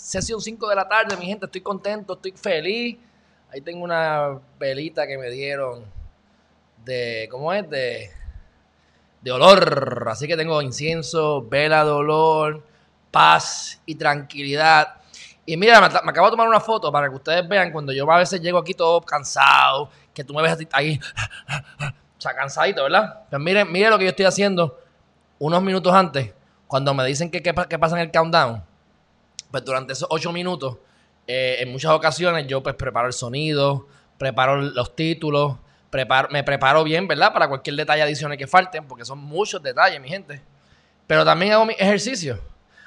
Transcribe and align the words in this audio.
sesión 0.00 0.40
5 0.40 0.68
de 0.68 0.74
la 0.74 0.88
tarde. 0.88 1.16
Mi 1.16 1.26
gente, 1.26 1.46
estoy 1.46 1.60
contento, 1.60 2.14
estoy 2.14 2.32
feliz. 2.32 2.98
Ahí 3.52 3.60
tengo 3.60 3.84
una 3.84 4.38
velita 4.58 5.06
que 5.06 5.18
me 5.18 5.30
dieron 5.30 5.84
de, 6.84 7.28
¿cómo 7.30 7.52
es? 7.52 7.68
De, 7.68 8.10
de 9.20 9.32
olor. 9.32 10.06
Así 10.08 10.26
que 10.26 10.36
tengo 10.36 10.62
incienso, 10.62 11.42
vela 11.42 11.84
de 11.84 11.90
olor, 11.90 12.64
paz 13.10 13.80
y 13.86 13.94
tranquilidad. 13.96 14.96
Y 15.44 15.56
mira, 15.56 15.80
me, 15.80 15.86
acabo 15.86 16.28
de 16.28 16.30
tomar 16.30 16.48
una 16.48 16.60
foto 16.60 16.92
para 16.92 17.08
que 17.08 17.16
ustedes 17.16 17.48
vean 17.48 17.72
cuando 17.72 17.92
yo 17.92 18.10
a 18.10 18.18
veces 18.18 18.40
llego 18.40 18.58
aquí 18.58 18.72
todo 18.72 19.00
cansado, 19.00 19.90
que 20.14 20.22
tú 20.22 20.32
me 20.32 20.42
ves 20.42 20.56
ahí, 20.72 21.00
o 21.80 22.20
sea, 22.20 22.34
cansadito, 22.34 22.84
¿verdad? 22.84 23.22
Pues 23.28 23.42
miren, 23.42 23.70
miren 23.72 23.90
lo 23.90 23.98
que 23.98 24.04
yo 24.04 24.10
estoy 24.10 24.26
haciendo 24.26 24.78
unos 25.40 25.60
minutos 25.62 25.92
antes, 25.92 26.32
cuando 26.68 26.94
me 26.94 27.04
dicen 27.04 27.30
que, 27.30 27.42
que, 27.42 27.52
que 27.68 27.78
pasa 27.78 27.96
en 27.96 28.02
el 28.02 28.12
countdown. 28.12 28.69
Pues 29.50 29.64
durante 29.64 29.92
esos 29.92 30.08
ocho 30.10 30.32
minutos, 30.32 30.78
eh, 31.26 31.56
en 31.60 31.72
muchas 31.72 31.92
ocasiones 31.92 32.46
yo 32.46 32.62
pues 32.62 32.74
preparo 32.74 33.06
el 33.06 33.12
sonido, 33.12 33.86
preparo 34.18 34.60
los 34.60 34.94
títulos, 34.94 35.56
preparo, 35.90 36.28
me 36.30 36.44
preparo 36.44 36.84
bien, 36.84 37.08
¿verdad? 37.08 37.32
Para 37.32 37.48
cualquier 37.48 37.76
detalle 37.76 38.02
adicional 38.02 38.36
que 38.36 38.46
falten, 38.46 38.86
porque 38.86 39.04
son 39.04 39.18
muchos 39.18 39.62
detalles, 39.62 40.00
mi 40.00 40.08
gente. 40.08 40.42
Pero 41.06 41.24
también 41.24 41.52
hago 41.52 41.66
mi 41.66 41.74
ejercicio. 41.78 42.40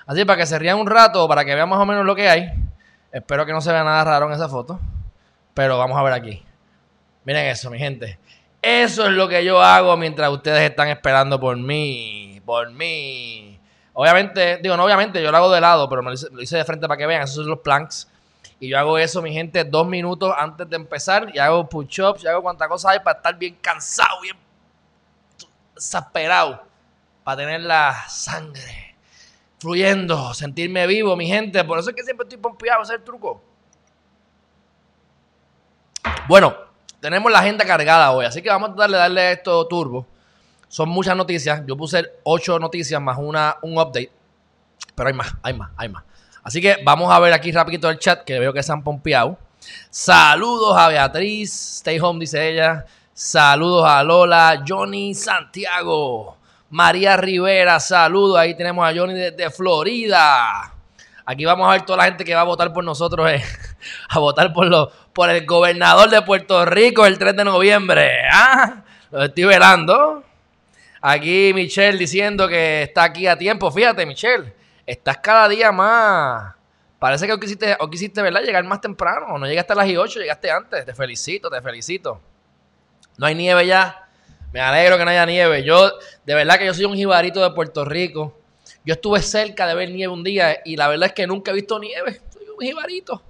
Así 0.06 0.26
para 0.26 0.38
que 0.38 0.46
se 0.46 0.58
rían 0.60 0.80
un 0.80 0.88
rato, 0.88 1.28
para 1.28 1.46
que 1.46 1.56
vean 1.56 1.70
más 1.70 1.80
o 1.80 1.86
menos 1.86 2.06
lo 2.06 2.16
que 2.16 2.30
hay. 2.30 2.52
Espero 3.12 3.46
que 3.46 3.54
no 3.54 3.62
se 3.62 3.72
vea 3.72 3.84
nada 3.84 4.04
raro 4.04 4.28
en 4.28 4.34
esa 4.34 4.50
foto. 4.50 4.80
Pero 5.54 5.78
vamos 5.78 5.98
a 5.98 6.04
ver 6.04 6.14
aquí. 6.14 6.44
Miren 7.26 7.46
eso, 7.46 7.70
mi 7.70 7.78
gente. 7.78 8.18
Eso 8.62 9.06
es 9.06 9.12
lo 9.12 9.28
que 9.28 9.44
yo 9.44 9.62
hago 9.62 9.96
mientras 9.98 10.30
ustedes 10.32 10.70
están 10.70 10.88
esperando 10.88 11.40
por 11.40 11.56
mí. 11.58 12.42
Por 12.46 12.72
mí. 12.72 13.53
Obviamente, 13.94 14.58
digo, 14.58 14.76
no 14.76 14.86
obviamente, 14.86 15.22
yo 15.22 15.32
lo 15.32 15.38
hago 15.38 15.52
de 15.52 15.62
lado, 15.62 15.88
pero 15.88 16.02
me 16.02 16.12
lo 16.12 16.42
hice, 16.42 16.58
de 16.58 16.66
frente 16.66 16.88
para 16.88 16.98
que 16.98 17.06
vean. 17.06 17.22
Esos 17.22 17.38
son 17.38 17.48
los 17.48 17.60
planks. 17.60 18.10
Y 18.60 18.70
yo 18.70 18.80
hago 18.80 18.98
eso, 18.98 19.22
mi 19.22 19.34
gente, 19.34 19.64
dos 19.64 19.86
minutos 19.86 20.34
antes 20.36 20.70
de 20.70 20.76
empezar. 20.76 21.32
Y 21.34 21.40
hago 21.40 21.68
push-ups, 21.70 22.24
y 22.24 22.28
hago 22.28 22.42
cuantas 22.42 22.68
cosas 22.68 22.92
hay 22.92 23.00
para 23.00 23.18
estar 23.18 23.38
bien 23.38 23.56
cansado, 23.62 24.22
bien 24.22 24.38
exasperado. 25.76 26.64
Para 27.24 27.38
tener 27.38 27.62
la 27.62 28.04
sangre 28.10 28.96
fluyendo, 29.60 30.34
sentirme 30.34 30.86
vivo, 30.88 31.16
mi 31.16 31.28
gente. 31.28 31.64
Por 31.64 31.80
eso 31.80 31.92
es 31.92 31.96
que 31.96 32.04
siempre 32.04 32.26
estoy 32.26 32.38
pompeado, 32.38 32.84
ese 32.84 32.96
es 32.96 33.04
truco. 33.04 33.42
Bueno, 36.28 36.56
tenemos 37.00 37.32
la 37.32 37.40
agenda 37.40 37.66
cargada 37.66 38.12
hoy, 38.12 38.26
así 38.26 38.42
que 38.42 38.50
vamos 38.50 38.72
a 38.72 38.74
darle, 38.74 38.98
darle 38.98 39.32
esto 39.32 39.66
turbo. 39.68 40.06
Son 40.74 40.90
muchas 40.90 41.16
noticias. 41.16 41.62
Yo 41.68 41.78
puse 41.78 42.04
ocho 42.24 42.58
noticias 42.58 43.00
más 43.00 43.20
una, 43.20 43.58
un 43.62 43.78
update. 43.78 44.10
Pero 44.96 45.08
hay 45.08 45.14
más, 45.14 45.32
hay 45.44 45.54
más, 45.54 45.70
hay 45.78 45.88
más. 45.88 46.04
Así 46.42 46.60
que 46.62 46.78
vamos 46.84 47.14
a 47.14 47.20
ver 47.20 47.32
aquí 47.32 47.52
rapidito 47.52 47.88
el 47.92 48.00
chat, 48.00 48.24
que 48.24 48.40
veo 48.40 48.52
que 48.52 48.64
se 48.64 48.72
han 48.72 48.84
pompeado. 48.84 49.38
Saludos 49.92 50.76
a 50.76 50.88
Beatriz, 50.88 51.78
stay 51.78 52.00
home, 52.00 52.22
dice 52.22 52.50
ella. 52.50 52.88
Saludos 53.14 53.86
a 53.88 54.04
Lola, 54.04 54.64
Johnny 54.68 55.14
Santiago. 55.14 56.38
María 56.72 57.18
Rivera, 57.18 57.80
saludos. 57.80 58.40
Ahí 58.40 58.58
tenemos 58.58 58.84
a 58.84 58.98
Johnny 58.98 59.14
desde 59.14 59.52
Florida. 59.52 60.74
Aquí 61.24 61.46
vamos 61.46 61.70
a 61.70 61.74
ver 61.74 61.84
toda 61.84 61.98
la 61.98 62.06
gente 62.06 62.26
que 62.26 62.34
va 62.34 62.42
a 62.42 62.46
votar 62.46 62.74
por 62.74 62.84
nosotros, 62.84 63.30
eh, 63.30 63.44
a 64.10 64.18
votar 64.18 64.52
por, 64.52 64.66
lo, 64.66 64.90
por 65.14 65.30
el 65.30 65.46
gobernador 65.46 66.10
de 66.10 66.24
Puerto 66.24 66.66
Rico 66.66 67.06
el 67.06 67.20
3 67.20 67.36
de 67.36 67.44
noviembre. 67.44 68.24
¿Ah? 68.32 68.84
Lo 69.12 69.26
estoy 69.26 69.44
velando. 69.44 70.33
Aquí 71.06 71.52
Michelle 71.54 71.98
diciendo 71.98 72.48
que 72.48 72.84
está 72.84 73.04
aquí 73.04 73.28
a 73.28 73.38
tiempo. 73.38 73.70
Fíjate, 73.70 74.06
Michelle, 74.06 74.54
estás 74.86 75.18
cada 75.18 75.50
día 75.50 75.70
más. 75.70 76.56
Parece 76.98 77.28
que 77.28 77.34
hoy 77.34 77.42
quisiste, 77.42 77.76
hoy 77.78 77.90
quisiste 77.90 78.22
¿verdad? 78.22 78.42
llegar 78.42 78.64
más 78.64 78.80
temprano. 78.80 79.38
No 79.38 79.46
llegaste 79.46 79.74
a 79.74 79.76
las 79.76 79.86
8, 79.86 80.22
llegaste 80.22 80.50
antes. 80.50 80.86
Te 80.86 80.94
felicito, 80.94 81.50
te 81.50 81.62
felicito. 81.62 82.22
No 83.18 83.26
hay 83.26 83.36
nieve 83.36 83.68
ya. 83.68 84.08
Me 84.54 84.62
alegro 84.62 84.98
que 84.98 85.04
no 85.04 85.12
haya 85.12 85.26
nieve. 85.26 85.66
Yo, 85.66 85.92
de 86.26 86.36
verdad 86.36 86.58
que 86.58 86.68
yo 86.68 86.74
soy 86.74 86.86
un 86.86 86.96
jibarito 86.96 87.44
de 87.44 87.54
Puerto 87.54 87.84
Rico. 87.84 88.40
Yo 88.86 88.94
estuve 88.94 89.22
cerca 89.22 89.68
de 89.68 89.76
ver 89.76 89.92
nieve 89.92 90.14
un 90.14 90.24
día 90.24 90.62
y 90.64 90.78
la 90.78 90.88
verdad 90.88 91.08
es 91.08 91.14
que 91.14 91.28
nunca 91.28 91.52
he 91.52 91.54
visto 91.54 91.80
nieve. 91.80 92.22
Soy 92.32 92.48
un 92.48 92.66
jibarito. 92.66 93.22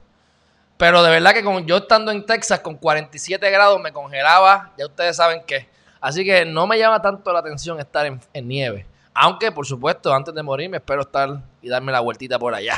Pero 0.77 1.01
de 1.01 1.09
verdad 1.09 1.33
que 1.33 1.43
con, 1.43 1.65
yo 1.65 1.77
estando 1.77 2.11
en 2.11 2.23
Texas 2.23 2.59
con 2.59 2.75
47 2.75 3.49
grados 3.49 3.81
me 3.81 3.91
congelaba. 3.91 4.73
Ya 4.77 4.85
ustedes 4.85 5.15
saben 5.15 5.41
qué. 5.47 5.73
Así 6.03 6.25
que 6.25 6.43
no 6.43 6.67
me 6.67 6.77
llama 6.77 7.01
tanto 7.01 7.31
la 7.31 7.39
atención 7.39 7.79
estar 7.79 8.05
en, 8.05 8.19
nieve. 8.45 8.85
Aunque, 9.13 9.53
por 9.53 9.65
supuesto, 9.65 10.13
antes 10.13 10.35
de 10.35 10.43
morir 10.43 10.69
me 10.69 10.75
espero 10.75 11.03
estar 11.03 11.41
y 11.61 11.69
darme 11.69 11.93
la 11.93 12.01
vueltita 12.01 12.37
por 12.37 12.53
allá. 12.53 12.75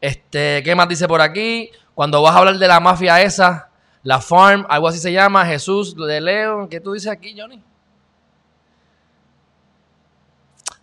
Este, 0.00 0.62
¿qué 0.62 0.72
más 0.76 0.86
dice 0.86 1.08
por 1.08 1.20
aquí? 1.20 1.72
Cuando 1.96 2.22
vas 2.22 2.36
a 2.36 2.38
hablar 2.38 2.58
de 2.58 2.68
la 2.68 2.78
mafia 2.78 3.20
esa, 3.20 3.70
la 4.04 4.20
Farm, 4.20 4.64
algo 4.68 4.86
así 4.86 5.00
se 5.00 5.12
llama, 5.12 5.44
Jesús 5.46 5.96
de 5.96 6.20
León. 6.20 6.68
¿Qué 6.68 6.78
tú 6.78 6.92
dices 6.92 7.10
aquí, 7.10 7.34
Johnny? 7.36 7.60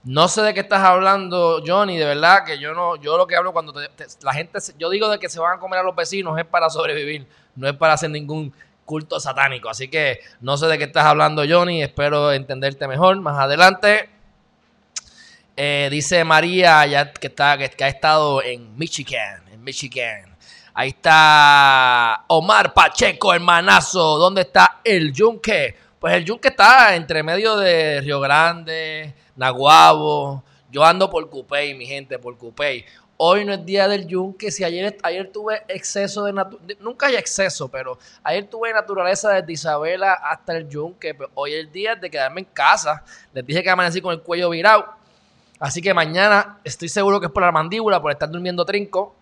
No 0.03 0.27
sé 0.27 0.41
de 0.41 0.53
qué 0.53 0.59
estás 0.59 0.83
hablando, 0.83 1.63
Johnny, 1.65 1.97
de 1.97 2.05
verdad 2.05 2.43
que 2.45 2.59
yo 2.59 2.73
no, 2.73 2.97
yo 2.97 3.15
lo 3.15 3.27
que 3.27 3.37
hablo 3.37 3.53
cuando 3.53 3.71
te, 3.71 3.89
la 4.23 4.33
gente, 4.33 4.59
yo 4.77 4.89
digo 4.89 5.07
de 5.07 5.17
que 5.19 5.29
se 5.29 5.39
van 5.39 5.55
a 5.55 5.59
comer 5.61 5.79
a 5.79 5.83
los 5.83 5.95
vecinos 5.95 6.37
es 6.37 6.45
para 6.45 6.69
sobrevivir, 6.69 7.25
no 7.55 7.69
es 7.69 7.77
para 7.77 7.93
hacer 7.93 8.09
ningún 8.09 8.53
culto 8.89 9.19
satánico. 9.19 9.69
Así 9.69 9.87
que 9.87 10.19
no 10.41 10.57
sé 10.57 10.65
de 10.65 10.79
qué 10.79 10.85
estás 10.85 11.05
hablando, 11.05 11.43
Johnny, 11.47 11.83
espero 11.83 12.33
entenderte 12.33 12.87
mejor 12.87 13.21
más 13.21 13.37
adelante. 13.37 14.09
Eh, 15.55 15.89
dice 15.91 16.23
María 16.23 16.87
ya 16.87 17.13
que, 17.13 17.27
está, 17.27 17.55
que, 17.55 17.83
ha 17.83 17.87
estado 17.87 18.41
en 18.41 18.75
Michigan, 18.75 19.43
en 19.51 19.63
Michigan. 19.63 20.35
Ahí 20.73 20.89
está 20.89 22.23
Omar 22.29 22.73
Pacheco, 22.73 23.31
hermanazo. 23.31 24.17
¿Dónde 24.17 24.41
está 24.41 24.79
el 24.83 25.13
yunque? 25.13 25.75
Pues 25.99 26.15
el 26.15 26.25
yunque 26.25 26.47
está 26.47 26.95
entre 26.95 27.21
medio 27.21 27.57
de 27.57 28.01
Río 28.01 28.19
Grande, 28.19 29.13
Naguabo. 29.35 30.43
Yo 30.71 30.83
ando 30.83 31.11
por 31.11 31.29
Cupey, 31.29 31.75
mi 31.75 31.85
gente, 31.85 32.17
por 32.17 32.35
Cupey. 32.39 32.83
Hoy 33.21 33.43
no 33.43 33.51
es 33.51 33.65
día 33.65 33.89
del 33.89 34.07
yunque. 34.07 34.49
Si 34.49 34.63
ayer, 34.63 34.97
ayer 35.03 35.29
tuve 35.29 35.61
exceso 35.67 36.23
de, 36.23 36.31
de 36.61 36.77
Nunca 36.79 37.07
hay 37.07 37.17
exceso, 37.17 37.67
pero 37.67 37.99
ayer 38.23 38.47
tuve 38.47 38.71
naturaleza 38.71 39.31
desde 39.31 39.51
Isabela 39.51 40.13
hasta 40.13 40.55
el 40.55 40.69
yunque. 40.69 41.13
Pero 41.13 41.29
hoy 41.33 41.51
es 41.51 41.59
el 41.59 41.69
día 41.69 41.95
de 41.97 42.09
quedarme 42.09 42.39
en 42.39 42.45
casa. 42.45 43.03
Les 43.33 43.45
dije 43.45 43.61
que 43.61 43.69
amanecí 43.69 43.99
con 43.99 44.13
el 44.13 44.21
cuello 44.21 44.49
virado. 44.49 44.85
Así 45.59 45.81
que 45.81 45.93
mañana 45.93 46.59
estoy 46.63 46.87
seguro 46.87 47.19
que 47.19 47.25
es 47.25 47.31
por 47.33 47.43
la 47.43 47.51
mandíbula, 47.51 48.01
por 48.01 48.09
estar 48.09 48.31
durmiendo 48.31 48.63
trinco. 48.63 49.13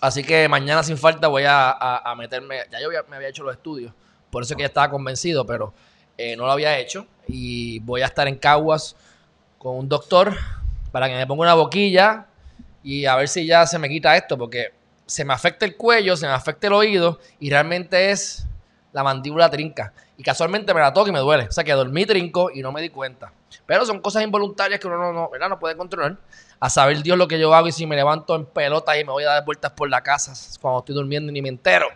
Así 0.00 0.22
que 0.22 0.48
mañana 0.48 0.84
sin 0.84 0.96
falta 0.96 1.26
voy 1.26 1.42
a, 1.46 1.72
a, 1.72 2.14
meterme. 2.14 2.60
Ya 2.70 2.80
yo 2.80 2.90
me 3.08 3.16
había 3.16 3.26
hecho 3.26 3.42
los 3.42 3.56
estudios, 3.56 3.92
por 4.30 4.44
eso 4.44 4.54
que 4.54 4.62
ya 4.62 4.68
estaba 4.68 4.88
convencido, 4.88 5.44
pero 5.44 5.74
eh, 6.16 6.36
no 6.36 6.46
lo 6.46 6.52
había 6.52 6.78
hecho. 6.78 7.08
Y 7.26 7.80
voy 7.80 8.02
a 8.02 8.06
estar 8.06 8.28
en 8.28 8.36
Caguas 8.36 8.94
con 9.58 9.74
un 9.74 9.88
doctor 9.88 10.32
para 10.92 11.08
que 11.08 11.16
me 11.16 11.26
ponga 11.26 11.42
una 11.42 11.54
boquilla 11.54 12.28
y 12.86 13.04
a 13.04 13.16
ver 13.16 13.26
si 13.26 13.44
ya 13.44 13.66
se 13.66 13.80
me 13.80 13.88
quita 13.88 14.16
esto, 14.16 14.38
porque 14.38 14.72
se 15.06 15.24
me 15.24 15.34
afecta 15.34 15.66
el 15.66 15.76
cuello, 15.76 16.16
se 16.16 16.24
me 16.24 16.32
afecta 16.32 16.68
el 16.68 16.72
oído 16.72 17.18
y 17.40 17.50
realmente 17.50 18.12
es 18.12 18.46
la 18.92 19.02
mandíbula 19.02 19.50
trinca. 19.50 19.92
Y 20.16 20.22
casualmente 20.22 20.72
me 20.72 20.78
la 20.78 20.92
toco 20.92 21.08
y 21.08 21.12
me 21.12 21.18
duele. 21.18 21.48
O 21.48 21.52
sea 21.52 21.64
que 21.64 21.72
dormí 21.72 22.06
trinco 22.06 22.48
y 22.54 22.62
no 22.62 22.70
me 22.70 22.80
di 22.80 22.90
cuenta. 22.90 23.32
Pero 23.66 23.84
son 23.84 24.00
cosas 24.00 24.22
involuntarias 24.22 24.78
que 24.78 24.86
uno 24.86 24.98
no, 24.98 25.12
no, 25.12 25.28
¿verdad? 25.28 25.48
no 25.48 25.58
puede 25.58 25.76
controlar. 25.76 26.16
A 26.60 26.70
saber 26.70 27.02
Dios 27.02 27.18
lo 27.18 27.26
que 27.26 27.40
yo 27.40 27.52
hago 27.52 27.66
y 27.66 27.72
si 27.72 27.86
me 27.86 27.96
levanto 27.96 28.36
en 28.36 28.46
pelota 28.46 28.96
y 28.96 29.04
me 29.04 29.10
voy 29.10 29.24
a 29.24 29.30
dar 29.30 29.44
vueltas 29.44 29.72
por 29.72 29.90
la 29.90 30.00
casa 30.00 30.32
cuando 30.60 30.78
estoy 30.78 30.94
durmiendo 30.94 31.32
y 31.32 31.34
ni 31.34 31.42
me 31.42 31.48
entero. 31.48 31.88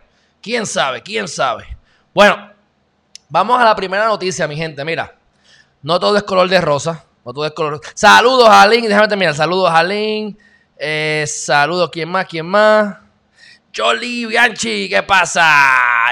¿Quién 0.43 0.67
sabe? 0.67 1.03
¿Quién 1.03 1.29
sabe? 1.29 1.79
Bueno, 2.13 2.51
vamos 3.29 3.61
a 3.61 3.65
la 3.65 3.77
primera 3.77 4.07
noticia, 4.07 4.49
mi 4.49 4.57
gente. 4.57 4.85
Mira, 4.85 5.15
no 5.83 6.01
todo 6.01 6.17
es 6.17 6.25
color 6.25 6.49
de 6.49 6.61
rosa. 6.61 7.05
No 7.25 7.33
todo 7.33 7.47
es 7.47 7.53
color. 7.53 7.81
Saludos 7.95 8.49
a. 8.51 8.67
Déjame 8.67 9.07
terminar. 9.07 9.37
Saludos 9.37 9.71
a. 9.73 9.85
Eh, 10.83 11.27
saludos. 11.27 11.91
¿Quién 11.93 12.09
más? 12.09 12.25
¿Quién 12.25 12.47
más? 12.47 12.97
Jolie 13.77 14.27
Bianchi, 14.27 14.89
¿qué 14.89 15.03
pasa? 15.03 15.45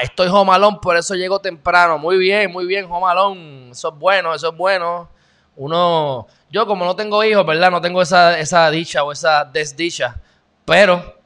Estoy 0.03 0.29
homalón, 0.29 0.79
por 0.79 0.95
eso 0.95 1.15
llego 1.15 1.41
temprano. 1.41 1.97
Muy 1.97 2.19
bien, 2.19 2.53
muy 2.53 2.67
bien, 2.67 2.85
homalón. 2.85 3.71
Eso 3.73 3.89
es 3.89 3.99
bueno, 3.99 4.35
eso 4.35 4.51
es 4.51 4.57
bueno. 4.57 5.09
Uno, 5.57 6.27
yo 6.51 6.67
como 6.67 6.85
no 6.85 6.95
tengo 6.95 7.25
hijos, 7.25 7.47
¿verdad? 7.47 7.71
No 7.71 7.81
tengo 7.81 8.03
esa, 8.03 8.39
esa 8.39 8.71
dicha 8.71 9.03
o 9.03 9.11
esa 9.11 9.43
desdicha. 9.43 10.17
Pero 10.67 11.17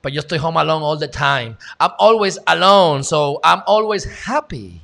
Pero 0.00 0.14
yo 0.14 0.20
estoy 0.20 0.38
home 0.38 0.58
alone 0.58 0.82
all 0.82 0.98
the 0.98 1.08
time. 1.08 1.56
I'm 1.78 1.92
always 1.98 2.40
alone, 2.46 3.04
so 3.04 3.38
I'm 3.44 3.62
always 3.66 4.08
happy. 4.26 4.80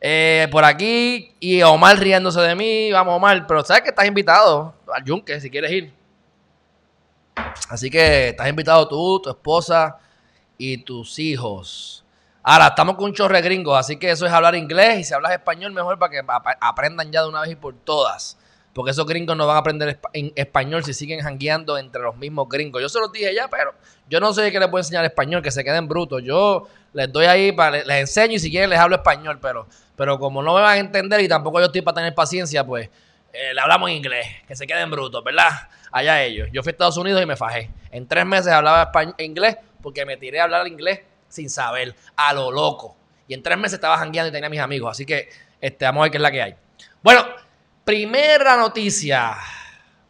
Eh, 0.00 0.46
por 0.52 0.64
aquí, 0.64 1.34
y 1.40 1.60
Omar 1.62 1.98
riéndose 1.98 2.40
de 2.40 2.54
mí. 2.54 2.92
Vamos, 2.92 3.16
Omar, 3.16 3.46
pero 3.48 3.64
sabes 3.64 3.82
que 3.82 3.88
estás 3.88 4.06
invitado 4.06 4.74
al 4.94 5.04
Yunque 5.04 5.40
si 5.40 5.50
quieres 5.50 5.72
ir. 5.72 5.97
Así 7.68 7.90
que 7.90 8.28
estás 8.28 8.48
invitado 8.48 8.88
tú, 8.88 9.20
tu 9.20 9.30
esposa 9.30 9.98
y 10.56 10.78
tus 10.78 11.18
hijos. 11.18 12.04
Ahora, 12.42 12.68
estamos 12.68 12.96
con 12.96 13.06
un 13.06 13.12
chorre 13.12 13.42
gringo, 13.42 13.76
así 13.76 13.96
que 13.96 14.10
eso 14.10 14.24
es 14.24 14.32
hablar 14.32 14.54
inglés 14.54 15.00
y 15.00 15.04
si 15.04 15.12
hablas 15.12 15.32
español 15.32 15.72
mejor 15.72 15.98
para 15.98 16.10
que 16.10 16.22
aprendan 16.60 17.12
ya 17.12 17.22
de 17.22 17.28
una 17.28 17.42
vez 17.42 17.50
y 17.50 17.56
por 17.56 17.74
todas. 17.74 18.38
Porque 18.72 18.92
esos 18.92 19.06
gringos 19.06 19.36
no 19.36 19.46
van 19.46 19.56
a 19.56 19.58
aprender 19.60 20.00
español 20.34 20.84
si 20.84 20.94
siguen 20.94 21.20
jangueando 21.20 21.76
entre 21.76 22.00
los 22.00 22.16
mismos 22.16 22.48
gringos. 22.48 22.80
Yo 22.80 22.88
se 22.88 23.00
los 23.00 23.12
dije 23.12 23.34
ya, 23.34 23.48
pero 23.48 23.74
yo 24.08 24.20
no 24.20 24.32
sé 24.32 24.50
qué 24.52 24.60
les 24.60 24.68
puedo 24.68 24.80
enseñar 24.80 25.04
español, 25.04 25.42
que 25.42 25.50
se 25.50 25.64
queden 25.64 25.88
brutos. 25.88 26.22
Yo 26.22 26.68
les 26.92 27.12
doy 27.12 27.26
ahí, 27.26 27.52
para, 27.52 27.82
les 27.82 28.00
enseño 28.00 28.34
y 28.34 28.38
si 28.38 28.50
quieren 28.50 28.70
les 28.70 28.78
hablo 28.78 28.96
español, 28.96 29.38
pero, 29.42 29.66
pero 29.96 30.18
como 30.18 30.42
no 30.42 30.54
me 30.54 30.60
van 30.60 30.72
a 30.72 30.78
entender 30.78 31.20
y 31.20 31.28
tampoco 31.28 31.58
yo 31.58 31.66
estoy 31.66 31.82
para 31.82 31.96
tener 31.96 32.14
paciencia, 32.14 32.64
pues 32.64 32.88
eh, 33.32 33.52
le 33.52 33.60
hablamos 33.60 33.90
en 33.90 33.96
inglés, 33.96 34.26
que 34.46 34.56
se 34.56 34.66
queden 34.66 34.90
brutos, 34.90 35.22
¿verdad? 35.22 35.50
Allá 35.90 36.22
ellos. 36.22 36.48
Yo 36.52 36.62
fui 36.62 36.70
a 36.70 36.72
Estados 36.72 36.96
Unidos 36.96 37.22
y 37.22 37.26
me 37.26 37.36
fajé. 37.36 37.70
En 37.90 38.06
tres 38.06 38.26
meses 38.26 38.52
hablaba 38.52 38.82
español, 38.82 39.14
inglés 39.18 39.56
porque 39.82 40.04
me 40.04 40.16
tiré 40.16 40.40
a 40.40 40.44
hablar 40.44 40.66
inglés 40.66 41.00
sin 41.28 41.48
saber, 41.48 41.94
a 42.16 42.32
lo 42.32 42.50
loco. 42.50 42.96
Y 43.26 43.34
en 43.34 43.42
tres 43.42 43.58
meses 43.58 43.74
estaba 43.74 43.98
jangueando 43.98 44.28
y 44.28 44.32
tenía 44.32 44.46
a 44.46 44.50
mis 44.50 44.60
amigos. 44.60 44.90
Así 44.90 45.04
que 45.04 45.28
este, 45.60 45.84
vamos 45.84 46.00
a 46.00 46.02
ver 46.04 46.10
qué 46.10 46.16
es 46.16 46.22
la 46.22 46.30
que 46.30 46.42
hay. 46.42 46.56
Bueno, 47.02 47.24
primera 47.84 48.56
noticia. 48.56 49.36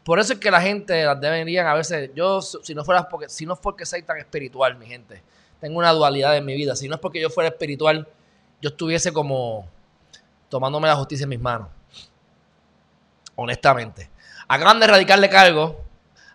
Por 0.04 0.18
eso 0.18 0.32
es 0.32 0.38
que 0.38 0.50
la 0.50 0.60
gente 0.60 1.04
las 1.04 1.20
deberían 1.20 1.66
a 1.66 1.74
veces. 1.74 2.10
Yo, 2.14 2.40
si 2.40 2.74
no 2.74 2.84
fuera 2.84 3.08
porque, 3.08 3.28
si 3.28 3.44
no 3.44 3.54
es 3.54 3.60
porque 3.60 3.84
soy 3.84 4.02
tan 4.02 4.18
espiritual, 4.18 4.76
mi 4.76 4.86
gente, 4.86 5.22
tengo 5.60 5.78
una 5.78 5.92
dualidad 5.92 6.36
en 6.36 6.44
mi 6.44 6.54
vida. 6.54 6.76
Si 6.76 6.88
no 6.88 6.94
es 6.94 7.00
porque 7.00 7.20
yo 7.20 7.28
fuera 7.28 7.50
espiritual, 7.50 8.08
yo 8.62 8.70
estuviese 8.70 9.12
como 9.12 9.68
tomándome 10.48 10.88
la 10.88 10.96
justicia 10.96 11.24
en 11.24 11.30
mis 11.30 11.40
manos 11.40 11.68
honestamente. 13.38 14.10
Acaban 14.48 14.80
de 14.80 14.86
erradicarle 14.86 15.28
cargo 15.28 15.84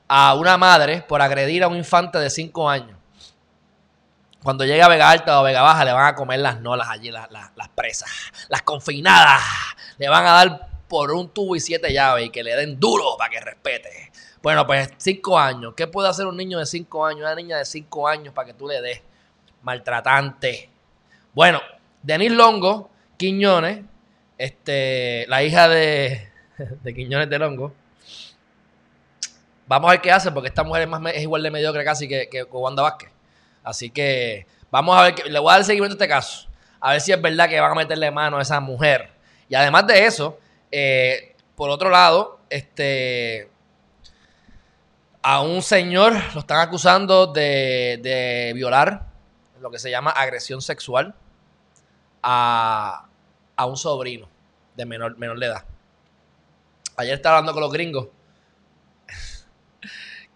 a 0.07 0.35
una 0.35 0.57
madre 0.57 1.01
por 1.01 1.21
agredir 1.21 1.63
a 1.63 1.67
un 1.67 1.75
infante 1.75 2.19
de 2.19 2.29
5 2.29 2.69
años. 2.69 2.97
Cuando 4.43 4.65
llegue 4.65 4.83
a 4.83 4.89
Vega 4.89 5.09
Alta 5.09 5.39
o 5.39 5.43
Vega 5.43 5.61
Baja, 5.61 5.85
le 5.85 5.93
van 5.93 6.05
a 6.05 6.15
comer 6.15 6.39
las 6.39 6.59
nolas 6.59 6.89
allí, 6.89 7.09
las, 7.09 7.29
presas, 7.73 8.09
las 8.49 8.61
confinadas. 8.61 9.41
Le 9.97 10.09
van 10.09 10.25
a 10.27 10.31
dar 10.31 10.69
por 10.87 11.11
un 11.11 11.29
tubo 11.29 11.55
y 11.55 11.59
siete 11.61 11.93
llaves 11.93 12.27
y 12.27 12.29
que 12.29 12.43
le 12.43 12.55
den 12.55 12.79
duro 12.79 13.15
para 13.17 13.29
que 13.29 13.39
respete. 13.39 14.11
Bueno, 14.43 14.67
pues 14.67 14.89
5 14.97 15.39
años. 15.39 15.73
¿Qué 15.75 15.87
puede 15.87 16.09
hacer 16.09 16.27
un 16.27 16.35
niño 16.35 16.59
de 16.59 16.65
5 16.65 17.05
años, 17.05 17.21
una 17.21 17.35
niña 17.35 17.57
de 17.57 17.65
5 17.65 18.07
años 18.07 18.33
para 18.33 18.47
que 18.47 18.53
tú 18.53 18.67
le 18.67 18.81
des? 18.81 19.01
Maltratante. 19.61 20.69
Bueno, 21.33 21.61
Denis 22.01 22.33
Longo, 22.33 22.91
Quiñones, 23.17 23.85
este, 24.37 25.25
la 25.29 25.41
hija 25.41 25.69
de, 25.69 26.29
de 26.83 26.93
Quiñones 26.93 27.29
de 27.29 27.39
Longo. 27.39 27.73
Vamos 29.67 29.89
a 29.89 29.91
ver 29.91 30.01
qué 30.01 30.11
hace, 30.11 30.31
porque 30.31 30.49
esta 30.49 30.63
mujer 30.63 30.83
es, 30.83 30.87
más, 30.89 31.15
igual 31.17 31.43
de 31.43 31.51
mediocre 31.51 31.83
casi 31.83 32.07
que, 32.07 32.27
que, 32.29 32.43
Wanda 32.43 32.83
Vázquez. 32.83 33.09
Así 33.63 33.89
que 33.89 34.45
vamos 34.69 34.97
a 34.97 35.03
ver, 35.03 35.15
que, 35.15 35.29
le 35.29 35.39
voy 35.39 35.51
a 35.51 35.55
dar 35.55 35.63
seguimiento 35.63 35.93
a 35.93 35.97
este 35.97 36.07
caso. 36.07 36.49
A 36.79 36.91
ver 36.91 37.01
si 37.01 37.11
es 37.11 37.21
verdad 37.21 37.47
que 37.47 37.59
van 37.59 37.71
a 37.71 37.75
meterle 37.75 38.11
mano 38.11 38.37
a 38.37 38.41
esa 38.41 38.59
mujer. 38.59 39.09
Y 39.47 39.55
además 39.55 39.87
de 39.87 40.05
eso, 40.05 40.37
eh, 40.71 41.35
por 41.55 41.69
otro 41.69 41.89
lado, 41.89 42.39
este, 42.49 43.49
a 45.21 45.41
un 45.41 45.61
señor 45.61 46.13
lo 46.33 46.41
están 46.41 46.59
acusando 46.59 47.27
de, 47.27 47.99
de 48.03 48.51
violar 48.53 49.07
lo 49.61 49.71
que 49.71 49.79
se 49.79 49.89
llama 49.89 50.11
agresión 50.11 50.61
sexual 50.61 51.15
a, 52.21 53.05
a 53.55 53.65
un 53.65 53.77
sobrino 53.77 54.27
de 54.75 54.85
menor, 54.85 55.17
menor 55.17 55.39
de 55.39 55.45
edad. 55.45 55.63
Ayer 56.97 57.15
estaba 57.15 57.37
hablando 57.37 57.53
con 57.53 57.61
los 57.61 57.71
gringos. 57.71 58.07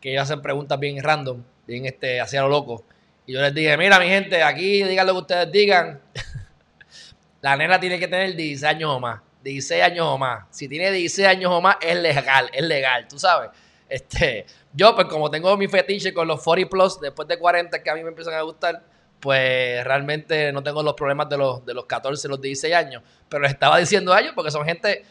Que 0.02 0.12
ellos 0.12 0.24
hacen 0.24 0.42
preguntas 0.42 0.80
bien 0.80 1.02
random, 1.02 1.44
bien 1.66 1.86
este, 1.86 2.22
hacia 2.22 2.42
lo 2.42 2.50
loco. 2.50 2.84
Y 3.26 3.34
yo 3.34 3.42
les 3.42 3.54
dije, 3.54 3.76
mira 3.78 4.00
mi 4.00 4.08
gente, 4.08 4.42
aquí 4.44 4.84
digan 4.84 5.08
lo 5.08 5.14
que 5.14 5.20
ustedes 5.20 5.52
digan. 5.52 6.02
La 7.42 7.56
nena 7.56 7.80
tiene 7.80 8.00
que 8.00 8.08
tener 8.08 8.36
16 8.36 8.64
años 8.64 8.92
o 8.92 9.00
más. 9.00 9.22
16 9.44 9.84
años 9.84 10.06
o 10.08 10.18
más. 10.18 10.46
Si 10.50 10.68
tiene 10.68 10.92
16 10.92 11.28
años 11.28 11.52
o 11.52 11.62
más, 11.62 11.78
es 11.82 11.96
legal, 11.96 12.50
es 12.54 12.64
legal, 12.64 13.08
tú 13.08 13.20
sabes. 13.20 13.50
Este, 13.88 14.46
yo, 14.74 14.96
pues 14.96 15.08
como 15.08 15.30
tengo 15.30 15.56
mi 15.56 15.68
fetiche 15.68 16.14
con 16.14 16.28
los 16.28 16.44
40 16.44 16.70
plus, 16.70 17.00
después 17.00 17.28
de 17.28 17.38
40 17.38 17.82
que 17.82 17.90
a 17.90 17.96
mí 17.96 18.04
me 18.04 18.10
empiezan 18.10 18.34
a 18.34 18.42
gustar, 18.42 18.84
pues 19.20 19.84
realmente 19.84 20.52
no 20.52 20.62
tengo 20.64 20.84
los 20.84 20.94
problemas 20.94 21.30
de 21.30 21.38
los, 21.38 21.66
de 21.66 21.74
los 21.74 21.86
14, 21.86 22.28
los 22.28 22.42
16 22.42 22.74
años. 22.74 23.04
Pero 23.30 23.44
les 23.44 23.52
estaba 23.52 23.78
diciendo 23.78 24.14
a 24.14 24.20
ellos 24.20 24.34
porque 24.36 24.52
son 24.52 24.66
gente 24.66 25.04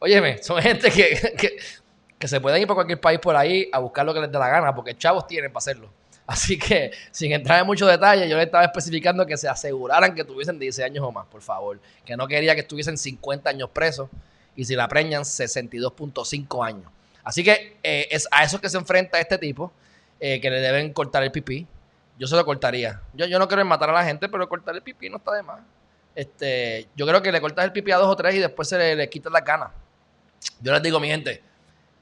Óyeme, 0.00 0.42
son 0.42 0.60
gente 0.62 0.90
que, 0.90 1.34
que, 1.38 1.58
se 2.28 2.40
pueden 2.40 2.60
ir 2.60 2.66
por 2.66 2.76
cualquier 2.76 3.00
país 3.00 3.18
por 3.18 3.36
ahí 3.36 3.68
a 3.72 3.78
buscar 3.78 4.04
lo 4.04 4.12
que 4.12 4.20
les 4.20 4.30
dé 4.30 4.38
la 4.38 4.48
gana, 4.48 4.74
porque 4.74 4.96
chavos 4.96 5.26
tienen 5.26 5.50
para 5.50 5.58
hacerlo. 5.58 5.90
Así 6.26 6.58
que, 6.58 6.92
sin 7.10 7.32
entrar 7.32 7.60
en 7.60 7.66
muchos 7.66 7.88
detalles, 7.88 8.28
yo 8.28 8.36
les 8.36 8.46
estaba 8.46 8.64
especificando 8.64 9.26
que 9.26 9.36
se 9.36 9.48
aseguraran 9.48 10.14
que 10.14 10.22
tuviesen 10.22 10.58
16 10.58 10.86
años 10.86 11.04
o 11.04 11.10
más, 11.10 11.26
por 11.26 11.42
favor. 11.42 11.80
Que 12.04 12.16
no 12.16 12.28
quería 12.28 12.54
que 12.54 12.60
estuviesen 12.60 12.96
50 12.96 13.50
años 13.50 13.70
presos 13.70 14.08
y 14.54 14.64
si 14.64 14.76
la 14.76 14.86
preñan, 14.86 15.22
62.5 15.22 16.66
años. 16.66 16.90
Así 17.24 17.42
que 17.42 17.78
eh, 17.82 18.08
es 18.10 18.28
a 18.30 18.44
eso 18.44 18.60
que 18.60 18.68
se 18.68 18.76
enfrenta 18.76 19.18
este 19.18 19.38
tipo, 19.38 19.72
eh, 20.20 20.40
que 20.40 20.50
le 20.50 20.60
deben 20.60 20.92
cortar 20.92 21.22
el 21.22 21.32
pipí. 21.32 21.66
Yo 22.18 22.26
se 22.26 22.36
lo 22.36 22.44
cortaría. 22.44 23.00
Yo, 23.14 23.26
yo 23.26 23.38
no 23.38 23.48
quiero 23.48 23.64
matar 23.64 23.90
a 23.90 23.94
la 23.94 24.04
gente, 24.04 24.28
pero 24.28 24.48
cortar 24.48 24.74
el 24.74 24.82
pipí 24.82 25.08
no 25.08 25.16
está 25.16 25.32
de 25.32 25.42
más. 25.42 25.60
Este, 26.14 26.86
yo 26.94 27.06
creo 27.06 27.22
que 27.22 27.32
le 27.32 27.40
cortas 27.40 27.64
el 27.64 27.72
pipí 27.72 27.90
a 27.92 27.96
dos 27.96 28.08
o 28.08 28.16
tres 28.16 28.34
y 28.34 28.38
después 28.38 28.68
se 28.68 28.76
le, 28.76 28.96
le 28.96 29.08
quitas 29.08 29.32
la 29.32 29.40
ganas. 29.40 29.70
Yo 30.60 30.72
les 30.72 30.82
digo, 30.82 31.00
mi 31.00 31.08
gente, 31.08 31.42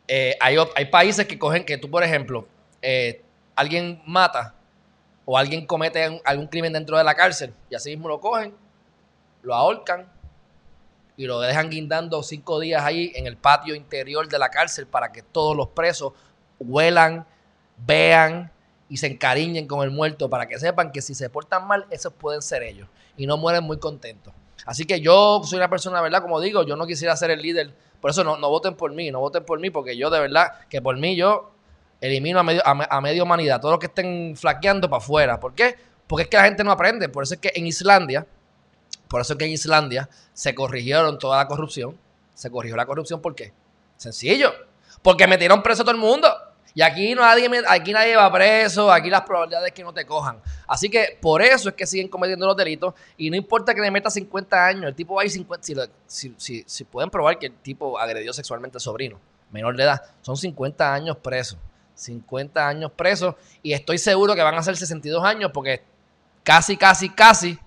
eh, 0.09 0.37
hay, 0.41 0.57
países 0.87 1.27
que 1.27 1.39
cogen 1.39 1.65
que 1.65 1.77
tú, 1.77 1.91
por 1.91 2.03
ejemplo, 2.03 2.49
eh, 2.81 3.23
alguien 3.55 4.01
mata 4.07 4.55
o 5.27 5.37
alguien 5.37 5.67
comete 5.67 6.21
algún 6.25 6.47
crimen 6.47 6.73
dentro 6.73 6.97
de 6.97 7.05
la 7.05 7.15
cárcel 7.15 7.53
y 7.69 7.75
así 7.75 7.91
mismo 7.91 8.09
lo 8.09 8.19
cogen, 8.19 8.55
lo 9.43 9.55
ahorcan 9.55 10.11
y 11.19 11.27
lo 11.27 11.41
dejan 11.41 11.69
guindando 11.69 12.23
cinco 12.23 12.59
días 12.59 12.83
ahí 12.83 13.13
en 13.17 13.27
el 13.27 13.37
patio 13.37 13.75
interior 13.75 14.27
de 14.29 14.39
la 14.39 14.49
cárcel 14.49 14.87
para 14.87 15.13
que 15.13 15.21
todos 15.21 15.55
los 15.55 15.69
presos 15.69 16.15
huelan, 16.59 17.27
vean 17.87 18.51
y 18.89 18.97
se 18.97 19.09
encariñen 19.09 19.67
con 19.67 19.83
el 19.83 19.91
muerto 19.91 20.31
para 20.31 20.49
que 20.49 20.59
sepan 20.59 20.91
que 20.91 21.03
si 21.03 21.15
se 21.15 21.29
portan 21.29 21.67
mal, 21.67 21.87
esos 21.91 22.15
pueden 22.15 22.41
ser 22.41 22.63
ellos 22.63 22.89
y 23.19 23.27
no 23.27 23.37
mueren 23.37 23.63
muy 23.65 23.79
contentos. 23.79 24.33
Así 24.65 24.87
que 24.87 25.01
yo 25.01 25.43
soy 25.45 25.59
una 25.59 25.69
persona, 25.69 26.01
¿verdad? 26.01 26.23
Como 26.23 26.41
digo, 26.41 26.63
yo 26.63 26.77
no 26.77 26.87
quisiera 26.87 27.15
ser 27.17 27.31
el 27.31 27.43
líder 27.43 27.75
por 28.01 28.11
eso 28.11 28.25
no, 28.25 28.37
no 28.37 28.49
voten 28.49 28.75
por 28.75 28.93
mí, 28.93 29.11
no 29.11 29.21
voten 29.21 29.45
por 29.45 29.59
mí, 29.61 29.71
porque 29.71 29.97
yo 29.97 30.11
de 30.11 30.21
verdad 30.21 30.53
que 30.69 30.81
por 30.81 30.97
mí 30.97 31.17
yo 31.17 31.51
elimino 32.01 32.39
a 32.39 32.43
medio, 32.43 32.63
a, 32.65 33.01
medio 33.01 33.25
humanidad, 33.25 33.61
todos 33.61 33.73
los 33.73 33.81
que 33.81 33.87
estén 33.87 34.37
flaqueando 34.37 34.89
para 34.89 35.03
afuera. 35.03 35.41
¿Por 35.41 35.55
qué? 35.55 35.77
Porque 36.07 36.23
es 36.25 36.29
que 36.29 36.37
la 36.37 36.45
gente 36.45 36.65
no 36.65 36.71
aprende. 36.71 37.09
Por 37.09 37.25
eso 37.25 37.35
es 37.35 37.41
que 37.41 37.53
en 37.55 37.67
Islandia, 37.67 38.27
por 39.09 39.21
eso 39.21 39.33
es 39.33 39.39
que 39.39 39.45
en 39.47 39.53
Islandia 39.53 40.09
se 40.33 40.55
corrigieron 40.55 41.19
toda 41.19 41.39
la 41.39 41.47
corrupción. 41.47 41.99
Se 42.35 42.51
corrigió 42.51 42.77
la 42.77 42.87
corrupción, 42.87 43.21
¿por 43.21 43.35
qué? 43.35 43.53
Sencillo. 43.97 44.53
Porque 45.03 45.27
metieron 45.27 45.63
preso 45.63 45.83
todo 45.83 45.93
el 45.93 46.01
mundo. 46.01 46.29
Y 46.75 46.83
aquí 46.83 47.15
nadie, 47.15 47.51
aquí 47.67 47.93
nadie 47.93 48.17
va 48.17 48.33
preso, 48.33 48.91
aquí 48.93 49.11
las 49.11 49.23
probabilidades 49.23 49.69
es 49.69 49.75
que 49.75 49.83
no 49.83 49.93
te 49.93 50.05
cojan. 50.05 50.41
Así 50.67 50.89
que 50.89 51.19
por 51.21 51.43
eso 51.43 51.71
es 51.71 51.75
que 51.75 51.87
siguen 51.87 52.09
cometiendo 52.09 52.47
los 52.47 52.57
delitos 52.57 52.95
y 53.17 53.31
no 53.31 53.37
importa 53.37 53.75
que 53.75 53.81
le 53.81 53.91
meta 53.91 54.11
50 54.11 54.67
años, 54.67 54.85
el 54.85 54.95
tipo 54.95 55.15
va 55.15 55.23
a 55.23 55.25
ir 55.25 55.31
50, 55.31 55.89
si, 56.07 56.65
si, 56.67 56.85
pueden 56.85 57.11
probar 57.11 57.39
que 57.39 57.47
el 57.47 57.55
tipo 57.55 57.99
agredió 57.99 58.33
sexualmente 58.33 58.77
al 58.77 58.83
sobrino, 58.83 59.19
menor 59.51 59.77
de 59.77 59.85
edad, 59.85 60.03
son 60.21 60.37
50 60.37 60.95
años 60.95 61.17
presos. 61.17 61.59
50 61.95 62.69
años 62.69 62.93
presos 62.93 63.35
y 63.61 63.73
estoy 63.73 63.99
seguro 63.99 64.37
que 64.37 64.43
van 64.43 64.55
a 64.55 64.63
ser 64.63 64.77
62 64.77 65.25
años 65.25 65.51
porque 65.53 65.83
casi, 66.45 66.77
casi, 66.77 67.09
casi 67.11 67.59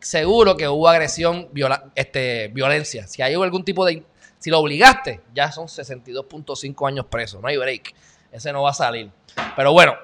seguro 0.00 0.56
que 0.56 0.68
hubo 0.68 0.88
agresión, 0.88 1.48
este, 1.94 2.48
violencia. 2.48 3.06
Si 3.06 3.22
hay 3.22 3.34
algún 3.34 3.64
tipo 3.64 3.84
de... 3.84 4.02
Si 4.38 4.48
lo 4.48 4.58
obligaste, 4.58 5.20
ya 5.34 5.52
son 5.52 5.66
62.5 5.66 6.88
años 6.88 7.06
presos, 7.06 7.42
no 7.42 7.48
hay 7.48 7.58
break. 7.58 7.94
Ese 8.32 8.52
no 8.52 8.62
va 8.62 8.70
a 8.70 8.74
salir. 8.74 9.10
Pero 9.56 9.72
bueno, 9.72 9.94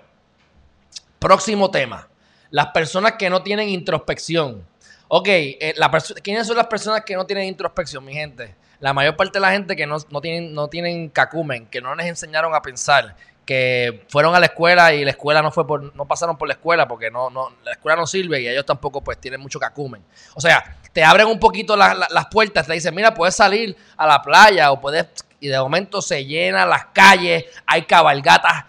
próximo 1.18 1.70
tema. 1.70 2.08
Las 2.50 2.68
personas 2.68 3.12
que 3.12 3.30
no 3.30 3.42
tienen 3.42 3.68
introspección. 3.68 4.64
Ok, 5.08 5.28
eh, 5.28 5.74
¿quiénes 6.22 6.46
son 6.46 6.56
las 6.56 6.66
personas 6.66 7.02
que 7.04 7.14
no 7.14 7.26
tienen 7.26 7.46
introspección, 7.46 8.04
mi 8.04 8.12
gente? 8.12 8.54
La 8.80 8.92
mayor 8.92 9.16
parte 9.16 9.38
de 9.38 9.40
la 9.40 9.52
gente 9.52 9.76
que 9.76 9.86
no, 9.86 10.00
tienen, 10.20 10.52
no 10.52 10.68
tienen 10.68 11.08
cacumen, 11.08 11.66
que 11.66 11.80
no 11.80 11.94
les 11.94 12.06
enseñaron 12.06 12.54
a 12.54 12.60
pensar, 12.60 13.16
que 13.46 14.04
fueron 14.08 14.34
a 14.34 14.40
la 14.40 14.46
escuela 14.46 14.92
y 14.92 15.04
la 15.04 15.10
escuela 15.10 15.40
no 15.40 15.50
fue 15.52 15.66
por, 15.66 15.94
no 15.94 16.06
pasaron 16.06 16.36
por 16.36 16.48
la 16.48 16.54
escuela 16.54 16.86
porque 16.88 17.10
no, 17.10 17.30
no, 17.30 17.52
la 17.62 17.72
escuela 17.72 17.96
no 17.96 18.06
sirve 18.06 18.40
y 18.40 18.48
ellos 18.48 18.66
tampoco 18.66 19.02
pues 19.02 19.18
tienen 19.18 19.40
mucho 19.40 19.60
cacumen. 19.60 20.02
O 20.34 20.40
sea, 20.40 20.76
te 20.92 21.04
abren 21.04 21.28
un 21.28 21.38
poquito 21.38 21.76
las 21.76 22.26
puertas, 22.30 22.66
te 22.66 22.72
dicen, 22.72 22.94
mira, 22.94 23.14
puedes 23.14 23.36
salir 23.36 23.76
a 23.96 24.06
la 24.06 24.20
playa 24.20 24.72
o 24.72 24.80
puedes 24.80 25.06
y 25.46 25.48
de 25.48 25.58
momento 25.60 26.02
se 26.02 26.24
llenan 26.24 26.68
las 26.68 26.86
calles, 26.86 27.44
hay 27.66 27.82
cabalgatas 27.82 28.64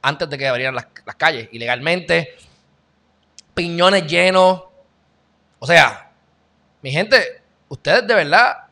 antes 0.00 0.30
de 0.30 0.38
que 0.38 0.46
abrieran 0.46 0.76
las, 0.76 0.86
las 1.04 1.16
calles 1.16 1.48
ilegalmente. 1.50 2.36
Piñones 3.54 4.06
llenos. 4.06 4.62
O 5.58 5.66
sea, 5.66 6.12
mi 6.80 6.92
gente, 6.92 7.42
ustedes 7.68 8.06
de 8.06 8.14
verdad, 8.14 8.66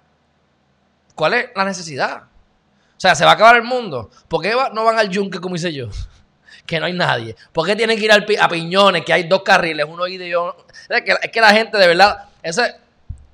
¿cuál 1.17 1.35
es 1.35 1.51
la 1.57 1.65
necesidad? 1.65 2.23
O 2.23 3.01
sea, 3.01 3.17
se 3.17 3.25
va 3.25 3.33
a 3.33 3.35
acabar 3.35 3.57
el 3.57 3.65
mundo. 3.65 4.11
¿Por 4.29 4.43
qué 4.43 4.55
no 4.73 4.85
van 4.85 4.99
al 4.99 5.09
yunque 5.09 5.41
como 5.41 5.57
hice 5.57 5.73
yo? 5.73 5.89
que 6.67 6.79
no 6.79 6.87
hay 6.87 6.93
nadie. 6.93 7.35
¿Por 7.53 7.67
qué 7.67 7.75
tienen 7.75 7.99
que 7.99 8.05
ir 8.05 8.13
a 8.13 8.49
Piñones, 8.49 9.05
que 9.05 9.13
hay 9.13 9.25
dos 9.25 9.43
carriles, 9.43 9.87
uno 9.89 10.07
y 10.07 10.19
que, 10.19 11.17
es 11.23 11.31
que 11.33 11.41
la 11.41 11.51
gente 11.51 11.77
de 11.79 11.87
verdad, 11.89 12.29
ese, 12.45 12.77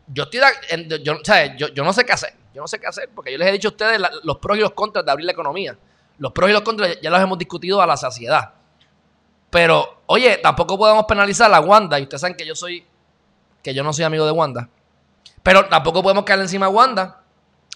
yo 0.06 0.22
estoy, 0.22 0.40
yo, 0.88 0.96
yo, 0.96 1.68
yo, 1.68 1.84
no 1.84 1.92
sé 1.92 2.06
qué 2.06 2.12
hacer, 2.12 2.32
yo 2.56 2.62
no 2.62 2.68
sé 2.68 2.80
qué 2.80 2.86
hacer, 2.86 3.10
porque 3.14 3.30
yo 3.30 3.36
les 3.36 3.48
he 3.48 3.52
dicho 3.52 3.68
a 3.68 3.72
ustedes 3.72 4.00
los 4.22 4.38
pros 4.38 4.56
y 4.56 4.60
los 4.60 4.72
contras 4.72 5.04
de 5.04 5.10
abrir 5.10 5.26
la 5.26 5.32
economía. 5.32 5.76
Los 6.16 6.32
pros 6.32 6.48
y 6.48 6.54
los 6.54 6.62
contras 6.62 6.98
ya 7.02 7.10
los 7.10 7.20
hemos 7.20 7.36
discutido 7.36 7.82
a 7.82 7.86
la 7.86 7.98
saciedad. 7.98 8.54
Pero, 9.50 10.00
oye, 10.06 10.38
tampoco 10.38 10.78
podemos 10.78 11.04
penalizar 11.04 11.52
a 11.52 11.60
Wanda, 11.60 12.00
y 12.00 12.04
ustedes 12.04 12.22
saben 12.22 12.34
que 12.34 12.46
yo 12.46 12.54
soy, 12.54 12.86
que 13.62 13.74
yo 13.74 13.84
no 13.84 13.92
soy 13.92 14.04
amigo 14.04 14.24
de 14.24 14.32
Wanda. 14.32 14.70
Pero 15.42 15.66
tampoco 15.66 16.02
podemos 16.02 16.24
caerle 16.24 16.44
encima 16.46 16.66
a 16.66 16.70
Wanda, 16.70 17.22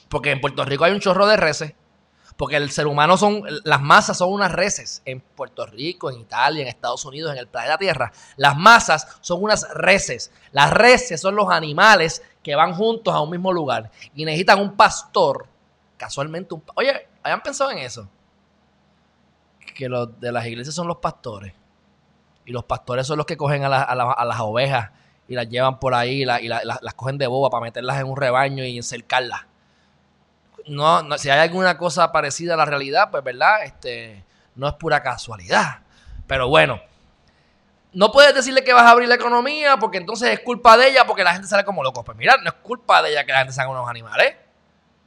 porque 0.09 0.31
en 0.31 0.41
Puerto 0.41 0.65
Rico 0.65 0.85
hay 0.85 0.93
un 0.93 1.01
chorro 1.01 1.27
de 1.27 1.37
reces 1.37 1.75
porque 2.41 2.57
el 2.57 2.71
ser 2.71 2.87
humano 2.87 3.19
son, 3.19 3.43
las 3.65 3.83
masas 3.83 4.17
son 4.17 4.33
unas 4.33 4.51
reses. 4.51 5.03
En 5.05 5.21
Puerto 5.21 5.67
Rico, 5.67 6.11
en 6.11 6.21
Italia, 6.21 6.63
en 6.63 6.69
Estados 6.69 7.05
Unidos, 7.05 7.33
en 7.33 7.39
el 7.39 7.49
planeta 7.49 7.77
Tierra, 7.77 8.13
las 8.39 8.57
masas 8.57 9.07
son 9.21 9.43
unas 9.43 9.69
reses. 9.75 10.31
Las 10.51 10.71
reses 10.71 11.21
son 11.21 11.35
los 11.35 11.51
animales 11.51 12.23
que 12.43 12.55
van 12.55 12.75
juntos 12.75 13.15
a 13.15 13.21
un 13.21 13.31
mismo 13.31 13.53
lugar 13.53 13.91
y 14.15 14.25
necesitan 14.25 14.61
un 14.61 14.77
pastor, 14.77 15.47
casualmente 15.97 16.55
un... 16.55 16.63
Oye, 16.75 17.09
¿hayan 17.23 17.43
pensado 17.43 17.71
en 17.71 17.79
eso? 17.79 18.09
Que 19.75 19.89
los 19.89 20.19
de 20.21 20.33
las 20.33 20.47
iglesias 20.47 20.75
son 20.75 20.89
los 20.89 20.99
pastores. 20.99 21.53
Y 22.45 22.53
los 22.53 22.65
pastores 22.65 23.07
son 23.07 23.17
los 23.17 23.27
que 23.27 23.37
cogen 23.37 23.65
a, 23.65 23.69
las 23.69 24.41
ovejas 24.41 24.91
y 25.29 25.35
las 25.35 25.49
llevan 25.49 25.79
por 25.79 25.95
ahí 25.95 26.23
y, 26.23 26.25
las 26.25 26.95
cogen 26.97 27.19
de 27.19 27.27
boba 27.27 27.51
para 27.51 27.63
meterlas 27.63 28.01
en 28.01 28.07
un 28.07 28.17
rebaño 28.17 28.65
y 28.65 28.77
encercarlas 28.77 29.47
no, 30.67 31.19
si 31.19 31.31
hay 31.31 31.41
alguna 31.41 31.77
cosa 31.77 32.13
parecida 32.13 32.55
a 32.55 32.57
la 32.57 32.65
realidad, 32.65 33.11
pues 33.11 33.25
verdad, 33.25 33.65
este, 33.65 34.25
no 34.55 34.69
es 34.69 34.75
pura 34.75 35.03
casualidad. 35.03 35.81
Pero 36.27 36.49
bueno, 36.49 36.81
no 37.93 38.13
puedes 38.13 38.35
decirle 38.35 38.63
que 38.63 38.73
vas 38.73 38.85
a 38.85 38.91
abrir 38.91 39.09
la 39.09 39.17
economía 39.17 39.77
porque 39.79 39.99
entonces 39.99 40.31
es 40.31 40.41
culpa 40.41 40.77
de 40.77 40.89
ella 40.89 41.05
porque 41.07 41.25
la 41.25 41.33
gente 41.33 41.49
sale 41.49 41.65
como 41.65 41.83
loco. 41.83 42.05
Pues 42.05 42.17
mira, 42.17 42.37
no 42.39 42.49
es 42.49 42.57
culpa 42.63 43.03
de 43.03 43.11
ella 43.11 43.25
que 43.25 43.33
la 43.33 43.39
gente 43.39 43.53
salga 43.53 43.71
unos 43.71 43.89
animales. 43.89 44.37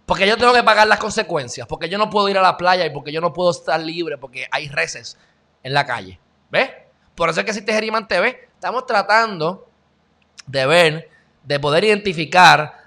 Porque 0.06 0.28
yo 0.28 0.38
tengo 0.38 0.54
que 0.54 0.64
pagar 0.64 0.86
las 0.88 1.00
consecuencias, 1.00 1.66
porque 1.66 1.88
yo 1.88 1.98
no 1.98 2.10
puedo 2.10 2.28
ir 2.28 2.38
a 2.38 2.42
la 2.42 2.58
playa 2.58 2.86
y 2.86 2.90
porque 2.90 3.12
yo 3.12 3.22
no 3.22 3.32
puedo 3.32 3.52
estar 3.52 3.80
libre 3.80 4.18
porque 4.18 4.48
hay 4.52 4.68
reces 4.68 5.18
en 5.64 5.74
la 5.74 5.86
calle. 5.86 6.20
¿Ves? 6.52 6.70
Por 7.16 7.30
eso 7.30 7.40
es 7.40 7.46
que 7.46 7.52
existe 7.52 7.74
Geriman 7.74 8.08
TV. 8.08 8.50
Estamos 8.54 8.86
tratando 8.86 9.70
de 10.46 10.66
ver, 10.66 11.10
de 11.44 11.60
poder 11.60 11.86
identificar 11.86 12.84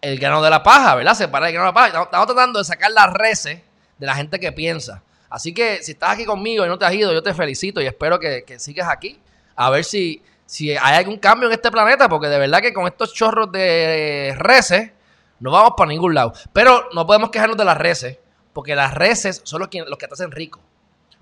el 0.00 0.18
grano 0.18 0.42
de 0.42 0.50
la 0.50 0.62
paja, 0.62 0.94
¿verdad? 0.94 1.14
Separar 1.14 1.48
el 1.48 1.54
grano 1.54 1.66
de 1.66 1.70
la 1.70 1.74
paja. 1.74 2.02
Estamos, 2.02 2.26
tratando 2.26 2.58
de 2.58 2.64
sacar 2.64 2.90
las 2.90 3.12
reces 3.12 3.60
de 3.98 4.06
la 4.06 4.14
gente 4.14 4.38
que 4.38 4.52
piensa. 4.52 5.02
Así 5.28 5.54
que 5.54 5.82
si 5.82 5.92
estás 5.92 6.10
aquí 6.10 6.24
conmigo 6.24 6.64
y 6.64 6.68
no 6.68 6.78
te 6.78 6.84
has 6.84 6.92
ido, 6.92 7.12
yo 7.12 7.22
te 7.22 7.34
felicito 7.34 7.80
y 7.80 7.86
espero 7.86 8.18
que, 8.18 8.44
sigas 8.58 8.88
aquí. 8.88 9.20
A 9.62 9.68
ver 9.68 9.84
si, 9.84 10.22
si 10.46 10.70
hay 10.70 10.96
algún 10.96 11.18
cambio 11.18 11.46
en 11.46 11.52
este 11.52 11.70
planeta, 11.70 12.08
porque 12.08 12.28
de 12.28 12.38
verdad 12.38 12.62
que 12.62 12.72
con 12.72 12.86
estos 12.86 13.12
chorros 13.12 13.52
de 13.52 14.34
reces 14.38 14.90
no 15.38 15.50
vamos 15.50 15.74
para 15.76 15.88
ningún 15.90 16.14
lado. 16.14 16.32
Pero 16.54 16.88
no 16.94 17.06
podemos 17.06 17.28
quejarnos 17.28 17.58
de 17.58 17.66
las 17.66 17.76
reces, 17.76 18.18
porque 18.54 18.74
las 18.74 18.94
reces 18.94 19.42
son 19.44 19.60
los 19.60 19.68
que, 19.68 19.82
los 19.82 19.98
que 19.98 20.08
te 20.08 20.14
hacen 20.14 20.30
rico. 20.30 20.60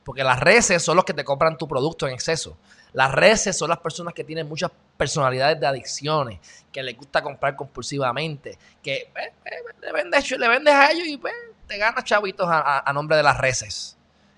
Porque 0.05 0.23
las 0.23 0.39
reces 0.39 0.81
son 0.85 0.95
los 0.95 1.05
que 1.05 1.15
te 1.15 1.25
compran 1.25 1.59
tu 1.59 1.67
producto 1.67 2.07
en 2.07 2.15
exceso. 2.15 2.57
Las 2.93 3.11
reces 3.11 3.59
son 3.59 3.71
las 3.71 3.79
personas 3.79 4.15
que 4.15 4.23
tienen 4.23 4.49
muchas 4.49 4.71
personalidades 4.97 5.59
de 5.59 5.67
adicciones, 5.67 6.39
que 6.71 6.81
les 6.85 6.97
gusta 6.97 7.25
comprar 7.25 7.57
compulsivamente, 7.57 8.57
que 8.81 8.95
eh, 8.95 9.11
eh, 9.17 9.51
le, 9.81 9.93
vendes, 9.93 10.31
le, 10.31 10.49
vendes, 10.49 10.75
a 10.75 10.93
ellos 10.93 11.09
y 11.09 11.17
pues, 11.17 11.35
te 11.67 11.77
ganas 11.77 12.05
chavitos 12.05 12.47
a, 12.49 12.89
nombre 12.95 13.17
de 13.17 13.25
las 13.25 13.37
reces. 13.37 13.97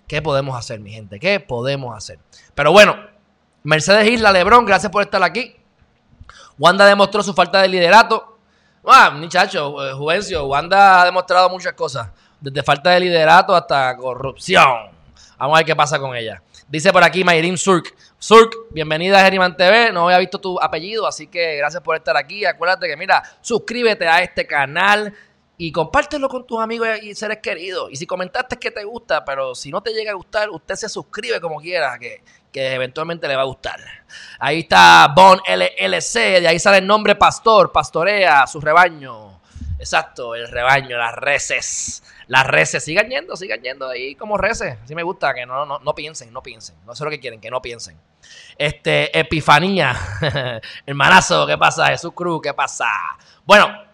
¿Qué 0.09 0.23
podemos 0.23 0.57
hacer, 0.57 0.80
mi 0.80 0.90
gente? 0.90 1.21
¿Qué 1.21 1.38
podemos 1.38 1.95
hacer? 1.95 2.19
Pero 2.54 2.73
bueno, 2.73 3.10
Mercedes 3.62 4.09
Isla, 4.09 4.33
Lebrón, 4.33 4.64
gracias 4.64 4.90
por 4.90 5.02
estar 5.02 5.23
aquí. 5.23 5.55
Wanda 6.59 6.87
demostró 6.87 7.23
su 7.23 7.35
falta 7.35 7.61
de 7.61 7.69
liderato. 7.69 8.38
Ah, 8.87 9.11
muchacho, 9.11 9.87
eh, 9.87 9.93
Juvencio, 9.93 10.47
Wanda 10.47 11.02
ha 11.02 11.05
demostrado 11.05 11.50
muchas 11.50 11.75
cosas, 11.75 12.09
desde 12.40 12.62
falta 12.62 12.90
de 12.90 13.00
liderato 13.00 13.55
hasta 13.55 13.95
corrupción. 13.99 14.90
Vamos 15.37 15.57
a 15.57 15.59
ver 15.59 15.67
qué 15.67 15.76
pasa 15.76 15.99
con 15.99 16.17
ella. 16.17 16.43
Dice 16.69 16.90
por 16.90 17.05
aquí 17.05 17.23
Mayrin 17.23 17.59
Surk. 17.59 17.95
Surk, 18.19 18.55
bienvenida 18.71 19.21
a 19.21 19.25
Geriman 19.25 19.55
TV. 19.57 19.93
No 19.93 20.05
había 20.05 20.19
visto 20.19 20.38
tu 20.38 20.59
apellido, 20.61 21.07
así 21.07 21.26
que 21.26 21.57
gracias 21.57 21.83
por 21.83 21.97
estar 21.97 22.17
aquí. 22.17 22.47
Acuérdate 22.47 22.87
que, 22.87 22.97
mira, 22.97 23.23
suscríbete 23.43 24.09
a 24.09 24.23
este 24.23 24.47
canal 24.47 25.12
y 25.62 25.73
compártelo 25.73 26.26
con 26.31 26.47
tus 26.47 26.59
amigos 26.59 26.88
y 27.02 27.14
seres 27.14 27.37
queridos. 27.43 27.90
Y 27.93 27.97
si 27.97 28.07
comentaste 28.07 28.57
que 28.57 28.71
te 28.71 28.83
gusta, 28.83 29.23
pero 29.26 29.55
si 29.55 29.71
no 29.71 29.83
te 29.83 29.93
llega 29.93 30.12
a 30.12 30.14
gustar, 30.14 30.49
usted 30.49 30.75
se 30.75 30.88
suscribe 30.88 31.38
como 31.38 31.61
quiera, 31.61 31.99
que, 31.99 32.23
que 32.50 32.73
eventualmente 32.73 33.29
le 33.29 33.37
va 33.37 33.43
a 33.43 33.45
gustar. 33.45 33.79
Ahí 34.38 34.61
está 34.61 35.12
Bon 35.14 35.38
LLC, 35.47 36.40
de 36.40 36.49
ahí 36.49 36.59
sale 36.59 36.79
el 36.79 36.87
nombre 36.87 37.14
Pastor, 37.14 37.71
pastorea 37.73 38.47
su 38.47 38.59
rebaño. 38.59 39.38
Exacto, 39.79 40.35
el 40.35 40.49
rebaño, 40.49 40.97
las 40.97 41.14
reces. 41.17 42.05
Las 42.26 42.47
reces, 42.47 42.83
sigan 42.83 43.11
yendo, 43.11 43.37
sigan 43.37 43.61
yendo 43.61 43.87
ahí 43.87 44.14
como 44.14 44.38
reces. 44.38 44.79
Así 44.83 44.95
me 44.95 45.02
gusta, 45.02 45.35
que 45.35 45.45
no, 45.45 45.67
no, 45.67 45.79
no 45.79 45.95
piensen, 45.95 46.33
no 46.33 46.43
piensen. 46.43 46.76
No 46.87 46.95
sé 46.95 47.05
lo 47.05 47.11
que 47.11 47.21
quieren, 47.21 47.38
que 47.38 47.50
no 47.50 47.61
piensen. 47.61 47.99
Este, 48.57 49.19
Epifanía. 49.19 49.95
Hermanazo, 50.87 51.47
¿qué 51.47 51.59
pasa? 51.59 51.88
Jesús 51.88 52.12
Cruz, 52.14 52.40
¿qué 52.40 52.55
pasa? 52.55 52.88
Bueno, 53.45 53.89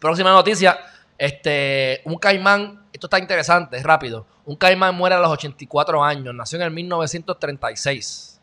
próxima 0.00 0.30
noticia. 0.32 0.78
Este, 1.16 2.00
un 2.06 2.16
caimán, 2.16 2.86
esto 2.92 3.06
está 3.06 3.18
interesante, 3.18 3.76
es 3.76 3.84
rápido. 3.84 4.26
Un 4.46 4.56
caimán 4.56 4.94
muere 4.96 5.14
a 5.14 5.20
los 5.20 5.30
84 5.30 6.02
años, 6.02 6.34
nació 6.34 6.56
en 6.56 6.62
el 6.62 6.70
1936. 6.70 8.40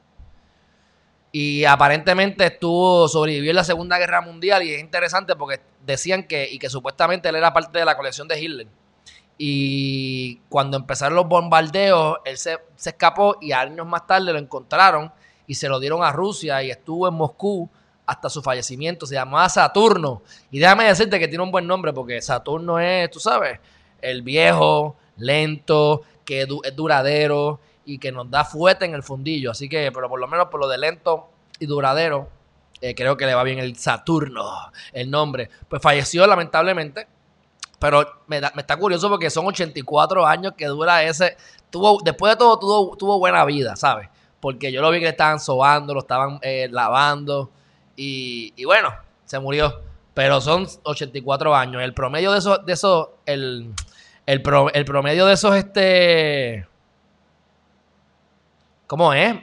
Y 1.32 1.66
aparentemente 1.66 2.46
estuvo, 2.46 3.08
sobrevivió 3.08 3.50
en 3.50 3.58
la 3.58 3.64
Segunda 3.64 3.98
Guerra 3.98 4.22
Mundial 4.22 4.64
y 4.64 4.74
es 4.74 4.80
interesante 4.80 5.36
porque 5.36 5.60
decían 5.86 6.24
que, 6.24 6.48
y 6.50 6.58
que 6.58 6.70
supuestamente 6.70 7.30
él 7.30 7.36
era 7.36 7.54
parte 7.54 7.80
de 7.80 7.86
la 7.86 7.98
colección 7.98 8.28
de 8.28 8.40
Hitler. 8.40 8.68
Y 9.38 10.38
cuando 10.50 10.78
empezaron 10.78 11.16
los 11.16 11.28
bombardeos, 11.28 12.18
él 12.26 12.38
se, 12.38 12.58
escapó 12.78 13.38
y 13.42 13.52
años 13.52 13.86
más 13.86 14.08
tarde 14.08 14.34
lo 14.34 14.40
encontraron 14.40 15.12
y 15.46 15.56
se 15.56 15.70
lo 15.70 15.80
dieron 15.80 16.04
a 16.04 16.12
Rusia 16.12 16.64
y 16.64 16.72
estuvo 16.72 17.08
en 17.08 17.14
Moscú 17.14 17.70
hasta 18.08 18.30
su 18.30 18.42
fallecimiento. 18.42 19.06
Se 19.06 19.16
llamaba 19.16 19.48
Saturno. 19.50 20.24
Y 20.50 20.60
déjame 20.60 20.86
decirte 20.86 21.20
que 21.20 21.28
tiene 21.28 21.44
un 21.44 21.52
buen 21.52 21.68
nombre 21.68 21.94
porque 21.94 22.22
Saturno 22.22 22.80
es, 22.80 23.12
tú 23.12 23.20
sabes, 23.20 23.60
el 24.02 24.22
viejo, 24.22 24.96
lento, 25.18 26.04
que 26.26 26.42
es 26.42 26.76
duradero 26.76 27.60
y 27.86 28.00
que 28.00 28.12
nos 28.12 28.32
da 28.32 28.46
fuerte 28.46 28.86
en 28.86 28.96
el 28.96 29.04
fundillo. 29.04 29.52
Así 29.52 29.70
que, 29.70 29.92
pero 29.92 30.10
por 30.10 30.20
lo 30.20 30.28
menos 30.28 30.48
por 30.48 30.62
lo 30.62 30.68
de 30.68 30.78
lento 30.78 31.30
y 31.60 31.66
duradero, 31.66 32.30
eh, 32.82 32.96
creo 32.96 33.18
que 33.18 33.26
le 33.26 33.36
va 33.36 33.44
bien 33.44 33.60
el 33.60 33.76
Saturno, 33.76 34.72
el 34.94 35.12
nombre. 35.12 35.50
Pues 35.68 35.82
falleció 35.82 36.26
lamentablemente, 36.26 37.08
pero 37.78 38.06
me, 38.28 38.38
está 38.38 38.78
curioso 38.78 39.10
porque 39.10 39.30
son 39.30 39.46
84 39.46 40.26
años 40.26 40.54
que 40.58 40.66
dura 40.66 41.04
ese. 41.04 41.36
Tuvo, 41.70 42.00
después 42.04 42.34
de 42.34 42.38
todo, 42.38 42.58
tuvo, 42.58 42.96
tuvo 42.96 43.20
buena 43.20 43.44
vida, 43.44 43.76
¿sabes? 43.76 44.10
Porque 44.40 44.72
yo 44.72 44.82
lo 44.82 44.92
vi 44.92 45.00
que 45.00 45.06
le 45.06 45.12
estaban 45.12 45.40
sobando, 45.40 45.94
lo 45.94 46.00
estaban 46.02 46.40
eh, 46.42 46.70
lavando 46.72 47.52
y, 47.98 48.64
bueno, 48.64 48.94
se 49.26 49.40
murió. 49.40 49.82
Pero 50.14 50.40
son 50.40 50.66
84 50.84 51.56
años. 51.56 51.84
El 51.84 51.94
promedio 51.94 52.32
de 52.32 52.40
esos, 52.40 52.66
de 52.66 52.74
esos, 52.74 53.10
el, 53.26 53.74
el, 54.26 54.42
el 54.74 54.86
promedio 54.86 55.26
de 55.26 55.34
esos, 55.34 55.56
este 55.56 56.66
¿Cómo 58.88 59.14
es? 59.14 59.36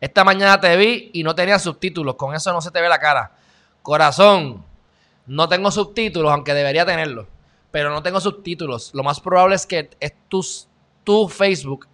Esta 0.00 0.24
mañana 0.24 0.60
te 0.60 0.76
vi 0.76 1.10
y 1.14 1.22
no 1.22 1.34
tenía 1.34 1.58
subtítulos. 1.58 2.16
Con 2.16 2.34
eso 2.34 2.52
no 2.52 2.60
se 2.60 2.72
te 2.72 2.80
ve 2.80 2.88
la 2.88 2.98
cara. 2.98 3.32
Corazón, 3.80 4.64
no 5.26 5.48
tengo 5.48 5.70
subtítulos, 5.70 6.32
aunque 6.32 6.52
debería 6.52 6.84
tenerlos. 6.84 7.26
Pero 7.70 7.90
no 7.90 8.02
tengo 8.02 8.20
subtítulos. 8.20 8.90
Lo 8.94 9.04
más 9.04 9.20
probable 9.20 9.54
es 9.54 9.66
que 9.66 9.90
es 10.00 10.14
tu, 10.28 11.28
Facebook. 11.28 11.86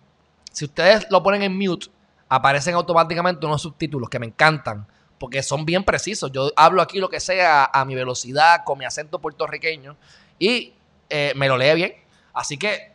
Si 0.51 0.65
ustedes 0.65 1.07
lo 1.11 1.23
ponen 1.23 1.43
en 1.43 1.57
mute, 1.57 1.89
aparecen 2.29 2.75
automáticamente 2.75 3.45
unos 3.45 3.63
subtítulos 3.63 4.09
que 4.09 4.19
me 4.19 4.27
encantan. 4.27 4.87
Porque 5.25 5.43
son 5.43 5.65
bien 5.65 5.85
precisos. 5.85 6.31
Yo 6.31 6.53
hablo 6.55 6.83
aquí 6.83 6.99
lo 6.99 7.09
que 7.09 7.19
sea 7.19 7.65
a 7.73 7.85
mi 7.87 7.95
velocidad, 7.95 8.61
con 8.63 8.79
mi 8.79 8.85
acento 8.85 9.19
puertorriqueño. 9.19 9.97
Y 10.39 10.75
eh, 11.09 11.33
me 11.35 11.49
lo 11.49 11.57
lee 11.57 11.75
bien. 11.75 11.95
Así 12.35 12.59
que 12.59 12.93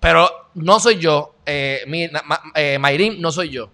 pero 0.00 0.50
no 0.54 0.80
soy 0.80 0.98
yo, 0.98 1.36
eh, 1.44 1.82
mi, 1.86 2.08
eh, 2.54 3.16
no 3.18 3.30
soy 3.30 3.50
yo. 3.50 3.70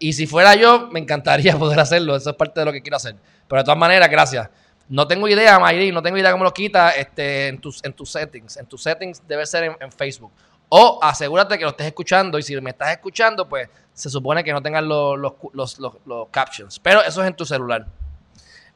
Y 0.00 0.12
si 0.12 0.26
fuera 0.26 0.54
yo, 0.56 0.88
me 0.88 0.98
encantaría 0.98 1.56
poder 1.58 1.78
hacerlo. 1.78 2.16
Eso 2.16 2.30
es 2.30 2.36
parte 2.36 2.60
de 2.60 2.66
lo 2.66 2.72
que 2.72 2.82
quiero 2.82 2.96
hacer. 2.96 3.14
Pero 3.48 3.62
de 3.62 3.64
todas 3.64 3.78
maneras, 3.78 4.10
gracias. 4.10 4.50
No 4.88 5.06
tengo 5.06 5.28
idea, 5.28 5.58
Mayrin, 5.58 5.94
no 5.94 6.02
tengo 6.02 6.16
idea 6.16 6.32
cómo 6.32 6.44
lo 6.44 6.52
quita 6.52 6.90
este, 6.90 7.48
en, 7.48 7.60
tus, 7.60 7.84
en 7.84 7.92
tus 7.92 8.10
settings. 8.10 8.56
En 8.56 8.66
tus 8.66 8.82
settings 8.82 9.22
debe 9.26 9.46
ser 9.46 9.76
en, 9.78 9.92
Facebook. 9.92 10.32
O 10.68 10.98
asegúrate 11.02 11.56
que 11.56 11.64
lo 11.64 11.70
estés 11.70 11.86
escuchando 11.86 12.38
y 12.38 12.42
si 12.42 12.58
me 12.60 12.70
estás 12.70 12.90
escuchando, 12.90 13.48
pues 13.48 13.68
se 13.92 14.10
supone 14.10 14.44
que 14.44 14.52
no 14.52 14.62
tengan 14.62 14.86
los, 14.86 15.18
los, 15.52 15.78
los, 15.78 16.28
captions. 16.30 16.78
Pero 16.78 17.02
eso 17.02 17.22
es 17.22 17.28
en 17.28 17.34
tu 17.34 17.44
celular 17.44 17.86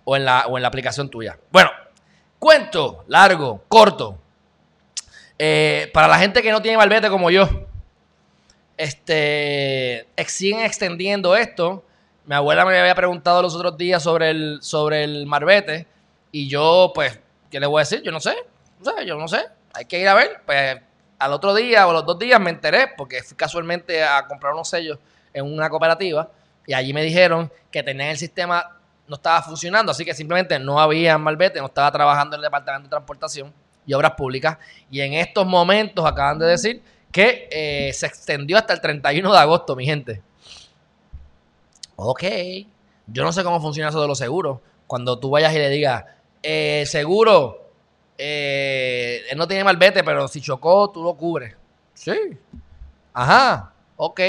o 0.05 0.17
en, 0.17 0.25
la, 0.25 0.47
o 0.47 0.57
en 0.57 0.63
la 0.63 0.69
aplicación 0.69 1.09
tuya. 1.09 1.39
Bueno, 1.51 1.71
cuento 2.39 3.05
largo, 3.09 3.63
corto. 3.69 4.19
Eh, 5.39 5.91
para 5.93 6.09
la 6.09 6.19
gente 6.19 6.43
que 6.43 6.51
no 6.51 6.63
tiene 6.63 6.79
malvete 6.79 7.09
como 7.09 7.31
yo, 7.31 7.49
este, 8.77 10.09
siguen 10.27 10.61
extendiendo 10.61 11.37
esto. 11.37 11.85
Mi 12.25 12.35
abuela 12.35 12.65
me 12.65 12.79
había 12.79 12.95
preguntado 12.95 13.43
los 13.43 13.55
otros 13.55 13.77
días 13.77 14.03
sobre 14.03 14.31
el, 14.31 14.59
sobre 14.63 15.05
el 15.05 15.27
marbete 15.27 15.87
y 16.31 16.49
yo, 16.49 16.93
pues, 16.95 17.19
¿qué 17.51 17.61
le 17.61 17.67
voy 17.67 17.81
a 17.81 17.85
decir? 17.85 18.03
Yo 18.03 18.11
no 18.11 18.21
sé, 18.21 18.35
yo 19.07 19.17
no 19.17 19.29
sé. 19.29 19.45
Hay 19.75 19.85
que 19.85 20.01
ir 20.01 20.09
a 20.09 20.15
ver. 20.15 20.43
Pues 20.47 20.81
al 21.23 21.33
otro 21.33 21.55
día 21.55 21.87
o 21.87 21.93
los 21.93 22.05
dos 22.05 22.19
días 22.19 22.41
me 22.41 22.51
enteré 22.51 22.89
porque 22.97 23.23
fui 23.23 23.37
casualmente 23.37 24.03
a 24.03 24.27
comprar 24.27 24.53
unos 24.53 24.69
sellos 24.69 24.99
en 25.33 25.45
una 25.45 25.71
cooperativa 25.71 26.29
y 26.67 26.75
allí 26.75 26.93
me 26.93 27.03
dijeron 27.03 27.51
que 27.71 27.83
tenían 27.83 28.09
el 28.09 28.19
sistema 28.19 28.79
no 29.07 29.17
estaba 29.17 29.43
funcionando, 29.43 29.93
así 29.93 30.05
que 30.05 30.15
simplemente 30.15 30.59
no 30.59 30.81
había 30.81 31.19
malvete, 31.19 31.61
no 31.61 31.67
estaba 31.67 31.91
trabajando 31.93 32.37
en 32.37 32.41
el 32.41 32.45
departamento 32.45 32.87
de 32.87 32.91
transportación 32.91 33.53
y 33.87 33.93
obras 33.95 34.13
públicas 34.13 34.59
y 34.91 35.01
en 35.01 35.15
estos 35.15 35.47
momentos 35.47 36.05
acaban 36.05 36.39
de 36.39 36.47
decir 36.47 36.83
que 37.11 37.49
eh, 37.51 37.93
se 37.93 38.07
extendió 38.07 38.57
hasta 38.57 38.73
el 38.73 38.81
31 38.81 39.33
de 39.33 39.39
agosto, 39.39 39.77
mi 39.77 39.85
gente. 39.85 40.23
Ok, 41.97 42.25
yo 43.07 43.23
no 43.23 43.33
sé 43.33 43.45
cómo 43.45 43.61
funciona 43.61 43.91
eso 43.91 44.01
de 44.01 44.09
los 44.09 44.19
seguros. 44.19 44.61
Cuando 44.87 45.19
tú 45.19 45.31
vayas 45.31 45.55
y 45.55 45.59
le 45.59 45.69
digas, 45.69 46.05
eh, 46.43 46.85
seguro, 46.87 47.62
eh, 48.25 49.25
él 49.31 49.37
no 49.37 49.49
tiene 49.49 49.65
malvete, 49.65 50.05
pero 50.05 50.29
si 50.29 50.41
chocó, 50.41 50.91
tú 50.91 51.03
lo 51.03 51.15
cubres. 51.15 51.57
Sí. 51.95 52.39
Ajá, 53.13 53.73
ok. 53.97 54.21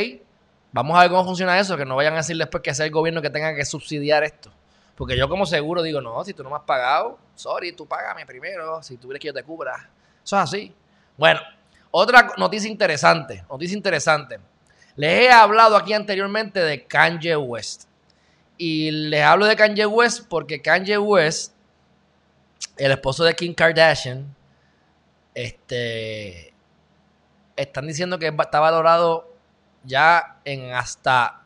Vamos 0.71 0.97
a 0.97 1.01
ver 1.01 1.11
cómo 1.11 1.23
funciona 1.23 1.59
eso, 1.59 1.77
que 1.77 1.85
no 1.85 1.95
vayan 1.95 2.13
a 2.13 2.17
decir 2.17 2.35
después 2.35 2.63
que 2.63 2.73
sea 2.73 2.87
el 2.87 2.91
gobierno 2.91 3.21
que 3.21 3.29
tenga 3.29 3.53
que 3.53 3.63
subsidiar 3.63 4.23
esto. 4.23 4.51
Porque 4.95 5.15
yo 5.15 5.29
como 5.29 5.45
seguro 5.45 5.83
digo, 5.83 6.01
no, 6.01 6.23
si 6.23 6.33
tú 6.33 6.43
no 6.43 6.49
me 6.49 6.55
has 6.55 6.63
pagado, 6.63 7.19
sorry, 7.35 7.71
tú 7.73 7.85
págame 7.85 8.25
primero, 8.25 8.81
si 8.81 8.97
tú 8.97 9.09
quieres 9.09 9.21
que 9.21 9.27
yo 9.27 9.33
te 9.33 9.43
cubra. 9.43 9.89
Eso 10.23 10.35
es 10.37 10.41
así. 10.41 10.73
Bueno, 11.15 11.39
otra 11.91 12.31
noticia 12.37 12.67
interesante, 12.67 13.43
noticia 13.47 13.77
interesante. 13.77 14.39
Les 14.95 15.21
he 15.21 15.31
hablado 15.31 15.77
aquí 15.77 15.93
anteriormente 15.93 16.59
de 16.59 16.83
Kanye 16.85 17.35
West. 17.35 17.83
Y 18.57 18.89
les 18.89 19.21
hablo 19.23 19.45
de 19.45 19.55
Kanye 19.55 19.85
West 19.85 20.27
porque 20.27 20.61
Kanye 20.61 20.97
West, 20.97 21.53
el 22.77 22.91
esposo 22.91 23.23
de 23.23 23.35
Kim 23.35 23.53
Kardashian, 23.53 24.35
este, 25.33 26.53
están 27.55 27.87
diciendo 27.87 28.19
que 28.19 28.27
está 28.27 28.59
valorado 28.59 29.33
ya 29.83 30.39
en 30.45 30.73
hasta 30.73 31.43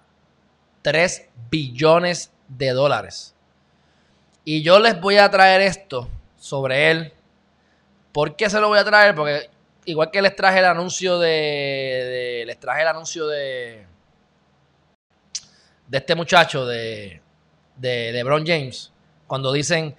3 0.82 1.30
billones 1.50 2.32
de 2.48 2.72
dólares. 2.72 3.36
Y 4.46 4.64
yo 4.64 4.80
les 4.80 5.00
voy 5.00 5.18
a 5.18 5.30
traer 5.30 5.62
esto 5.62 6.08
sobre 6.38 6.92
él. 6.92 7.14
¿Por 8.14 8.36
qué 8.36 8.50
se 8.50 8.60
lo 8.60 8.70
voy 8.70 8.80
a 8.80 8.86
traer? 8.86 9.14
Porque 9.14 9.50
igual 9.86 10.12
que 10.12 10.22
les 10.22 10.36
traje 10.36 10.60
el 10.60 10.66
anuncio 10.66 11.20
de, 11.20 12.44
les 12.46 12.60
traje 12.60 12.82
el 12.82 12.88
anuncio 12.88 13.28
de 13.28 13.86
de 15.88 16.00
este 16.00 16.16
muchacho 16.16 16.66
de 16.66 17.22
de 17.78 18.12
LeBron 18.12 18.46
James 18.46 18.92
cuando 19.26 19.54
dicen 19.54 19.96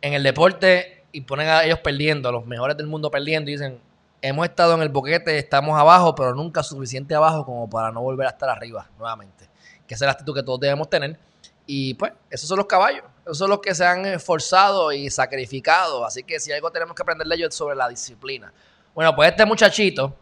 en 0.00 0.14
el 0.14 0.22
deporte 0.22 1.04
y 1.12 1.22
ponen 1.22 1.48
a 1.48 1.64
ellos 1.64 1.80
perdiendo, 1.80 2.28
a 2.28 2.32
los 2.32 2.46
mejores 2.46 2.76
del 2.76 2.86
mundo 2.86 3.10
perdiendo 3.10 3.50
y 3.50 3.54
dicen 3.54 3.80
hemos 4.22 4.46
estado 4.46 4.74
en 4.74 4.82
el 4.82 4.88
boquete, 4.88 5.38
estamos 5.38 5.78
abajo, 5.78 6.14
pero 6.14 6.34
nunca 6.34 6.62
suficiente 6.62 7.14
abajo 7.14 7.44
como 7.44 7.68
para 7.68 7.92
no 7.92 8.00
volver 8.00 8.26
a 8.26 8.30
estar 8.30 8.48
arriba 8.48 8.88
nuevamente. 8.98 9.48
Que 9.86 9.94
esa 9.94 10.04
es 10.04 10.06
la 10.06 10.12
actitud 10.12 10.34
que 10.34 10.42
todos 10.42 10.60
debemos 10.60 10.90
tener. 10.90 11.18
Y 11.66 11.94
pues, 11.94 12.12
esos 12.30 12.48
son 12.48 12.58
los 12.58 12.66
caballos. 12.66 13.04
Esos 13.24 13.38
son 13.38 13.50
los 13.50 13.60
que 13.60 13.74
se 13.74 13.84
han 13.84 14.04
esforzado 14.06 14.92
y 14.92 15.10
sacrificado. 15.10 16.04
Así 16.04 16.22
que 16.22 16.40
si 16.40 16.52
algo 16.52 16.70
tenemos 16.70 16.94
que 16.94 17.02
aprenderle 17.02 17.36
ellos 17.36 17.48
es 17.50 17.54
sobre 17.54 17.76
la 17.76 17.88
disciplina. 17.88 18.52
Bueno, 18.94 19.14
pues 19.14 19.30
este 19.30 19.44
muchachito 19.44 20.14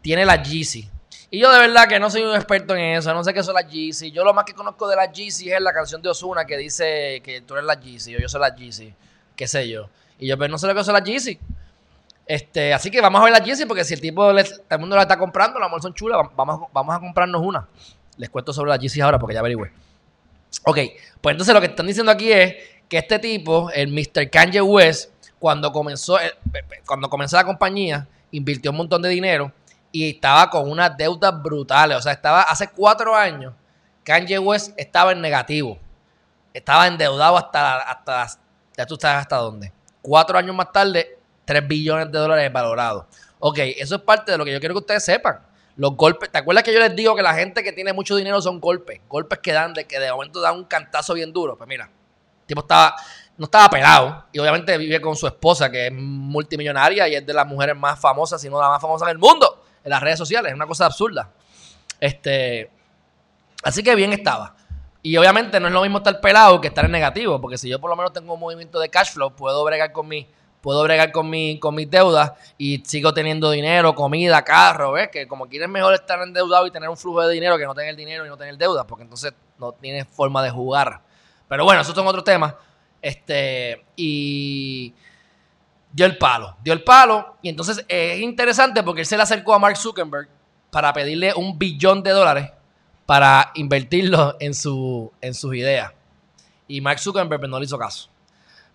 tiene 0.00 0.24
la 0.24 0.36
GC. 0.36 0.90
Y 1.30 1.40
yo 1.40 1.50
de 1.50 1.58
verdad 1.58 1.88
que 1.88 1.98
no 1.98 2.10
soy 2.10 2.22
un 2.22 2.34
experto 2.34 2.76
en 2.76 2.96
eso, 2.96 3.12
no 3.12 3.24
sé 3.24 3.34
qué 3.34 3.42
son 3.42 3.54
las 3.54 3.64
GC. 3.64 4.12
Yo 4.12 4.24
lo 4.24 4.32
más 4.32 4.44
que 4.44 4.54
conozco 4.54 4.86
de 4.86 4.94
las 4.94 5.08
GC 5.08 5.52
es 5.52 5.60
la 5.60 5.72
canción 5.72 6.00
de 6.00 6.08
Osuna 6.08 6.44
que 6.44 6.56
dice 6.56 7.20
que 7.24 7.40
tú 7.40 7.54
eres 7.54 7.66
la 7.66 7.74
GC 7.74 8.16
o 8.16 8.20
yo 8.20 8.28
soy 8.28 8.40
la 8.40 8.50
GC, 8.50 8.94
qué 9.36 9.46
sé 9.46 9.68
yo. 9.68 9.88
Y 10.18 10.28
yo, 10.28 10.38
pero 10.38 10.50
no 10.50 10.58
sé 10.58 10.66
lo 10.66 10.74
que 10.74 10.84
son 10.84 10.94
las 10.94 11.04
GC. 11.04 11.38
Este, 12.26 12.72
así 12.72 12.90
que 12.90 13.00
vamos 13.00 13.20
a 13.20 13.24
ver 13.24 13.32
las 13.32 13.46
GC 13.46 13.66
porque 13.66 13.84
si 13.84 13.94
el 13.94 14.00
tipo, 14.00 14.22
todo 14.22 14.38
el 14.38 14.78
mundo 14.78 14.96
la 14.96 15.02
está 15.02 15.18
comprando, 15.18 15.58
las 15.58 15.82
son 15.82 15.92
chulas, 15.92 16.18
vamos, 16.34 16.68
vamos 16.72 16.94
a 16.94 17.00
comprarnos 17.00 17.42
una. 17.42 17.68
Les 18.16 18.30
cuento 18.30 18.52
sobre 18.52 18.70
las 18.70 18.78
GC 18.78 19.02
ahora 19.02 19.18
porque 19.18 19.34
ya 19.34 19.40
averigüé. 19.40 19.72
Ok, 20.64 20.78
pues 21.20 21.34
entonces 21.34 21.54
lo 21.54 21.60
que 21.60 21.66
están 21.66 21.86
diciendo 21.86 22.12
aquí 22.12 22.32
es 22.32 22.54
que 22.88 22.98
este 22.98 23.18
tipo, 23.18 23.70
el 23.70 23.88
Mr. 23.88 24.30
Kanye 24.30 24.62
West, 24.62 25.10
cuando 25.38 25.72
comenzó, 25.72 26.18
eh, 26.20 26.32
cuando 26.86 27.10
comenzó 27.10 27.36
la 27.36 27.44
compañía, 27.44 28.06
invirtió 28.30 28.70
un 28.70 28.78
montón 28.78 29.02
de 29.02 29.08
dinero 29.08 29.52
y 29.92 30.10
estaba 30.10 30.48
con 30.48 30.70
unas 30.70 30.96
deudas 30.96 31.42
brutales. 31.42 31.98
O 31.98 32.02
sea, 32.02 32.12
estaba 32.12 32.42
hace 32.42 32.68
cuatro 32.68 33.14
años, 33.14 33.52
Kanye 34.04 34.38
West 34.38 34.72
estaba 34.76 35.12
en 35.12 35.20
negativo. 35.20 35.78
Estaba 36.52 36.86
endeudado 36.86 37.36
hasta, 37.36 37.78
hasta 37.78 38.38
ya 38.76 38.86
tú 38.86 38.96
sabes 38.96 39.18
hasta 39.22 39.36
dónde. 39.36 39.72
Cuatro 40.02 40.38
años 40.38 40.54
más 40.54 40.72
tarde, 40.72 41.18
tres 41.44 41.66
billones 41.66 42.10
de 42.10 42.18
dólares 42.18 42.52
valorados. 42.52 43.06
Ok, 43.38 43.58
eso 43.58 43.96
es 43.96 44.02
parte 44.02 44.32
de 44.32 44.38
lo 44.38 44.44
que 44.44 44.52
yo 44.52 44.60
quiero 44.60 44.74
que 44.74 44.80
ustedes 44.80 45.04
sepan. 45.04 45.40
Los 45.76 45.96
golpes, 45.96 46.30
¿te 46.30 46.38
acuerdas 46.38 46.62
que 46.64 46.72
yo 46.72 46.78
les 46.78 46.94
digo 46.94 47.16
que 47.16 47.22
la 47.22 47.34
gente 47.34 47.62
que 47.62 47.72
tiene 47.72 47.92
mucho 47.92 48.14
dinero 48.16 48.40
son 48.40 48.60
golpes? 48.60 49.00
Golpes 49.08 49.40
que 49.40 49.52
dan, 49.52 49.74
de 49.74 49.86
que 49.86 49.98
de 49.98 50.10
momento 50.12 50.40
dan 50.40 50.56
un 50.56 50.64
cantazo 50.64 51.14
bien 51.14 51.32
duro. 51.32 51.56
Pues 51.56 51.68
mira, 51.68 51.84
el 51.84 52.46
tipo 52.46 52.60
estaba 52.60 52.94
no 53.36 53.46
estaba 53.46 53.68
pelado. 53.68 54.24
Y 54.32 54.38
obviamente 54.38 54.76
vive 54.78 55.00
con 55.00 55.16
su 55.16 55.26
esposa, 55.26 55.70
que 55.70 55.86
es 55.86 55.92
multimillonaria 55.92 57.08
y 57.08 57.16
es 57.16 57.26
de 57.26 57.32
las 57.32 57.46
mujeres 57.46 57.76
más 57.76 57.98
famosas, 57.98 58.40
si 58.40 58.48
no 58.48 58.60
la 58.60 58.68
más 58.68 58.80
famosa 58.80 59.06
del 59.06 59.18
mundo, 59.18 59.64
en 59.82 59.90
las 59.90 60.00
redes 60.00 60.18
sociales. 60.18 60.50
Es 60.50 60.54
una 60.54 60.66
cosa 60.66 60.86
absurda. 60.86 61.30
Este, 62.00 62.70
así 63.62 63.82
que 63.82 63.94
bien 63.94 64.12
estaba. 64.12 64.54
Y 65.06 65.18
obviamente 65.18 65.60
no 65.60 65.66
es 65.66 65.72
lo 65.74 65.82
mismo 65.82 65.98
estar 65.98 66.18
pelado 66.18 66.62
que 66.62 66.68
estar 66.68 66.86
en 66.86 66.90
negativo, 66.90 67.38
porque 67.38 67.58
si 67.58 67.68
yo 67.68 67.78
por 67.78 67.90
lo 67.90 67.96
menos 67.96 68.14
tengo 68.14 68.32
un 68.32 68.40
movimiento 68.40 68.80
de 68.80 68.88
cash 68.88 69.12
flow, 69.12 69.36
puedo 69.36 69.62
bregar 69.62 69.92
con 69.92 70.08
mi, 70.08 70.26
puedo 70.62 70.82
bregar 70.82 71.12
con 71.12 71.28
mi, 71.28 71.60
con 71.60 71.74
mis 71.74 71.90
deudas 71.90 72.32
y 72.56 72.78
sigo 72.86 73.12
teniendo 73.12 73.50
dinero, 73.50 73.94
comida, 73.94 74.42
carro, 74.42 74.92
¿ves? 74.92 75.10
Que 75.10 75.28
como 75.28 75.46
quieres 75.46 75.68
mejor 75.68 75.92
estar 75.92 76.18
endeudado 76.22 76.66
y 76.66 76.70
tener 76.70 76.88
un 76.88 76.96
flujo 76.96 77.20
de 77.20 77.34
dinero 77.34 77.58
que 77.58 77.66
no 77.66 77.74
tener 77.74 77.94
dinero 77.94 78.24
y 78.24 78.30
no 78.30 78.38
tener 78.38 78.56
deudas, 78.56 78.86
porque 78.86 79.02
entonces 79.02 79.34
no 79.58 79.72
tienes 79.72 80.08
forma 80.08 80.42
de 80.42 80.48
jugar. 80.48 81.02
Pero 81.48 81.64
bueno, 81.64 81.82
esos 81.82 81.94
son 81.94 82.06
otros 82.06 82.24
temas. 82.24 82.54
Este, 83.02 83.84
y 83.96 84.94
dio 85.92 86.06
el 86.06 86.16
palo, 86.16 86.56
dio 86.62 86.72
el 86.72 86.82
palo. 86.82 87.36
Y 87.42 87.50
entonces 87.50 87.84
es 87.88 88.20
interesante 88.20 88.82
porque 88.82 89.02
él 89.02 89.06
se 89.06 89.18
le 89.18 89.22
acercó 89.24 89.52
a 89.52 89.58
Mark 89.58 89.76
Zuckerberg 89.76 90.30
para 90.70 90.94
pedirle 90.94 91.34
un 91.34 91.58
billón 91.58 92.02
de 92.02 92.12
dólares 92.12 92.50
para 93.06 93.50
invertirlo 93.54 94.36
en, 94.40 94.54
su, 94.54 95.12
en 95.20 95.34
sus 95.34 95.54
ideas. 95.54 95.92
Y 96.66 96.80
Mark 96.80 96.98
Zuckerberg 96.98 97.40
pues, 97.40 97.50
no 97.50 97.58
le 97.58 97.66
hizo 97.66 97.78
caso. 97.78 98.08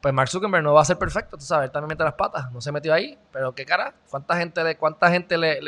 Pues 0.01 0.13
Mark 0.13 0.29
Zuckerberg 0.29 0.63
no 0.63 0.73
va 0.73 0.81
a 0.81 0.85
ser 0.85 0.97
perfecto, 0.97 1.37
tú 1.37 1.43
sabes, 1.43 1.65
él 1.65 1.71
también 1.71 1.89
mete 1.89 2.05
las 2.05 2.13
patas, 2.13 2.49
no 2.53 2.61
se 2.61 2.71
metió 2.71 2.93
ahí, 2.93 3.17
pero 3.33 3.53
qué 3.53 3.65
cara, 3.65 3.93
cuánta 4.09 4.37
gente, 4.37 4.63
le, 4.63 4.77
cuánta 4.77 5.11
gente 5.11 5.37
le, 5.37 5.59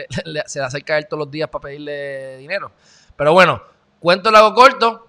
se 0.45 0.60
le 0.60 0.65
acerca 0.65 0.93
a 0.93 0.97
él 1.00 1.08
todos 1.08 1.26
los 1.26 1.32
días 1.32 1.50
para 1.50 1.63
pedirle 1.63 2.38
dinero. 2.38 2.71
Pero 3.17 3.34
bueno, 3.34 3.62
cuento 4.00 4.30
el 4.30 4.36
hago 4.36 4.54
corto, 4.54 5.08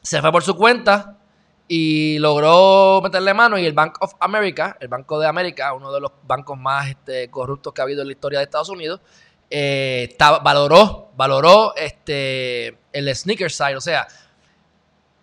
se 0.00 0.22
fue 0.22 0.32
por 0.32 0.42
su 0.42 0.56
cuenta, 0.56 1.18
y 1.74 2.18
logró 2.18 3.00
meterle 3.02 3.32
mano 3.32 3.56
y 3.56 3.64
el 3.64 3.72
Bank 3.72 3.96
of 4.00 4.12
America, 4.20 4.76
el 4.78 4.88
Banco 4.88 5.18
de 5.18 5.26
América, 5.26 5.72
uno 5.72 5.90
de 5.90 6.00
los 6.00 6.12
bancos 6.24 6.58
más 6.58 6.90
este, 6.90 7.30
corruptos 7.30 7.72
que 7.72 7.80
ha 7.80 7.84
habido 7.84 8.02
en 8.02 8.08
la 8.08 8.12
historia 8.12 8.40
de 8.40 8.44
Estados 8.44 8.68
Unidos, 8.68 9.00
eh, 9.54 10.16
valoró, 10.42 11.12
valoró 11.14 11.74
este, 11.76 12.78
el 12.92 13.14
sneaker 13.14 13.50
side, 13.50 13.76
o 13.76 13.80
sea, 13.80 14.08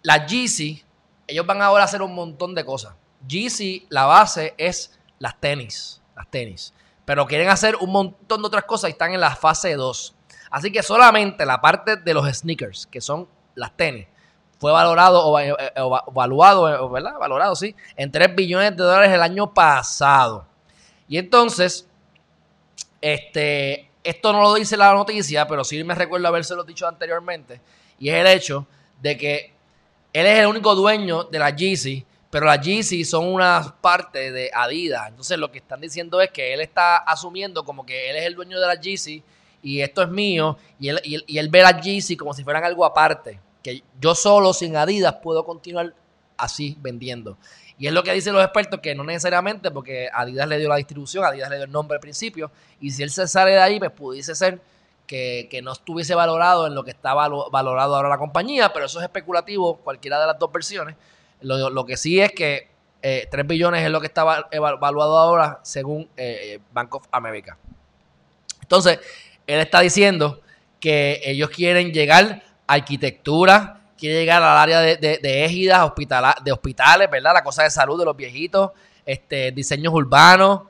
la 0.03 0.27
GC, 0.27 0.85
ellos 1.27 1.45
van 1.47 1.61
ahora 1.63 1.83
a 1.83 1.85
hacer 1.85 2.03
un 2.03 2.13
montón 2.13 2.53
de 2.53 2.63
cosas. 2.63 2.93
GC, 3.27 3.87
la 3.89 4.05
base 4.05 4.53
es 4.57 4.99
las 5.17 5.39
tenis, 5.39 6.01
las 6.15 6.29
tenis, 6.29 6.73
pero 7.05 7.25
quieren 7.25 7.49
hacer 7.49 7.75
un 7.77 7.91
montón 7.91 8.41
de 8.41 8.47
otras 8.47 8.65
cosas 8.65 8.89
y 8.89 8.91
están 8.91 9.13
en 9.13 9.19
la 9.19 9.35
fase 9.35 9.73
2. 9.73 10.15
Así 10.51 10.71
que 10.71 10.83
solamente 10.83 11.45
la 11.45 11.59
parte 11.59 11.95
de 11.97 12.13
los 12.13 12.27
sneakers, 12.31 12.85
que 12.85 13.01
son 13.01 13.27
las 13.55 13.75
tenis, 13.75 14.07
fue 14.59 14.71
valorado 14.71 15.25
o, 15.25 15.39
eh, 15.39 15.55
eh, 15.57 15.71
eh, 15.75 16.89
¿verdad? 16.91 17.17
Valorado, 17.19 17.55
sí, 17.55 17.75
en 17.95 18.11
3 18.11 18.35
billones 18.35 18.77
de 18.77 18.83
dólares 18.83 19.11
el 19.11 19.21
año 19.21 19.53
pasado. 19.53 20.45
Y 21.07 21.17
entonces, 21.17 21.87
este, 23.01 23.88
esto 24.09 24.33
no 24.33 24.41
lo 24.41 24.53
dice 24.53 24.77
la 24.77 24.93
noticia, 24.93 25.47
pero 25.47 25.63
sí 25.63 25.83
me 25.83 25.95
recuerdo 25.95 26.27
habérselo 26.27 26.63
dicho 26.63 26.87
anteriormente, 26.87 27.61
y 27.99 28.09
es 28.09 28.15
el 28.15 28.27
hecho 28.27 28.67
de 29.01 29.17
que 29.17 29.53
él 30.13 30.25
es 30.25 30.39
el 30.39 30.47
único 30.47 30.75
dueño 30.75 31.23
de 31.25 31.39
la 31.39 31.55
Yeezy, 31.55 32.05
Pero 32.29 32.45
las 32.45 32.61
Yeezy 32.61 33.05
son 33.05 33.25
una 33.25 33.75
parte 33.81 34.31
de 34.31 34.51
Adidas. 34.53 35.07
Entonces 35.07 35.37
lo 35.37 35.51
que 35.51 35.57
están 35.57 35.81
diciendo 35.81 36.21
es 36.21 36.29
que 36.29 36.53
él 36.53 36.61
está 36.61 36.97
asumiendo 36.97 37.63
como 37.65 37.85
que 37.85 38.09
él 38.09 38.17
es 38.17 38.25
el 38.25 38.35
dueño 38.35 38.59
de 38.59 38.67
las 38.67 38.79
Yeezy 38.79 39.23
y 39.63 39.81
esto 39.81 40.03
es 40.03 40.09
mío. 40.09 40.57
Y 40.79 40.89
él, 40.89 41.01
y 41.03 41.37
él, 41.37 41.49
ve 41.49 41.61
las 41.61 41.81
Yeezy 41.81 42.15
como 42.15 42.33
si 42.33 42.43
fueran 42.43 42.63
algo 42.63 42.85
aparte. 42.85 43.39
Que 43.63 43.83
yo 43.99 44.13
solo, 44.13 44.53
sin 44.53 44.75
Adidas, 44.75 45.15
puedo 45.23 45.43
continuar 45.43 45.93
así 46.37 46.77
vendiendo. 46.79 47.37
Y 47.79 47.87
es 47.87 47.93
lo 47.93 48.03
que 48.03 48.11
dicen 48.11 48.33
los 48.33 48.43
expertos, 48.43 48.81
que 48.81 48.93
no 48.93 49.05
necesariamente, 49.05 49.71
porque 49.71 50.09
Adidas 50.13 50.47
le 50.49 50.59
dio 50.59 50.67
la 50.67 50.75
distribución, 50.75 51.23
Adidas 51.23 51.49
le 51.49 51.55
dio 51.55 51.65
el 51.65 51.71
nombre 51.71 51.95
al 51.95 52.01
principio, 52.01 52.51
y 52.81 52.91
si 52.91 53.03
él 53.03 53.09
se 53.09 53.25
sale 53.25 53.51
de 53.51 53.59
ahí, 53.59 53.79
pues 53.79 53.91
pudiese 53.91 54.35
ser 54.35 54.59
que, 55.07 55.61
no 55.63 55.71
estuviese 55.71 56.13
valorado 56.13 56.67
en 56.67 56.75
lo 56.75 56.83
que 56.83 56.91
está 56.91 57.13
valorado 57.13 57.95
ahora 57.95 58.09
la 58.09 58.17
compañía, 58.17 58.71
pero 58.73 58.85
eso 58.85 58.99
es 58.99 59.05
especulativo, 59.05 59.77
cualquiera 59.77 60.19
de 60.19 60.27
las 60.27 60.37
dos 60.37 60.51
versiones. 60.51 60.95
Lo, 61.41 61.85
que 61.85 61.97
sí 61.97 62.19
es 62.19 62.33
que 62.33 62.67
3 63.01 63.27
eh, 63.31 63.43
billones 63.43 63.83
es 63.83 63.89
lo 63.89 64.01
que 64.01 64.07
está 64.07 64.49
evaluado 64.51 65.17
ahora 65.17 65.61
según 65.63 66.09
eh, 66.17 66.59
Bank 66.73 66.93
of 66.93 67.07
America. 67.11 67.57
Entonces, 68.61 68.99
él 69.47 69.59
está 69.61 69.79
diciendo 69.79 70.41
que 70.79 71.21
ellos 71.23 71.49
quieren 71.49 71.91
llegar 71.91 72.43
a 72.67 72.73
arquitectura, 72.73 73.78
quiere 73.99 74.19
llegar 74.19 74.41
al 74.41 74.57
área 74.57 74.79
de, 74.79 74.97
de, 74.97 75.45
égidas, 75.45 75.91
de 76.43 76.51
hospitales, 76.51 77.09
¿verdad? 77.11 77.33
La 77.33 77.43
cosa 77.43 77.63
de 77.63 77.69
salud 77.69 77.99
de 77.99 78.05
los 78.05 78.15
viejitos, 78.15 78.71
este, 79.05 79.51
diseños 79.51 79.93
urbanos. 79.93 80.61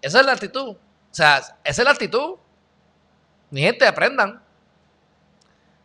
Esa 0.00 0.20
es 0.20 0.26
la 0.26 0.32
actitud. 0.32 0.70
O 0.70 0.78
sea, 1.10 1.38
esa 1.38 1.82
es 1.82 1.84
la 1.84 1.90
actitud. 1.90 2.36
Mi 3.50 3.60
gente, 3.60 3.86
aprendan. 3.86 4.42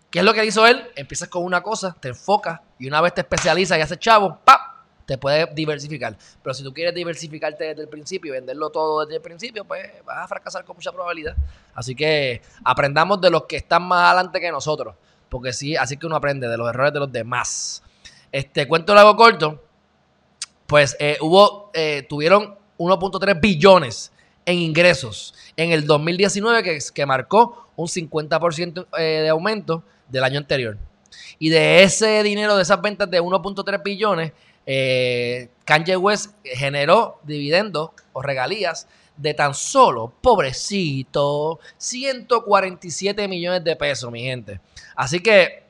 ¿Qué 0.10 0.20
es 0.20 0.26
lo 0.26 0.34
que 0.34 0.46
hizo 0.46 0.66
él? 0.68 0.92
Empiezas 0.96 1.28
con 1.28 1.44
una 1.44 1.62
cosa, 1.62 1.96
te 2.00 2.10
enfocas 2.10 2.60
y 2.78 2.88
una 2.88 3.02
vez 3.02 3.14
te 3.16 3.22
especializas 3.22 3.78
y 3.78 3.82
haces 3.82 3.98
chavo, 3.98 4.38
¡pap! 4.46 4.62
Te 5.08 5.18
puedes 5.18 5.54
diversificar. 5.56 6.16
Pero 6.42 6.54
si 6.54 6.64
tú 6.64 6.74
quieres 6.74 6.94
diversificarte 6.94 7.66
desde 7.66 7.82
el 7.82 7.90
principio 7.90 8.30
y 8.30 8.38
venderlo 8.38 8.70
todo 8.70 9.06
desde 9.06 9.16
el 9.18 9.22
principio, 9.22 9.66
pues 9.66 9.92
vas 10.06 10.20
a 10.20 10.28
fracasar 10.28 10.64
con 10.64 10.76
mucha 10.76 10.92
probabilidad. 10.92 11.36
Así 11.74 11.96
que 11.96 12.42
aprendamos 12.64 13.20
de 13.20 13.32
los 13.32 13.46
que 13.46 13.58
están 13.58 13.84
más 13.84 14.12
adelante 14.12 14.40
que 14.40 14.52
nosotros. 14.52 14.96
Porque 15.34 15.52
sí, 15.52 15.76
así 15.76 15.98
que 15.98 16.06
uno 16.06 16.16
aprende 16.16 16.48
de 16.48 16.58
los 16.58 16.70
errores 16.70 16.94
de 16.94 17.00
los 17.00 17.12
demás. 17.12 17.82
Este 18.32 18.68
cuento 18.68 18.94
largo 18.94 19.16
corto, 19.16 19.64
pues 20.68 20.96
eh, 21.00 21.18
hubo, 21.22 21.72
eh, 21.74 22.06
tuvieron 22.08 22.56
1.3 22.78 23.42
billones 23.42 24.12
en 24.46 24.60
ingresos 24.60 25.34
en 25.58 25.72
el 25.72 25.88
2019 25.88 26.62
que, 26.62 26.78
que 26.94 27.06
marcó 27.08 27.68
un 27.76 27.88
50% 27.88 28.86
eh, 28.96 29.02
de 29.02 29.30
aumento 29.30 29.84
del 30.08 30.24
año 30.24 30.38
anterior. 30.38 30.78
Y 31.40 31.50
de 31.50 31.82
ese 31.82 32.22
dinero, 32.22 32.56
de 32.56 32.62
esas 32.62 32.80
ventas 32.80 33.10
de 33.10 33.20
1.3 33.20 33.82
billones, 33.82 34.34
eh, 34.68 35.50
Kanye 35.66 35.98
West 35.98 36.36
generó 36.44 37.20
dividendos 37.24 37.90
o 38.12 38.22
regalías 38.22 38.88
de 39.16 39.34
tan 39.34 39.54
solo, 39.54 40.12
pobrecito, 40.22 41.60
147 41.78 43.28
millones 43.28 43.64
de 43.64 43.76
pesos, 43.76 44.12
mi 44.12 44.24
gente. 44.24 44.60
Así 44.96 45.20
que, 45.20 45.64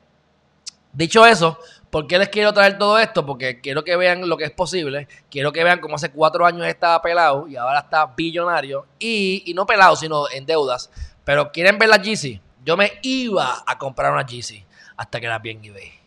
dicho 0.92 1.24
eso, 1.26 1.58
¿por 1.90 2.06
qué 2.06 2.18
les 2.18 2.28
quiero 2.28 2.52
traer 2.52 2.78
todo 2.78 2.98
esto? 2.98 3.24
Porque 3.24 3.60
quiero 3.60 3.84
que 3.84 3.96
vean 3.96 4.28
lo 4.28 4.36
que 4.36 4.44
es 4.44 4.50
posible. 4.50 5.08
Quiero 5.30 5.52
que 5.52 5.64
vean 5.64 5.80
cómo 5.80 5.96
hace 5.96 6.10
cuatro 6.10 6.46
años 6.46 6.66
estaba 6.66 7.00
pelado 7.02 7.46
y 7.46 7.56
ahora 7.56 7.80
está 7.80 8.06
billonario. 8.06 8.86
Y, 8.98 9.42
y 9.46 9.54
no 9.54 9.66
pelado, 9.66 9.94
sino 9.96 10.28
en 10.30 10.46
deudas. 10.46 10.90
Pero 11.24 11.52
quieren 11.52 11.78
ver 11.78 11.88
la 11.88 11.98
GC. 11.98 12.40
Yo 12.64 12.76
me 12.76 12.98
iba 13.02 13.62
a 13.66 13.78
comprar 13.78 14.12
una 14.12 14.24
GC 14.24 14.64
hasta 14.96 15.20
que 15.20 15.28
la 15.28 15.38
vi 15.38 15.50
en 15.50 15.64
eBay. 15.64 16.03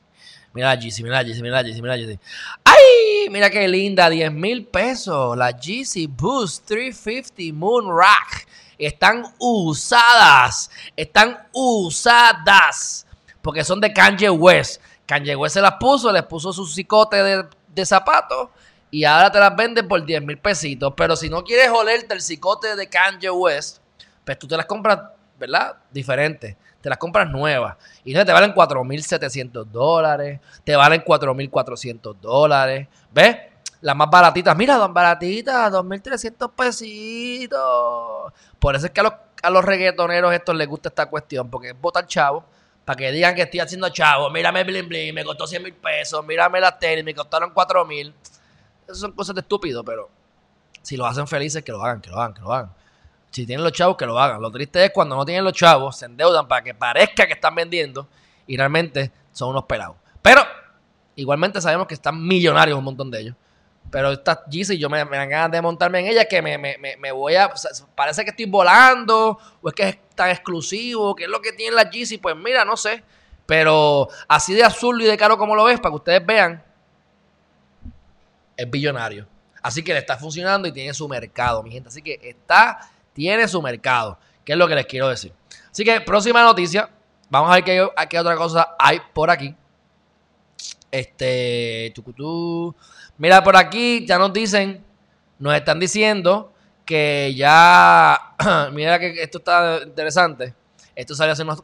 Mira 0.58 0.76
la 0.76 0.82
mira 0.82 1.22
la 1.22 1.24
mira 1.24 1.62
la 1.62 1.82
mira 1.82 1.98
la. 1.98 2.20
¡Ay! 2.64 3.30
Mira 3.30 3.48
qué 3.52 3.68
linda, 3.68 4.10
10 4.10 4.32
mil 4.32 4.66
pesos. 4.66 5.38
La 5.38 5.52
GC 5.52 6.08
Boost 6.10 6.66
350 6.66 7.56
Moon 7.56 7.96
Rack. 7.96 8.48
Están 8.76 9.24
usadas. 9.38 10.72
Están 10.96 11.48
usadas. 11.54 13.06
Porque 13.44 13.64
son 13.64 13.80
de 13.80 13.94
Kanye 13.94 14.32
West. 14.32 14.82
Kanye 15.06 15.36
West 15.36 15.54
se 15.54 15.62
las 15.62 15.74
puso, 15.74 16.12
les 16.12 16.24
puso 16.24 16.52
su 16.52 16.66
cicote 16.66 17.18
de, 17.18 17.46
de 17.68 17.86
zapatos. 17.86 18.50
Y 18.90 19.04
ahora 19.04 19.32
te 19.32 19.40
las 19.40 19.56
venden 19.56 19.88
por 19.88 20.04
10 20.04 20.24
mil 20.24 20.40
pesitos. 20.40 20.92
Pero 20.98 21.16
si 21.16 21.30
no 21.30 21.44
quieres 21.44 21.70
olerte 21.70 22.16
el 22.16 22.22
cicote 22.22 22.76
de 22.76 22.90
Kanye 22.90 23.30
West, 23.30 23.78
pues 24.26 24.40
tú 24.40 24.48
te 24.48 24.58
las 24.58 24.66
compras 24.66 25.02
¿verdad? 25.38 25.78
Diferente. 25.92 26.58
Te 26.82 26.90
las 26.90 26.98
compras 26.98 27.30
nuevas. 27.30 27.78
Y 28.04 28.14
no 28.14 28.26
te 28.26 28.32
valen 28.32 28.54
4.700 28.54 29.66
dólares, 29.66 30.40
te 30.64 30.76
valen 30.76 31.04
4.400 31.04 32.16
dólares. 32.20 32.88
¿Ves? 33.12 33.38
Las 33.82 33.96
más 33.96 34.10
baratitas, 34.10 34.58
mira, 34.58 34.76
dos 34.76 34.92
baratitas, 34.92 35.72
2.300 35.72 36.52
pesitos. 36.52 38.34
Por 38.60 38.76
eso 38.76 38.88
es 38.88 38.92
que 38.92 39.00
a 39.02 39.04
los, 39.04 39.14
a 39.44 39.50
los 39.50 39.64
reggaetoneros 39.64 40.34
estos 40.34 40.56
les 40.56 40.68
gusta 40.68 40.90
esta 40.90 41.06
cuestión, 41.08 41.50
porque 41.50 41.70
es 41.70 41.80
botar 41.80 42.08
chavo, 42.08 42.44
para 42.86 42.98
que 42.98 43.12
digan 43.12 43.36
que 43.36 43.44
estoy 43.44 43.60
haciendo 43.60 43.90
chavo. 43.90 44.30
Mírame 44.32 44.64
bling 44.64 44.88
bling, 44.88 45.14
me 45.14 45.24
costó 45.24 45.46
100 45.46 45.62
mil 45.62 45.74
pesos, 45.74 46.26
mírame 46.26 46.60
las 46.60 46.80
tenis, 46.80 47.04
me 47.04 47.14
costaron 47.14 47.52
4 47.52 47.86
mil. 47.86 48.14
Esas 48.86 49.00
son 49.00 49.12
cosas 49.12 49.36
de 49.36 49.42
estúpido, 49.42 49.84
pero 49.84 50.10
si 50.82 50.96
los 50.96 51.08
hacen 51.08 51.28
felices, 51.28 51.64
que 51.64 51.72
lo 51.72 51.84
hagan, 51.84 52.02
que 52.02 52.10
lo 52.10 52.18
hagan, 52.18 52.34
que 52.34 52.42
lo 52.42 52.54
hagan. 52.54 52.72
Si 53.32 53.46
tienen 53.46 53.64
los 53.64 53.74
chavos, 53.74 53.98
que 53.98 54.06
lo 54.06 54.18
hagan. 54.20 54.42
Lo 54.42 54.52
triste 54.52 54.84
es 54.86 54.92
cuando 54.92 55.16
no 55.16 55.26
tienen 55.26 55.44
los 55.44 55.54
chavos, 55.54 55.98
se 55.98 56.06
endeudan 56.06 56.48
para 56.48 56.64
que 56.64 56.74
parezca 56.74 57.28
que 57.28 57.34
están 57.34 57.54
vendiendo 57.56 58.08
y 58.48 58.58
realmente 58.58 59.12
son 59.32 59.50
unos 59.50 59.66
pelados. 59.66 59.98
Pero 60.22 60.42
igualmente 61.16 61.62
sabemos 61.62 61.88
que 61.88 61.94
están 61.94 62.26
millonarios 62.26 62.78
un 62.78 62.86
montón 62.86 63.12
de 63.12 63.22
ellos. 63.22 63.36
Pero 63.90 64.12
estas 64.12 64.40
Yeezy, 64.50 64.78
yo 64.78 64.90
me, 64.90 65.04
me 65.06 65.18
dan 65.18 65.30
ganas 65.30 65.52
de 65.52 65.62
montarme 65.62 66.00
en 66.00 66.08
ellas 66.08 66.28
que 66.30 66.42
me, 66.42 66.58
me, 66.58 67.12
voy 67.12 67.36
a. 67.36 67.52
parece 67.96 68.24
que 68.24 68.32
estoy 68.32 68.46
volando, 68.46 69.38
o 69.62 69.70
es 69.70 69.74
que 69.74 69.90
es 69.90 69.98
tan 70.14 70.30
exclusivo, 70.30 71.16
que 71.16 71.24
es 71.24 71.30
lo 71.30 71.42
que 71.42 71.54
tienen 71.54 71.76
las 71.76 71.90
Yeezy. 71.90 72.18
Pues 72.18 72.36
mira, 72.36 72.66
no 72.66 72.76
sé. 72.76 73.04
Pero 73.46 74.10
así 74.28 74.54
de 74.54 74.64
azul 74.64 75.02
y 75.02 75.06
de 75.06 75.16
caro 75.16 75.38
como 75.38 75.56
lo 75.56 75.64
ves, 75.64 75.80
para 75.80 75.92
que 75.92 75.96
ustedes 75.96 76.26
vean, 76.26 76.62
es 78.58 78.70
billonario. 78.70 79.26
Así 79.62 79.84
que 79.84 79.94
le 79.94 80.00
está 80.00 80.18
funcionando 80.18 80.68
y 80.68 80.74
tiene 80.74 80.94
su 80.94 81.08
mercado, 81.08 81.64
mi 81.64 81.72
gente. 81.72 81.88
Así 81.88 82.02
que 82.02 82.20
está 82.22 82.92
tiene 83.18 83.48
su 83.48 83.60
mercado, 83.64 84.20
que 84.46 84.52
es 84.52 84.58
lo 84.60 84.68
que 84.68 84.76
les 84.76 84.86
quiero 84.86 85.10
decir. 85.10 85.34
Así 85.72 85.84
que 85.84 86.00
próxima 86.02 86.44
noticia, 86.44 86.88
vamos 87.32 87.50
a 87.50 87.56
ver 87.56 87.64
qué, 87.64 87.90
qué 88.08 88.20
otra 88.20 88.36
cosa 88.36 88.76
hay 88.78 89.02
por 89.12 89.32
aquí. 89.32 89.56
Este, 90.92 91.92
chucutú. 91.96 92.76
Mira, 93.18 93.44
por 93.44 93.58
aquí 93.58 94.06
ya 94.06 94.20
nos 94.20 94.32
dicen, 94.32 94.86
nos 95.40 95.56
están 95.56 95.80
diciendo 95.80 96.54
que 96.86 97.34
ya, 97.36 98.36
mira 98.72 99.00
que 99.00 99.24
esto 99.24 99.40
está 99.40 99.80
interesante. 99.84 100.54
Esto 100.96 101.16
salió 101.16 101.34
hace 101.34 101.42
unos, 101.42 101.64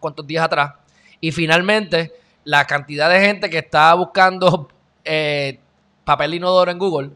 cuantos, 0.00 0.26
días 0.26 0.46
atrás. 0.46 0.72
Y 1.20 1.30
finalmente, 1.30 2.14
la 2.44 2.64
cantidad 2.64 3.10
de 3.10 3.20
gente 3.20 3.50
que 3.50 3.58
está 3.58 3.92
buscando 3.92 4.70
eh, 5.04 5.60
papel 6.04 6.32
inodoro 6.32 6.70
en 6.70 6.78
Google 6.78 7.10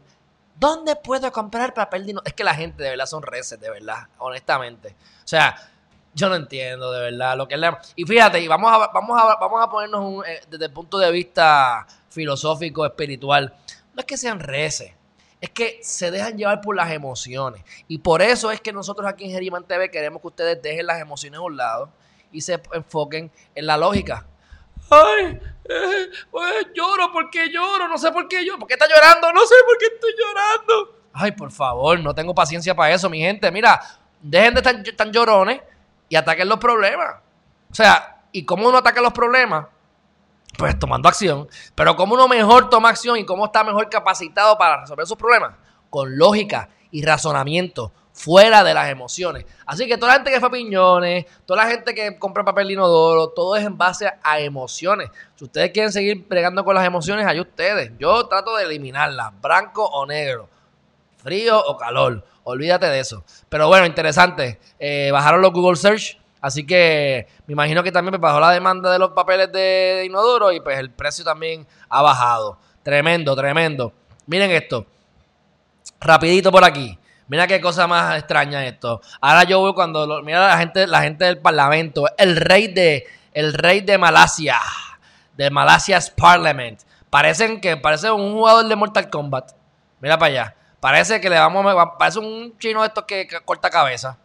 ¿Dónde 0.55 0.95
puedo 0.95 1.31
comprar 1.31 1.73
papel 1.73 2.05
de 2.05 2.15
Es 2.25 2.33
que 2.33 2.43
la 2.43 2.53
gente 2.53 2.83
de 2.83 2.91
verdad 2.91 3.05
son 3.05 3.23
reces, 3.23 3.59
de 3.59 3.69
verdad, 3.69 4.07
honestamente. 4.19 4.95
O 5.23 5.27
sea, 5.27 5.55
yo 6.13 6.29
no 6.29 6.35
entiendo 6.35 6.91
de 6.91 7.11
verdad 7.11 7.37
lo 7.37 7.47
que 7.47 7.55
es 7.55 7.59
la... 7.59 7.79
Y 7.95 8.05
fíjate, 8.05 8.39
y 8.39 8.47
vamos 8.47 8.71
a, 8.71 8.87
vamos 8.87 9.19
a, 9.19 9.35
vamos 9.35 9.63
a 9.63 9.69
ponernos 9.69 10.25
eh, 10.27 10.41
desde 10.49 10.65
el 10.65 10.71
punto 10.71 10.97
de 10.97 11.11
vista 11.11 11.85
filosófico, 12.09 12.85
espiritual. 12.85 13.53
No 13.93 13.99
es 13.99 14.05
que 14.05 14.17
sean 14.17 14.39
reces, 14.39 14.93
es 15.39 15.49
que 15.49 15.79
se 15.81 16.11
dejan 16.11 16.37
llevar 16.37 16.61
por 16.61 16.75
las 16.75 16.91
emociones. 16.91 17.63
Y 17.87 17.97
por 17.99 18.21
eso 18.21 18.51
es 18.51 18.61
que 18.61 18.71
nosotros 18.71 19.07
aquí 19.07 19.25
en 19.25 19.31
Geriman 19.31 19.65
TV 19.65 19.89
queremos 19.89 20.21
que 20.21 20.27
ustedes 20.27 20.61
dejen 20.61 20.85
las 20.85 21.01
emociones 21.01 21.39
a 21.39 21.41
un 21.41 21.57
lado 21.57 21.89
y 22.31 22.41
se 22.41 22.61
enfoquen 22.73 23.31
en 23.55 23.65
la 23.65 23.77
lógica. 23.77 24.27
Ay, 24.91 25.39
eh, 25.69 26.09
pues 26.29 26.67
lloro, 26.75 27.11
¿por 27.13 27.29
qué 27.29 27.49
lloro? 27.49 27.87
No 27.87 27.97
sé 27.97 28.11
por 28.11 28.27
qué 28.27 28.45
lloro. 28.45 28.59
¿Por 28.59 28.67
qué 28.67 28.73
está 28.73 28.87
llorando? 28.87 29.31
No 29.31 29.45
sé 29.45 29.55
por 29.65 29.77
qué 29.77 29.85
estoy 29.85 30.11
llorando. 30.19 31.01
Ay, 31.13 31.31
por 31.31 31.51
favor, 31.51 31.99
no 31.99 32.13
tengo 32.13 32.35
paciencia 32.35 32.75
para 32.75 32.93
eso, 32.93 33.09
mi 33.09 33.19
gente. 33.19 33.49
Mira, 33.51 33.81
dejen 34.21 34.53
de 34.53 34.59
estar 34.59 34.95
tan 34.97 35.11
llorones 35.11 35.61
y 36.09 36.15
ataquen 36.17 36.49
los 36.49 36.59
problemas. 36.59 37.15
O 37.71 37.73
sea, 37.73 38.23
¿y 38.33 38.43
cómo 38.43 38.67
uno 38.67 38.79
ataca 38.79 39.01
los 39.01 39.13
problemas? 39.13 39.67
Pues 40.57 40.77
tomando 40.77 41.07
acción. 41.07 41.47
Pero 41.73 41.95
¿cómo 41.95 42.15
uno 42.15 42.27
mejor 42.27 42.69
toma 42.69 42.89
acción 42.89 43.17
y 43.17 43.25
cómo 43.25 43.45
está 43.45 43.63
mejor 43.63 43.89
capacitado 43.89 44.57
para 44.57 44.81
resolver 44.81 45.07
sus 45.07 45.17
problemas? 45.17 45.53
Con 45.89 46.17
lógica 46.17 46.67
y 46.91 47.05
razonamiento 47.05 47.93
fuera 48.13 48.63
de 48.63 48.73
las 48.73 48.89
emociones. 48.89 49.45
Así 49.65 49.87
que 49.87 49.97
toda 49.97 50.09
la 50.09 50.13
gente 50.15 50.31
que 50.31 50.39
fue 50.39 50.51
piñones, 50.51 51.25
toda 51.45 51.63
la 51.63 51.69
gente 51.69 51.93
que 51.93 52.17
compra 52.19 52.43
papel 52.43 52.67
de 52.67 52.73
inodoro, 52.73 53.29
todo 53.29 53.55
es 53.55 53.65
en 53.65 53.77
base 53.77 54.11
a 54.23 54.39
emociones. 54.39 55.09
Si 55.35 55.45
ustedes 55.45 55.71
quieren 55.71 55.91
seguir 55.91 56.27
pregando 56.27 56.63
con 56.63 56.75
las 56.75 56.85
emociones, 56.85 57.25
hay 57.25 57.39
ustedes. 57.39 57.91
Yo 57.97 58.27
trato 58.27 58.55
de 58.55 58.65
eliminarlas, 58.65 59.31
blanco 59.41 59.85
o 59.85 60.05
negro, 60.05 60.49
frío 61.17 61.59
o 61.65 61.77
calor. 61.77 62.23
Olvídate 62.43 62.87
de 62.87 62.99
eso. 62.99 63.23
Pero 63.49 63.67
bueno, 63.67 63.85
interesante. 63.85 64.59
Eh, 64.79 65.09
bajaron 65.11 65.41
los 65.41 65.51
Google 65.51 65.75
Search. 65.75 66.19
Así 66.41 66.65
que 66.65 67.27
me 67.45 67.53
imagino 67.53 67.83
que 67.83 67.91
también 67.91 68.13
me 68.13 68.17
bajó 68.17 68.39
la 68.39 68.51
demanda 68.51 68.91
de 68.91 68.97
los 68.97 69.11
papeles 69.11 69.51
de 69.51 70.03
inodoro 70.07 70.51
y 70.51 70.59
pues 70.59 70.79
el 70.79 70.89
precio 70.89 71.23
también 71.23 71.67
ha 71.87 72.01
bajado. 72.01 72.57
Tremendo, 72.81 73.35
tremendo. 73.35 73.93
Miren 74.25 74.49
esto. 74.49 74.87
Rapidito 75.99 76.51
por 76.51 76.63
aquí. 76.63 76.97
Mira 77.27 77.47
qué 77.47 77.61
cosa 77.61 77.87
más 77.87 78.17
extraña 78.17 78.65
esto. 78.65 79.01
Ahora 79.21 79.43
yo 79.43 79.63
veo 79.63 79.73
cuando 79.73 80.21
mira 80.21 80.47
la 80.47 80.57
gente, 80.57 80.87
la 80.87 81.01
gente 81.01 81.25
del 81.25 81.39
parlamento, 81.39 82.05
el 82.17 82.35
rey 82.35 82.67
de 82.67 83.07
el 83.33 83.53
rey 83.53 83.81
de 83.81 83.97
Malasia, 83.97 84.59
de 85.37 85.49
Malaysia's 85.49 86.09
Parliament. 86.09 86.81
Parecen 87.09 87.61
que 87.61 87.77
parece 87.77 88.11
un 88.11 88.33
jugador 88.33 88.67
de 88.67 88.75
Mortal 88.75 89.09
Kombat. 89.09 89.51
Mira 89.99 90.17
para 90.17 90.31
allá. 90.31 90.55
Parece 90.79 91.21
que 91.21 91.29
le 91.29 91.37
vamos 91.37 91.65
parece 91.99 92.19
un 92.19 92.57
chino 92.57 92.81
de 92.81 92.87
estos 92.87 93.03
que, 93.03 93.27
corta 93.45 93.69
cabeza. 93.69 94.17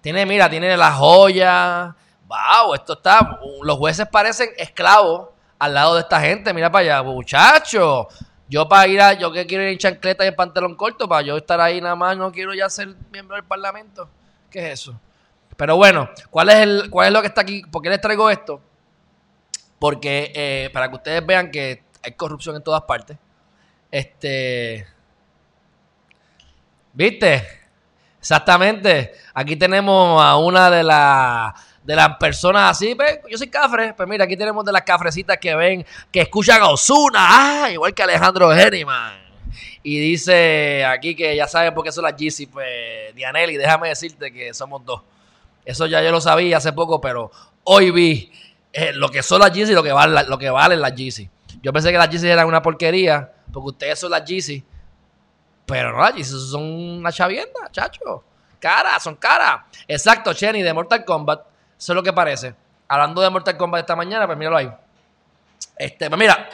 Tiene, 0.00 0.26
mira, 0.26 0.50
tiene 0.50 0.76
la 0.76 0.92
joya. 0.92 1.96
Wow, 2.26 2.74
esto 2.74 2.94
está 2.94 3.40
los 3.62 3.78
jueces 3.78 4.06
parecen 4.08 4.50
esclavos 4.56 5.28
al 5.58 5.74
lado 5.74 5.94
de 5.94 6.00
esta 6.00 6.20
gente. 6.20 6.52
Mira 6.52 6.70
para 6.70 6.82
allá, 6.82 7.02
muchacho. 7.02 8.08
Yo 8.52 8.68
para 8.68 8.86
ir 8.86 9.00
a, 9.00 9.14
yo 9.14 9.32
que 9.32 9.46
quiero 9.46 9.64
ir 9.64 9.70
en 9.70 9.78
chancleta 9.78 10.26
y 10.26 10.28
en 10.28 10.36
pantalón 10.36 10.76
corto, 10.76 11.08
para 11.08 11.22
yo 11.22 11.38
estar 11.38 11.58
ahí 11.58 11.80
nada 11.80 11.96
más, 11.96 12.18
no 12.18 12.30
quiero 12.30 12.52
ya 12.52 12.68
ser 12.68 12.94
miembro 13.10 13.34
del 13.34 13.46
parlamento. 13.46 14.10
¿Qué 14.50 14.66
es 14.66 14.80
eso? 14.80 15.00
Pero 15.56 15.76
bueno, 15.76 16.10
¿cuál 16.28 16.50
es, 16.50 16.56
el, 16.56 16.90
cuál 16.90 17.06
es 17.06 17.14
lo 17.14 17.22
que 17.22 17.28
está 17.28 17.40
aquí? 17.40 17.62
¿Por 17.62 17.80
qué 17.80 17.88
les 17.88 18.02
traigo 18.02 18.28
esto? 18.28 18.60
Porque 19.78 20.32
eh, 20.34 20.68
para 20.70 20.90
que 20.90 20.96
ustedes 20.96 21.24
vean 21.24 21.50
que 21.50 21.82
hay 22.02 22.12
corrupción 22.12 22.54
en 22.54 22.62
todas 22.62 22.82
partes. 22.82 23.16
Este. 23.90 24.86
¿Viste? 26.92 27.46
Exactamente. 28.18 29.14
Aquí 29.32 29.56
tenemos 29.56 30.22
a 30.22 30.36
una 30.36 30.68
de 30.70 30.82
las 30.82 31.54
de 31.84 31.96
las 31.96 32.16
personas 32.16 32.70
así, 32.70 32.94
pues, 32.94 33.20
yo 33.28 33.36
soy 33.36 33.48
cafre, 33.48 33.92
pues 33.94 34.08
mira, 34.08 34.24
aquí 34.24 34.36
tenemos 34.36 34.64
de 34.64 34.72
las 34.72 34.82
cafrecitas 34.82 35.38
que 35.38 35.54
ven, 35.54 35.84
que 36.10 36.20
escuchan 36.20 36.62
a 36.62 36.68
Osuna, 36.68 37.64
ah, 37.64 37.70
igual 37.70 37.92
que 37.92 38.02
Alejandro 38.02 38.52
Henniman. 38.52 39.20
Y 39.82 39.98
dice 39.98 40.84
aquí 40.84 41.16
que 41.16 41.34
ya 41.34 41.48
saben 41.48 41.74
por 41.74 41.84
qué 41.84 41.90
son 41.90 42.04
las 42.04 42.14
GC, 42.14 42.48
pues, 42.52 43.14
Dianelli, 43.14 43.56
déjame 43.56 43.88
decirte 43.88 44.32
que 44.32 44.54
somos 44.54 44.84
dos. 44.84 45.02
Eso 45.64 45.86
ya 45.86 46.02
yo 46.02 46.10
lo 46.12 46.20
sabía 46.20 46.58
hace 46.58 46.72
poco, 46.72 47.00
pero 47.00 47.30
hoy 47.64 47.90
vi 47.90 48.32
eh, 48.72 48.92
lo 48.94 49.08
que 49.08 49.22
son 49.22 49.40
las 49.40 49.50
GC 49.50 49.70
y 49.70 49.74
lo 49.74 49.82
que, 49.82 49.92
valen 49.92 50.80
las 50.80 50.92
GC. 50.92 51.28
Yo 51.62 51.72
pensé 51.72 51.90
que 51.90 51.98
las 51.98 52.08
GC 52.08 52.24
eran 52.24 52.46
una 52.46 52.62
porquería, 52.62 53.32
porque 53.52 53.68
ustedes 53.70 53.98
son 53.98 54.12
las 54.12 54.22
GC, 54.22 54.62
pero 55.66 55.92
no, 55.92 55.98
las 55.98 56.14
GC 56.14 56.24
son 56.24 56.62
una 56.62 57.10
chavienda, 57.10 57.68
chacho. 57.72 58.24
Cara, 58.60 59.00
son 59.00 59.16
caras. 59.16 59.62
Exacto, 59.88 60.32
Chenny 60.32 60.62
de 60.62 60.72
Mortal 60.72 61.04
Kombat 61.04 61.51
eso 61.82 61.94
es 61.94 61.96
lo 61.96 62.02
que 62.04 62.12
parece. 62.12 62.54
Hablando 62.86 63.20
de 63.20 63.28
Mortal 63.28 63.56
Kombat 63.56 63.80
esta 63.80 63.96
mañana, 63.96 64.24
pues 64.24 64.38
míralo 64.38 64.56
ahí. 64.56 64.70
Este, 65.76 66.08
pues 66.08 66.16
mira, 66.16 66.48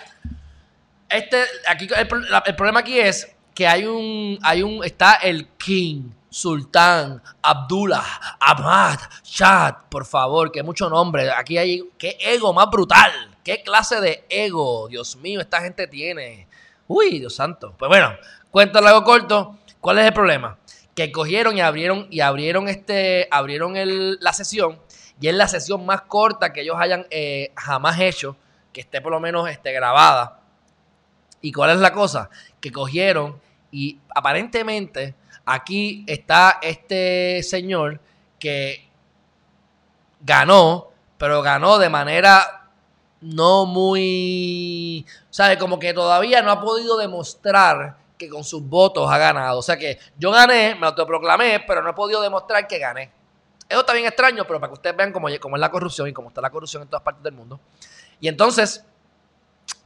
este, 1.07 1.45
aquí 1.69 1.87
el, 1.95 2.09
problema 2.57 2.81
aquí 2.81 2.99
es 2.99 3.37
que 3.55 3.69
hay 3.69 3.85
un, 3.85 4.39
hay 4.43 4.63
un, 4.63 4.83
está 4.83 5.17
el 5.17 5.49
King, 5.49 6.13
Sultán, 6.31 7.23
Abdullah, 7.43 8.39
Ahmad, 8.41 9.01
Chad, 9.23 9.75
por 9.91 10.07
favor, 10.07 10.51
que 10.51 10.63
mucho 10.63 10.89
nombre. 10.89 11.31
Aquí 11.31 11.59
hay, 11.59 11.85
qué 11.99 12.17
ego 12.21 12.55
más 12.55 12.71
brutal, 12.71 13.13
qué 13.45 13.63
clase 13.63 14.01
de 14.01 14.25
ego, 14.31 14.89
Dios 14.89 15.15
mío, 15.17 15.43
esta 15.43 15.61
gente 15.61 15.87
tiene. 15.89 16.49
Uy, 16.87 17.19
Dios 17.19 17.35
santo. 17.35 17.75
Pues 17.79 17.91
bueno, 17.91 18.15
cuéntalo 18.51 18.89
algo 18.89 19.05
corto. 19.05 19.59
¿Cuál 19.79 19.99
es 19.99 20.07
el 20.07 20.15
problema? 20.15 20.57
Que 20.95 21.13
cogieron 21.13 21.59
y 21.59 21.61
abrieron 21.61 22.07
y 22.11 22.21
abrieron 22.21 22.67
este, 22.67 23.29
abrieron 23.31 23.77
el, 23.77 24.17
la 24.23 24.33
sesión 24.33 24.88
y 25.21 25.29
es 25.29 25.35
la 25.35 25.49
sesión 25.49 25.85
más 25.85 26.03
corta 26.03 26.53
que 26.53 26.61
ellos 26.61 26.77
hayan 26.79 27.07
eh, 27.11 27.53
jamás 27.57 27.99
hecho, 28.01 28.37
que 28.73 28.81
esté 28.81 29.01
por 29.01 29.13
lo 29.13 29.21
menos 29.21 29.49
esté 29.49 29.73
grabada. 29.73 30.41
¿Y 31.41 31.53
cuál 31.53 31.71
es 31.71 31.79
la 31.79 31.93
cosa? 31.93 32.31
Que 32.61 32.71
cogieron 32.73 33.41
y 33.71 33.99
aparentemente 34.15 35.15
aquí 35.45 36.05
está 36.07 36.59
este 36.63 37.43
señor 37.43 38.01
que 38.39 38.89
ganó, 40.21 40.89
pero 41.17 41.43
ganó 41.43 41.79
de 41.79 41.89
manera 41.89 42.71
no 43.21 43.67
muy, 43.67 45.05
¿sabe? 45.31 45.59
Como 45.59 45.79
que 45.79 45.93
todavía 45.93 46.43
no 46.43 46.53
ha 46.53 46.61
podido 46.61 46.97
demostrar 46.97 47.97
que 48.17 48.29
con 48.29 48.45
sus 48.45 48.63
votos 48.63 49.11
ha 49.11 49.19
ganado. 49.19 49.59
O 49.59 49.63
sea 49.63 49.77
que 49.77 49.99
yo 50.17 50.31
gané, 50.31 50.75
me 50.75 50.87
autoproclamé, 50.87 51.65
pero 51.67 51.83
no 51.83 51.91
he 51.91 51.95
podido 51.95 52.21
demostrar 52.21 52.67
que 52.67 52.79
gané. 52.79 53.18
Eso 53.69 53.81
está 53.81 53.93
bien 53.93 54.07
extraño, 54.07 54.45
pero 54.47 54.59
para 54.61 54.71
que 54.71 54.75
ustedes 54.75 54.97
vean 54.97 55.13
cómo, 55.13 55.29
es 55.29 55.41
la 55.43 55.71
corrupción 55.71 56.09
y 56.09 56.13
cómo 56.13 56.29
está 56.29 56.41
la 56.41 56.51
corrupción 56.51 56.83
en 56.83 56.89
todas 56.89 57.03
partes 57.03 57.23
del 57.23 57.35
mundo. 57.35 57.61
Y 58.19 58.29
entonces, 58.29 58.85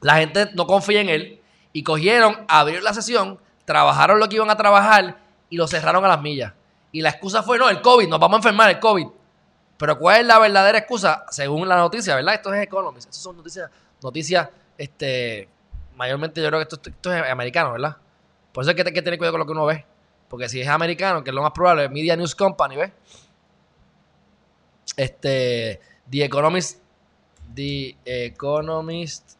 la 0.01 0.15
gente 0.15 0.49
no 0.53 0.65
confía 0.65 1.01
en 1.01 1.09
él 1.09 1.41
y 1.73 1.83
cogieron, 1.83 2.45
abrieron 2.47 2.83
la 2.83 2.93
sesión, 2.93 3.39
trabajaron 3.65 4.19
lo 4.19 4.29
que 4.29 4.35
iban 4.35 4.49
a 4.49 4.55
trabajar 4.55 5.17
y 5.49 5.57
lo 5.57 5.67
cerraron 5.67 6.05
a 6.05 6.07
las 6.07 6.21
millas. 6.21 6.53
Y 6.91 7.01
la 7.01 7.09
excusa 7.09 7.43
fue, 7.43 7.57
no, 7.57 7.69
el 7.69 7.81
COVID, 7.81 8.07
nos 8.07 8.19
vamos 8.19 8.35
a 8.35 8.39
enfermar, 8.39 8.69
el 8.69 8.79
COVID. 8.79 9.07
Pero 9.77 9.99
¿cuál 9.99 10.21
es 10.21 10.27
la 10.27 10.39
verdadera 10.39 10.77
excusa? 10.77 11.25
Según 11.29 11.67
la 11.67 11.75
noticia, 11.75 12.15
¿verdad? 12.15 12.35
Esto 12.35 12.53
es 12.53 12.63
Economist. 12.63 13.09
Estas 13.09 13.21
son 13.21 13.35
noticias, 13.35 13.69
noticias, 14.01 14.49
este, 14.77 15.49
mayormente 15.95 16.41
yo 16.41 16.47
creo 16.47 16.59
que 16.59 16.75
esto, 16.75 17.11
es 17.11 17.29
americano, 17.29 17.73
¿verdad? 17.73 17.97
Por 18.51 18.63
eso 18.63 18.71
es 18.71 18.75
que 18.75 18.83
hay 18.83 18.93
que 18.93 19.01
tener 19.01 19.17
cuidado 19.17 19.33
con 19.33 19.39
lo 19.39 19.45
que 19.45 19.51
uno 19.51 19.65
ve. 19.65 19.85
Porque 20.29 20.47
si 20.47 20.61
es 20.61 20.67
americano, 20.67 21.23
que 21.23 21.31
es 21.31 21.33
lo 21.33 21.41
más 21.41 21.51
probable, 21.51 21.89
Media 21.89 22.15
News 22.15 22.35
Company, 22.35 22.75
¿ves? 22.75 22.91
Este, 24.97 25.79
The 26.09 26.23
Economist, 26.23 26.79
The 27.55 27.97
Economist, 28.05 29.37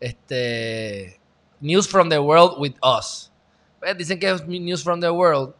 este, 0.00 1.20
News 1.60 1.88
from 1.88 2.08
the 2.08 2.18
World 2.18 2.56
with 2.58 2.74
Us. 2.82 3.30
Pues, 3.80 3.96
dicen 3.96 4.18
que 4.18 4.30
es 4.30 4.46
News 4.46 4.82
from 4.82 5.00
the 5.00 5.10
World, 5.10 5.54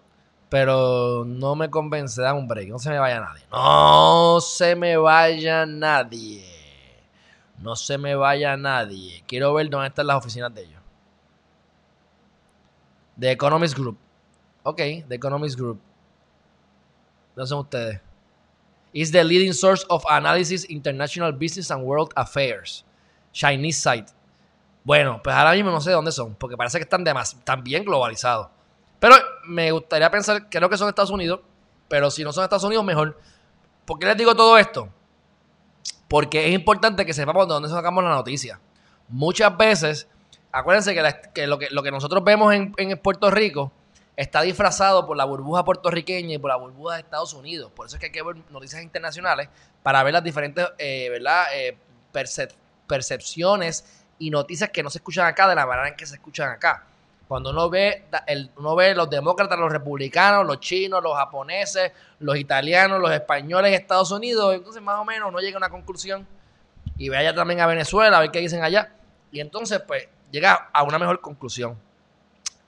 pero 0.49 1.25
no 1.25 1.55
me 1.55 1.71
convence. 1.71 2.21
Dame 2.21 2.40
un 2.40 2.49
break, 2.49 2.69
no 2.69 2.79
se 2.79 2.90
me 2.90 2.99
vaya 2.99 3.21
nadie. 3.21 3.45
No 3.51 4.40
se 4.40 4.75
me 4.75 4.97
vaya 4.97 5.66
nadie. 5.66 6.45
No 7.59 7.75
se 7.77 7.97
me 7.99 8.14
vaya 8.14 8.57
nadie. 8.57 9.23
Quiero 9.27 9.55
ver 9.55 9.71
dónde 9.71 9.88
están 9.88 10.07
las 10.07 10.16
oficinas 10.16 10.55
de 10.55 10.62
ellos. 10.62 10.81
The 13.19 13.31
Economist 13.31 13.77
Group. 13.77 13.97
Ok, 14.62 14.77
The 14.77 15.14
Economist 15.14 15.59
Group. 15.59 15.81
¿Dónde 17.35 17.49
son 17.49 17.61
ustedes? 17.61 18.01
Is 18.96 19.12
the 19.12 19.22
leading 19.22 19.52
source 19.52 19.85
of 19.90 20.02
analysis 20.09 20.64
international 20.70 21.30
business 21.30 21.70
and 21.70 21.85
world 21.85 22.11
affairs. 22.16 22.82
Chinese 23.30 23.78
site. 23.78 24.11
Bueno, 24.85 25.20
pues 25.22 25.37
ahora 25.37 25.52
mismo 25.52 25.70
no 25.70 25.82
sé 25.82 25.90
dónde 25.90 26.12
son, 26.12 26.35
porque 26.35 26.56
parece 26.56 26.78
que 26.78 26.85
están, 26.85 27.06
están 27.06 27.62
bien 27.62 27.85
globalizados. 27.85 28.48
Pero 28.98 29.14
me 29.44 29.70
gustaría 29.70 30.11
pensar, 30.11 30.48
creo 30.48 30.70
que 30.70 30.78
son 30.78 30.88
Estados 30.88 31.11
Unidos, 31.11 31.40
pero 31.88 32.11
si 32.11 32.24
no 32.24 32.32
son 32.32 32.44
Estados 32.44 32.64
Unidos, 32.64 32.87
mejor. 32.87 33.20
¿Por 33.85 33.98
qué 33.98 34.06
les 34.06 34.16
digo 34.16 34.35
todo 34.35 34.56
esto? 34.56 34.88
Porque 36.09 36.48
es 36.48 36.54
importante 36.54 37.04
que 37.04 37.12
sepamos 37.12 37.46
de 37.46 37.52
dónde 37.52 37.68
sacamos 37.68 38.02
la 38.02 38.11
noticia. 38.11 38.61
Muchas 39.09 39.54
veces, 39.59 40.09
acuérdense 40.50 40.94
que, 40.94 41.46
lo, 41.46 41.59
que 41.59 41.68
lo 41.68 41.82
que 41.82 41.90
nosotros 41.90 42.24
vemos 42.24 42.54
en, 42.54 42.72
en 42.78 42.96
Puerto 42.96 43.30
Rico 43.30 43.72
está 44.16 44.40
disfrazado 44.40 45.07
por 45.07 45.16
la 45.16 45.24
burbuja 45.24 45.64
puertorriqueña 45.64 46.35
y 46.35 46.38
por 46.38 46.50
la 46.50 46.57
burbuja 46.57 46.94
de 46.94 47.00
Estados 47.02 47.35
Unidos. 47.35 47.70
Por 47.72 47.87
eso 47.87 47.96
es 47.96 48.00
que 48.00 48.07
hay 48.07 48.12
que 48.12 48.22
ver 48.22 48.37
noticias 48.50 48.83
internacionales 48.83 49.48
para 49.83 50.02
ver 50.02 50.14
las 50.14 50.24
diferentes 50.24 50.66
eh, 50.79 51.09
¿verdad? 51.11 51.44
Eh, 51.55 51.76
percepciones 52.87 53.85
y 54.18 54.31
noticias 54.31 54.70
que 54.70 54.83
no 54.83 54.88
se 54.88 54.98
escuchan 54.98 55.26
acá 55.26 55.46
de 55.48 55.55
la 55.55 55.66
manera 55.66 55.88
en 55.88 55.96
que 55.96 56.07
se 56.07 56.14
escuchan 56.14 56.50
acá. 56.50 56.87
Cuando 57.29 57.50
uno 57.50 57.68
ve, 57.68 58.05
el, 58.26 58.50
uno 58.57 58.76
ve 58.76 58.94
los 58.94 59.11
demócratas, 59.11 59.59
los 59.59 59.70
republicanos, 59.70 60.46
los 60.46 60.61
chinos, 60.61 61.02
los 61.02 61.14
japoneses, 61.14 61.92
los 62.20 62.38
italianos, 62.38 63.00
los 63.00 63.11
españoles 63.11 63.70
en 63.70 63.81
Estados 63.81 64.12
Unidos, 64.12 64.55
entonces 64.55 64.81
más 64.81 64.98
o 64.98 65.05
menos 65.05 65.29
uno 65.29 65.40
llega 65.40 65.57
a 65.57 65.59
una 65.59 65.68
conclusión 65.68 66.26
y 66.96 67.09
ve 67.09 67.16
allá 67.18 67.35
también 67.35 67.61
a 67.61 67.66
Venezuela, 67.66 68.16
a 68.16 68.20
ver 68.20 68.31
qué 68.31 68.38
dicen 68.38 68.62
allá. 68.62 68.92
Y 69.33 69.40
entonces, 69.40 69.83
pues, 69.87 70.09
llega 70.31 70.70
a 70.72 70.85
una 70.85 70.98
mejor 70.98 71.20
conclusión 71.20 71.76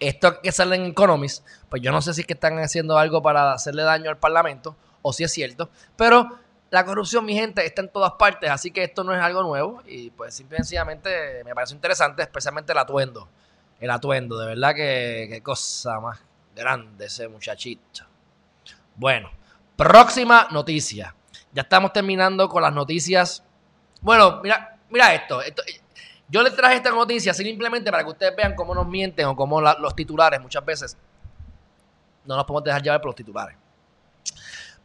esto 0.00 0.40
que 0.40 0.52
sale 0.52 0.76
en 0.76 0.87
Economist, 0.87 1.46
pues 1.68 1.82
yo 1.82 1.92
no 1.92 2.00
sé 2.02 2.14
si 2.14 2.22
es 2.22 2.26
que 2.26 2.34
están 2.34 2.58
haciendo 2.58 2.98
algo 2.98 3.22
para 3.22 3.52
hacerle 3.52 3.82
daño 3.82 4.11
al 4.11 4.18
Parlamento 4.18 4.76
o 5.02 5.12
si 5.12 5.24
es 5.24 5.32
cierto, 5.32 5.70
pero 5.96 6.38
la 6.70 6.84
corrupción, 6.84 7.24
mi 7.24 7.34
gente, 7.34 7.64
está 7.64 7.82
en 7.82 7.88
todas 7.88 8.12
partes, 8.12 8.50
así 8.50 8.70
que 8.70 8.84
esto 8.84 9.02
no 9.02 9.14
es 9.14 9.20
algo 9.20 9.42
nuevo 9.42 9.82
y 9.87 10.11
pues 10.11 10.34
simplemente 10.34 11.42
me 11.44 11.54
parece 11.54 11.74
interesante, 11.74 12.22
especialmente 12.22 12.72
el 12.72 12.78
atuendo, 12.78 13.28
el 13.80 13.90
atuendo, 13.90 14.38
de 14.38 14.46
verdad 14.46 14.74
que 14.74 15.40
cosa 15.42 15.98
más 16.00 16.20
grande 16.54 17.06
ese 17.06 17.28
muchachito. 17.28 18.04
Bueno, 18.96 19.30
próxima 19.76 20.48
noticia. 20.50 21.14
Ya 21.52 21.62
estamos 21.62 21.92
terminando 21.92 22.48
con 22.48 22.62
las 22.62 22.72
noticias. 22.72 23.42
Bueno, 24.00 24.40
mira, 24.42 24.76
mira 24.90 25.14
esto 25.14 25.40
yo 26.28 26.42
les 26.42 26.54
traje 26.54 26.76
esta 26.76 26.90
noticia 26.90 27.32
simplemente 27.32 27.90
para 27.90 28.04
que 28.04 28.10
ustedes 28.10 28.36
vean 28.36 28.54
cómo 28.54 28.74
nos 28.74 28.86
mienten 28.86 29.26
o 29.26 29.36
cómo 29.36 29.60
los 29.60 29.96
titulares 29.96 30.40
muchas 30.40 30.64
veces 30.64 30.96
no 32.24 32.36
nos 32.36 32.44
podemos 32.44 32.64
dejar 32.64 32.82
llevar 32.82 33.00
por 33.00 33.08
los 33.08 33.16
titulares. 33.16 33.56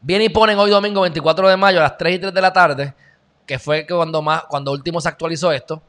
Vienen 0.01 0.27
y 0.27 0.29
ponen 0.29 0.58
hoy 0.58 0.69
domingo 0.69 1.01
24 1.01 1.49
de 1.49 1.58
mayo 1.58 1.79
a 1.79 1.84
las 1.84 1.97
3 1.97 2.15
y 2.15 2.19
3 2.19 2.34
de 2.34 2.41
la 2.41 2.53
tarde, 2.53 2.93
que 3.45 3.60
fue 3.60 3.86
cuando, 3.86 4.21
más, 4.21 4.43
cuando 4.45 4.71
último 4.71 5.01
se 5.01 5.10
actualizó 5.10 5.51
esto, 5.51 5.82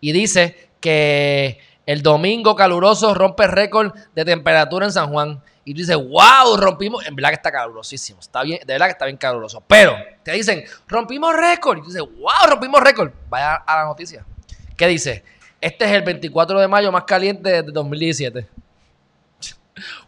y 0.00 0.12
dice 0.12 0.70
que 0.80 1.58
el 1.86 2.02
domingo 2.02 2.54
caluroso 2.54 3.14
rompe 3.14 3.46
récord 3.48 3.92
de 4.14 4.24
temperatura 4.24 4.86
en 4.86 4.92
San 4.92 5.10
Juan. 5.10 5.42
Y 5.64 5.74
tú 5.74 5.80
dices, 5.80 5.96
wow, 5.96 6.56
rompimos. 6.56 7.04
En 7.06 7.14
verdad 7.14 7.30
que 7.30 7.34
está 7.34 7.52
calurosísimo. 7.52 8.20
Está 8.20 8.42
bien, 8.42 8.60
de 8.64 8.72
verdad 8.72 8.86
que 8.86 8.92
está 8.92 9.04
bien 9.06 9.16
caluroso. 9.16 9.62
Pero 9.66 9.94
te 10.22 10.32
dicen, 10.32 10.64
rompimos 10.86 11.34
récord. 11.34 11.78
Y 11.78 11.80
tú 11.82 11.88
dices, 11.88 12.02
wow, 12.02 12.48
rompimos 12.48 12.80
récord. 12.80 13.12
Vaya 13.28 13.56
a 13.56 13.76
la 13.76 13.84
noticia. 13.84 14.24
¿Qué 14.80 14.86
dice? 14.86 15.22
Este 15.60 15.84
es 15.84 15.90
el 15.92 16.00
24 16.00 16.58
de 16.58 16.66
mayo 16.66 16.90
más 16.90 17.04
caliente 17.04 17.50
de 17.50 17.62
2017. 17.64 18.48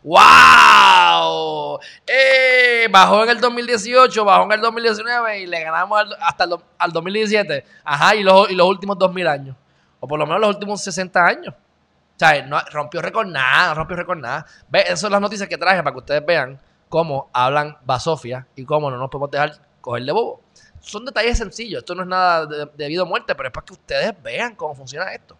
¡Wow! 0.02 1.78
Eh, 2.06 2.88
bajó 2.90 3.24
en 3.24 3.28
el 3.28 3.38
2018, 3.38 4.24
bajó 4.24 4.44
en 4.44 4.52
el 4.52 4.62
2019 4.62 5.40
y 5.40 5.46
le 5.46 5.62
ganamos 5.62 6.16
hasta 6.18 6.44
el, 6.44 6.54
al 6.78 6.90
2017. 6.90 7.66
Ajá, 7.84 8.14
y 8.14 8.22
los, 8.22 8.50
y 8.50 8.54
los 8.54 8.66
últimos 8.66 8.98
2000 8.98 9.26
años. 9.26 9.56
O 10.00 10.08
por 10.08 10.18
lo 10.18 10.24
menos 10.24 10.40
los 10.40 10.54
últimos 10.54 10.82
60 10.82 11.22
años. 11.22 11.54
O 11.54 12.18
sea, 12.18 12.40
no 12.46 12.58
rompió 12.70 13.02
récord 13.02 13.26
nada, 13.26 13.68
no 13.68 13.74
rompió 13.74 13.94
récord 13.94 14.20
nada. 14.20 14.46
Ve, 14.70 14.80
esas 14.84 15.00
son 15.00 15.12
las 15.12 15.20
noticias 15.20 15.50
que 15.50 15.58
traje 15.58 15.82
para 15.82 15.92
que 15.92 15.98
ustedes 15.98 16.24
vean 16.24 16.58
cómo 16.88 17.28
hablan 17.34 17.76
Basofia 17.84 18.46
y 18.56 18.64
cómo 18.64 18.90
no 18.90 18.96
nos 18.96 19.10
podemos 19.10 19.30
dejar 19.30 19.52
coger 19.82 20.04
de 20.04 20.12
bobo. 20.12 20.41
Son 20.82 21.04
detalles 21.04 21.38
sencillos. 21.38 21.78
Esto 21.78 21.94
no 21.94 22.02
es 22.02 22.08
nada 22.08 22.44
de, 22.44 22.68
debido 22.76 23.04
a 23.04 23.06
muerte, 23.06 23.34
pero 23.34 23.48
es 23.48 23.52
para 23.52 23.64
que 23.64 23.72
ustedes 23.72 24.22
vean 24.22 24.54
cómo 24.54 24.74
funciona 24.74 25.12
esto. 25.14 25.38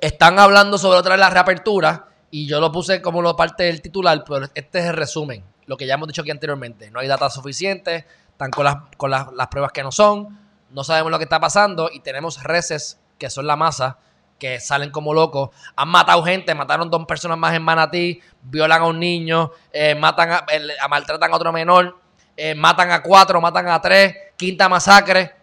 Están 0.00 0.38
hablando 0.38 0.78
sobre 0.78 0.98
otra 0.98 1.12
vez 1.12 1.20
la 1.20 1.30
reapertura 1.30 2.08
y 2.30 2.46
yo 2.46 2.60
lo 2.60 2.72
puse 2.72 3.00
como 3.00 3.22
lo 3.22 3.36
parte 3.36 3.64
del 3.64 3.80
titular, 3.80 4.24
pero 4.26 4.46
este 4.54 4.78
es 4.80 4.86
el 4.86 4.94
resumen. 4.94 5.44
Lo 5.66 5.76
que 5.76 5.86
ya 5.86 5.94
hemos 5.94 6.08
dicho 6.08 6.22
aquí 6.22 6.30
anteriormente. 6.30 6.90
No 6.90 7.00
hay 7.00 7.06
datos 7.08 7.34
suficientes, 7.34 8.04
están 8.30 8.50
con 8.50 8.64
las, 8.64 8.76
con 8.96 9.10
las, 9.10 9.46
pruebas 9.50 9.72
que 9.72 9.82
no 9.82 9.92
son, 9.92 10.38
no 10.70 10.84
sabemos 10.84 11.10
lo 11.10 11.18
que 11.18 11.24
está 11.24 11.40
pasando 11.40 11.90
y 11.92 12.00
tenemos 12.00 12.42
reces 12.42 12.98
que 13.18 13.30
son 13.30 13.46
la 13.46 13.56
masa 13.56 13.98
que 14.38 14.60
salen 14.60 14.90
como 14.90 15.12
locos. 15.12 15.50
Han 15.76 15.88
matado 15.88 16.22
gente, 16.22 16.54
mataron 16.54 16.90
dos 16.90 17.04
personas 17.06 17.36
más 17.36 17.54
en 17.54 17.62
Manatí, 17.62 18.20
violan 18.42 18.82
a 18.82 18.86
un 18.86 18.98
niño, 19.00 19.50
eh, 19.72 19.94
matan 19.94 20.30
a, 20.30 20.88
maltratan 20.88 21.32
a 21.32 21.36
otro 21.36 21.52
menor, 21.52 21.98
eh, 22.40 22.54
matan 22.54 22.92
a 22.92 23.02
cuatro, 23.02 23.40
matan 23.40 23.66
a 23.66 23.80
tres, 23.80 24.14
quinta 24.36 24.68
masacre, 24.68 25.34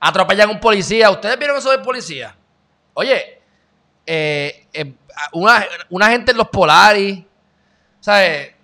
atropellan 0.00 0.48
a 0.48 0.52
un 0.52 0.58
policía. 0.58 1.10
¿Ustedes 1.10 1.38
vieron 1.38 1.58
eso 1.58 1.70
del 1.70 1.82
policía? 1.82 2.34
Oye, 2.94 3.42
eh, 4.06 4.68
eh, 4.72 4.94
una, 5.34 6.08
gente 6.08 6.30
en 6.30 6.38
los 6.38 6.48
Polaris, 6.48 7.22
¿sabes? 8.00 8.54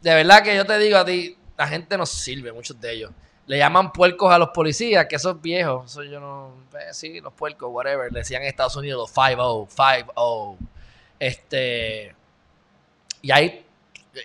De 0.00 0.14
verdad 0.14 0.42
que 0.42 0.56
yo 0.56 0.64
te 0.64 0.78
digo 0.78 0.96
a 0.96 1.04
ti, 1.04 1.36
la 1.54 1.68
gente 1.68 1.98
no 1.98 2.06
sirve, 2.06 2.50
muchos 2.50 2.80
de 2.80 2.94
ellos. 2.94 3.10
Le 3.44 3.58
llaman 3.58 3.92
puercos 3.92 4.32
a 4.32 4.38
los 4.38 4.48
policías, 4.48 5.04
que 5.04 5.16
esos 5.16 5.42
viejos, 5.42 5.90
eso 5.90 6.02
yo 6.02 6.18
no, 6.18 6.54
sí, 6.92 7.20
los 7.20 7.34
puercos, 7.34 7.68
whatever, 7.70 8.10
le 8.10 8.20
decían 8.20 8.40
en 8.40 8.48
Estados 8.48 8.74
Unidos 8.74 9.10
los 9.10 9.14
5-0, 9.14 9.68
5-0. 9.68 10.56
Este, 11.18 12.14
y 13.20 13.32
hay, 13.32 13.66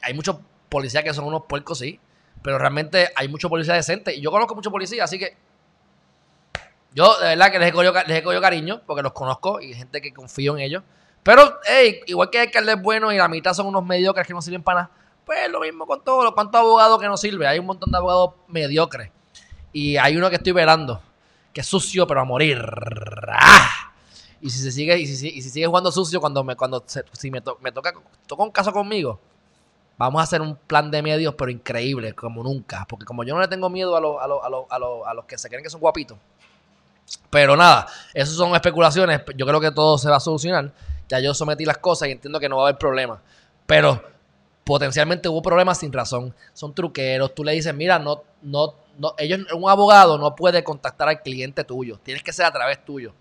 hay 0.02 0.14
muchos 0.14 0.38
policías 0.70 1.04
que 1.04 1.14
son 1.14 1.26
unos 1.26 1.44
puercos, 1.50 1.80
sí, 1.80 2.00
pero 2.44 2.60
realmente 2.60 3.10
hay 3.16 3.28
muchos 3.30 3.50
policías 3.50 3.78
decentes. 3.78 4.18
Y 4.18 4.22
yo 4.22 4.30
conozco 4.30 4.54
muchos 4.54 4.72
policías, 4.72 5.06
así 5.06 5.18
que 5.18 5.36
yo, 6.94 7.18
de 7.20 7.30
verdad, 7.30 7.52
que 7.52 7.60
les 7.60 7.70
he 7.70 7.72
cogido, 7.72 7.94
les 8.06 8.42
cariño, 8.42 8.82
porque 8.86 9.02
los 9.02 9.14
conozco 9.14 9.60
y 9.60 9.74
gente 9.74 10.02
que 10.02 10.14
confío 10.14 10.56
en 10.56 10.64
ellos. 10.64 10.84
Pero, 11.24 11.60
hey, 11.66 12.02
igual 12.06 12.30
que 12.30 12.40
hay 12.40 12.48
alcaldes 12.48 12.82
buenos 12.82 13.14
y 13.14 13.18
la 13.18 13.28
mitad 13.28 13.54
son 13.54 13.68
unos 13.68 13.84
mediocres 13.84 14.28
que 14.28 14.34
no 14.34 14.42
sirven 14.42 14.62
para 14.62 14.82
nada, 14.82 14.92
pues 15.26 15.50
lo 15.50 15.62
mismo 15.62 15.88
con 15.88 16.04
todos 16.04 16.24
los 16.24 16.34
cuantos 16.34 16.60
abogados 16.60 17.00
que 17.00 17.08
no 17.08 17.18
sirven. 17.18 17.48
Hay 17.48 17.60
un 17.60 17.66
montón 17.66 17.92
de 17.92 17.98
abogados 17.98 18.32
mediocres. 18.48 19.10
Y 19.72 19.98
hay 19.98 20.18
uno 20.18 20.30
que 20.30 20.36
estoy 20.36 20.52
velando, 20.52 21.02
que 21.52 21.62
es 21.62 21.68
sucio, 21.68 22.06
pero 22.06 22.22
a 22.22 22.26
morir. 22.26 22.62
¡Ah! 23.30 23.94
Y 24.42 24.50
si 24.50 24.60
se 24.60 24.72
sigue, 24.72 25.00
y 25.00 25.08
si, 25.08 25.42
sigue 25.42 25.66
jugando 25.66 25.92
sucio, 25.92 26.20
cuando 26.20 26.44
me, 26.44 26.56
cuando 26.56 26.84
si 26.86 27.32
me, 27.32 27.42
me 27.62 27.72
toca, 27.72 27.94
toca 28.28 28.44
un 28.44 28.52
caso 28.52 28.74
conmigo, 28.74 29.20
vamos 29.98 30.20
a 30.20 30.24
hacer 30.24 30.42
un 30.42 30.56
plan 30.56 30.92
de 30.92 31.02
medios, 31.02 31.36
pero 31.36 31.52
increíble, 31.52 32.14
como 32.14 32.44
nunca. 32.44 32.86
Porque 32.88 33.06
como 33.06 33.24
yo 33.24 33.36
no 33.36 33.42
le 33.42 33.48
tengo 33.48 33.70
miedo 33.70 33.96
a, 33.96 34.00
a, 34.00 35.10
a 35.10 35.14
los 35.14 35.26
que 35.26 35.38
se 35.38 35.50
creen 35.50 35.64
que 35.64 35.70
son 35.70 35.80
guapitos, 35.82 36.18
pero 37.30 37.56
nada, 37.56 37.88
esas 38.14 38.36
son 38.36 38.56
especulaciones. 38.56 39.22
Yo 39.36 39.46
creo 39.46 39.60
que 39.60 39.72
todo 39.72 39.98
se 39.98 40.10
va 40.10 40.18
a 40.18 40.20
solucionar. 40.20 40.72
Ya 41.10 41.20
yo 41.20 41.34
sometí 41.34 41.66
las 41.66 41.78
cosas 41.78 42.08
y 42.08 42.12
entiendo 42.12 42.40
que 42.40 42.50
no 42.50 42.58
va 42.58 42.64
a 42.64 42.66
haber 42.70 42.80
problema. 42.80 43.22
Pero 43.66 44.02
potencialmente 44.64 45.30
hubo 45.30 45.42
problemas 45.42 45.80
sin 45.80 45.92
razón. 45.92 46.34
Son 46.54 46.74
truqueros. 46.74 47.34
Tú 47.36 47.44
le 47.44 47.54
dices, 47.54 47.74
mira, 47.74 48.00
no, 48.00 48.24
no, 48.42 48.76
no, 48.98 49.16
ellos, 49.18 49.42
un 49.54 49.70
abogado 49.70 50.18
no 50.18 50.36
puede 50.36 50.64
contactar 50.64 51.10
al 51.10 51.22
cliente 51.22 51.64
tuyo. 51.64 52.00
Tienes 52.04 52.24
que 52.24 52.34
ser 52.34 52.46
a 52.46 52.52
través 52.52 52.84
tuyo. 52.86 53.14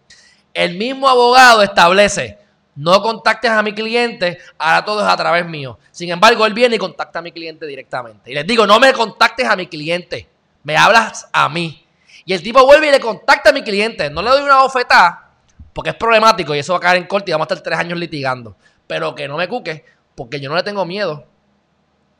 El 0.54 0.76
mismo 0.76 1.08
abogado 1.08 1.62
establece, 1.62 2.38
no 2.74 3.02
contactes 3.02 3.50
a 3.50 3.62
mi 3.62 3.74
cliente, 3.74 4.38
ahora 4.58 4.84
todo 4.84 5.00
es 5.02 5.06
a 5.06 5.16
través 5.16 5.46
mío. 5.46 5.78
Sin 5.90 6.10
embargo, 6.10 6.46
él 6.46 6.54
viene 6.54 6.76
y 6.76 6.78
contacta 6.78 7.18
a 7.18 7.22
mi 7.22 7.32
cliente 7.32 7.66
directamente. 7.66 8.30
Y 8.30 8.34
les 8.34 8.46
digo, 8.46 8.66
no 8.66 8.80
me 8.80 8.92
contactes 8.92 9.46
a 9.46 9.56
mi 9.56 9.66
cliente, 9.66 10.28
me 10.64 10.76
hablas 10.76 11.28
a 11.32 11.48
mí. 11.48 11.86
Y 12.24 12.32
el 12.32 12.42
tipo 12.42 12.64
vuelve 12.64 12.88
y 12.88 12.90
le 12.92 13.00
contacta 13.00 13.50
a 13.50 13.52
mi 13.52 13.62
cliente. 13.62 14.08
No 14.10 14.22
le 14.22 14.30
doy 14.30 14.42
una 14.42 14.62
bofetada 14.62 15.30
porque 15.72 15.90
es 15.90 15.96
problemático 15.96 16.54
y 16.54 16.58
eso 16.58 16.72
va 16.72 16.78
a 16.78 16.82
caer 16.82 16.98
en 16.98 17.06
corte 17.06 17.30
y 17.30 17.32
vamos 17.32 17.46
a 17.50 17.54
estar 17.54 17.62
tres 17.62 17.78
años 17.78 17.98
litigando. 17.98 18.56
Pero 18.86 19.14
que 19.14 19.26
no 19.26 19.36
me 19.36 19.48
cuque 19.48 19.84
porque 20.14 20.40
yo 20.40 20.48
no 20.48 20.56
le 20.56 20.62
tengo 20.62 20.84
miedo. 20.84 21.26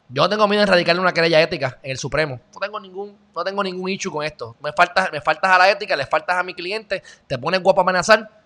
Yo 0.08 0.22
no 0.22 0.28
tengo 0.28 0.46
miedo 0.46 0.62
en 0.62 0.68
radicarle 0.68 1.00
una 1.00 1.12
querella 1.12 1.40
ética 1.40 1.78
en 1.82 1.92
el 1.92 1.98
Supremo. 1.98 2.40
No 2.52 2.60
tengo 2.60 2.78
ningún, 2.78 3.16
no 3.34 3.44
tengo 3.44 3.62
ningún 3.62 3.88
issue 3.88 4.12
con 4.12 4.24
esto. 4.24 4.56
Me 4.62 4.72
faltas, 4.72 5.10
me 5.10 5.20
faltas 5.20 5.50
a 5.50 5.58
la 5.58 5.70
ética, 5.70 5.96
le 5.96 6.04
faltas 6.04 6.36
a 6.36 6.42
mi 6.42 6.52
cliente, 6.52 7.02
te 7.26 7.38
pones 7.38 7.62
guapo 7.62 7.80
a 7.80 7.84
amenazar. 7.84 8.41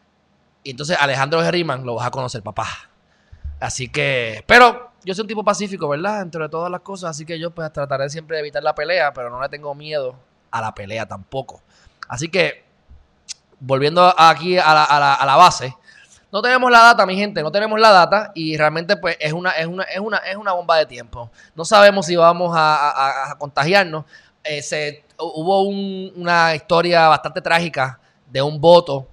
Y 0.66 0.70
entonces 0.70 0.96
Alejandro 0.98 1.40
Geriman 1.42 1.87
lo 1.87 1.94
vas 1.94 2.09
a 2.09 2.11
conocer, 2.11 2.42
papá. 2.42 2.66
Así 3.61 3.88
que, 3.88 4.42
pero 4.48 4.90
yo 5.05 5.14
soy 5.14 5.22
un 5.22 5.29
tipo 5.29 5.44
pacífico, 5.44 5.88
¿verdad? 5.88 6.22
Entre 6.22 6.48
todas 6.48 6.68
las 6.72 6.81
cosas, 6.81 7.11
así 7.11 7.24
que 7.24 7.38
yo 7.38 7.52
pues 7.52 7.72
trataré 7.72 8.11
siempre 8.11 8.37
de 8.37 8.40
evitar 8.40 8.64
la 8.64 8.74
pelea, 8.74 9.12
pero 9.12 9.31
no 9.31 9.40
le 9.40 9.48
tengo 9.48 9.72
miedo 9.76 10.16
a 10.50 10.61
la 10.61 10.74
pelea 10.74 11.07
tampoco. 11.07 11.62
Así 12.09 12.29
que, 12.29 12.64
volviendo 13.61 14.12
aquí 14.18 14.59
a 14.59 14.74
la, 15.24 15.37
base, 15.37 15.72
no 16.33 16.42
tenemos 16.42 16.68
la 16.68 16.81
data, 16.81 17.07
mi 17.07 17.14
gente, 17.14 17.44
no 17.44 17.52
tenemos 17.52 17.79
la 17.79 17.92
data 17.92 18.33
y 18.35 18.57
realmente 18.57 18.96
pues 18.96 19.16
es 19.20 19.33
una, 19.33 19.52
es 19.52 19.68
una, 19.68 19.85
es 19.85 20.00
una, 20.00 20.16
es 20.16 20.35
una 20.35 20.50
bomba 20.50 20.79
de 20.79 20.87
tiempo. 20.87 21.31
No 21.55 21.64
sabemos 21.64 22.07
si 22.07 22.16
vamos 22.16 22.52
a, 22.57 23.37
contagiarnos. 23.38 24.05
Eh, 24.42 24.62
se, 24.62 25.05
hubo 25.16 25.62
una 25.62 26.57
historia 26.57 27.07
bastante 27.07 27.40
trágica 27.40 28.00
de 28.29 28.42
un 28.42 28.61
voto, 28.61 29.07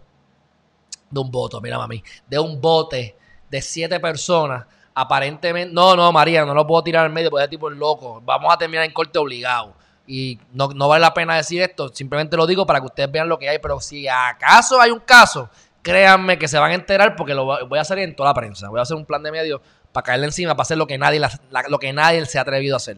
de 1.13 1.19
un 1.19 1.31
voto, 1.31 1.61
mira 1.61 1.77
mami, 1.77 2.03
de 2.27 2.39
un 2.39 2.59
bote 2.59 3.15
de 3.49 3.61
siete 3.61 3.99
personas. 3.99 4.65
Aparentemente, 4.95 5.73
no, 5.73 5.95
no, 5.95 6.11
María, 6.11 6.45
no 6.45 6.53
lo 6.53 6.67
puedo 6.67 6.83
tirar 6.83 7.05
al 7.05 7.11
medio 7.11 7.29
porque 7.29 7.45
es 7.45 7.49
tipo 7.49 7.69
loco. 7.69 8.21
Vamos 8.23 8.53
a 8.53 8.57
terminar 8.57 8.85
en 8.85 8.91
corte 8.91 9.17
obligado. 9.17 9.73
Y 10.05 10.39
no, 10.51 10.67
vale 10.87 11.01
la 11.01 11.13
pena 11.13 11.35
decir 11.35 11.61
esto, 11.61 11.89
simplemente 11.89 12.35
lo 12.35 12.45
digo 12.45 12.65
para 12.65 12.79
que 12.79 12.87
ustedes 12.87 13.11
vean 13.11 13.29
lo 13.29 13.39
que 13.39 13.49
hay. 13.49 13.59
Pero 13.59 13.79
si 13.79 14.07
acaso 14.07 14.79
hay 14.79 14.91
un 14.91 14.99
caso, 14.99 15.49
créanme 15.81 16.37
que 16.37 16.47
se 16.47 16.59
van 16.59 16.71
a 16.71 16.75
enterar 16.75 17.15
porque 17.15 17.33
lo 17.33 17.45
voy 17.45 17.77
a 17.79 17.81
hacer 17.81 17.99
en 17.99 18.15
toda 18.15 18.29
la 18.29 18.33
prensa. 18.33 18.69
Voy 18.69 18.79
a 18.79 18.83
hacer 18.83 18.97
un 18.97 19.05
plan 19.05 19.23
de 19.23 19.31
medio 19.31 19.61
para 19.91 20.03
caerle 20.03 20.27
encima, 20.27 20.53
para 20.53 20.63
hacer 20.63 20.77
lo 20.77 20.87
que 20.87 20.97
nadie, 20.97 21.21
lo 21.69 21.79
que 21.79 21.93
nadie 21.93 22.25
se 22.25 22.37
ha 22.37 22.41
atrevido 22.41 22.75
a 22.75 22.77
hacer. 22.77 22.97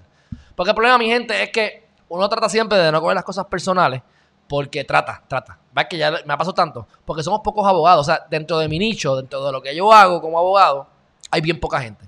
Porque 0.56 0.72
el 0.72 0.76
problema, 0.76 0.98
mi 0.98 1.08
gente, 1.08 1.44
es 1.44 1.50
que 1.52 1.88
uno 2.10 2.28
trata 2.28 2.50
siempre 2.50 2.78
de 2.78 2.92
no 2.92 3.02
coger 3.02 3.16
las 3.16 3.24
cosas 3.24 3.46
personales 3.46 4.02
porque 4.48 4.84
trata, 4.84 5.24
trata. 5.28 5.60
Va 5.78 5.88
que 5.88 5.98
ya 5.98 6.12
me 6.26 6.34
ha 6.34 6.38
pasado 6.38 6.54
tanto. 6.54 6.88
Porque 7.04 7.24
somos 7.24 7.42
pocos 7.42 7.68
abogados. 7.68 8.02
O 8.02 8.12
sea, 8.12 8.26
dentro 8.30 8.58
de 8.60 8.68
mi 8.68 8.80
nicho, 8.80 9.16
dentro 9.16 9.46
de 9.46 9.52
lo 9.52 9.62
que 9.62 9.76
yo 9.76 9.92
hago 9.92 10.22
como 10.22 10.40
abogado, 10.40 10.88
hay 11.32 11.42
bien 11.42 11.60
poca 11.60 11.80
gente. 11.82 12.08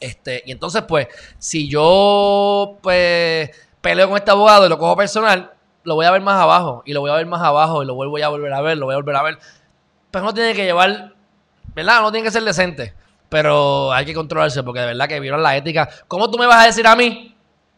Este, 0.00 0.42
y 0.46 0.52
entonces, 0.52 0.82
pues, 0.82 1.08
si 1.38 1.68
yo, 1.68 2.76
pues 2.82 3.50
peleo 3.80 4.08
con 4.08 4.16
este 4.16 4.30
abogado 4.30 4.66
y 4.66 4.68
lo 4.68 4.78
cojo 4.78 4.96
personal, 4.96 5.52
lo 5.84 5.94
voy 5.94 6.06
a 6.06 6.10
ver 6.10 6.20
más 6.20 6.40
abajo 6.40 6.82
y 6.84 6.92
lo 6.92 7.00
voy 7.00 7.10
a 7.10 7.14
ver 7.14 7.26
más 7.26 7.42
abajo 7.42 7.82
y 7.82 7.86
lo 7.86 7.94
vuelvo 7.94 8.16
a 8.22 8.28
volver 8.28 8.52
a 8.52 8.60
ver, 8.60 8.76
lo 8.76 8.86
voy 8.86 8.94
a 8.94 8.98
volver 8.98 9.16
a 9.16 9.22
ver. 9.22 9.38
Pues 10.10 10.24
no 10.24 10.34
tiene 10.34 10.54
que 10.54 10.64
llevar, 10.64 11.14
¿verdad? 11.74 12.02
No 12.02 12.12
tiene 12.12 12.24
que 12.24 12.30
ser 12.30 12.42
decente, 12.42 12.94
pero 13.28 13.92
hay 13.92 14.04
que 14.04 14.14
controlarse 14.14 14.62
porque 14.62 14.80
de 14.80 14.86
verdad 14.86 15.08
que 15.08 15.20
violan 15.20 15.42
la 15.42 15.56
ética. 15.56 15.88
¿Cómo 16.06 16.30
tú 16.30 16.38
me 16.38 16.46
vas 16.46 16.64
a 16.64 16.66
decir 16.66 16.86
a 16.86 16.96
mí, 16.96 17.34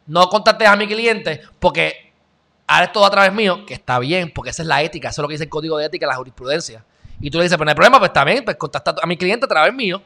no 0.06 0.28
contactes 0.28 0.68
a 0.68 0.76
mi 0.76 0.86
cliente 0.86 1.42
porque 1.58 2.09
haces 2.70 2.92
todo 2.92 3.04
a 3.04 3.10
través 3.10 3.32
mío? 3.32 3.66
Que 3.66 3.74
está 3.74 3.98
bien, 3.98 4.32
porque 4.32 4.50
esa 4.50 4.62
es 4.62 4.68
la 4.68 4.82
ética, 4.82 5.08
eso 5.08 5.20
es 5.20 5.22
lo 5.22 5.28
que 5.28 5.34
dice 5.34 5.44
el 5.44 5.50
código 5.50 5.76
de 5.76 5.86
ética, 5.86 6.06
la 6.06 6.16
jurisprudencia. 6.16 6.84
Y 7.20 7.30
tú 7.30 7.38
le 7.38 7.44
dices, 7.44 7.58
pues 7.58 7.66
no 7.66 7.70
hay 7.70 7.74
problema, 7.74 7.98
pues 7.98 8.12
bien, 8.24 8.44
pues 8.44 8.56
contacta 8.56 8.94
a 9.02 9.06
mi 9.06 9.16
cliente 9.16 9.44
a 9.44 9.48
través 9.48 9.74
mío 9.74 10.00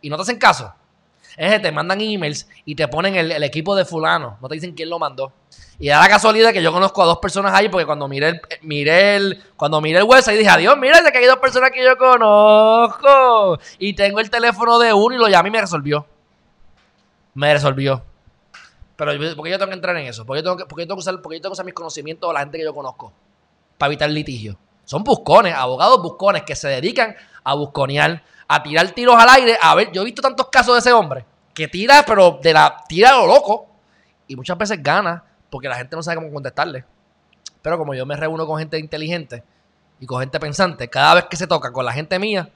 y 0.00 0.08
no 0.08 0.16
te 0.16 0.22
hacen 0.22 0.38
caso. 0.38 0.72
Es 1.36 1.52
que 1.52 1.58
te 1.60 1.72
mandan 1.72 2.00
emails 2.00 2.48
y 2.64 2.74
te 2.74 2.88
ponen 2.88 3.14
el, 3.14 3.42
equipo 3.44 3.76
de 3.76 3.84
fulano. 3.84 4.38
No 4.40 4.48
te 4.48 4.54
dicen 4.54 4.72
quién 4.72 4.88
lo 4.88 4.98
mandó. 4.98 5.32
Y 5.78 5.88
da 5.88 6.00
la 6.00 6.08
casualidad 6.08 6.52
que 6.52 6.62
yo 6.62 6.72
conozco 6.72 7.02
a 7.02 7.06
dos 7.06 7.18
personas 7.18 7.54
ahí 7.54 7.68
porque 7.68 7.86
cuando 7.86 8.08
miré 8.08 8.28
el, 8.30 8.40
miré 8.62 9.16
el, 9.16 9.44
cuando 9.56 9.80
miré 9.80 9.98
el 9.98 10.04
website 10.04 10.36
dije, 10.36 10.50
adiós, 10.50 10.76
mira, 10.76 10.98
que 11.12 11.18
hay 11.18 11.26
dos 11.26 11.36
personas 11.36 11.70
que 11.70 11.84
yo 11.84 11.96
conozco. 11.96 13.60
Y 13.78 13.92
tengo 13.92 14.18
el 14.18 14.30
teléfono 14.30 14.78
de 14.80 14.92
uno 14.92 15.14
y 15.14 15.18
lo 15.18 15.28
llamé 15.28 15.50
y 15.50 15.52
me 15.52 15.60
resolvió. 15.60 16.06
Me 17.34 17.52
resolvió. 17.52 18.02
Pero 18.98 19.12
¿por 19.36 19.44
qué 19.44 19.52
yo 19.52 19.58
tengo 19.58 19.68
que 19.68 19.76
entrar 19.76 19.96
en 19.96 20.08
eso? 20.08 20.26
¿Por 20.26 20.36
qué 20.36 20.42
tengo 20.42 20.56
que, 20.56 20.64
tengo 20.64 20.96
que 20.96 20.98
usar, 20.98 21.22
tengo 21.22 21.40
que 21.40 21.48
usar 21.48 21.64
mis 21.64 21.72
conocimientos 21.72 22.28
a 22.28 22.32
la 22.32 22.40
gente 22.40 22.58
que 22.58 22.64
yo 22.64 22.74
conozco? 22.74 23.12
Para 23.78 23.90
evitar 23.90 24.10
litigio. 24.10 24.58
Son 24.84 25.04
buscones, 25.04 25.54
abogados 25.54 26.02
buscones 26.02 26.42
que 26.42 26.56
se 26.56 26.66
dedican 26.66 27.14
a 27.44 27.54
busconear, 27.54 28.24
a 28.48 28.60
tirar 28.60 28.90
tiros 28.90 29.14
al 29.16 29.28
aire. 29.28 29.56
A 29.62 29.76
ver, 29.76 29.92
yo 29.92 30.02
he 30.02 30.04
visto 30.04 30.20
tantos 30.20 30.48
casos 30.48 30.74
de 30.74 30.80
ese 30.80 30.92
hombre 30.92 31.24
que 31.54 31.68
tira, 31.68 32.02
pero 32.04 32.40
de 32.42 32.52
la 32.52 32.76
tira 32.88 33.10
a 33.10 33.18
lo 33.18 33.28
loco. 33.28 33.68
Y 34.26 34.34
muchas 34.34 34.58
veces 34.58 34.82
gana 34.82 35.22
porque 35.48 35.68
la 35.68 35.76
gente 35.76 35.94
no 35.94 36.02
sabe 36.02 36.16
cómo 36.16 36.32
contestarle. 36.32 36.84
Pero 37.62 37.78
como 37.78 37.94
yo 37.94 38.04
me 38.04 38.16
reúno 38.16 38.48
con 38.48 38.58
gente 38.58 38.80
inteligente 38.80 39.44
y 40.00 40.06
con 40.06 40.18
gente 40.18 40.40
pensante, 40.40 40.90
cada 40.90 41.14
vez 41.14 41.26
que 41.26 41.36
se 41.36 41.46
toca 41.46 41.72
con 41.72 41.84
la 41.84 41.92
gente 41.92 42.18
mía, 42.18 42.50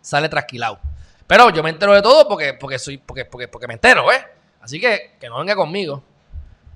sale 0.00 0.30
trasquilado. 0.30 0.78
Pero 1.26 1.50
yo 1.50 1.62
me 1.62 1.68
entero 1.68 1.92
de 1.92 2.00
todo 2.00 2.26
porque, 2.26 2.54
porque, 2.54 2.78
soy, 2.78 2.96
porque, 2.96 3.26
porque, 3.26 3.48
porque 3.48 3.66
me 3.66 3.74
entero, 3.74 4.10
¿eh? 4.10 4.33
Así 4.64 4.80
que 4.80 5.16
que 5.20 5.28
no 5.28 5.38
venga 5.38 5.54
conmigo. 5.54 6.02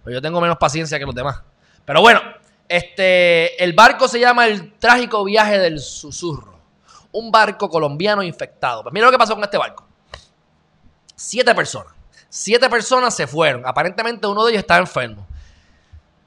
Pues 0.04 0.14
yo 0.14 0.20
tengo 0.20 0.42
menos 0.42 0.58
paciencia 0.58 0.98
que 0.98 1.06
los 1.06 1.14
demás. 1.14 1.40
Pero 1.86 2.02
bueno, 2.02 2.20
este, 2.68 3.62
el 3.64 3.72
barco 3.72 4.06
se 4.08 4.20
llama 4.20 4.46
el 4.46 4.74
trágico 4.74 5.24
viaje 5.24 5.58
del 5.58 5.80
susurro. 5.80 6.58
Un 7.12 7.32
barco 7.32 7.70
colombiano 7.70 8.22
infectado. 8.22 8.82
Pues 8.82 8.92
mira 8.92 9.06
lo 9.06 9.12
que 9.12 9.16
pasó 9.16 9.34
con 9.34 9.42
este 9.42 9.56
barco. 9.56 9.86
Siete 11.16 11.54
personas. 11.54 11.94
Siete 12.28 12.68
personas 12.68 13.16
se 13.16 13.26
fueron. 13.26 13.66
Aparentemente 13.66 14.26
uno 14.26 14.44
de 14.44 14.52
ellos 14.52 14.60
estaba 14.60 14.80
enfermo. 14.80 15.26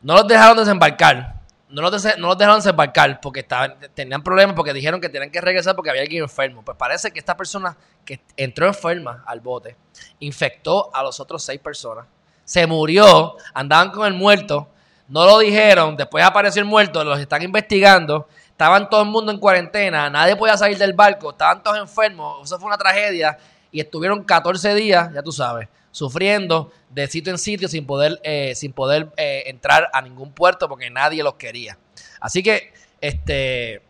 No 0.02 0.16
los 0.16 0.28
dejaron 0.28 0.58
desembarcar. 0.58 1.41
No 1.72 1.82
los, 1.82 2.04
no 2.18 2.28
los 2.28 2.38
dejaron 2.38 2.60
desembarcar 2.60 3.20
porque 3.22 3.40
estaban, 3.42 3.78
tenían 3.94 4.22
problemas 4.22 4.56
porque 4.56 4.74
dijeron 4.74 5.00
que 5.00 5.10
tenían 5.10 5.32
que 5.32 5.42
regresar 5.42 5.76
porque 5.76 5.90
había 5.90 6.02
alguien 6.02 6.24
enfermo. 6.24 6.64
Pues 6.64 6.78
parece 6.78 7.12
que 7.12 7.20
esta 7.20 7.36
persona 7.36 7.78
que 8.06 8.22
entró 8.36 8.68
enferma 8.68 9.24
al 9.26 9.40
bote 9.40 9.76
infectó 10.20 10.94
a 10.94 11.02
los 11.02 11.20
otros 11.20 11.44
seis 11.44 11.60
personas. 11.60 12.06
Se 12.44 12.68
murió. 12.68 13.38
Andaban 13.54 13.92
con 13.92 14.06
el 14.06 14.14
muerto 14.14 14.68
no 15.12 15.26
lo 15.26 15.40
dijeron, 15.40 15.98
después 15.98 16.24
apareció 16.24 16.62
el 16.62 16.68
muerto, 16.70 17.04
los 17.04 17.20
están 17.20 17.42
investigando. 17.42 18.30
Estaban 18.48 18.90
todo 18.90 19.02
el 19.02 19.10
mundo 19.10 19.34
en 19.34 19.40
cuarentena, 19.40 20.10
nadie 20.10 20.38
podía 20.38 20.56
salir 20.56 20.78
del 20.78 20.94
barco, 20.94 21.32
estaban 21.32 21.62
todos 21.62 21.78
enfermos. 21.78 22.46
Eso 22.46 22.58
fue 22.58 22.68
una 22.68 22.78
tragedia 22.78 23.38
y 23.74 23.82
estuvieron 23.82 24.24
14 24.24 24.74
días, 24.74 25.12
ya 25.14 25.22
tú 25.22 25.34
sabes, 25.34 25.68
sufriendo 25.92 26.72
de 26.90 27.08
sitio 27.08 27.32
en 27.32 27.38
sitio 27.38 27.68
sin 27.68 27.86
poder, 27.86 28.20
eh, 28.24 28.54
sin 28.56 28.74
poder 28.74 29.12
eh, 29.18 29.44
entrar 29.48 29.90
a 29.94 30.02
ningún 30.02 30.32
puerto 30.32 30.68
porque 30.68 30.90
nadie 30.90 31.24
los 31.24 31.36
quería. 31.36 31.78
Así 32.20 32.44
que 32.44 32.74
este, 33.00 33.82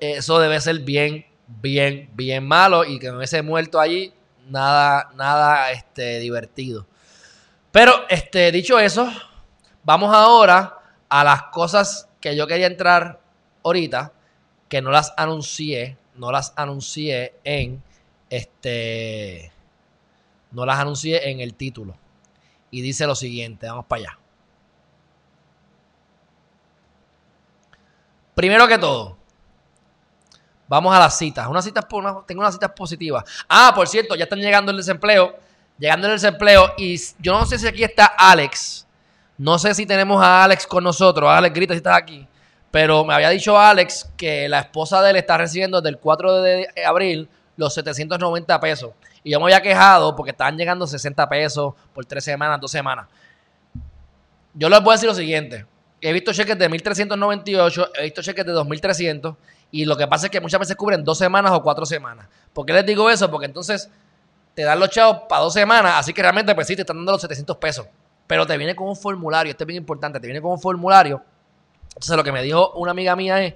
eso 0.00 0.38
debe 0.38 0.60
ser 0.60 0.80
bien, 0.80 1.26
bien, 1.46 2.10
bien 2.14 2.46
malo 2.46 2.84
y 2.84 2.98
que 2.98 3.08
no 3.08 3.18
hubiese 3.18 3.42
muerto 3.42 3.80
allí, 3.80 4.12
nada, 4.48 5.10
nada 5.14 5.70
este, 5.72 6.18
divertido. 6.20 6.86
Pero 7.70 8.06
este, 8.08 8.52
dicho 8.52 8.78
eso, 8.78 9.10
Vamos 9.86 10.14
ahora 10.14 10.78
a 11.10 11.22
las 11.24 11.42
cosas 11.44 12.08
que 12.18 12.34
yo 12.34 12.46
quería 12.46 12.66
entrar 12.66 13.20
ahorita, 13.62 14.14
que 14.66 14.80
no 14.80 14.90
las 14.90 15.12
anuncié, 15.18 15.98
no 16.14 16.32
las 16.32 16.54
anuncié 16.56 17.34
en 17.44 17.82
este, 18.30 19.52
no 20.54 20.64
las 20.64 20.78
anuncié 20.78 21.30
en 21.30 21.40
el 21.40 21.54
título. 21.54 21.96
Y 22.70 22.80
dice 22.80 23.06
lo 23.06 23.14
siguiente, 23.14 23.66
vamos 23.68 23.86
para 23.86 24.02
allá. 24.02 24.18
Primero 28.34 28.66
que 28.66 28.78
todo, 28.78 29.16
vamos 30.66 30.94
a 30.94 30.98
las 30.98 31.16
citas. 31.16 31.46
Una 31.46 31.62
cita, 31.62 31.86
tengo 32.26 32.40
unas 32.40 32.54
citas 32.54 32.72
positivas. 32.72 33.24
Ah, 33.48 33.72
por 33.74 33.86
cierto, 33.86 34.14
ya 34.16 34.24
están 34.24 34.40
llegando 34.40 34.70
el 34.70 34.76
desempleo. 34.76 35.36
Llegando 35.78 36.08
el 36.08 36.14
desempleo. 36.14 36.74
Y 36.76 37.00
yo 37.20 37.38
no 37.38 37.46
sé 37.46 37.58
si 37.58 37.66
aquí 37.66 37.84
está 37.84 38.06
Alex. 38.06 38.86
No 39.38 39.58
sé 39.58 39.74
si 39.74 39.86
tenemos 39.86 40.22
a 40.22 40.44
Alex 40.44 40.66
con 40.66 40.82
nosotros. 40.82 41.30
Alex, 41.30 41.54
grita 41.54 41.74
si 41.74 41.78
estás 41.78 41.96
aquí. 41.96 42.26
Pero 42.70 43.04
me 43.04 43.14
había 43.14 43.28
dicho 43.30 43.56
Alex 43.56 44.10
que 44.16 44.48
la 44.48 44.60
esposa 44.60 45.00
de 45.00 45.10
él 45.10 45.16
está 45.16 45.38
recibiendo 45.38 45.80
desde 45.80 45.90
el 45.90 45.98
4 45.98 46.42
de 46.42 46.68
abril 46.84 47.28
los 47.56 47.72
790 47.72 48.60
pesos. 48.60 48.90
Y 49.24 49.32
yo 49.32 49.40
me 49.40 49.46
había 49.46 49.62
quejado 49.62 50.14
porque 50.14 50.30
estaban 50.30 50.56
llegando 50.56 50.86
60 50.86 51.28
pesos 51.28 51.74
por 51.94 52.04
tres 52.04 52.22
semanas, 52.22 52.60
dos 52.60 52.70
semanas. 52.70 53.06
Yo 54.52 54.68
les 54.68 54.80
voy 54.80 54.90
a 54.90 54.92
decir 54.92 55.08
lo 55.08 55.14
siguiente. 55.14 55.66
He 56.00 56.12
visto 56.12 56.32
cheques 56.32 56.58
de 56.58 56.70
1.398, 56.70 57.90
he 57.94 58.02
visto 58.02 58.22
cheques 58.22 58.44
de 58.44 58.52
2.300 58.52 59.34
y 59.70 59.86
lo 59.86 59.96
que 59.96 60.06
pasa 60.06 60.26
es 60.26 60.30
que 60.30 60.40
muchas 60.40 60.60
veces 60.60 60.76
cubren 60.76 61.02
dos 61.02 61.16
semanas 61.16 61.52
o 61.52 61.62
cuatro 61.62 61.86
semanas. 61.86 62.28
¿Por 62.52 62.66
qué 62.66 62.74
les 62.74 62.84
digo 62.84 63.08
eso? 63.08 63.30
Porque 63.30 63.46
entonces 63.46 63.90
te 64.54 64.62
dan 64.62 64.78
los 64.78 64.90
chavos 64.90 65.22
para 65.28 65.42
dos 65.42 65.54
semanas, 65.54 65.94
así 65.96 66.12
que 66.12 66.20
realmente 66.20 66.54
pues 66.54 66.66
sí, 66.66 66.76
te 66.76 66.82
están 66.82 66.98
dando 66.98 67.12
los 67.12 67.22
700 67.22 67.56
pesos. 67.56 67.86
Pero 68.26 68.46
te 68.46 68.56
viene 68.58 68.76
con 68.76 68.88
un 68.88 68.96
formulario, 68.96 69.50
esto 69.50 69.64
es 69.64 69.66
bien 69.66 69.78
importante, 69.78 70.20
te 70.20 70.26
viene 70.26 70.42
con 70.42 70.52
un 70.52 70.60
formulario. 70.60 71.22
Entonces 71.88 72.14
lo 72.16 72.22
que 72.22 72.30
me 72.30 72.42
dijo 72.42 72.72
una 72.74 72.90
amiga 72.90 73.16
mía 73.16 73.42
es 73.42 73.54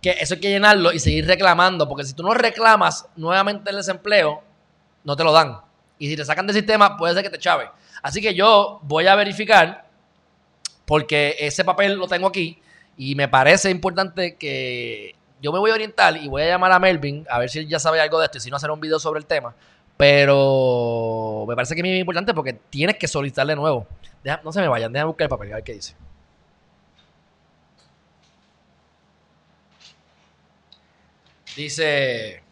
que 0.00 0.12
eso 0.12 0.34
hay 0.34 0.40
que 0.40 0.50
llenarlo 0.50 0.92
y 0.92 1.00
seguir 1.00 1.26
reclamando, 1.26 1.88
porque 1.88 2.04
si 2.04 2.14
tú 2.14 2.22
no 2.22 2.32
reclamas 2.34 3.06
nuevamente 3.16 3.70
el 3.70 3.76
desempleo, 3.76 4.42
no 5.04 5.16
te 5.16 5.24
lo 5.24 5.32
dan. 5.32 5.60
Y 5.98 6.08
si 6.08 6.16
te 6.16 6.24
sacan 6.24 6.46
del 6.46 6.56
sistema, 6.56 6.96
puede 6.96 7.14
ser 7.14 7.22
que 7.22 7.30
te 7.30 7.38
chave. 7.38 7.70
Así 8.02 8.20
que 8.20 8.34
yo 8.34 8.80
voy 8.82 9.06
a 9.06 9.14
verificar, 9.14 9.86
porque 10.84 11.36
ese 11.38 11.64
papel 11.64 11.94
lo 11.94 12.08
tengo 12.08 12.26
aquí, 12.26 12.60
y 12.96 13.14
me 13.14 13.28
parece 13.28 13.70
importante 13.70 14.36
que 14.36 15.14
yo 15.40 15.52
me 15.52 15.58
voy 15.58 15.70
a 15.70 15.74
orientar 15.74 16.16
y 16.16 16.28
voy 16.28 16.42
a 16.42 16.46
llamar 16.46 16.72
a 16.72 16.78
Melvin 16.78 17.26
a 17.28 17.38
ver 17.38 17.50
si 17.50 17.58
él 17.58 17.68
ya 17.68 17.80
sabe 17.80 18.00
algo 18.00 18.18
de 18.20 18.26
esto 18.26 18.38
y 18.38 18.40
si 18.40 18.50
no 18.50 18.56
hacer 18.56 18.70
un 18.70 18.80
video 18.80 18.98
sobre 19.00 19.18
el 19.18 19.26
tema 19.26 19.54
pero 20.02 21.44
me 21.46 21.54
parece 21.54 21.76
que 21.76 21.80
es 21.80 21.86
muy 21.86 21.96
importante 21.96 22.34
porque 22.34 22.54
tienes 22.54 22.96
que 22.96 23.06
solicitar 23.06 23.46
de 23.46 23.54
nuevo. 23.54 23.86
no 24.42 24.50
se 24.50 24.60
me 24.60 24.66
vayan, 24.66 24.92
déjame 24.92 25.06
buscar 25.06 25.26
el 25.26 25.28
papel, 25.28 25.52
a 25.52 25.54
ver 25.56 25.64
qué 25.64 25.74
dice. 25.74 25.94
Dice 31.54 32.42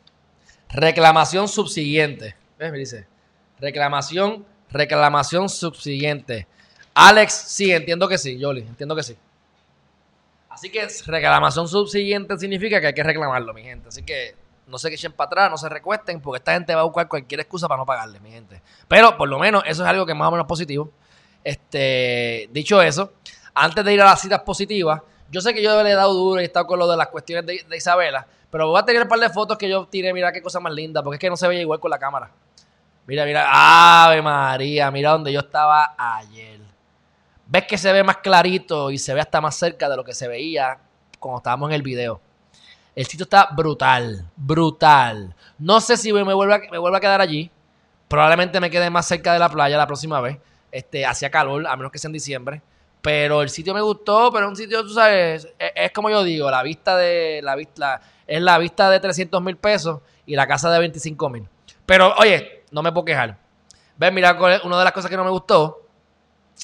reclamación 0.69 1.49
subsiguiente. 1.49 2.37
Me 2.69 2.79
dice 2.79 3.07
reclamación, 3.59 4.45
reclamación 4.71 5.49
subsiguiente. 5.49 6.47
Alex, 6.93 7.33
sí, 7.33 7.73
entiendo 7.73 8.07
que 8.07 8.19
sí, 8.19 8.39
Yoli, 8.39 8.61
entiendo 8.61 8.95
que 8.95 9.03
sí. 9.03 9.17
Así 10.51 10.71
que 10.71 10.87
reclamación 11.07 11.67
subsiguiente 11.69 12.37
significa 12.39 12.81
que 12.81 12.89
hay 12.89 12.93
que 12.93 13.03
reclamarlo, 13.03 13.55
mi 13.55 13.63
gente. 13.63 13.89
Así 13.89 14.03
que 14.03 14.35
no 14.67 14.77
se 14.79 14.93
echen 14.93 15.13
para 15.13 15.27
atrás, 15.29 15.51
no 15.51 15.57
se 15.57 15.71
recuesten, 15.71 16.21
porque 16.21 16.39
esta 16.39 16.53
gente 16.53 16.75
va 16.75 16.83
a 16.83 16.85
buscar 16.85 17.09
cualquier 17.09 17.41
excusa 17.41 17.67
para 17.67 17.79
no 17.79 17.87
pagarle, 17.87 18.21
mi 18.21 18.31
gente. 18.31 18.61
Pero 18.87 19.17
por 19.17 19.29
lo 19.29 19.39
menos 19.39 19.63
eso 19.67 19.83
es 19.83 19.89
algo 19.89 20.05
que 20.05 20.13
es 20.13 20.19
más 20.19 20.29
o 20.29 20.33
menos 20.33 20.47
positivo. 20.47 20.91
Este, 21.43 22.51
dicho 22.53 22.83
eso, 22.83 23.15
antes 23.55 23.83
de 23.83 23.95
ir 23.95 24.03
a 24.03 24.05
las 24.05 24.21
citas 24.21 24.41
positivas, 24.41 25.01
yo 25.31 25.41
sé 25.41 25.55
que 25.55 25.63
yo 25.63 25.83
le 25.83 25.91
he 25.91 25.95
dado 25.95 26.13
duro 26.13 26.41
y 26.41 26.45
he 26.45 26.47
estado 26.47 26.67
con 26.67 26.79
lo 26.79 26.89
de 26.89 26.97
las 26.97 27.09
cuestiones 27.09 27.47
de, 27.47 27.77
Isabela, 27.77 28.27
pero 28.51 28.69
voy 28.69 28.81
a 28.81 28.85
tener 28.85 29.03
un 29.03 29.09
par 29.09 29.21
de 29.21 29.31
fotos 29.31 29.57
que 29.57 29.69
yo 29.69 29.87
tiré, 29.87 30.13
mira 30.13 30.33
qué 30.33 30.43
cosa 30.43 30.59
más 30.61 30.73
linda, 30.73 31.03
porque 31.03 31.17
es 31.17 31.21
que 31.21 31.31
no 31.31 31.37
se 31.37 31.47
veía 31.47 31.61
igual 31.61 31.79
con 31.79 31.91
la 31.91 31.99
cámara. 31.99 32.31
Mira, 33.07 33.25
mira, 33.25 33.47
Ave 33.49 34.23
María, 34.23 34.91
mira 34.91 35.13
donde 35.13 35.33
yo 35.33 35.41
estaba 35.41 35.95
ayer. 35.97 36.61
Ves 37.47 37.65
que 37.67 37.79
se 37.79 37.93
ve 37.93 38.05
más 38.05 38.19
clarito 38.19 38.91
y 38.91 38.99
se 38.99 39.15
ve 39.15 39.21
hasta 39.21 39.41
más 39.41 39.57
cerca 39.57 39.89
de 39.89 39.97
lo 39.97 40.05
que 40.05 40.15
se 40.15 40.29
veía 40.29 40.79
cuando 41.19 41.39
estábamos 41.39 41.71
en 41.71 41.75
el 41.75 41.83
video. 41.83 42.21
El 42.95 43.07
sitio 43.07 43.25
está 43.25 43.49
brutal, 43.53 44.29
brutal. 44.37 45.35
No 45.59 45.81
sé 45.81 45.97
si 45.97 46.13
me 46.13 46.23
vuelvo 46.23 46.55
a, 46.55 46.59
me 46.59 46.97
a 46.97 47.01
quedar 47.01 47.21
allí. 47.21 47.51
Probablemente 48.09 48.61
me 48.61 48.71
quede 48.71 48.91
más 48.91 49.07
cerca 49.07 49.33
de 49.33 49.39
la 49.39 49.49
playa 49.49 49.77
la 49.77 49.87
próxima 49.87 50.21
vez. 50.21 50.39
Este, 50.71 51.07
hacía 51.07 51.31
calor, 51.31 51.67
a 51.67 51.77
menos 51.77 51.91
que 51.93 51.99
sea 51.99 52.09
en 52.09 52.13
diciembre. 52.13 52.63
Pero 53.03 53.43
el 53.43 53.49
sitio 53.49 53.73
me 53.73 53.81
gustó, 53.81 54.31
pero 54.31 54.49
un 54.49 54.57
sitio, 54.57 54.83
tú 54.83 54.91
sabes, 54.91 55.49
es, 55.59 55.93
como 55.93 56.11
yo 56.11 56.23
digo, 56.23 56.51
la 56.51 56.63
vista 56.63 56.97
de, 56.97 57.41
la 57.43 57.57
vista, 57.57 58.01
es 58.27 58.43
la 58.43 58.59
vista 58.59 58.91
de 58.91 59.01
300 59.01 59.43
mil 59.43 59.57
pesos 59.57 60.01
y 60.27 60.37
la 60.37 60.47
casa 60.47 60.71
de 60.71 60.79
25 60.79 61.31
mil. 61.31 61.49
Pero, 61.87 62.15
oye, 62.19 62.65
no 62.71 62.83
me 62.83 62.93
puedo 62.93 63.07
quejar. 63.07 63.39
Ven, 63.97 64.15
mira, 64.15 64.37
una 64.65 64.79
de 64.79 64.85
las 64.85 64.93
cosas 64.93 65.11
que 65.11 65.17
no 65.17 65.25
me 65.25 65.31
gustó 65.31 65.87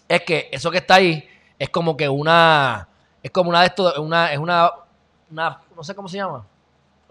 es 0.08 0.22
que 0.22 0.48
eso 0.52 0.70
que 0.70 0.78
está 0.78 0.96
ahí 0.96 1.26
es 1.58 1.70
como 1.70 1.96
que 1.96 2.08
una, 2.08 2.88
es 3.22 3.30
como 3.30 3.50
una 3.50 3.60
de 3.60 3.66
estos, 3.66 3.98
una, 3.98 4.32
es 4.32 4.38
una, 4.38 4.70
una 5.30 5.60
no 5.74 5.82
sé 5.82 5.94
cómo 5.94 6.08
se 6.08 6.18
llama, 6.18 6.46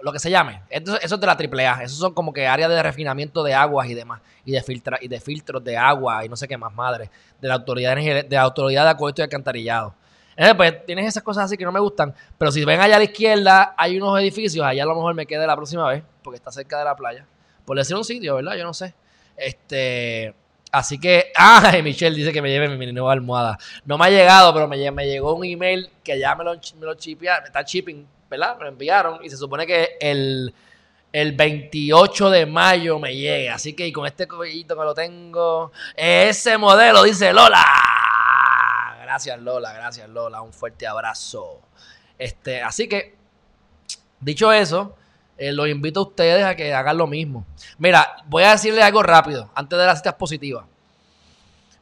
lo 0.01 0.11
que 0.11 0.19
se 0.19 0.29
llame. 0.29 0.61
Eso, 0.69 0.99
eso 0.99 1.15
es 1.15 1.21
de 1.21 1.27
la 1.27 1.33
AAA. 1.33 1.83
Esos 1.83 1.97
son 1.97 2.13
como 2.13 2.33
que 2.33 2.47
áreas 2.47 2.69
de 2.69 2.81
refinamiento 2.83 3.43
de 3.43 3.53
aguas 3.53 3.89
y 3.89 3.93
demás. 3.93 4.21
Y 4.43 4.51
de, 4.51 4.61
filtra, 4.61 4.97
y 5.01 5.07
de 5.07 5.19
filtros 5.19 5.63
de 5.63 5.77
agua 5.77 6.25
y 6.25 6.29
no 6.29 6.35
sé 6.35 6.47
qué 6.47 6.57
más 6.57 6.73
madre. 6.73 7.09
De 7.41 7.47
la 7.47 7.55
autoridad 7.55 7.95
de, 7.95 8.23
de, 8.23 8.35
la 8.35 8.41
autoridad 8.41 8.83
de 8.83 8.89
acueducto 8.91 9.21
y 9.21 9.23
alcantarillado. 9.23 9.95
Entonces, 10.31 10.55
pues 10.55 10.85
tienes 10.85 11.07
esas 11.07 11.23
cosas 11.23 11.45
así 11.45 11.57
que 11.57 11.63
no 11.63 11.71
me 11.71 11.79
gustan. 11.79 12.13
Pero 12.37 12.51
si 12.51 12.63
ven 12.65 12.79
allá 12.79 12.95
a 12.95 12.99
la 12.99 13.05
izquierda, 13.05 13.73
hay 13.77 13.97
unos 13.97 14.19
edificios. 14.19 14.65
Allá 14.65 14.83
a 14.83 14.85
lo 14.85 14.95
mejor 14.95 15.15
me 15.15 15.25
quede 15.25 15.47
la 15.47 15.55
próxima 15.55 15.87
vez. 15.87 16.03
Porque 16.21 16.37
está 16.37 16.51
cerca 16.51 16.77
de 16.77 16.85
la 16.85 16.95
playa. 16.95 17.25
Por 17.65 17.77
decir 17.77 17.95
un 17.95 18.03
sitio, 18.03 18.35
¿verdad? 18.35 18.55
Yo 18.55 18.63
no 18.63 18.73
sé. 18.73 18.93
Este. 19.37 20.35
Así 20.71 20.99
que, 20.99 21.31
ay, 21.35 21.81
Michelle 21.81 22.15
dice 22.15 22.33
que 22.33 22.41
me 22.41 22.49
lleve 22.49 22.67
mi 22.67 22.91
nueva 22.91 23.13
almohada. 23.13 23.57
No 23.85 23.97
me 23.97 24.05
ha 24.05 24.09
llegado, 24.09 24.53
pero 24.53 24.67
me, 24.67 24.91
me 24.91 25.07
llegó 25.07 25.33
un 25.33 25.45
email 25.45 25.89
que 26.03 26.19
ya 26.19 26.35
me 26.35 26.43
lo, 26.43 26.53
me 26.53 26.85
lo 26.85 26.95
chipea, 26.95 27.39
me 27.39 27.47
está 27.47 27.61
shipping 27.61 28.05
¿verdad? 28.29 28.57
Me 28.59 28.67
enviaron 28.67 29.23
y 29.23 29.29
se 29.29 29.37
supone 29.37 29.65
que 29.65 29.97
el, 29.99 30.53
28 31.11 32.29
de 32.29 32.45
mayo 32.45 32.99
me 32.99 33.15
llega. 33.15 33.55
Así 33.55 33.73
que 33.73 33.87
y 33.87 33.91
con 33.91 34.05
este 34.05 34.27
cobillito 34.27 34.77
que 34.77 34.83
lo 34.83 34.93
tengo, 34.93 35.71
ese 35.95 36.57
modelo, 36.57 37.03
dice 37.03 37.31
Lola. 37.31 37.63
Gracias 39.01 39.39
Lola, 39.39 39.71
gracias 39.71 40.09
Lola, 40.09 40.41
un 40.41 40.51
fuerte 40.51 40.85
abrazo. 40.85 41.61
Este, 42.17 42.61
así 42.61 42.87
que, 42.89 43.15
dicho 44.19 44.51
eso, 44.51 44.95
eh, 45.37 45.51
los 45.51 45.67
invito 45.67 46.01
a 46.01 46.03
ustedes 46.03 46.43
a 46.43 46.55
que 46.55 46.73
hagan 46.73 46.97
lo 46.97 47.07
mismo. 47.07 47.45
Mira, 47.77 48.17
voy 48.25 48.43
a 48.43 48.51
decirle 48.51 48.81
algo 48.83 49.03
rápido, 49.03 49.49
antes 49.55 49.77
de 49.77 49.85
las 49.85 49.99
citas 49.99 50.15
positivas. 50.15 50.65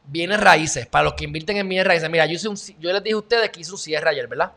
Bienes 0.06 0.38
raíces, 0.38 0.86
para 0.86 1.04
los 1.04 1.14
que 1.14 1.24
invierten 1.24 1.56
en 1.56 1.68
bienes 1.68 1.86
raíces. 1.86 2.10
Mira, 2.10 2.26
yo, 2.26 2.50
un, 2.50 2.56
yo 2.78 2.92
les 2.92 3.02
dije 3.02 3.14
a 3.14 3.18
ustedes 3.18 3.50
que 3.50 3.60
hice 3.60 3.72
un 3.72 3.78
cierre 3.78 4.10
ayer, 4.10 4.28
¿verdad? 4.28 4.52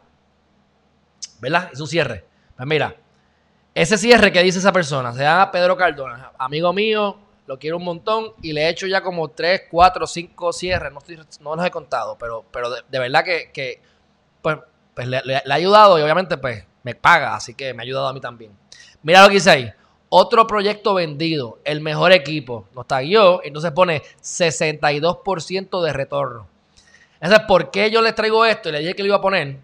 ¿Verdad? 1.40 1.70
Hice 1.74 1.82
un 1.82 1.88
cierre. 1.88 2.26
Pues 2.56 2.68
mira, 2.68 2.96
ese 3.74 3.98
cierre 3.98 4.32
que 4.32 4.42
dice 4.42 4.60
esa 4.60 4.72
persona, 4.72 5.14
se 5.14 5.22
llama 5.22 5.52
Pedro 5.52 5.78
Cardona, 5.78 6.32
amigo 6.40 6.74
mío, 6.74 7.18
lo 7.46 7.60
quiero 7.60 7.78
un 7.78 7.84
montón 7.84 8.34
y 8.42 8.52
le 8.52 8.64
he 8.64 8.70
hecho 8.70 8.88
ya 8.88 9.02
como 9.02 9.30
3, 9.30 9.64
4, 9.70 10.08
5 10.08 10.54
cierres, 10.54 10.92
no, 10.92 11.00
no 11.42 11.56
los 11.56 11.66
he 11.66 11.72
contado, 11.72 12.18
pero, 12.20 12.44
pero 12.52 12.70
de, 12.72 13.00
verdad 13.00 13.24
que, 13.24 13.82
pues, 14.42 14.58
pues 14.94 15.08
le, 15.08 15.36
ha 15.36 15.54
ayudado 15.54 16.00
y 16.00 16.02
obviamente 16.02 16.38
pues 16.38 16.66
me 16.82 16.96
paga, 16.96 17.36
así 17.36 17.54
que 17.54 17.74
me 17.74 17.82
ha 17.82 17.86
ayudado 17.86 18.08
a 18.08 18.14
mí 18.14 18.20
también. 18.20 18.52
Mira 19.04 19.22
lo 19.22 19.28
que 19.28 19.36
dice 19.36 19.52
ahí. 19.52 19.72
Otro 20.10 20.48
proyecto 20.48 20.94
vendido, 20.94 21.60
el 21.64 21.82
mejor 21.82 22.14
equipo. 22.14 22.68
Nos 22.74 22.88
taguió 22.88 23.44
entonces 23.44 23.72
pone 23.72 24.02
62% 24.22 25.84
de 25.84 25.94
retorno. 25.94 26.48
Entonces, 27.20 27.46
¿por 27.48 27.72
qué 27.72 27.92
yo 27.92 28.02
les 28.02 28.16
traigo 28.16 28.46
esto? 28.46 28.70
Y 28.70 28.72
le 28.72 28.80
dije 28.80 28.96
que 28.96 29.04
lo 29.04 29.08
iba 29.08 29.18
a 29.18 29.22
poner. 29.22 29.58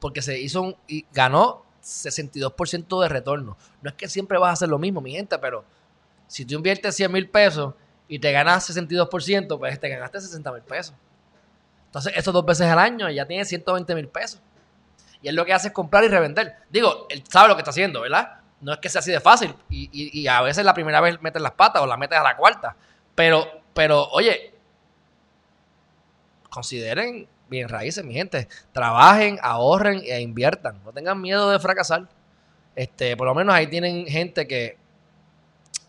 Porque 0.00 0.22
se 0.22 0.38
hizo 0.38 0.62
un, 0.62 0.76
y 0.86 1.06
ganó 1.12 1.64
62% 1.82 3.02
de 3.02 3.08
retorno. 3.08 3.56
No 3.82 3.90
es 3.90 3.96
que 3.96 4.08
siempre 4.08 4.38
vas 4.38 4.50
a 4.50 4.52
hacer 4.52 4.68
lo 4.68 4.78
mismo, 4.78 5.00
mi 5.00 5.12
gente, 5.12 5.38
pero 5.38 5.64
si 6.26 6.44
tú 6.44 6.54
inviertes 6.54 6.94
100 6.94 7.10
mil 7.10 7.28
pesos 7.28 7.74
y 8.06 8.18
te 8.18 8.32
ganas 8.32 8.68
62%, 8.70 9.58
pues 9.58 9.80
te 9.80 9.88
ganaste 9.88 10.20
60 10.20 10.52
mil 10.52 10.62
pesos. 10.62 10.94
Entonces, 11.86 12.12
eso 12.16 12.32
dos 12.32 12.44
veces 12.44 12.66
al 12.66 12.78
año 12.78 13.08
ya 13.10 13.26
tienes 13.26 13.48
120 13.48 13.94
mil 13.94 14.08
pesos. 14.08 14.40
Y 15.22 15.28
él 15.28 15.34
lo 15.34 15.44
que 15.44 15.52
hace 15.52 15.68
es 15.68 15.74
comprar 15.74 16.04
y 16.04 16.08
revender. 16.08 16.56
Digo, 16.70 17.06
él 17.08 17.24
sabe 17.28 17.48
lo 17.48 17.56
que 17.56 17.62
está 17.62 17.70
haciendo, 17.70 18.02
¿verdad? 18.02 18.40
No 18.60 18.72
es 18.72 18.78
que 18.78 18.88
sea 18.88 19.00
así 19.00 19.10
de 19.10 19.20
fácil. 19.20 19.54
Y, 19.70 20.26
a 20.26 20.42
veces 20.42 20.64
la 20.64 20.74
primera 20.74 21.00
vez 21.00 21.20
metes 21.22 21.40
las 21.40 21.52
patas 21.52 21.82
o 21.82 21.86
la 21.86 21.96
metes 21.96 22.18
a 22.18 22.22
la 22.22 22.36
cuarta. 22.36 22.76
Pero, 23.14 23.62
pero, 23.74 24.08
oye, 24.10 24.54
consideren 26.50 27.26
bien 27.48 27.68
raíces, 27.68 28.04
mi 28.04 28.14
gente. 28.14 28.48
Trabajen, 28.72 29.38
ahorren 29.42 30.02
e 30.04 30.20
inviertan. 30.20 30.80
No 30.84 30.92
tengan 30.92 31.20
miedo 31.20 31.50
de 31.50 31.58
fracasar. 31.58 32.08
Este, 32.74 33.16
por 33.16 33.26
lo 33.26 33.34
menos 33.34 33.54
ahí 33.54 33.66
tienen 33.66 34.06
gente 34.06 34.46
que, 34.46 34.76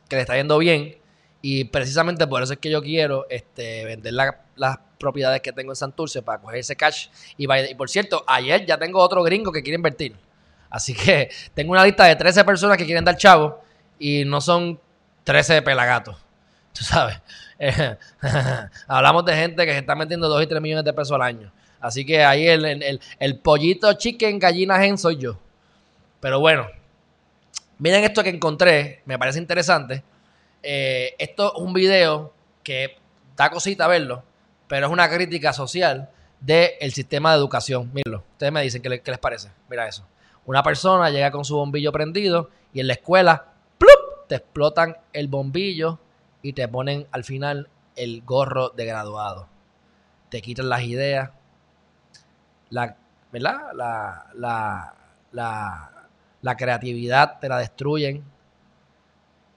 que 0.07 0.16
le 0.16 0.22
está 0.22 0.36
yendo 0.36 0.57
bien. 0.57 0.97
Y 1.41 1.66
precisamente 1.66 2.28
por 2.28 2.43
eso 2.43 2.53
es 2.53 2.60
que 2.60 2.70
yo 2.70 2.82
quiero 2.82 3.26
este, 3.30 3.86
vender 3.86 4.14
las 4.55 4.80
propiedades 4.99 5.41
que 5.41 5.53
tengo 5.53 5.72
en 5.72 5.76
Santurce 5.76 6.22
para 6.22 6.41
coger 6.41 6.60
ese 6.60 6.76
cash. 6.76 7.07
Y, 7.38 7.47
y, 7.51 7.76
por 7.76 7.89
cierto, 7.89 8.24
ayer 8.28 8.66
ya 8.66 8.78
tengo 8.78 8.99
otro 8.99 9.24
gringo 9.24 9.51
que 9.51 9.62
quiere 9.62 9.76
invertir. 9.76 10.16
Así 10.70 10.93
que 10.93 11.30
tengo 11.53 11.72
una 11.72 11.86
lista 11.86 12.05
de 12.05 12.16
13 12.16 12.43
personas 12.43 12.78
que 12.78 12.86
quieren 12.86 13.05
dar 13.05 13.18
chavo 13.18 13.62
y 13.97 14.26
no 14.26 14.41
son 14.41 14.80
13 15.24 15.62
pelagatos. 15.62 16.18
Tú 16.74 16.84
sabes. 16.84 17.20
hablamos 18.88 19.26
de 19.26 19.36
gente 19.36 19.65
que 19.65 19.74
se 19.74 19.80
está 19.80 19.95
metiendo 19.95 20.30
2 20.30 20.43
y 20.43 20.47
3 20.47 20.61
millones 20.61 20.86
de 20.86 20.93
pesos 20.93 21.11
al 21.11 21.22
año. 21.22 21.51
Así 21.80 22.05
que 22.05 22.24
ahí 22.24 22.47
el, 22.47 22.99
el, 23.20 23.38
pollito 23.38 23.93
chicken 23.93 24.39
gallina 24.39 24.80
gen 24.80 24.97
soy 24.97 25.17
yo. 25.17 25.38
Pero 26.20 26.39
bueno, 26.39 26.67
miren 27.78 28.03
esto 28.03 28.24
que 28.24 28.30
encontré, 28.30 29.01
me 29.05 29.17
parece 29.17 29.39
interesante. 29.39 30.03
Eh, 30.61 31.15
esto 31.17 31.53
es 31.55 31.61
un 31.61 31.74
video 31.74 32.34
que 32.63 32.97
da 33.38 33.49
cosita 33.49 33.88
verlo, 33.88 34.24
pero 34.67 34.88
es 34.88 34.91
una 34.91 35.09
crítica 35.09 35.53
social 35.53 36.09
del 36.41 36.91
sistema 36.91 37.32
de 37.32 37.38
educación. 37.38 37.91
Mírenlo, 37.93 38.24
ustedes 38.34 38.51
me 38.51 38.61
dicen 38.61 38.82
qué, 38.82 39.01
qué, 39.01 39.11
les 39.11 39.20
parece. 39.20 39.49
Mira 39.70 39.88
eso. 39.88 40.05
Una 40.45 40.63
persona 40.63 41.09
llega 41.09 41.32
con 41.32 41.45
su 41.45 41.55
bombillo 41.55 41.93
prendido 41.93 42.49
y 42.74 42.82
en 42.82 42.88
la 42.88 42.93
escuela 42.93 43.45
¡plup! 43.78 44.28
te 44.28 44.36
explotan 44.36 44.97
el 45.13 45.30
bombillo 45.30 45.99
y 46.41 46.53
te 46.53 46.67
ponen 46.67 47.07
al 47.11 47.23
final 47.23 47.69
el 47.95 48.21
gorro 48.23 48.69
de 48.69 48.85
graduado. 48.85 49.47
Te 50.29 50.41
quitan 50.41 50.69
las 50.69 50.83
ideas, 50.83 51.31
la, 52.69 52.95
¿verdad? 53.31 53.73
La, 53.73 54.27
la, 54.35 54.93
la, 55.31 55.91
la 56.41 56.57
creatividad 56.57 57.39
te 57.39 57.49
la 57.49 57.57
destruyen, 57.57 58.23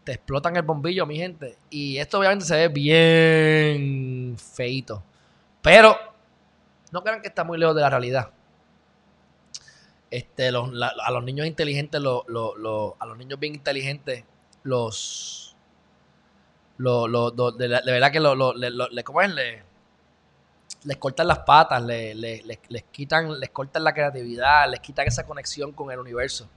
te 0.04 0.12
explotan 0.12 0.56
el 0.56 0.62
bombillo, 0.62 1.06
mi 1.06 1.16
gente. 1.16 1.56
Y 1.70 1.98
esto 1.98 2.18
obviamente 2.18 2.44
se 2.44 2.56
ve 2.56 2.68
bien 2.68 4.36
feito. 4.36 5.02
Pero 5.60 5.96
no 6.90 7.02
crean 7.02 7.22
que 7.22 7.28
está 7.28 7.44
muy 7.44 7.58
lejos 7.58 7.74
de 7.76 7.82
la 7.82 7.90
realidad. 7.90 8.30
Este, 10.10 10.52
los, 10.52 10.70
a 10.82 11.10
los 11.10 11.24
niños 11.24 11.46
inteligentes, 11.46 12.00
a 12.00 13.06
los 13.06 13.16
niños 13.16 13.40
bien 13.40 13.54
inteligentes, 13.54 14.24
los, 14.62 15.41
de, 16.82 17.68
verdad 17.68 18.12
que 18.12 18.20
lo, 18.20 18.54
le, 18.54 19.04
¿cómo 19.04 19.22
es? 19.22 19.30
les 20.84 20.96
cortan 20.96 21.28
las 21.28 21.40
patas, 21.40 21.82
les, 21.82 22.16
les, 22.16 22.82
quitan, 22.90 23.38
les 23.38 23.50
cortan 23.50 23.84
la 23.84 23.92
creatividad, 23.92 24.70
les 24.70 24.80
quitan 24.80 25.06
esa 25.06 25.24
conexión 25.24 25.72
con 25.72 25.90
el 25.90 25.98
universo. 25.98 26.48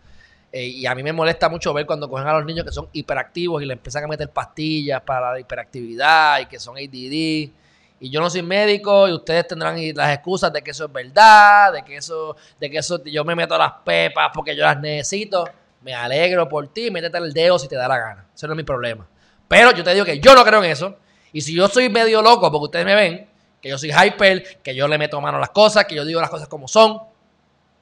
Eh, 0.51 0.67
y 0.67 0.85
a 0.85 0.95
mí 0.95 1.03
me 1.03 1.11
molesta 1.11 1.49
mucho 1.49 1.73
ver 1.73 1.85
cuando 1.85 2.09
cogen 2.09 2.27
a 2.27 2.33
los 2.33 2.45
niños 2.45 2.65
que 2.65 2.71
son 2.71 2.87
hiperactivos 2.93 3.61
y 3.61 3.65
le 3.65 3.73
empiezan 3.73 4.05
a 4.05 4.07
meter 4.07 4.29
pastillas 4.29 5.01
para 5.01 5.33
la 5.33 5.39
hiperactividad 5.39 6.39
y 6.39 6.45
que 6.45 6.59
son 6.59 6.77
ADD. 6.77 7.51
Y 7.99 8.09
yo 8.09 8.19
no 8.21 8.29
soy 8.29 8.41
médico 8.41 9.07
y 9.07 9.13
ustedes 9.13 9.47
tendrán 9.47 9.77
las 9.95 10.13
excusas 10.13 10.51
de 10.51 10.61
que 10.61 10.71
eso 10.71 10.85
es 10.85 10.91
verdad, 10.91 11.73
de 11.73 11.83
que 11.83 11.97
eso, 11.97 12.35
de 12.59 12.69
que 12.69 12.77
eso 12.77 13.03
yo 13.03 13.23
me 13.23 13.35
meto 13.35 13.57
las 13.57 13.73
pepas 13.83 14.31
porque 14.33 14.55
yo 14.55 14.63
las 14.63 14.79
necesito. 14.79 15.45
Me 15.81 15.93
alegro 15.93 16.49
por 16.49 16.67
ti, 16.69 16.89
métete 16.89 17.17
el 17.17 17.31
dedo 17.31 17.59
si 17.59 17.67
te 17.67 17.75
da 17.75 17.87
la 17.87 17.97
gana. 17.97 18.25
Eso 18.33 18.47
no 18.47 18.53
es 18.53 18.57
mi 18.57 18.63
problema. 18.63 19.07
Pero 19.47 19.71
yo 19.71 19.83
te 19.83 19.93
digo 19.93 20.05
que 20.05 20.19
yo 20.19 20.35
no 20.35 20.43
creo 20.43 20.63
en 20.63 20.71
eso. 20.71 20.97
Y 21.31 21.41
si 21.41 21.53
yo 21.53 21.67
soy 21.67 21.89
medio 21.89 22.21
loco, 22.21 22.51
porque 22.51 22.65
ustedes 22.65 22.85
me 22.85 22.95
ven, 22.95 23.27
que 23.61 23.69
yo 23.69 23.77
soy 23.77 23.91
hyper, 23.91 24.61
que 24.61 24.75
yo 24.75 24.87
le 24.87 24.97
meto 24.97 25.19
mano 25.19 25.37
a 25.37 25.39
las 25.39 25.49
cosas, 25.49 25.85
que 25.85 25.95
yo 25.95 26.05
digo 26.05 26.21
las 26.21 26.29
cosas 26.29 26.47
como 26.47 26.67
son. 26.67 26.99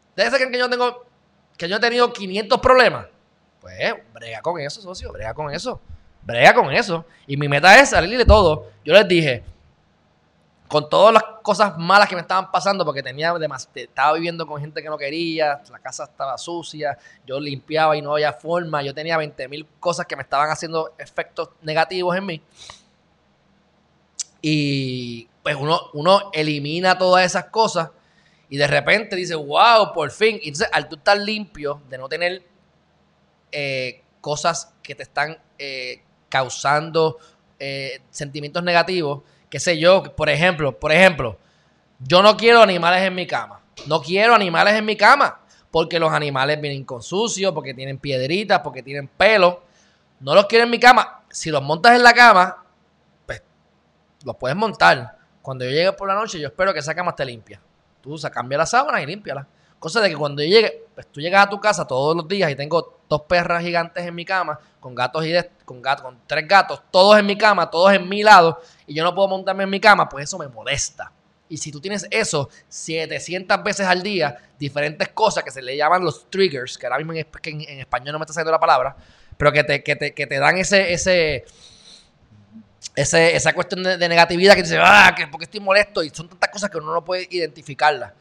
¿Ustedes 0.10 0.34
creen 0.34 0.52
que 0.52 0.58
yo 0.58 0.70
tengo, 0.70 1.06
que 1.58 1.68
yo 1.68 1.78
he 1.78 1.80
tenido 1.80 2.12
500 2.12 2.60
problemas? 2.60 3.08
Pues 3.60 3.94
brega 4.14 4.42
con 4.42 4.60
eso, 4.60 4.82
socio, 4.82 5.12
brega 5.12 5.34
con 5.34 5.54
eso. 5.54 5.80
Brega 6.22 6.54
con 6.54 6.72
eso. 6.72 7.06
Y 7.28 7.38
mi 7.38 7.48
meta 7.48 7.80
es 7.80 7.90
salir 7.90 8.18
de 8.18 8.26
todo. 8.26 8.72
Yo 8.84 8.94
les 8.94 9.08
dije, 9.08 9.44
con 10.68 10.90
todas 10.90 11.14
las 11.14 11.24
cosas 11.44 11.78
malas 11.78 12.10
que 12.10 12.16
me 12.16 12.22
estaban 12.22 12.50
pasando, 12.52 12.84
porque 12.84 13.04
tenía 13.04 13.34
estaba 13.76 14.14
viviendo 14.14 14.48
con 14.48 14.60
gente 14.60 14.82
que 14.82 14.90
no 14.90 14.98
quería, 14.98 15.62
la 15.72 15.80
casa 15.80 16.06
estaba 16.06 16.38
sucia, 16.38 16.98
yo 17.28 17.40
limpiaba 17.40 17.96
y 17.96 18.02
no 18.02 18.14
había 18.14 18.34
forma, 18.34 18.82
yo 18.82 18.94
tenía 18.94 19.18
20 19.18 19.48
mil 19.50 19.68
cosas 19.80 20.08
que 20.08 20.16
me 20.16 20.24
estaban 20.24 20.50
haciendo 20.50 20.94
efectos 20.98 21.50
negativos 21.62 22.18
en 22.18 22.26
mí. 22.26 22.42
Y 24.42 25.28
pues 25.44 25.56
uno, 25.56 25.80
uno 25.94 26.32
elimina 26.34 26.98
todas 26.98 27.26
esas 27.26 27.46
cosas 27.46 27.92
y 28.50 28.58
de 28.58 28.68
repente 28.68 29.16
dice, 29.16 29.36
wow, 29.36 29.94
por 29.94 30.12
fin. 30.12 30.40
Y 30.42 30.50
entonces, 30.50 30.70
al 30.72 30.88
tú 30.88 30.96
estar 30.96 31.18
limpio, 31.18 31.82
de 31.90 31.98
no 31.98 32.08
tener 32.08 32.44
eh, 33.52 34.02
cosas 34.22 34.74
que 34.82 34.96
te 34.96 35.04
están 35.04 35.38
eh, 35.58 36.02
causando 36.30 37.18
eh, 37.60 38.02
sentimientos 38.10 38.64
negativos, 38.64 39.24
qué 39.54 39.60
sé 39.60 39.78
yo, 39.78 40.02
por 40.16 40.32
ejemplo, 40.32 40.80
por 40.80 40.92
ejemplo, 40.92 41.38
yo 42.00 42.24
no 42.24 42.36
quiero 42.36 42.64
animales 42.64 43.04
en 43.04 43.14
mi 43.14 43.28
cama. 43.28 43.62
No 43.86 44.02
quiero 44.02 44.34
animales 44.34 44.74
en 44.74 44.84
mi 44.84 44.98
cama. 44.98 45.42
Porque 45.70 46.00
los 46.00 46.12
animales 46.12 46.60
vienen 46.60 46.84
con 46.84 47.04
sucio, 47.04 47.54
porque 47.54 47.76
tienen 47.76 48.00
piedritas, 48.00 48.62
porque 48.62 48.82
tienen 48.82 49.08
pelo. 49.08 49.62
No 50.22 50.34
los 50.34 50.48
quiero 50.48 50.64
en 50.64 50.72
mi 50.72 50.80
cama. 50.80 51.22
Si 51.30 51.52
los 51.52 51.62
montas 51.62 51.96
en 51.96 52.02
la 52.02 52.14
cama, 52.14 52.64
pues 53.28 53.44
los 54.26 54.36
puedes 54.38 54.58
montar. 54.58 55.20
Cuando 55.44 55.66
yo 55.66 55.70
llegue 55.70 55.94
por 55.94 56.08
la 56.08 56.16
noche, 56.16 56.40
yo 56.40 56.48
espero 56.48 56.74
que 56.74 56.80
esa 56.80 56.96
cama 56.96 57.12
esté 57.12 57.24
limpia. 57.24 57.62
Tú 58.02 58.14
usa, 58.14 58.32
cambia 58.32 58.58
las 58.58 58.72
sábanas 58.72 59.04
y 59.04 59.06
límpiala. 59.06 59.48
Cosa 59.78 60.02
de 60.02 60.10
que 60.10 60.16
cuando 60.16 60.42
yo 60.42 60.50
llegue, 60.50 60.88
pues 60.96 61.06
tú 61.12 61.22
llegas 61.22 61.46
a 61.46 61.50
tu 61.52 61.60
casa 61.60 61.86
todos 61.86 62.18
los 62.18 62.28
días 62.28 62.50
y 62.50 62.56
tengo 62.56 63.02
dos 63.14 63.28
perras 63.28 63.64
gigantes 63.64 64.06
en 64.06 64.16
mi 64.16 64.26
cama, 64.26 64.60
con 64.80 64.96
gatos 64.96 65.24
y 65.26 65.34
con 65.66 65.82
gatos, 65.82 66.04
con 66.04 66.20
tres 66.26 66.48
gatos, 66.48 66.82
todos 66.90 67.20
en 67.20 67.26
mi 67.26 67.38
cama, 67.38 67.70
todos 67.70 67.94
en 67.94 68.10
mi 68.10 68.24
lado, 68.24 68.60
y 68.88 68.96
yo 68.96 69.04
no 69.04 69.14
puedo 69.14 69.28
montarme 69.28 69.64
en 69.64 69.70
mi 69.70 69.80
cama, 69.80 70.10
pues 70.10 70.24
eso 70.24 70.40
me 70.40 70.48
molesta. 70.48 71.12
Y 71.48 71.58
si 71.58 71.72
tú 71.72 71.80
tienes 71.80 72.08
eso 72.10 72.50
700 72.70 73.64
veces 73.64 73.86
al 73.86 74.02
día, 74.02 74.36
diferentes 74.58 75.10
cosas 75.10 75.44
que 75.44 75.52
se 75.52 75.62
le 75.62 75.78
llaman 75.78 76.04
los 76.04 76.28
triggers, 76.32 76.78
que 76.78 76.88
ahora 76.88 76.98
mismo 76.98 77.14
en, 77.14 77.80
español 77.80 78.14
no 78.14 78.20
me 78.20 78.24
está 78.24 78.34
saliendo 78.34 78.52
la 78.52 78.60
palabra, 78.60 78.96
pero 79.38 79.52
que 79.52 79.64
te, 79.64 79.84
que 79.84 79.96
te, 79.96 80.14
que 80.16 80.26
te 80.26 80.40
dan 80.40 80.58
ese, 80.58 80.92
ese, 80.92 81.46
esa 82.96 83.54
cuestión 83.54 83.84
de, 83.84 84.10
negatividad 84.10 84.56
que 84.56 84.64
dice, 84.64 84.80
ah, 84.82 85.14
que 85.16 85.28
porque 85.28 85.46
estoy 85.46 85.60
molesto, 85.60 86.04
y 86.04 86.10
son 86.10 86.28
tantas 86.30 86.50
cosas 86.50 86.72
que 86.72 86.78
uno 86.80 86.92
no 86.92 87.06
puede 87.06 87.28
identificarlas. 87.30 88.14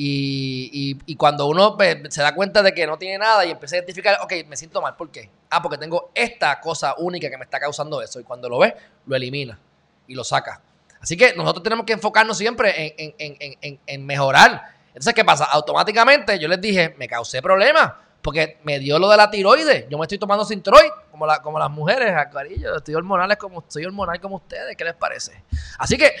Y, 0.00 1.16
cuando 1.16 1.46
uno 1.46 1.76
pues, 1.76 1.98
se 2.10 2.22
da 2.22 2.32
cuenta 2.32 2.62
de 2.62 2.72
que 2.72 2.86
no 2.86 2.96
tiene 2.96 3.18
nada 3.18 3.44
y 3.44 3.50
empieza 3.50 3.74
a 3.74 3.78
identificar, 3.78 4.16
ok, 4.22 4.32
me 4.46 4.56
siento 4.56 4.80
mal, 4.80 4.94
¿por 4.94 5.10
qué? 5.10 5.28
Ah, 5.50 5.60
porque 5.60 5.76
tengo 5.76 6.12
esta 6.14 6.60
cosa 6.60 6.94
única 6.98 7.28
que 7.28 7.36
me 7.36 7.42
está 7.42 7.58
causando 7.58 8.00
eso. 8.00 8.20
Y 8.20 8.22
cuando 8.22 8.48
lo 8.48 8.60
ves, 8.60 8.74
lo 9.06 9.16
elimina 9.16 9.58
y 10.06 10.14
lo 10.14 10.22
saca. 10.22 10.60
Así 11.00 11.16
que 11.16 11.34
nosotros 11.34 11.64
tenemos 11.64 11.84
que 11.84 11.94
enfocarnos 11.94 12.38
siempre 12.38 12.94
en, 12.96 14.06
mejorar. 14.06 14.72
Entonces, 14.86 15.14
¿qué 15.14 15.24
pasa? 15.24 15.46
Automáticamente 15.46 16.38
yo 16.38 16.46
les 16.46 16.60
dije, 16.60 16.94
me 16.96 17.08
causé 17.08 17.42
problemas 17.42 17.92
porque 18.22 18.58
me 18.62 18.78
dio 18.78 19.00
lo 19.00 19.08
de 19.10 19.16
la 19.16 19.28
tiroides. 19.28 19.88
Yo 19.88 19.98
me 19.98 20.04
estoy 20.04 20.18
tomando 20.18 20.44
Sintroid, 20.44 20.90
como, 21.10 21.26
la, 21.26 21.42
como 21.42 21.58
las 21.58 21.70
mujeres, 21.70 22.14
acarillo. 22.14 22.76
Estoy 22.76 22.94
hormonal 22.94 23.36
como, 23.36 23.60
estoy 23.60 23.84
hormonal 23.84 24.20
como 24.20 24.36
ustedes. 24.36 24.76
¿Qué 24.76 24.84
les 24.84 24.94
parece? 24.94 25.42
Así 25.76 25.98
que 25.98 26.14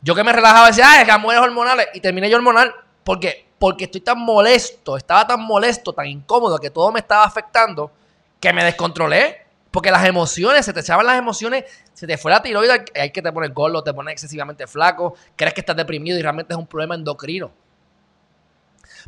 yo 0.00 0.14
que 0.14 0.24
me 0.24 0.32
relajaba 0.32 0.68
decía, 0.68 0.92
ay, 0.92 1.04
que 1.04 1.12
las 1.12 1.20
mujeres 1.20 1.44
hormonales. 1.44 1.88
Y 1.92 2.00
terminé 2.00 2.30
yo 2.30 2.38
hormonal. 2.38 2.74
¿Por 3.08 3.18
qué? 3.18 3.46
Porque 3.58 3.84
estoy 3.84 4.02
tan 4.02 4.18
molesto, 4.18 4.94
estaba 4.94 5.26
tan 5.26 5.40
molesto, 5.40 5.94
tan 5.94 6.04
incómodo, 6.04 6.58
que 6.58 6.68
todo 6.68 6.92
me 6.92 7.00
estaba 7.00 7.24
afectando, 7.24 7.90
que 8.38 8.52
me 8.52 8.62
descontrolé. 8.62 9.46
Porque 9.70 9.90
las 9.90 10.04
emociones, 10.04 10.66
se 10.66 10.74
te 10.74 10.80
echaban 10.80 11.06
las 11.06 11.16
emociones, 11.16 11.64
se 11.94 12.06
te 12.06 12.18
fue 12.18 12.30
la 12.30 12.42
tiroides, 12.42 12.82
hay 12.94 13.10
que 13.10 13.22
te 13.22 13.32
poner 13.32 13.52
gordo, 13.52 13.82
te 13.82 13.94
pones 13.94 14.12
excesivamente 14.12 14.66
flaco, 14.66 15.14
crees 15.36 15.54
que 15.54 15.60
estás 15.60 15.74
deprimido 15.74 16.18
y 16.18 16.22
realmente 16.22 16.52
es 16.52 16.58
un 16.58 16.66
problema 16.66 16.96
endocrino. 16.96 17.50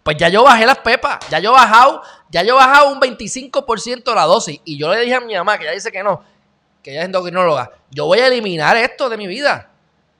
Pues 0.02 0.16
ya 0.16 0.30
yo 0.30 0.44
bajé 0.44 0.64
las 0.64 0.78
pepas, 0.78 1.18
ya 1.28 1.38
yo 1.38 1.50
he 1.50 1.52
bajado, 1.52 2.00
ya 2.30 2.42
yo 2.42 2.54
he 2.54 2.56
bajado 2.56 2.92
un 2.92 3.00
25% 3.02 4.14
la 4.14 4.24
dosis. 4.24 4.62
Y 4.64 4.78
yo 4.78 4.94
le 4.94 5.00
dije 5.00 5.16
a 5.16 5.20
mi 5.20 5.34
mamá, 5.34 5.58
que 5.58 5.64
ella 5.64 5.74
dice 5.74 5.92
que 5.92 6.02
no, 6.02 6.24
que 6.82 6.92
ella 6.92 7.00
es 7.00 7.04
endocrinóloga, 7.04 7.70
yo 7.90 8.06
voy 8.06 8.20
a 8.20 8.28
eliminar 8.28 8.78
esto 8.78 9.10
de 9.10 9.18
mi 9.18 9.26
vida. 9.26 9.68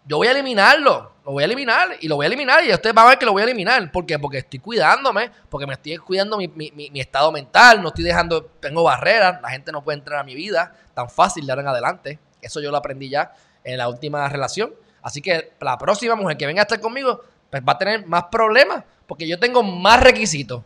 Yo 0.05 0.19
voy 0.19 0.27
a 0.27 0.33
eliminarlo, 0.33 1.10
lo 1.25 1.33
voy 1.33 1.43
a 1.43 1.47
eliminar 1.47 1.97
y 2.01 2.09
lo 2.09 2.17
voy 2.17 2.25
a 2.25 2.29
eliminar 2.29 2.65
y 2.65 2.73
ustedes 2.73 2.95
van 2.95 3.07
a 3.07 3.11
ver 3.11 3.19
que 3.19 3.27
lo 3.27 3.33
voy 3.33 3.43
a 3.43 3.45
eliminar. 3.45 3.91
¿Por 3.93 4.07
qué? 4.07 4.19
Porque 4.19 4.39
estoy 4.39 4.59
cuidándome, 4.59 5.31
porque 5.49 5.67
me 5.67 5.75
estoy 5.75 5.97
cuidando 5.99 6.37
mi, 6.37 6.49
mi 6.49 7.01
estado 7.01 7.31
mental, 7.33 7.83
no 7.83 7.89
estoy 7.89 8.05
dejando, 8.05 8.45
tengo 8.61 8.83
barreras, 8.83 9.41
la 9.43 9.51
gente 9.51 9.73
no 9.73 9.83
puede 9.83 9.99
entrar 9.99 10.21
a 10.21 10.25
mi 10.25 10.35
vida 10.35 10.75
tan 10.95 11.09
fácil 11.09 11.47
de 11.47 11.53
ahora 11.53 11.63
en 11.63 11.69
adelante. 11.69 12.19
Eso 12.41 12.61
yo 12.61 12.71
lo 12.71 12.77
aprendí 12.77 13.09
ya 13.09 13.33
en 13.65 13.79
la 13.79 13.89
última 13.89 14.29
relación. 14.29 14.73
Así 15.03 15.23
que 15.23 15.53
la 15.61 15.79
próxima 15.79 16.15
mujer 16.15 16.37
que 16.37 16.47
venga 16.47 16.63
a 16.63 16.65
estar 16.65 16.81
conmigo, 16.81 17.23
pues 17.51 17.63
va 17.67 17.73
a 17.73 17.79
tener 17.79 18.07
más 18.07 18.25
problemas 18.25 18.85
porque 19.07 19.27
yo 19.27 19.39
tengo 19.39 19.63
más 19.63 20.01
requisitos. 20.01 20.63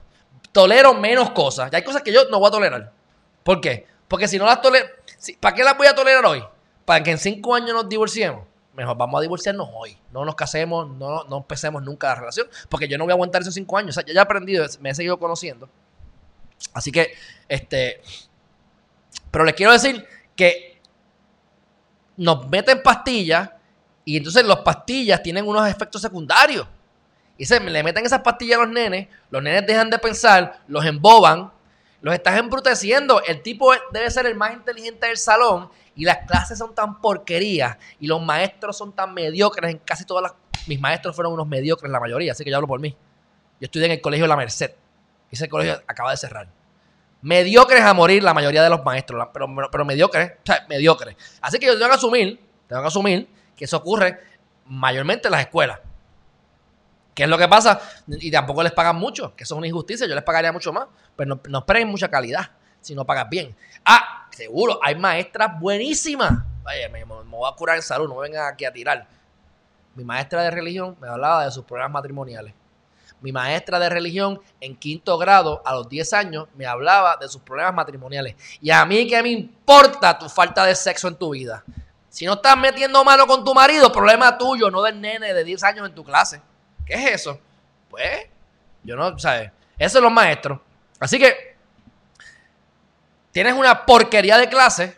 Tolero 0.52 0.94
menos 0.94 1.30
cosas. 1.30 1.70
Ya 1.70 1.78
hay 1.78 1.84
cosas 1.84 2.02
que 2.02 2.12
yo 2.12 2.28
no 2.30 2.38
voy 2.38 2.48
a 2.48 2.50
tolerar. 2.50 2.92
¿Por 3.42 3.60
qué? 3.60 3.86
Porque 4.08 4.28
si 4.28 4.38
no 4.38 4.44
las 4.44 4.60
tolero, 4.60 4.86
¿para 5.40 5.54
qué 5.54 5.64
las 5.64 5.76
voy 5.76 5.86
a 5.86 5.94
tolerar 5.94 6.24
hoy? 6.26 6.44
Para 6.84 7.02
que 7.02 7.10
en 7.10 7.18
cinco 7.18 7.54
años 7.54 7.72
nos 7.72 7.88
divorciemos. 7.88 8.44
Mejor 8.74 8.96
vamos 8.96 9.18
a 9.18 9.22
divorciarnos 9.22 9.68
hoy. 9.72 9.96
No 10.12 10.24
nos 10.24 10.34
casemos, 10.34 10.88
no, 10.88 11.24
no 11.24 11.38
empecemos 11.38 11.82
nunca 11.82 12.08
la 12.08 12.14
relación. 12.16 12.48
Porque 12.68 12.88
yo 12.88 12.98
no 12.98 13.04
voy 13.04 13.12
a 13.12 13.14
aguantar 13.14 13.42
esos 13.42 13.54
cinco 13.54 13.78
años. 13.78 13.90
O 13.90 14.00
sea, 14.00 14.04
yo 14.04 14.12
ya 14.12 14.20
he 14.20 14.22
aprendido, 14.22 14.66
me 14.80 14.90
he 14.90 14.94
seguido 14.94 15.18
conociendo. 15.18 15.68
Así 16.72 16.90
que, 16.90 17.14
este. 17.48 18.00
Pero 19.30 19.44
les 19.44 19.54
quiero 19.54 19.72
decir 19.72 20.04
que 20.34 20.80
nos 22.16 22.48
meten 22.48 22.82
pastillas 22.82 23.50
y 24.04 24.16
entonces 24.16 24.44
las 24.44 24.58
pastillas 24.58 25.22
tienen 25.22 25.46
unos 25.46 25.68
efectos 25.68 26.02
secundarios. 26.02 26.66
Y 27.36 27.46
se 27.46 27.58
le 27.58 27.82
meten 27.82 28.06
esas 28.06 28.20
pastillas 28.20 28.58
a 28.58 28.62
los 28.62 28.72
nenes, 28.72 29.08
los 29.30 29.42
nenes 29.42 29.66
dejan 29.66 29.90
de 29.90 29.98
pensar, 29.98 30.60
los 30.68 30.84
emboban, 30.84 31.50
los 32.00 32.14
estás 32.14 32.38
embruteciendo. 32.38 33.22
El 33.24 33.42
tipo 33.42 33.72
debe 33.92 34.10
ser 34.10 34.26
el 34.26 34.36
más 34.36 34.52
inteligente 34.52 35.06
del 35.06 35.16
salón 35.16 35.68
y 35.96 36.04
las 36.04 36.18
clases 36.26 36.58
son 36.58 36.74
tan 36.74 37.00
porquerías 37.00 37.76
y 38.00 38.06
los 38.06 38.22
maestros 38.22 38.76
son 38.76 38.92
tan 38.92 39.14
mediocres 39.14 39.70
en 39.70 39.78
casi 39.78 40.04
todas 40.04 40.22
las... 40.22 40.32
Mis 40.66 40.80
maestros 40.80 41.14
fueron 41.14 41.34
unos 41.34 41.46
mediocres 41.46 41.90
la 41.90 42.00
mayoría, 42.00 42.32
así 42.32 42.42
que 42.42 42.50
yo 42.50 42.56
hablo 42.56 42.68
por 42.68 42.80
mí. 42.80 42.96
Yo 43.60 43.66
estudié 43.66 43.86
en 43.86 43.92
el 43.92 44.00
colegio 44.00 44.26
La 44.26 44.36
Merced. 44.36 44.72
Ese 45.30 45.48
colegio 45.48 45.82
acaba 45.86 46.10
de 46.10 46.16
cerrar. 46.16 46.48
Mediocres 47.22 47.82
a 47.82 47.94
morir 47.94 48.22
la 48.22 48.34
mayoría 48.34 48.62
de 48.62 48.70
los 48.70 48.84
maestros, 48.84 49.28
pero, 49.32 49.46
pero 49.70 49.84
mediocres, 49.84 50.32
o 50.32 50.46
sea, 50.46 50.66
mediocres. 50.68 51.16
Así 51.40 51.58
que 51.58 51.66
yo 51.66 51.74
tengo 51.74 51.88
que 51.88 51.96
asumir, 51.96 52.40
tengo 52.66 52.82
que 52.82 52.88
asumir 52.88 53.28
que 53.56 53.64
eso 53.64 53.76
ocurre 53.76 54.20
mayormente 54.66 55.28
en 55.28 55.32
las 55.32 55.40
escuelas. 55.42 55.80
¿Qué 57.14 57.24
es 57.24 57.28
lo 57.28 57.38
que 57.38 57.48
pasa? 57.48 57.80
Y 58.08 58.30
tampoco 58.30 58.62
les 58.62 58.72
pagan 58.72 58.96
mucho, 58.96 59.34
que 59.36 59.44
eso 59.44 59.54
es 59.54 59.58
una 59.58 59.68
injusticia, 59.68 60.06
yo 60.06 60.14
les 60.14 60.24
pagaría 60.24 60.52
mucho 60.52 60.72
más, 60.72 60.86
pero 61.14 61.36
no, 61.36 61.40
no 61.48 61.58
esperen 61.60 61.88
mucha 61.88 62.08
calidad 62.08 62.50
si 62.80 62.94
no 62.94 63.04
pagas 63.04 63.28
bien. 63.30 63.56
Ah, 63.84 64.23
seguro, 64.34 64.78
hay 64.82 64.94
maestras 64.96 65.58
buenísimas. 65.58 66.32
Vaya, 66.62 66.88
me, 66.88 67.04
voy 67.04 67.50
a 67.50 67.54
curar 67.54 67.76
en 67.76 67.82
salud, 67.82 68.08
no 68.08 68.16
vengan 68.16 68.52
aquí 68.52 68.64
a 68.64 68.72
tirar. 68.72 69.06
Mi 69.94 70.04
maestra 70.04 70.42
de 70.42 70.50
religión 70.50 70.96
me 71.00 71.08
hablaba 71.08 71.44
de 71.44 71.50
sus 71.50 71.64
problemas 71.64 71.92
matrimoniales. 71.92 72.54
Mi 73.20 73.32
maestra 73.32 73.78
de 73.78 73.88
religión 73.88 74.40
en 74.60 74.76
quinto 74.76 75.16
grado, 75.16 75.62
a 75.64 75.72
los 75.74 75.88
10 75.88 76.12
años, 76.12 76.48
me 76.56 76.66
hablaba 76.66 77.16
de 77.16 77.28
sus 77.28 77.40
problemas 77.40 77.74
matrimoniales. 77.74 78.34
Y 78.60 78.70
a 78.70 78.84
mí, 78.84 79.06
¿qué 79.06 79.22
me 79.22 79.30
importa 79.30 80.18
tu 80.18 80.28
falta 80.28 80.64
de 80.66 80.74
sexo 80.74 81.08
en 81.08 81.16
tu 81.16 81.30
vida? 81.30 81.64
Si 82.10 82.26
no 82.26 82.34
estás 82.34 82.56
metiendo 82.56 83.02
mano 83.02 83.26
con 83.26 83.44
tu 83.44 83.54
marido, 83.54 83.90
problema 83.90 84.36
tuyo, 84.36 84.70
no 84.70 84.82
del 84.82 85.00
nene 85.00 85.32
de 85.32 85.42
10 85.42 85.64
años 85.64 85.88
en 85.88 85.94
tu 85.94 86.04
clase. 86.04 86.40
¿Qué 86.84 86.94
es 86.94 87.10
eso? 87.12 87.38
Pues, 87.88 88.28
yo 88.82 88.94
no, 88.94 89.18
¿sabes? 89.18 89.50
Eso 89.78 89.98
es 89.98 90.02
los 90.02 90.12
maestros. 90.12 90.60
Así 91.00 91.18
que, 91.18 91.53
tienes 93.34 93.54
una 93.54 93.84
porquería 93.84 94.38
de 94.38 94.48
clase 94.48 94.96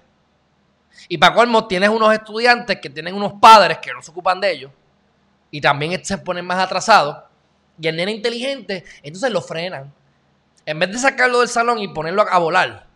y 1.08 1.16
para 1.16 1.34
colmo 1.34 1.66
tienes 1.66 1.88
unos 1.88 2.12
estudiantes 2.12 2.78
que 2.82 2.90
tienen 2.90 3.14
unos 3.14 3.32
padres 3.40 3.78
que 3.78 3.94
no 3.94 4.02
se 4.02 4.10
ocupan 4.10 4.38
de 4.38 4.52
ellos 4.52 4.70
y 5.50 5.58
también 5.58 6.04
se 6.04 6.18
ponen 6.18 6.44
más 6.44 6.58
atrasados 6.58 7.16
y 7.80 7.88
el 7.88 7.96
nene 7.96 8.12
inteligente, 8.12 8.84
entonces 9.02 9.30
lo 9.30 9.40
frenan. 9.40 9.90
En 10.66 10.78
vez 10.78 10.92
de 10.92 10.98
sacarlo 10.98 11.40
del 11.40 11.48
salón 11.48 11.78
y 11.78 11.88
ponerlo 11.88 12.26
a 12.28 12.38
volar 12.38 12.86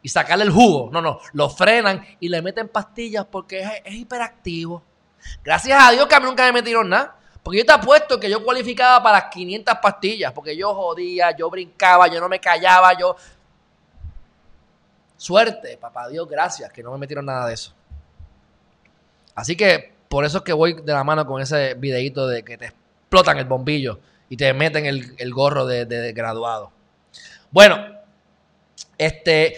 y 0.00 0.08
sacarle 0.08 0.44
el 0.44 0.52
jugo, 0.52 0.90
no, 0.92 1.02
no, 1.02 1.18
lo 1.32 1.50
frenan 1.50 2.06
y 2.20 2.28
le 2.28 2.40
meten 2.40 2.68
pastillas 2.68 3.26
porque 3.28 3.62
es, 3.84 3.94
hiperactivo. 3.94 4.80
Gracias 5.42 5.76
a 5.82 5.90
Dios 5.90 6.06
que 6.06 6.14
a 6.14 6.20
mí 6.20 6.26
nunca 6.26 6.44
me 6.44 6.52
metieron 6.52 6.88
nada. 6.88 7.16
Porque 7.42 7.58
yo 7.58 7.66
te 7.66 7.72
apuesto 7.72 8.20
que 8.20 8.30
yo 8.30 8.44
cualificaba 8.44 9.02
para 9.02 9.18
las 9.18 9.30
500 9.30 9.74
pastillas, 9.82 10.32
porque 10.32 10.56
yo 10.56 10.72
jodía, 10.72 11.36
yo 11.36 11.50
brincaba, 11.50 12.06
yo 12.06 12.20
no 12.20 12.28
me 12.28 12.38
callaba, 12.38 12.96
yo... 12.96 13.16
Suerte, 15.24 15.78
papá 15.78 16.06
Dios, 16.08 16.28
gracias, 16.28 16.70
que 16.70 16.82
no 16.82 16.92
me 16.92 16.98
metieron 16.98 17.24
nada 17.24 17.46
de 17.46 17.54
eso. 17.54 17.72
Así 19.34 19.56
que 19.56 19.94
por 20.06 20.26
eso 20.26 20.36
es 20.36 20.44
que 20.44 20.52
voy 20.52 20.74
de 20.74 20.92
la 20.92 21.02
mano 21.02 21.24
con 21.24 21.40
ese 21.40 21.72
videito 21.72 22.28
de 22.28 22.42
que 22.42 22.58
te 22.58 22.66
explotan 22.66 23.38
el 23.38 23.46
bombillo 23.46 24.00
y 24.28 24.36
te 24.36 24.52
meten 24.52 24.84
el, 24.84 25.32
gorro 25.32 25.64
de, 25.64 25.86
de, 25.86 26.12
graduado. 26.12 26.72
Bueno, 27.50 27.86
este, 28.98 29.56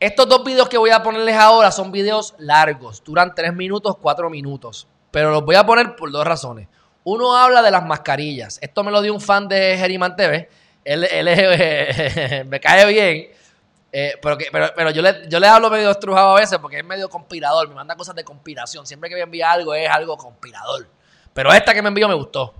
estos 0.00 0.26
dos 0.26 0.42
videos 0.42 0.70
que 0.70 0.78
voy 0.78 0.88
a 0.88 1.02
ponerles 1.02 1.36
ahora 1.36 1.70
son 1.70 1.92
videos 1.92 2.34
largos, 2.38 3.04
duran 3.04 3.34
3 3.34 3.52
minutos, 3.52 3.98
4 4.00 4.30
minutos, 4.30 4.88
pero 5.10 5.32
los 5.32 5.44
voy 5.44 5.56
a 5.56 5.66
poner 5.66 5.96
por 5.96 6.10
dos 6.10 6.26
razones. 6.26 6.66
Uno 7.04 7.36
habla 7.36 7.60
de 7.60 7.70
las 7.70 7.84
mascarillas. 7.84 8.58
Esto 8.62 8.82
me 8.82 8.90
lo 8.90 9.02
dio 9.02 9.12
un 9.12 9.20
fan 9.20 9.48
de 9.48 9.76
Geriman 9.76 10.16
TV. 10.16 10.48
Él, 10.82 11.04
él 11.04 12.46
me 12.48 12.58
cae 12.58 12.86
bien. 12.86 13.43
Eh, 13.96 14.18
pero, 14.20 14.36
pero, 14.74 14.90
yo, 14.90 15.02
le, 15.02 15.28
yo 15.28 15.38
le 15.38 15.46
hablo 15.46 15.70
medio 15.70 15.88
estrujado 15.88 16.36
a 16.36 16.40
veces 16.40 16.58
porque 16.58 16.78
es 16.78 16.84
medio 16.84 17.08
conspirador. 17.08 17.68
Me 17.68 17.76
manda 17.76 17.94
cosas 17.94 18.16
de 18.16 18.24
conspiración. 18.24 18.84
Siempre 18.88 19.08
que 19.08 19.14
me 19.14 19.20
envía 19.22 19.52
algo 19.52 19.72
es 19.72 19.88
algo 19.88 20.16
conspirador. 20.16 20.88
Pero 21.32 21.52
esta 21.52 21.72
que 21.72 21.80
me 21.80 21.90
envió 21.90 22.08
me 22.08 22.14
gustó. 22.14 22.54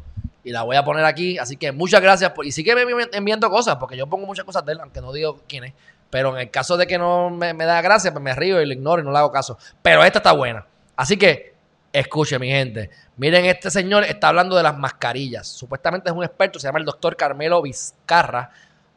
Y 0.44 0.52
la 0.52 0.62
voy 0.62 0.76
a 0.76 0.84
poner 0.84 1.04
aquí. 1.04 1.36
Así 1.36 1.56
que 1.56 1.72
muchas 1.72 2.00
gracias. 2.00 2.32
Y 2.44 2.52
sí 2.52 2.62
que 2.62 2.76
me 2.76 3.08
enviando 3.12 3.50
cosas 3.50 3.74
porque 3.76 3.96
yo 3.96 4.06
pongo 4.06 4.26
muchas 4.26 4.44
cosas 4.44 4.64
de 4.64 4.74
él, 4.74 4.80
aunque 4.80 5.00
no 5.00 5.12
digo 5.12 5.40
quién 5.48 5.64
es. 5.64 5.72
Pero 6.08 6.36
en 6.36 6.42
el 6.42 6.50
caso 6.52 6.76
de 6.76 6.86
que 6.86 6.98
no 6.98 7.30
me, 7.30 7.52
me 7.52 7.64
da 7.64 7.82
gracia, 7.82 8.12
pues 8.12 8.22
me 8.22 8.32
río 8.32 8.62
y 8.62 8.66
lo 8.66 8.72
ignoro 8.72 9.02
y 9.02 9.04
no 9.04 9.10
le 9.10 9.18
hago 9.18 9.32
caso. 9.32 9.58
Pero 9.82 10.04
esta 10.04 10.20
está 10.20 10.30
buena. 10.30 10.64
Así 10.94 11.16
que 11.16 11.56
escuche, 11.92 12.38
mi 12.38 12.48
gente. 12.48 12.90
Miren, 13.16 13.46
este 13.46 13.72
señor 13.72 14.04
está 14.04 14.28
hablando 14.28 14.54
de 14.54 14.62
las 14.62 14.78
mascarillas. 14.78 15.48
Supuestamente 15.48 16.10
es 16.10 16.14
un 16.14 16.22
experto, 16.22 16.60
se 16.60 16.68
llama 16.68 16.78
el 16.78 16.84
doctor 16.84 17.16
Carmelo 17.16 17.60
Vizcarra 17.60 18.52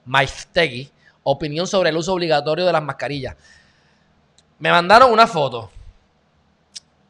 Maistegui. 0.05 0.91
Opinión 1.29 1.67
sobre 1.67 1.89
el 1.89 1.97
uso 1.97 2.13
obligatorio 2.13 2.65
de 2.65 2.71
las 2.71 2.81
mascarillas. 2.81 3.35
Me 4.59 4.71
mandaron 4.71 5.11
una 5.11 5.27
foto. 5.27 5.69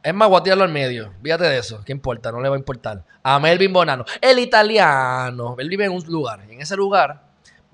Es 0.01 0.11
más, 0.11 0.27
voy 0.27 0.49
al 0.49 0.69
medio. 0.69 1.13
Fíjate 1.21 1.43
de 1.43 1.59
eso. 1.59 1.83
¿Qué 1.85 1.91
importa? 1.91 2.31
No 2.31 2.41
le 2.41 2.49
va 2.49 2.55
a 2.55 2.57
importar. 2.57 3.03
A 3.21 3.37
Melvin 3.39 3.71
Bonano. 3.71 4.05
El 4.19 4.39
italiano. 4.39 5.55
Él 5.59 5.69
vive 5.69 5.85
en 5.85 5.91
un 5.91 6.03
lugar. 6.07 6.41
En 6.49 6.59
ese 6.59 6.75
lugar 6.75 7.21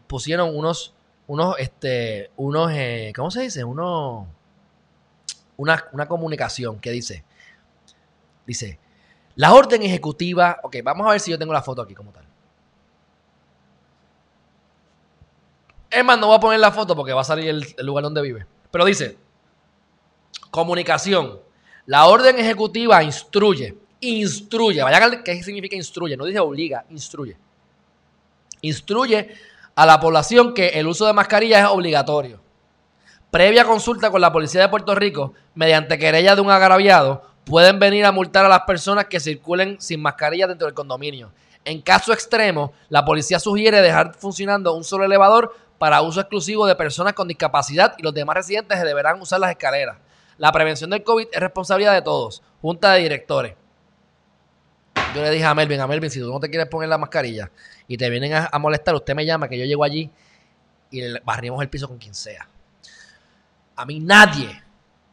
pusieron 0.05 0.53
unos, 0.53 0.93
unos, 1.27 1.55
este, 1.59 2.29
unos, 2.35 2.71
eh, 2.73 3.13
¿cómo 3.15 3.31
se 3.31 3.43
dice? 3.43 3.63
Unos, 3.63 4.27
una, 5.55 5.85
una 5.93 6.07
comunicación 6.09 6.77
que 6.77 6.91
dice, 6.91 7.23
dice, 8.45 8.79
la 9.35 9.53
orden 9.53 9.81
ejecutiva, 9.81 10.59
ok, 10.61 10.75
vamos 10.83 11.07
a 11.07 11.11
ver 11.11 11.21
si 11.21 11.31
yo 11.31 11.39
tengo 11.39 11.53
la 11.53 11.61
foto 11.61 11.81
aquí 11.81 11.95
como 11.95 12.11
tal. 12.11 12.25
Es 15.93 16.03
más, 16.03 16.17
no 16.17 16.27
voy 16.27 16.37
a 16.37 16.39
poner 16.39 16.59
la 16.59 16.71
foto 16.71 16.95
porque 16.95 17.13
va 17.13 17.21
a 17.21 17.25
salir 17.25 17.49
el, 17.49 17.85
lugar 17.85 18.03
donde 18.03 18.21
vive. 18.21 18.45
Pero 18.71 18.85
dice, 18.85 19.17
comunicación. 20.49 21.39
La 21.85 22.05
orden 22.05 22.39
ejecutiva 22.39 23.03
instruye, 23.03 23.77
instruye, 23.99 24.81
vaya 24.81 25.21
qué 25.23 25.43
significa 25.43 25.75
instruye, 25.75 26.15
no 26.17 26.25
dice 26.25 26.39
obliga, 26.39 26.85
instruye. 26.89 27.37
Instruye 28.61 29.35
a 29.75 29.85
la 29.85 29.99
población 29.99 30.53
que 30.53 30.69
el 30.69 30.87
uso 30.87 31.05
de 31.05 31.13
mascarilla 31.13 31.59
es 31.59 31.65
obligatorio. 31.65 32.41
Previa 33.29 33.65
consulta 33.65 34.09
con 34.09 34.21
la 34.21 34.31
policía 34.31 34.61
de 34.61 34.69
Puerto 34.69 34.95
Rico, 34.95 35.33
mediante 35.55 35.97
querella 35.97 36.35
de 36.35 36.41
un 36.41 36.51
agraviado, 36.51 37.23
pueden 37.45 37.79
venir 37.79 38.05
a 38.05 38.11
multar 38.11 38.45
a 38.45 38.49
las 38.49 38.61
personas 38.61 39.05
que 39.05 39.19
circulen 39.19 39.79
sin 39.81 40.01
mascarilla 40.01 40.47
dentro 40.47 40.67
del 40.67 40.73
condominio. 40.73 41.33
En 41.65 41.81
caso 41.81 42.13
extremo, 42.13 42.73
la 42.89 43.05
policía 43.05 43.39
sugiere 43.39 43.81
dejar 43.81 44.13
funcionando 44.15 44.73
un 44.73 44.83
solo 44.83 45.05
elevador 45.05 45.55
para 45.83 46.01
uso 46.01 46.21
exclusivo 46.21 46.65
de 46.65 46.75
personas 46.75 47.11
con 47.11 47.27
discapacidad 47.27 47.93
y 47.97 48.03
los 48.03 48.13
demás 48.13 48.37
residentes 48.37 48.81
deberán 48.81 49.19
usar 49.19 49.41
las 49.41 49.51
escaleras. 49.51 49.97
La 50.37 50.49
prevención 50.49 50.89
del 50.89 51.03
COVID 51.03 51.27
es 51.29 51.39
responsabilidad 51.41 51.93
de 51.93 52.01
todos. 52.01 52.41
Junta 52.61 52.93
de 52.93 53.01
directores. 53.01 53.55
Yo 55.13 55.21
le 55.21 55.29
dije 55.29 55.43
a 55.43 55.53
Melvin, 55.53 55.81
a 55.81 55.85
Melvin, 55.85 56.09
si 56.09 56.21
tú 56.21 56.31
no 56.31 56.39
te 56.39 56.49
quieres 56.49 56.69
poner 56.69 56.87
la 56.87 56.97
mascarilla 56.97 57.51
y 57.85 57.97
te 57.97 58.09
vienen 58.09 58.33
a, 58.33 58.59
molestar, 58.59 58.95
usted 58.95 59.13
me 59.13 59.25
llama, 59.25 59.49
que 59.49 59.59
yo 59.59 59.65
llego 59.65 59.83
allí 59.83 60.09
y 60.89 61.01
le 61.01 61.19
barrimos 61.19 61.61
el 61.61 61.67
piso 61.67 61.89
con 61.89 61.97
quien 61.97 62.13
sea. 62.13 62.47
A 63.75 63.85
mí 63.85 63.99
nadie 63.99 64.63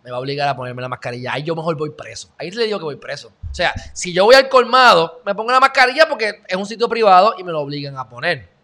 me 0.05 0.12
va 0.12 0.18
a 0.18 0.21
obligar 0.21 0.49
a 0.49 0.55
ponerme 0.55 0.83
la 0.83 0.89
mascarilla. 0.89 1.33
Ahí 1.33 1.43
yo 1.43 1.57
mejor 1.57 1.77
voy 1.77 1.91
preso. 1.91 2.29
Ahí 2.39 2.53
le 2.53 2.66
digo 2.66 2.79
que 2.79 2.85
voy 2.85 2.97
preso. 2.97 3.33
O 3.51 3.55
sea, 3.57 3.75
si 3.93 4.12
yo 4.12 4.25
voy 4.25 4.37
al 4.37 4.49
colmado, 4.49 5.21
me 5.27 5.35
pongo 5.35 5.51
la 5.51 5.59
mascarilla 5.59 6.09
porque 6.09 6.45
es 6.47 6.57
un 6.57 6.66
sitio 6.66 6.89
privado 6.89 7.35
y 7.39 7.43
me 7.43 7.51
lo 7.51 7.59
obligan 7.59 7.97
a 7.97 8.09
poner. 8.09 8.59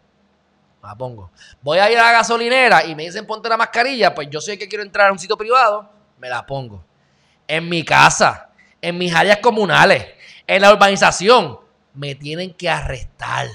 La 0.86 0.94
pongo. 0.94 1.30
Voy 1.62 1.78
a 1.78 1.90
ir 1.90 1.98
a 1.98 2.04
la 2.04 2.12
gasolinera 2.12 2.84
y 2.84 2.94
me 2.94 3.04
dicen 3.04 3.26
ponte 3.26 3.48
la 3.48 3.56
mascarilla, 3.56 4.14
pues 4.14 4.28
yo 4.30 4.40
sé 4.40 4.56
que 4.56 4.68
quiero 4.68 4.84
entrar 4.84 5.08
a 5.08 5.12
un 5.12 5.18
sitio 5.18 5.36
privado, 5.36 5.90
me 6.18 6.28
la 6.28 6.46
pongo. 6.46 6.84
En 7.48 7.68
mi 7.68 7.84
casa, 7.84 8.50
en 8.80 8.96
mis 8.98 9.14
áreas 9.14 9.38
comunales, 9.38 10.06
en 10.46 10.62
la 10.62 10.72
urbanización, 10.72 11.58
me 11.94 12.14
tienen 12.14 12.54
que 12.54 12.68
arrestar. 12.68 13.48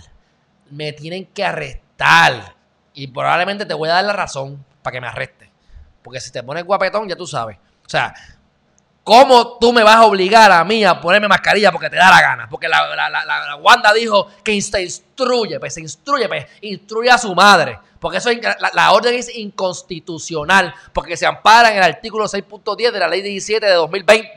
Me 0.70 0.94
tienen 0.94 1.26
que 1.28 1.44
arrestar. 1.44 2.56
Y 2.94 3.08
probablemente 3.08 3.66
te 3.66 3.74
voy 3.74 3.90
a 3.90 3.94
dar 3.94 4.06
la 4.06 4.14
razón 4.14 4.66
para 4.82 4.94
que 4.94 5.02
me 5.02 5.08
arreste. 5.08 5.50
Porque 6.02 6.20
si 6.20 6.32
te 6.32 6.44
pones 6.44 6.66
guapetón, 6.66 7.08
ya 7.08 7.16
tú 7.16 7.28
sabes. 7.28 7.58
O 7.86 7.90
sea, 7.90 8.14
¿cómo 9.04 9.58
tú 9.60 9.74
me 9.74 9.84
vas 9.84 9.98
a 9.98 10.06
obligar 10.06 10.52
a 10.52 10.64
mí 10.64 10.84
a 10.84 11.00
ponerme 11.00 11.28
mascarilla 11.28 11.72
porque 11.72 11.90
te 11.90 11.96
da 11.96 12.10
la 12.10 12.22
gana? 12.22 12.50
Porque 12.50 12.68
la, 12.68 12.96
la, 12.96 13.56
Wanda 13.58 13.94
dijo 13.94 14.28
que 14.44 14.60
se 14.62 14.82
instruye, 14.82 15.60
pues 15.60 15.74
se 15.74 15.82
instruye, 15.82 16.28
pues 16.28 16.46
instruye 16.62 17.10
a 17.10 17.18
su 17.18 17.34
madre. 17.36 17.80
Porque 18.00 18.18
eso 18.18 18.30
la, 18.74 18.92
orden 18.94 19.14
es 19.14 19.36
inconstitucional, 19.36 20.74
porque 20.92 21.16
se 21.16 21.28
ampara 21.28 21.70
en 21.72 21.78
el 21.78 21.84
artículo 21.84 22.26
6.10 22.26 22.92
de 22.92 23.00
la 23.00 23.08
ley 23.08 23.22
17 23.22 23.64
de 23.64 23.74
2020, 23.74 24.34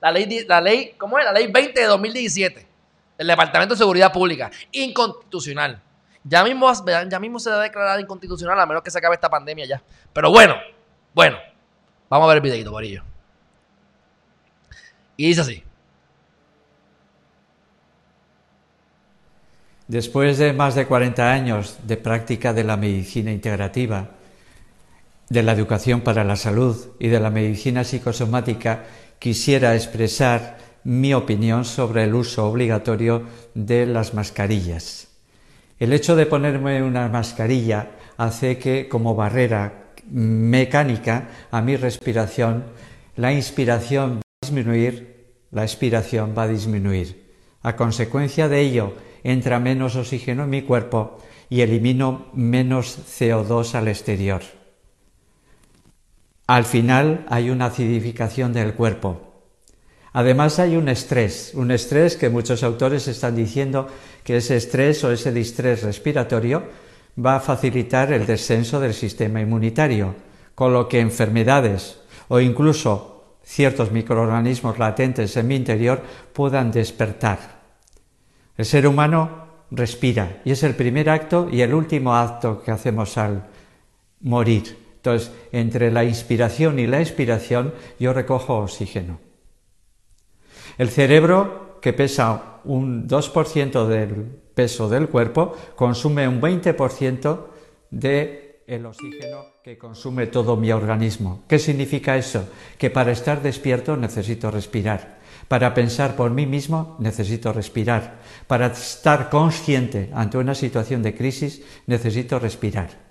la 0.00 0.10
ley, 0.10 0.44
la 0.48 0.60
ley, 0.60 0.94
¿cómo 0.98 1.18
es? 1.18 1.24
La 1.24 1.32
ley 1.32 1.46
20 1.46 1.80
de 1.80 1.86
2017 1.86 2.68
del 3.16 3.26
Departamento 3.26 3.74
de 3.74 3.78
Seguridad 3.78 4.12
Pública. 4.12 4.50
Inconstitucional. 4.72 5.80
Ya 6.24 6.42
mismo, 6.42 6.72
ya 7.08 7.20
mismo 7.20 7.38
se 7.38 7.50
a 7.50 7.58
declarar 7.58 8.00
inconstitucional 8.00 8.58
a 8.58 8.66
menos 8.66 8.82
que 8.82 8.90
se 8.90 8.98
acabe 8.98 9.14
esta 9.14 9.30
pandemia 9.30 9.66
ya. 9.66 9.82
Pero 10.12 10.30
bueno, 10.30 10.56
bueno, 11.14 11.38
vamos 12.08 12.24
a 12.24 12.28
ver 12.28 12.38
el 12.38 12.42
videito, 12.42 12.72
Borillo. 12.72 13.13
Y 15.16 15.28
dice 15.28 15.40
así. 15.40 15.62
Después 19.86 20.38
de 20.38 20.52
más 20.52 20.74
de 20.74 20.86
40 20.86 21.30
años 21.30 21.78
de 21.86 21.96
práctica 21.96 22.52
de 22.52 22.64
la 22.64 22.76
medicina 22.76 23.30
integrativa, 23.30 24.08
de 25.28 25.42
la 25.42 25.52
educación 25.52 26.00
para 26.00 26.24
la 26.24 26.36
salud 26.36 26.76
y 26.98 27.08
de 27.08 27.20
la 27.20 27.30
medicina 27.30 27.84
psicosomática, 27.84 28.84
quisiera 29.18 29.74
expresar 29.74 30.58
mi 30.84 31.14
opinión 31.14 31.64
sobre 31.64 32.04
el 32.04 32.14
uso 32.14 32.46
obligatorio 32.46 33.24
de 33.54 33.86
las 33.86 34.14
mascarillas. 34.14 35.08
El 35.78 35.92
hecho 35.92 36.16
de 36.16 36.26
ponerme 36.26 36.82
una 36.82 37.08
mascarilla 37.08 37.90
hace 38.16 38.58
que, 38.58 38.88
como 38.88 39.14
barrera 39.14 39.92
mecánica 40.10 41.28
a 41.50 41.60
mi 41.62 41.76
respiración, 41.76 42.64
la 43.16 43.32
inspiración 43.32 44.23
disminuir, 44.44 45.24
la 45.50 45.62
expiración 45.62 46.34
va 46.36 46.42
a 46.44 46.48
disminuir. 46.48 47.32
A 47.62 47.76
consecuencia 47.76 48.48
de 48.48 48.60
ello, 48.60 48.92
entra 49.22 49.58
menos 49.58 49.96
oxígeno 49.96 50.44
en 50.44 50.50
mi 50.50 50.62
cuerpo 50.62 51.18
y 51.48 51.62
elimino 51.62 52.26
menos 52.34 52.98
CO2 53.08 53.74
al 53.74 53.88
exterior. 53.88 54.42
Al 56.46 56.64
final 56.64 57.24
hay 57.30 57.48
una 57.48 57.66
acidificación 57.66 58.52
del 58.52 58.74
cuerpo. 58.74 59.32
Además 60.12 60.58
hay 60.58 60.76
un 60.76 60.88
estrés, 60.88 61.52
un 61.54 61.70
estrés 61.70 62.16
que 62.16 62.28
muchos 62.28 62.62
autores 62.62 63.08
están 63.08 63.34
diciendo 63.34 63.88
que 64.22 64.36
ese 64.36 64.56
estrés 64.56 65.02
o 65.04 65.10
ese 65.10 65.32
distrés 65.32 65.82
respiratorio 65.82 66.62
va 67.16 67.36
a 67.36 67.40
facilitar 67.40 68.12
el 68.12 68.26
descenso 68.26 68.78
del 68.78 68.92
sistema 68.92 69.40
inmunitario, 69.40 70.14
con 70.54 70.72
lo 70.72 70.88
que 70.88 71.00
enfermedades 71.00 71.98
o 72.28 72.40
incluso 72.40 73.13
ciertos 73.44 73.92
microorganismos 73.92 74.78
latentes 74.78 75.36
en 75.36 75.46
mi 75.46 75.56
interior 75.56 76.02
puedan 76.32 76.72
despertar. 76.72 77.62
El 78.56 78.64
ser 78.64 78.86
humano 78.86 79.44
respira 79.70 80.40
y 80.44 80.52
es 80.52 80.62
el 80.62 80.74
primer 80.74 81.10
acto 81.10 81.48
y 81.50 81.60
el 81.60 81.74
último 81.74 82.14
acto 82.14 82.62
que 82.62 82.70
hacemos 82.70 83.18
al 83.18 83.46
morir. 84.20 84.76
Entonces, 84.96 85.32
entre 85.52 85.90
la 85.90 86.04
inspiración 86.04 86.78
y 86.78 86.86
la 86.86 87.00
expiración 87.00 87.74
yo 87.98 88.12
recojo 88.12 88.58
oxígeno. 88.58 89.20
El 90.78 90.88
cerebro, 90.88 91.78
que 91.80 91.92
pesa 91.92 92.60
un 92.64 93.06
2% 93.06 93.86
del 93.86 94.14
peso 94.54 94.88
del 94.88 95.08
cuerpo 95.08 95.54
consume 95.76 96.26
un 96.26 96.40
20% 96.40 97.38
del 97.90 98.43
el 98.66 98.86
oxígeno 98.86 99.60
que 99.62 99.76
consume 99.76 100.26
todo 100.26 100.56
mi 100.56 100.72
organismo. 100.72 101.42
¿Qué 101.48 101.58
significa 101.58 102.16
eso? 102.16 102.48
Que 102.78 102.90
para 102.90 103.12
estar 103.12 103.42
despierto 103.42 103.96
necesito 103.96 104.50
respirar. 104.50 105.18
Para 105.48 105.74
pensar 105.74 106.16
por 106.16 106.30
mí 106.30 106.46
mismo 106.46 106.96
necesito 106.98 107.52
respirar. 107.52 108.20
Para 108.46 108.68
estar 108.68 109.28
consciente 109.28 110.10
ante 110.14 110.38
una 110.38 110.54
situación 110.54 111.02
de 111.02 111.14
crisis 111.14 111.62
necesito 111.86 112.38
respirar. 112.38 113.04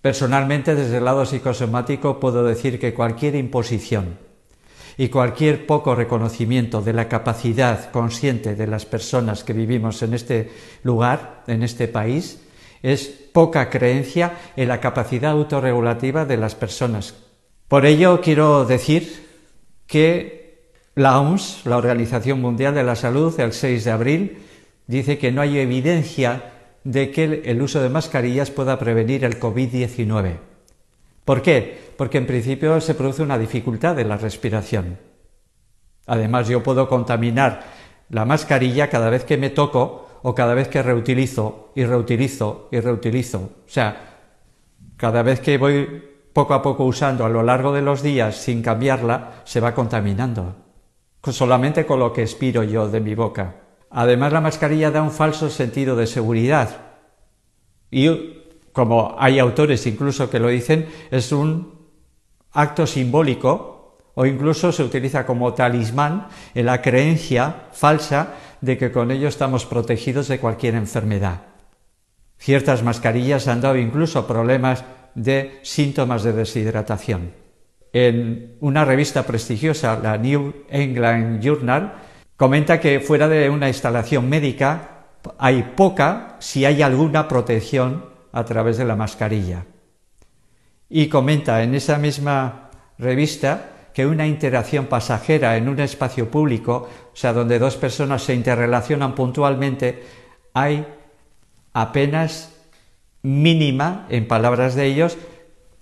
Personalmente, 0.00 0.74
desde 0.74 0.98
el 0.98 1.04
lado 1.04 1.24
psicosomático, 1.24 2.18
puedo 2.18 2.44
decir 2.44 2.80
que 2.80 2.94
cualquier 2.94 3.36
imposición 3.36 4.18
y 4.96 5.08
cualquier 5.08 5.64
poco 5.66 5.94
reconocimiento 5.94 6.82
de 6.82 6.92
la 6.92 7.08
capacidad 7.08 7.90
consciente 7.92 8.54
de 8.54 8.66
las 8.66 8.84
personas 8.84 9.44
que 9.44 9.52
vivimos 9.52 10.02
en 10.02 10.14
este 10.14 10.50
lugar, 10.82 11.44
en 11.46 11.62
este 11.62 11.88
país, 11.88 12.42
es 12.82 13.21
poca 13.32 13.70
creencia 13.70 14.38
en 14.56 14.68
la 14.68 14.80
capacidad 14.80 15.32
autorregulativa 15.32 16.24
de 16.24 16.36
las 16.36 16.54
personas. 16.54 17.14
Por 17.68 17.86
ello 17.86 18.20
quiero 18.20 18.64
decir 18.64 19.26
que 19.86 20.70
la 20.94 21.20
OMS, 21.20 21.62
la 21.64 21.78
Organización 21.78 22.40
Mundial 22.40 22.74
de 22.74 22.84
la 22.84 22.96
Salud, 22.96 23.38
el 23.40 23.52
6 23.52 23.84
de 23.84 23.90
abril, 23.90 24.38
dice 24.86 25.18
que 25.18 25.32
no 25.32 25.40
hay 25.40 25.58
evidencia 25.58 26.52
de 26.84 27.10
que 27.10 27.42
el 27.44 27.62
uso 27.62 27.80
de 27.80 27.88
mascarillas 27.88 28.50
pueda 28.50 28.78
prevenir 28.78 29.24
el 29.24 29.40
COVID-19. 29.40 30.36
¿Por 31.24 31.42
qué? 31.42 31.78
Porque 31.96 32.18
en 32.18 32.26
principio 32.26 32.80
se 32.80 32.94
produce 32.94 33.22
una 33.22 33.38
dificultad 33.38 33.94
de 33.94 34.04
la 34.04 34.16
respiración. 34.16 34.98
Además, 36.06 36.48
yo 36.48 36.62
puedo 36.62 36.88
contaminar 36.88 37.62
la 38.10 38.24
mascarilla 38.24 38.90
cada 38.90 39.08
vez 39.08 39.24
que 39.24 39.38
me 39.38 39.50
toco 39.50 40.01
o 40.22 40.34
cada 40.34 40.54
vez 40.54 40.68
que 40.68 40.82
reutilizo 40.82 41.72
y 41.74 41.84
reutilizo 41.84 42.68
y 42.70 42.80
reutilizo. 42.80 43.38
O 43.38 43.68
sea, 43.68 44.20
cada 44.96 45.22
vez 45.22 45.40
que 45.40 45.58
voy 45.58 46.02
poco 46.32 46.54
a 46.54 46.62
poco 46.62 46.84
usando 46.84 47.24
a 47.24 47.28
lo 47.28 47.42
largo 47.42 47.72
de 47.72 47.82
los 47.82 48.02
días 48.02 48.36
sin 48.36 48.62
cambiarla, 48.62 49.42
se 49.44 49.60
va 49.60 49.74
contaminando. 49.74 50.56
Solamente 51.22 51.86
con 51.86 52.00
lo 52.00 52.12
que 52.12 52.22
expiro 52.22 52.62
yo 52.62 52.88
de 52.88 53.00
mi 53.00 53.14
boca. 53.14 53.56
Además, 53.90 54.32
la 54.32 54.40
mascarilla 54.40 54.90
da 54.90 55.02
un 55.02 55.10
falso 55.10 55.50
sentido 55.50 55.94
de 55.96 56.06
seguridad. 56.06 56.70
Y 57.90 58.38
como 58.72 59.14
hay 59.18 59.38
autores 59.38 59.86
incluso 59.86 60.30
que 60.30 60.40
lo 60.40 60.48
dicen, 60.48 60.88
es 61.10 61.30
un 61.30 61.90
acto 62.52 62.86
simbólico 62.86 63.98
o 64.14 64.26
incluso 64.26 64.72
se 64.72 64.82
utiliza 64.82 65.24
como 65.26 65.54
talismán 65.54 66.28
en 66.54 66.66
la 66.66 66.80
creencia 66.82 67.68
falsa 67.72 68.34
de 68.62 68.78
que 68.78 68.92
con 68.92 69.10
ello 69.10 69.28
estamos 69.28 69.66
protegidos 69.66 70.28
de 70.28 70.38
cualquier 70.38 70.76
enfermedad. 70.76 71.42
Ciertas 72.38 72.82
mascarillas 72.82 73.48
han 73.48 73.60
dado 73.60 73.76
incluso 73.76 74.26
problemas 74.26 74.84
de 75.14 75.58
síntomas 75.62 76.22
de 76.22 76.32
deshidratación. 76.32 77.32
En 77.92 78.56
una 78.60 78.84
revista 78.84 79.24
prestigiosa, 79.24 79.98
la 80.02 80.16
New 80.16 80.64
England 80.70 81.42
Journal, 81.42 81.92
comenta 82.36 82.80
que 82.80 83.00
fuera 83.00 83.28
de 83.28 83.50
una 83.50 83.68
instalación 83.68 84.28
médica 84.28 85.06
hay 85.38 85.74
poca, 85.76 86.36
si 86.38 86.64
hay 86.64 86.82
alguna 86.82 87.28
protección 87.28 88.06
a 88.32 88.44
través 88.44 88.78
de 88.78 88.84
la 88.84 88.96
mascarilla. 88.96 89.66
Y 90.88 91.08
comenta 91.08 91.62
en 91.62 91.74
esa 91.74 91.98
misma 91.98 92.70
revista 92.96 93.71
que 93.94 94.06
una 94.06 94.26
interacción 94.26 94.86
pasajera 94.86 95.56
en 95.56 95.68
un 95.68 95.80
espacio 95.80 96.30
público, 96.30 96.88
o 97.12 97.16
sea, 97.16 97.32
donde 97.32 97.58
dos 97.58 97.76
personas 97.76 98.22
se 98.22 98.34
interrelacionan 98.34 99.14
puntualmente, 99.14 100.02
hay 100.54 100.86
apenas 101.72 102.54
mínima, 103.22 104.06
en 104.08 104.26
palabras 104.26 104.74
de 104.74 104.86
ellos, 104.86 105.16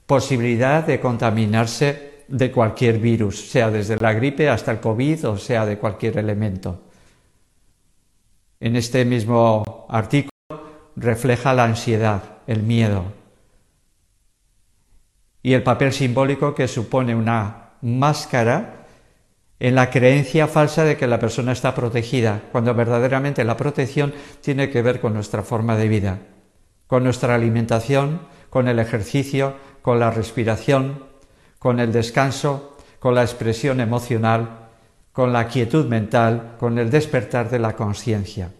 posibilidad 0.06 0.84
de 0.84 1.00
contaminarse 1.00 2.24
de 2.28 2.52
cualquier 2.52 2.98
virus, 2.98 3.50
sea 3.50 3.70
desde 3.70 3.96
la 3.96 4.12
gripe 4.12 4.48
hasta 4.48 4.70
el 4.70 4.80
COVID 4.80 5.28
o 5.28 5.36
sea 5.36 5.66
de 5.66 5.78
cualquier 5.78 6.18
elemento. 6.18 6.82
en 8.60 8.76
este 8.76 9.04
mismo 9.04 9.86
artículo 9.88 10.30
refleja 10.94 11.54
la 11.54 11.64
ansiedad, 11.64 12.22
el 12.46 12.62
miedo 12.62 13.04
y 15.42 15.54
el 15.54 15.62
papel 15.62 15.92
simbólico 15.92 16.54
que 16.54 16.68
supone 16.68 17.14
una 17.14 17.69
máscara 17.82 18.86
en 19.60 19.74
la 19.74 19.90
creencia 19.90 20.48
falsa 20.48 20.84
de 20.84 20.96
que 20.96 21.06
la 21.06 21.18
persona 21.18 21.52
está 21.52 21.74
protegida, 21.74 22.42
cuando 22.50 22.74
verdaderamente 22.74 23.44
la 23.44 23.56
protección 23.56 24.14
tiene 24.40 24.70
que 24.70 24.80
ver 24.80 25.00
con 25.00 25.12
nuestra 25.12 25.42
forma 25.42 25.76
de 25.76 25.88
vida, 25.88 26.18
con 26.86 27.04
nuestra 27.04 27.34
alimentación, 27.34 28.22
con 28.48 28.68
el 28.68 28.78
ejercicio, 28.78 29.56
con 29.82 30.00
la 30.00 30.10
respiración, 30.10 31.04
con 31.58 31.78
el 31.78 31.92
descanso, 31.92 32.76
con 32.98 33.14
la 33.14 33.22
expresión 33.22 33.80
emocional, 33.80 34.68
con 35.12 35.32
la 35.32 35.46
quietud 35.48 35.86
mental, 35.86 36.56
con 36.58 36.78
el 36.78 36.90
despertar 36.90 37.50
de 37.50 37.58
la 37.58 37.76
conciencia. 37.76 38.52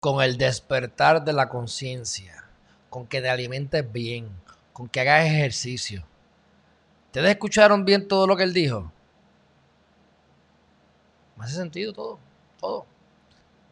Con 0.00 0.22
el 0.22 0.38
despertar 0.38 1.22
de 1.22 1.34
la 1.34 1.50
conciencia, 1.50 2.44
con 2.88 3.06
que 3.06 3.20
te 3.20 3.28
alimentes 3.28 3.92
bien, 3.92 4.28
con 4.72 4.88
que 4.88 5.00
hagas 5.00 5.26
ejercicio. 5.26 6.04
¿Ustedes 7.12 7.30
escucharon 7.30 7.84
bien 7.84 8.08
todo 8.08 8.26
lo 8.26 8.36
que 8.36 8.42
él 8.42 8.52
dijo? 8.52 8.90
Me 11.36 11.44
hace 11.44 11.56
sentido 11.56 11.92
todo, 11.92 12.18
todo. 12.58 12.86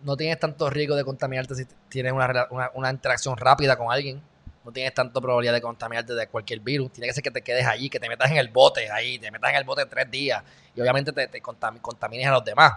No 0.02 0.16
tienes 0.16 0.38
tanto 0.38 0.68
riesgo 0.70 0.94
de 0.94 1.04
contaminarte 1.04 1.54
si 1.54 1.66
tienes 1.88 2.12
una, 2.12 2.48
una 2.74 2.90
interacción 2.90 3.36
rápida 3.36 3.76
con 3.76 3.90
alguien 3.90 4.22
no 4.64 4.72
tienes 4.72 4.92
tanto 4.92 5.20
probabilidad 5.20 5.54
de 5.54 5.62
contaminarte 5.62 6.14
de 6.14 6.26
cualquier 6.26 6.60
virus. 6.60 6.92
Tiene 6.92 7.08
que 7.08 7.14
ser 7.14 7.22
que 7.22 7.30
te 7.30 7.42
quedes 7.42 7.66
allí, 7.66 7.88
que 7.88 7.98
te 7.98 8.08
metas 8.08 8.30
en 8.30 8.36
el 8.36 8.48
bote 8.48 8.90
ahí, 8.90 9.18
te 9.18 9.30
metas 9.30 9.50
en 9.50 9.56
el 9.56 9.64
bote 9.64 9.86
tres 9.86 10.10
días 10.10 10.42
y 10.74 10.80
obviamente 10.80 11.12
te, 11.12 11.40
contamines 11.40 12.26
a 12.26 12.32
los 12.32 12.44
demás. 12.44 12.74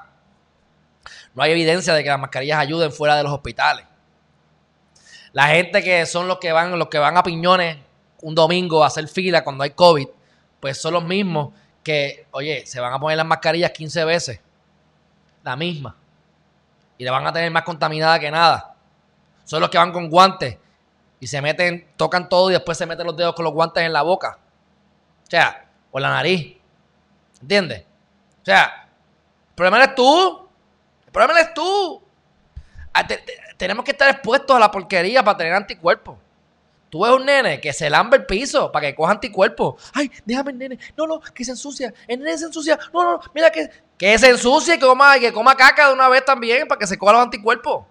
No 1.34 1.44
hay 1.44 1.52
evidencia 1.52 1.94
de 1.94 2.04
que 2.04 2.10
las 2.10 2.20
mascarillas 2.20 2.60
ayuden 2.60 2.92
fuera 2.92 3.16
de 3.16 3.24
los 3.24 3.34
hospitales. 3.34 3.86
La 5.34 5.48
gente 5.48 5.84
que 5.84 6.06
son 6.06 6.28
los 6.28 6.38
que 6.38 6.52
van, 6.52 6.78
los 6.78 6.88
que 6.88 7.00
van 7.00 7.18
a 7.18 7.24
piñones 7.24 7.78
un 8.22 8.36
domingo 8.36 8.84
a 8.84 8.88
hacer 8.88 9.08
fila 9.10 9.44
cuando 9.44 9.64
hay 9.64 9.72
COVID, 9.72 10.08
pues 10.64 10.80
son 10.82 10.94
los 10.94 11.04
mismos 11.04 11.54
que, 11.84 12.26
oye, 12.32 12.66
se 12.66 12.80
van 12.80 12.94
a 12.94 12.98
poner 12.98 13.18
las 13.18 13.26
mascarillas 13.26 13.72
15 13.72 14.06
veces. 14.06 14.40
La 15.44 15.58
misma. 15.58 15.94
Y 16.98 17.04
la 17.04 17.12
van 17.12 17.28
a 17.28 17.34
tener 17.34 17.52
más 17.52 17.64
contaminada 17.64 18.18
que 18.18 18.32
nada. 18.32 18.74
Son 19.44 19.60
los 19.60 19.70
que 19.70 19.78
van 19.78 19.92
con 19.92 20.10
guantes 20.10 20.58
y 21.20 21.28
se 21.28 21.42
meten, 21.42 21.90
tocan 21.98 22.30
todo 22.30 22.50
y 22.50 22.54
después 22.54 22.78
se 22.78 22.86
meten 22.86 23.06
los 23.06 23.18
dedos 23.18 23.36
con 23.36 23.44
los 23.44 23.54
guantes 23.54 23.84
en 23.84 23.92
la 23.92 24.04
boca. 24.04 24.40
O 25.28 25.30
sea, 25.30 25.66
o 25.92 26.00
la 26.00 26.12
nariz. 26.12 26.56
¿Entiendes? 27.42 27.84
O 28.42 28.46
sea, 28.46 28.88
el 29.50 29.56
problema 29.56 29.84
eres 29.84 29.96
tú. 29.96 30.48
El 31.06 31.12
problema 31.12 31.42
eres 31.42 31.54
tú. 31.54 32.02
Ah, 32.94 33.06
tenemos 33.58 33.84
que 33.84 33.92
estar 33.92 34.10
expuestos 34.10 34.56
a 34.56 34.60
la 34.62 34.72
porquería 34.72 35.26
para 35.26 35.36
tener 35.36 35.52
anticuerpos. 35.52 36.18
Tú 36.94 37.02
ves 37.02 37.12
un 37.12 37.26
nene 37.26 37.60
que 37.60 37.74
se 37.74 37.90
lambe 37.90 38.18
el 38.18 38.26
piso 38.28 38.72
para 38.72 38.86
que 38.86 38.94
coja 38.94 39.14
anticuerpos. 39.14 39.82
Ay, 39.96 40.12
déjame 40.24 40.52
el 40.52 40.60
nene. 40.60 40.78
No, 40.96 41.08
no, 41.08 41.20
que 41.20 41.44
se 41.44 41.50
ensucia. 41.50 41.92
El 42.08 42.20
nene 42.20 42.38
se 42.38 42.46
ensucia. 42.46 42.78
No, 42.94 43.04
no, 43.04 43.20
mira 43.34 43.52
que, 43.52 43.68
que 43.98 44.16
se 44.20 44.30
ensucie 44.30 44.76
y 44.76 44.78
que 44.78 44.86
coma, 44.86 45.18
que 45.18 45.34
coma 45.34 45.58
caca 45.58 45.88
de 45.88 45.94
una 45.96 46.08
vez 46.08 46.24
también 46.24 46.68
para 46.68 46.78
que 46.78 46.86
se 46.86 46.96
coja 46.96 47.14
los 47.14 47.24
anticuerpos. 47.24 47.88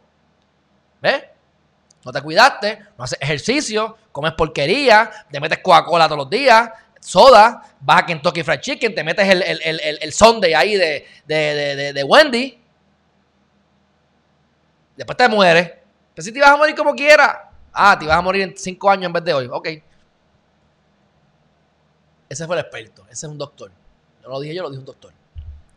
¿Ves? 1.00 1.24
no 2.04 2.12
te 2.12 2.22
cuidaste, 2.22 2.78
no 2.96 3.02
haces 3.02 3.18
ejercicio, 3.20 3.98
comes 4.12 4.34
porquería, 4.34 5.10
te 5.32 5.40
metes 5.40 5.58
Coca-Cola 5.58 6.06
todos 6.06 6.18
los 6.18 6.30
días, 6.30 6.70
soda, 7.00 7.74
vas 7.80 8.02
a 8.02 8.06
Kentucky 8.06 8.44
Fried 8.44 8.60
Chicken, 8.60 8.94
te 8.94 9.02
metes 9.02 9.28
el, 9.28 9.42
el, 9.42 9.98
el, 10.00 10.12
Sunday 10.12 10.54
ahí 10.54 10.76
de, 10.76 11.08
de, 11.26 12.04
Wendy. 12.04 12.56
Después 14.96 15.16
te 15.16 15.28
mueres. 15.28 15.72
Pero 16.14 16.24
si 16.24 16.30
te 16.30 16.38
vas 16.38 16.50
a 16.50 16.56
morir 16.56 16.76
como 16.76 16.94
quieras. 16.94 17.51
Ah, 17.72 17.98
te 17.98 18.06
vas 18.06 18.16
a 18.16 18.20
morir 18.20 18.42
en 18.42 18.56
cinco 18.56 18.90
años 18.90 19.06
en 19.06 19.12
vez 19.12 19.24
de 19.24 19.34
hoy. 19.34 19.48
Ok. 19.50 19.68
Ese 22.28 22.46
fue 22.46 22.56
el 22.56 22.62
experto. 22.62 23.02
Ese 23.04 23.26
es 23.26 23.32
un 23.32 23.38
doctor. 23.38 23.70
No 24.22 24.28
lo 24.28 24.40
dije 24.40 24.54
yo, 24.54 24.62
lo 24.62 24.70
dijo 24.70 24.80
un 24.80 24.86
doctor. 24.86 25.12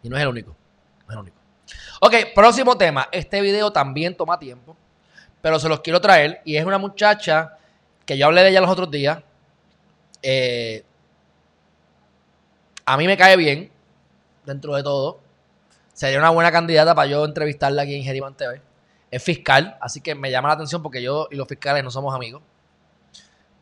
Y 0.04 0.10
no 0.10 0.18
es 0.18 0.24
el 0.24 0.30
único. 0.30 0.56
No 1.08 1.08
es 1.08 1.14
el 1.14 1.20
único. 1.20 1.38
Ok, 2.02 2.14
próximo 2.34 2.78
tema. 2.78 3.08
Este 3.12 3.42
video 3.42 3.72
también 3.72 4.16
toma 4.16 4.38
tiempo 4.38 4.76
pero 5.46 5.60
se 5.60 5.70
los 5.70 5.82
quiero 5.82 6.02
traer. 6.02 6.42
Y 6.44 6.58
es 6.58 6.66
una 6.66 6.80
muchacha 6.80 7.60
que 8.04 8.18
yo 8.18 8.26
hablé 8.26 8.42
de 8.42 8.50
ella 8.50 8.62
los 8.62 8.70
otros 8.72 8.90
días. 8.90 9.20
Eh, 10.24 10.84
a 12.84 12.98
mí 12.98 13.06
me 13.06 13.16
cae 13.16 13.38
bien, 13.38 13.70
dentro 14.44 14.74
de 14.74 14.82
todo. 14.82 15.20
Sería 15.94 16.18
una 16.18 16.32
buena 16.32 16.52
candidata 16.52 16.96
para 16.96 17.12
yo 17.12 17.24
entrevistarla 17.24 17.84
aquí 17.84 17.94
en 17.94 18.04
Geriman 18.04 18.34
TV. 18.34 18.60
Es 19.16 19.24
fiscal, 19.24 19.78
así 19.80 20.02
que 20.02 20.14
me 20.14 20.30
llama 20.30 20.50
la 20.50 20.56
atención 20.56 20.84
porque 20.84 21.02
yo 21.02 21.30
y 21.32 21.36
los 21.38 21.48
fiscales 21.48 21.82
no 21.86 21.90
somos 21.90 22.14
amigos. 22.14 22.42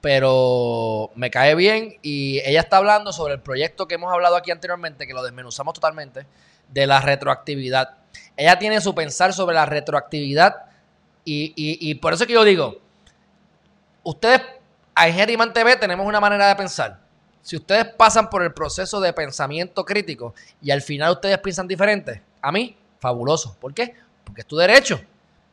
Pero 0.01 1.12
me 1.14 1.30
cae 1.30 1.54
bien 1.54 1.99
y 2.01 2.39
ella 2.39 2.62
está 2.62 2.78
hablando 2.78 3.14
sobre 3.14 3.36
el 3.36 3.39
proyecto 3.39 3.88
que 3.88 3.93
hemos 3.93 4.12
hablado 4.12 4.36
aquí 4.36 4.49
anteriormente, 4.49 5.06
que 5.06 5.14
lo 5.14 5.22
desmenuzamos 5.22 5.76
totalmente, 5.76 6.26
de 6.70 6.88
la 6.88 7.01
retroactividad. 7.01 7.97
Ella 8.36 8.58
tiene 8.58 8.82
su 8.82 8.95
pensar 8.95 9.32
sobre 9.32 9.54
la 9.54 9.68
retroactividad 9.68 10.56
y, 11.24 11.93
por 12.01 12.14
eso 12.14 12.26
que 12.26 12.34
yo 12.34 12.43
digo, 12.43 12.80
ustedes, 14.01 14.41
en 14.97 15.14
Geriman 15.14 15.54
TV 15.54 15.76
tenemos 15.76 16.08
una 16.08 16.20
manera 16.20 16.47
de 16.47 16.56
pensar. 16.56 16.99
Si 17.43 17.58
ustedes 17.58 17.86
pasan 17.93 18.28
por 18.32 18.41
el 18.41 18.56
proceso 18.56 18.99
de 18.99 19.14
pensamiento 19.14 19.86
crítico 19.86 20.34
y 20.64 20.72
al 20.72 20.82
final 20.82 21.12
ustedes 21.12 21.38
piensan 21.38 21.68
diferente, 21.68 22.24
a 22.41 22.51
mí, 22.51 22.76
fabuloso. 22.99 23.56
¿Por 23.60 23.76
qué? 23.76 23.93
Porque 24.24 24.41
es 24.41 24.47
tu 24.47 24.58
derecho. 24.58 24.99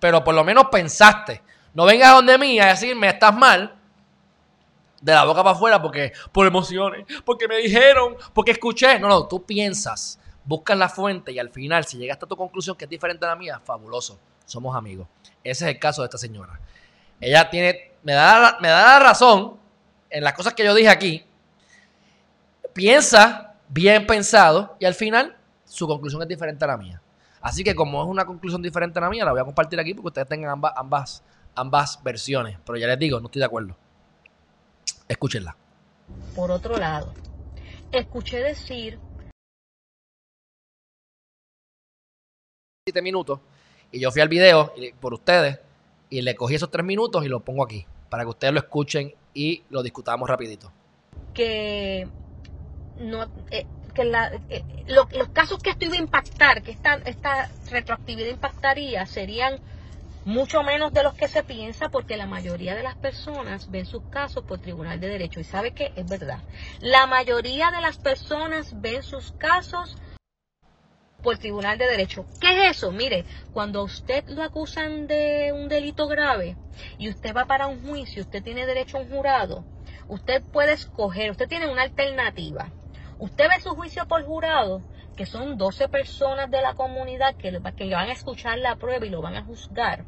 Pero 0.01 0.25
por 0.25 0.35
lo 0.35 0.43
menos 0.43 0.67
pensaste. 0.71 1.43
No 1.75 1.85
vengas 1.85 2.15
donde 2.15 2.37
mí 2.39 2.59
a 2.59 2.67
decirme 2.67 3.09
estás 3.09 3.35
mal 3.35 3.77
de 5.01 5.13
la 5.13 5.25
boca 5.25 5.43
para 5.43 5.57
afuera 5.57 5.81
porque 5.81 6.13
por 6.33 6.47
emociones, 6.47 7.07
porque 7.25 7.49
me 7.49 7.59
dijeron, 7.59 8.17
porque 8.33 8.53
escuché. 8.53 8.99
No, 8.99 9.09
no, 9.09 9.27
tú 9.27 9.45
piensas, 9.45 10.19
buscas 10.45 10.77
la 10.77 10.89
fuente 10.89 11.33
y 11.33 11.39
al 11.39 11.51
final, 11.51 11.85
si 11.85 11.99
llegaste 11.99 12.25
a 12.25 12.29
tu 12.29 12.37
conclusión 12.37 12.77
que 12.77 12.85
es 12.85 12.91
diferente 12.91 13.25
a 13.25 13.29
la 13.29 13.37
mía, 13.37 13.61
fabuloso. 13.65 14.19
Somos 14.45 14.75
amigos. 14.77 15.07
Ese 15.45 15.65
es 15.65 15.75
el 15.75 15.79
caso 15.79 16.03
de 16.03 16.07
esta 16.07 16.19
señora. 16.19 16.59
Ella 17.21 17.49
tiene, 17.49 17.93
me 18.03 18.15
da, 18.15 18.59
me 18.61 18.69
da 18.69 18.99
la 18.99 18.99
razón 18.99 19.59
en 20.09 20.25
las 20.25 20.33
cosas 20.33 20.55
que 20.55 20.65
yo 20.65 20.75
dije 20.75 20.89
aquí. 20.89 21.25
Piensa 22.73 23.55
bien 23.69 24.07
pensado 24.07 24.77
y 24.81 24.87
al 24.87 24.95
final 24.95 25.37
su 25.65 25.87
conclusión 25.87 26.21
es 26.23 26.29
diferente 26.29 26.65
a 26.65 26.69
la 26.69 26.77
mía. 26.77 27.01
Así 27.41 27.65
que 27.65 27.75
como 27.75 28.03
es 28.03 28.09
una 28.09 28.25
conclusión 28.25 28.63
diferente 28.63 28.99
a 28.99 29.03
la 29.03 29.11
mía, 29.11 29.25
la 29.25 29.33
voy 29.33 29.41
a 29.41 29.45
compartir 29.45 29.81
aquí 29.81 29.95
porque 29.95 30.09
ustedes 30.09 30.29
tengan 30.29 30.51
ambas, 30.51 30.73
ambas, 30.77 31.25
ambas 31.55 32.03
versiones. 32.03 32.59
Pero 32.65 32.79
ya 32.79 32.87
les 32.87 32.99
digo, 32.99 33.19
no 33.21 33.27
estoy 33.27 33.41
de 33.41 33.47
acuerdo. 33.47 33.77
Escúchenla. 35.09 35.57
Por 36.35 36.51
otro 36.51 36.77
lado, 36.77 37.15
escuché 37.93 38.39
decir... 38.39 38.99
Siete 42.87 43.03
minutos 43.03 43.41
y 43.93 44.01
yo 44.01 44.11
fui 44.11 44.21
al 44.21 44.29
video 44.29 44.73
por 45.01 45.15
ustedes 45.15 45.61
y 46.09 46.23
le 46.23 46.35
cogí 46.35 46.55
esos 46.55 46.71
tres 46.71 46.85
minutos 46.85 47.25
y 47.25 47.29
lo 47.29 47.41
pongo 47.41 47.65
aquí 47.65 47.87
para 48.09 48.25
que 48.25 48.31
ustedes 48.31 48.53
lo 48.53 48.61
escuchen 48.61 49.15
y 49.35 49.63
lo 49.71 49.83
discutamos 49.83 50.29
rapidito. 50.29 50.73
Que 51.35 52.09
no 52.99 53.27
eh, 53.51 53.67
que 53.93 54.03
eh, 54.49 54.65
los 54.87 55.29
casos 55.31 55.59
que 55.61 55.71
esto 55.71 55.85
iba 55.85 55.95
a 55.95 55.99
impactar, 55.99 56.63
que 56.63 56.71
esta, 56.71 56.95
esta 57.05 57.51
retroactividad 57.71 58.29
impactaría, 58.29 59.07
serían 59.07 59.61
mucho 60.25 60.63
menos 60.63 60.93
de 60.93 61.03
los 61.03 61.15
que 61.15 61.29
se 61.29 61.43
piensa 61.43 61.89
porque 61.89 62.17
la 62.17 62.27
mayoría 62.27 62.75
de 62.75 62.83
las 62.83 62.97
personas 62.97 63.71
ven 63.71 63.87
sus 63.87 64.03
casos 64.11 64.45
por 64.45 64.59
Tribunal 64.59 65.01
de 65.01 65.09
Derecho. 65.09 65.41
Y 65.41 65.45
sabe 65.45 65.73
que 65.73 65.93
es 65.97 66.07
verdad. 66.07 66.41
La 66.81 67.07
mayoría 67.07 67.71
de 67.71 67.81
las 67.81 67.99
personas 67.99 68.81
ven 68.81 69.03
sus 69.03 69.33
casos 69.33 69.97
por 71.23 71.39
Tribunal 71.39 71.79
de 71.79 71.87
Derecho. 71.87 72.27
¿Qué 72.41 72.67
es 72.67 72.77
eso? 72.77 72.93
Mire, 72.93 73.25
cuando 73.53 73.83
usted 73.83 74.25
lo 74.29 74.43
acusan 74.43 75.07
de 75.07 75.53
un 75.55 75.69
delito 75.69 76.07
grave 76.07 76.57
y 76.99 77.09
usted 77.09 77.35
va 77.35 77.47
para 77.47 77.67
un 77.67 77.83
juicio, 77.87 78.23
usted 78.23 78.43
tiene 78.43 78.67
derecho 78.67 78.99
a 78.99 79.01
un 79.01 79.11
jurado, 79.11 79.65
usted 80.09 80.43
puede 80.43 80.73
escoger, 80.73 81.31
usted 81.31 81.49
tiene 81.49 81.71
una 81.71 81.83
alternativa. 81.83 82.71
Usted 83.21 83.49
ve 83.55 83.61
su 83.61 83.77
juicio 83.77 84.07
por 84.07 84.25
jurado, 84.25 84.83
que 85.15 85.27
son 85.27 85.59
12 85.59 85.91
personas 85.91 86.51
de 86.51 86.63
la 86.63 86.73
comunidad 86.73 87.37
que, 87.37 87.53
que 87.77 87.95
van 87.95 88.09
a 88.09 88.13
escuchar 88.13 88.59
la 88.59 88.77
prueba 88.77 89.05
y 89.05 89.11
lo 89.11 89.21
van 89.21 89.37
a 89.37 89.45
juzgar. 89.45 90.07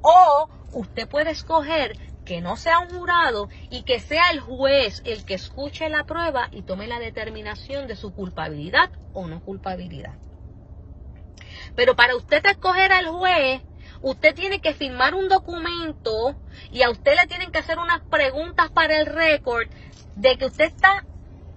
O 0.00 0.48
usted 0.72 1.06
puede 1.06 1.32
escoger 1.32 1.92
que 2.24 2.40
no 2.40 2.56
sea 2.56 2.78
un 2.78 2.88
jurado 2.88 3.50
y 3.68 3.82
que 3.82 4.00
sea 4.00 4.30
el 4.30 4.40
juez 4.40 5.02
el 5.04 5.26
que 5.26 5.34
escuche 5.34 5.90
la 5.90 6.04
prueba 6.04 6.48
y 6.52 6.62
tome 6.62 6.86
la 6.86 7.00
determinación 7.00 7.86
de 7.86 7.96
su 7.96 8.14
culpabilidad 8.14 8.90
o 9.12 9.26
no 9.26 9.42
culpabilidad. 9.42 10.14
Pero 11.74 11.96
para 11.96 12.16
usted 12.16 12.44
escoger 12.46 12.92
al 12.92 13.08
juez, 13.08 13.60
usted 14.00 14.34
tiene 14.34 14.60
que 14.60 14.72
firmar 14.72 15.14
un 15.14 15.28
documento 15.28 16.34
y 16.70 16.80
a 16.80 16.88
usted 16.88 17.14
le 17.14 17.28
tienen 17.28 17.52
que 17.52 17.58
hacer 17.58 17.78
unas 17.78 18.00
preguntas 18.08 18.70
para 18.70 18.98
el 18.98 19.04
récord 19.04 19.68
de 20.14 20.38
que 20.38 20.46
usted 20.46 20.64
está 20.64 21.04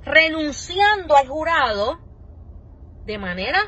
renunciando 0.09 1.15
al 1.15 1.27
jurado 1.27 1.99
de 3.05 3.17
manera 3.17 3.59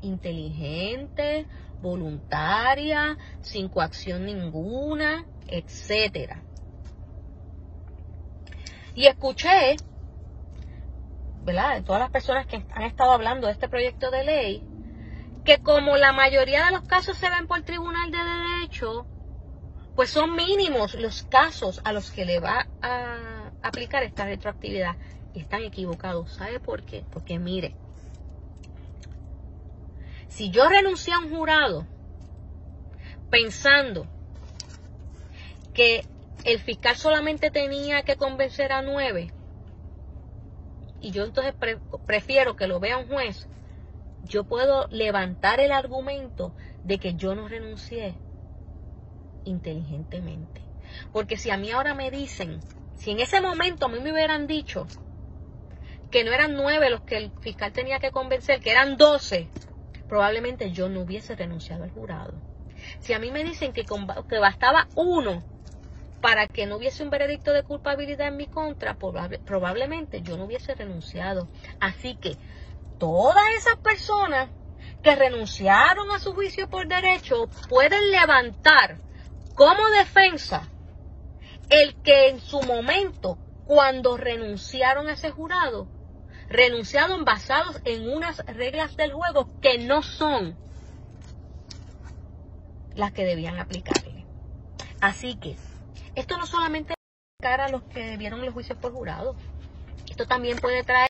inteligente, 0.00 1.46
voluntaria, 1.82 3.18
sin 3.42 3.68
coacción 3.68 4.24
ninguna, 4.24 5.26
etcétera. 5.46 6.42
Y 8.94 9.06
escuché, 9.06 9.76
¿verdad? 11.42 11.76
De 11.76 11.82
todas 11.82 12.00
las 12.00 12.10
personas 12.10 12.46
que 12.46 12.64
han 12.72 12.82
estado 12.82 13.12
hablando 13.12 13.46
de 13.46 13.52
este 13.52 13.68
proyecto 13.68 14.10
de 14.10 14.24
ley, 14.24 14.64
que 15.44 15.58
como 15.58 15.96
la 15.96 16.12
mayoría 16.12 16.66
de 16.66 16.72
los 16.72 16.82
casos 16.82 17.16
se 17.16 17.30
ven 17.30 17.46
por 17.46 17.62
tribunal 17.62 18.10
de 18.10 18.18
derecho, 18.18 19.06
pues 19.94 20.10
son 20.10 20.34
mínimos 20.34 20.94
los 20.94 21.22
casos 21.24 21.80
a 21.84 21.92
los 21.92 22.10
que 22.10 22.24
le 22.24 22.40
va 22.40 22.66
a 22.82 23.50
aplicar 23.62 24.02
esta 24.02 24.24
retroactividad. 24.24 24.96
Están 25.34 25.62
equivocados. 25.62 26.32
¿Sabe 26.32 26.60
por 26.60 26.82
qué? 26.82 27.04
Porque 27.10 27.38
mire, 27.38 27.74
si 30.28 30.50
yo 30.50 30.68
renuncié 30.68 31.14
a 31.14 31.18
un 31.18 31.30
jurado 31.30 31.86
pensando 33.30 34.06
que 35.74 36.04
el 36.44 36.58
fiscal 36.60 36.96
solamente 36.96 37.50
tenía 37.50 38.02
que 38.02 38.16
convencer 38.16 38.72
a 38.72 38.82
nueve, 38.82 39.32
y 41.00 41.12
yo 41.12 41.24
entonces 41.24 41.54
prefiero 42.06 42.56
que 42.56 42.66
lo 42.66 42.80
vea 42.80 42.98
un 42.98 43.08
juez, 43.08 43.48
yo 44.24 44.44
puedo 44.44 44.86
levantar 44.88 45.60
el 45.60 45.72
argumento 45.72 46.54
de 46.84 46.98
que 46.98 47.14
yo 47.14 47.34
no 47.34 47.48
renuncié 47.48 48.14
inteligentemente. 49.44 50.60
Porque 51.12 51.36
si 51.36 51.50
a 51.50 51.56
mí 51.56 51.70
ahora 51.70 51.94
me 51.94 52.10
dicen, 52.10 52.60
si 52.96 53.10
en 53.12 53.20
ese 53.20 53.40
momento 53.40 53.86
a 53.86 53.88
mí 53.88 54.00
me 54.00 54.12
hubieran 54.12 54.46
dicho 54.46 54.86
que 56.10 56.24
no 56.24 56.32
eran 56.32 56.54
nueve 56.54 56.90
los 56.90 57.02
que 57.02 57.16
el 57.16 57.32
fiscal 57.40 57.72
tenía 57.72 57.98
que 57.98 58.10
convencer, 58.10 58.60
que 58.60 58.72
eran 58.72 58.96
doce, 58.96 59.48
probablemente 60.08 60.72
yo 60.72 60.88
no 60.88 61.02
hubiese 61.02 61.36
renunciado 61.36 61.84
al 61.84 61.90
jurado. 61.92 62.34
Si 62.98 63.12
a 63.12 63.18
mí 63.18 63.30
me 63.30 63.44
dicen 63.44 63.72
que, 63.72 63.84
que 63.84 64.38
bastaba 64.38 64.88
uno 64.94 65.42
para 66.20 66.46
que 66.46 66.66
no 66.66 66.76
hubiese 66.76 67.02
un 67.02 67.10
veredicto 67.10 67.52
de 67.52 67.62
culpabilidad 67.62 68.28
en 68.28 68.36
mi 68.36 68.46
contra, 68.46 68.96
probablemente 69.44 70.22
yo 70.22 70.36
no 70.36 70.44
hubiese 70.44 70.74
renunciado. 70.74 71.48
Así 71.80 72.16
que 72.16 72.36
todas 72.98 73.44
esas 73.56 73.76
personas 73.76 74.50
que 75.02 75.16
renunciaron 75.16 76.10
a 76.10 76.18
su 76.18 76.34
juicio 76.34 76.68
por 76.68 76.86
derecho 76.86 77.48
pueden 77.68 78.10
levantar 78.10 78.98
como 79.54 79.88
defensa 79.90 80.68
el 81.70 81.94
que 82.02 82.28
en 82.28 82.40
su 82.40 82.60
momento, 82.62 83.38
cuando 83.64 84.16
renunciaron 84.16 85.08
a 85.08 85.12
ese 85.12 85.30
jurado, 85.30 85.86
renunciaron 86.50 87.24
basados 87.24 87.80
en 87.84 88.10
unas 88.10 88.38
reglas 88.44 88.96
del 88.96 89.12
juego 89.12 89.48
que 89.60 89.78
no 89.78 90.02
son 90.02 90.56
las 92.96 93.12
que 93.12 93.24
debían 93.24 93.58
aplicarle. 93.58 94.26
Así 95.00 95.36
que 95.36 95.56
esto 96.16 96.36
no 96.36 96.46
solamente 96.46 96.94
cara 97.40 97.66
a 97.66 97.70
los 97.70 97.84
que 97.84 98.16
vieron 98.16 98.44
los 98.44 98.52
juicios 98.52 98.76
por 98.78 98.92
jurado, 98.92 99.36
esto 100.10 100.26
también 100.26 100.58
puede 100.58 100.82
traer 100.82 101.08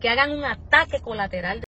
que 0.00 0.08
hagan 0.08 0.30
un 0.30 0.44
ataque 0.44 1.00
colateral. 1.00 1.64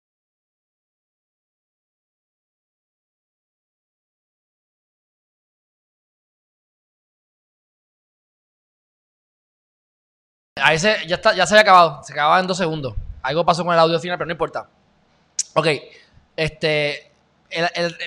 Ahí 10.63 10.79
se, 10.79 11.05
ya, 11.07 11.15
está, 11.15 11.35
ya 11.35 11.45
se 11.45 11.53
había 11.55 11.63
acabado. 11.63 12.01
Se 12.03 12.13
acababa 12.13 12.39
en 12.39 12.47
dos 12.47 12.57
segundos. 12.57 12.95
Algo 13.21 13.45
pasó 13.45 13.65
con 13.65 13.73
el 13.73 13.79
audio 13.79 13.99
final, 13.99 14.17
pero 14.17 14.27
no 14.27 14.31
importa. 14.31 14.67
Ok. 15.55 15.67
Este. 16.37 17.11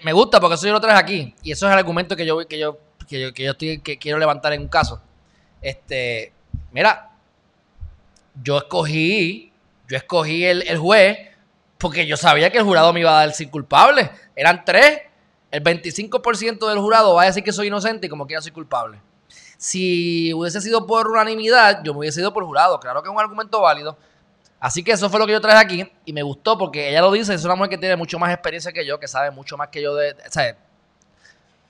me 0.02 0.12
gusta 0.14 0.40
porque 0.40 0.54
eso 0.54 0.66
yo 0.66 0.72
lo 0.72 0.80
traje 0.80 0.98
aquí. 0.98 1.34
Y 1.42 1.52
eso 1.52 1.66
es 1.66 1.72
el 1.72 1.78
argumento 1.78 2.16
que 2.16 2.24
yo, 2.24 2.48
que 2.48 2.58
yo, 2.58 2.78
que 3.06 3.20
yo, 3.20 3.34
que 3.34 3.42
yo 3.42 3.50
estoy, 3.52 3.80
que 3.80 3.98
quiero 3.98 4.18
levantar 4.18 4.54
en 4.54 4.62
un 4.62 4.68
caso. 4.68 5.02
Este. 5.60 6.32
Mira. 6.72 7.10
Yo 8.42 8.56
escogí. 8.56 9.52
Yo 9.88 9.98
escogí 9.98 10.46
el, 10.46 10.62
el 10.62 10.78
juez 10.78 11.18
porque 11.76 12.06
yo 12.06 12.16
sabía 12.16 12.50
que 12.50 12.56
el 12.56 12.64
jurado 12.64 12.90
me 12.94 13.00
iba 13.00 13.10
a 13.10 13.26
dar 13.26 13.34
sin 13.34 13.50
culpable. 13.50 14.10
Eran 14.34 14.64
tres. 14.64 15.02
El 15.50 15.62
25% 15.62 16.68
del 16.68 16.78
jurado 16.78 17.14
va 17.14 17.24
a 17.24 17.26
decir 17.26 17.44
que 17.44 17.52
soy 17.52 17.66
inocente 17.66 18.06
y 18.06 18.10
como 18.10 18.26
que 18.26 18.32
ya 18.32 18.40
soy 18.40 18.52
culpable. 18.52 18.98
Si 19.56 20.32
hubiese 20.34 20.60
sido 20.60 20.86
por 20.86 21.08
unanimidad, 21.08 21.82
yo 21.82 21.92
me 21.92 22.00
hubiese 22.00 22.20
ido 22.20 22.32
por 22.32 22.44
jurado. 22.44 22.78
Claro 22.78 23.02
que 23.02 23.08
es 23.08 23.14
un 23.14 23.20
argumento 23.20 23.60
válido. 23.60 23.96
Así 24.58 24.82
que 24.82 24.92
eso 24.92 25.10
fue 25.10 25.20
lo 25.20 25.26
que 25.26 25.32
yo 25.32 25.40
traje 25.40 25.58
aquí 25.58 25.92
y 26.04 26.12
me 26.12 26.22
gustó 26.22 26.56
porque 26.56 26.88
ella 26.88 27.02
lo 27.02 27.12
dice, 27.12 27.34
es 27.34 27.44
una 27.44 27.54
mujer 27.54 27.70
que 27.70 27.78
tiene 27.78 27.96
mucho 27.96 28.18
más 28.18 28.32
experiencia 28.32 28.72
que 28.72 28.86
yo, 28.86 28.98
que 28.98 29.06
sabe 29.06 29.30
mucho 29.30 29.56
más 29.56 29.68
que 29.68 29.82
yo 29.82 29.94
de... 29.94 30.12
O 30.12 30.30
sea, 30.30 30.56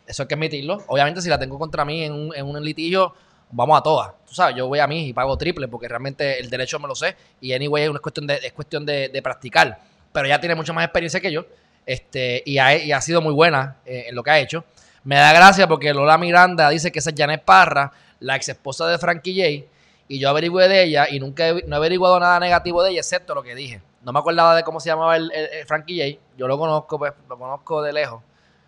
eso 0.06 0.22
hay 0.22 0.28
que 0.28 0.34
admitirlo. 0.34 0.84
Obviamente 0.86 1.20
si 1.20 1.28
la 1.28 1.38
tengo 1.38 1.58
contra 1.58 1.84
mí 1.84 2.04
en 2.04 2.12
un, 2.12 2.34
en 2.34 2.46
un 2.46 2.64
litigio, 2.64 3.12
vamos 3.50 3.78
a 3.78 3.82
todas. 3.82 4.12
Tú 4.26 4.34
sabes, 4.34 4.56
yo 4.56 4.68
voy 4.68 4.78
a 4.78 4.86
mí 4.86 5.08
y 5.08 5.12
pago 5.12 5.36
triple 5.36 5.68
porque 5.68 5.88
realmente 5.88 6.38
el 6.38 6.48
derecho 6.48 6.78
me 6.78 6.88
lo 6.88 6.94
sé 6.94 7.16
y 7.40 7.52
anyway 7.52 7.84
es, 7.84 8.00
cuestión 8.00 8.26
de, 8.26 8.36
es 8.36 8.52
cuestión 8.52 8.86
de, 8.86 9.20
practicar. 9.22 9.80
Pero 10.12 10.26
ella 10.26 10.40
tiene 10.40 10.54
mucha 10.54 10.72
más 10.72 10.84
experiencia 10.84 11.20
que 11.20 11.32
yo 11.32 11.44
este, 11.84 12.42
y, 12.46 12.58
ha, 12.58 12.68
ha 12.96 13.00
sido 13.00 13.20
muy 13.20 13.32
buena 13.32 13.76
eh, 13.84 14.06
en 14.08 14.14
lo 14.14 14.22
que 14.22 14.30
ha 14.30 14.38
hecho. 14.38 14.64
Me 15.06 15.14
da 15.14 15.32
gracia 15.32 15.68
porque 15.68 15.94
Lola 15.94 16.18
Miranda 16.18 16.68
dice 16.68 16.90
que 16.90 16.98
esa 16.98 17.10
es 17.10 17.16
Janet 17.16 17.44
Parra, 17.44 17.92
la 18.18 18.34
ex 18.34 18.48
esposa 18.48 18.88
de 18.88 18.98
Frankie 18.98 19.36
J. 19.36 19.72
Y 20.08 20.18
yo 20.18 20.28
averigué 20.28 20.66
de 20.66 20.82
ella 20.82 21.06
y 21.08 21.20
nunca 21.20 21.46
he, 21.46 21.62
no 21.64 21.76
he 21.76 21.78
averiguado 21.78 22.18
nada 22.18 22.40
negativo 22.40 22.82
de 22.82 22.90
ella, 22.90 23.00
excepto 23.02 23.32
lo 23.32 23.44
que 23.44 23.54
dije. 23.54 23.80
No 24.02 24.12
me 24.12 24.18
acordaba 24.18 24.56
de 24.56 24.64
cómo 24.64 24.80
se 24.80 24.88
llamaba 24.88 25.16
el, 25.16 25.30
Frankie 25.68 26.16
J. 26.16 26.20
Yo 26.36 26.48
lo 26.48 26.58
conozco, 26.58 26.98
pues, 26.98 27.12
lo 27.28 27.38
conozco 27.38 27.82
de 27.82 27.92
lejos. 27.92 28.20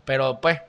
Pero 0.04 0.40
pues, 0.40 0.60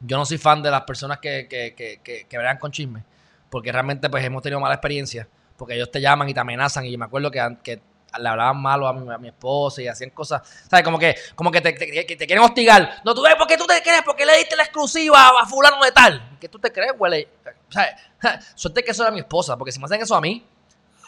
yo 0.00 0.16
no 0.16 0.24
soy 0.24 0.38
fan 0.38 0.62
de 0.62 0.70
las 0.70 0.84
personas 0.84 1.18
que, 1.18 1.46
que, 1.48 1.74
que, 1.74 2.24
que, 2.26 2.38
verán 2.38 2.56
con 2.56 2.72
chisme. 2.72 3.04
Porque 3.50 3.70
realmente 3.70 4.08
pues 4.08 4.24
hemos 4.24 4.42
tenido 4.42 4.58
mala 4.58 4.76
experiencia. 4.76 5.28
Porque 5.58 5.74
ellos 5.74 5.90
te 5.90 6.00
llaman 6.00 6.30
y 6.30 6.32
te 6.32 6.40
amenazan. 6.40 6.86
Y 6.86 6.96
me 6.96 7.04
acuerdo 7.04 7.30
que, 7.30 7.58
que 7.62 7.82
le 8.18 8.28
hablaban 8.28 8.60
malo 8.60 8.86
a 8.86 9.18
mi, 9.18 9.28
esposa 9.28 9.82
y 9.82 9.88
hacían 9.88 10.10
cosas, 10.10 10.42
¿sabes? 10.68 10.84
Como 10.84 10.98
que, 10.98 11.16
como 11.34 11.50
que 11.50 11.60
te, 11.60 11.74
quieren 11.74 12.44
hostigar. 12.44 13.02
No, 13.04 13.14
tú 13.14 13.22
ves, 13.22 13.34
¿por 13.36 13.46
qué 13.46 13.56
tú 13.56 13.66
te 13.66 13.82
crees? 13.82 14.02
¿Por 14.02 14.16
qué 14.16 14.26
le 14.26 14.36
diste 14.38 14.56
la 14.56 14.62
exclusiva 14.64 15.30
a 15.40 15.46
fulano 15.46 15.82
de 15.82 15.92
tal? 15.92 16.36
¿Qué 16.40 16.48
tú 16.48 16.58
te 16.58 16.72
crees, 16.72 16.96
güey? 16.96 17.28
¿Sabes? 17.68 17.94
Suerte 18.54 18.82
que 18.82 18.90
eso 18.90 19.02
era 19.02 19.12
mi 19.12 19.20
esposa, 19.20 19.56
porque 19.56 19.72
si 19.72 19.78
me 19.78 19.86
hacen 19.86 20.00
eso 20.00 20.14
a 20.14 20.20
mí, 20.20 20.44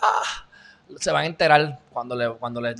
ah, 0.02 0.46
se 0.98 1.10
van 1.10 1.24
a 1.24 1.26
enterar 1.26 1.78
cuando 1.90 2.16
le, 2.16 2.30
cuando 2.32 2.60
le, 2.60 2.74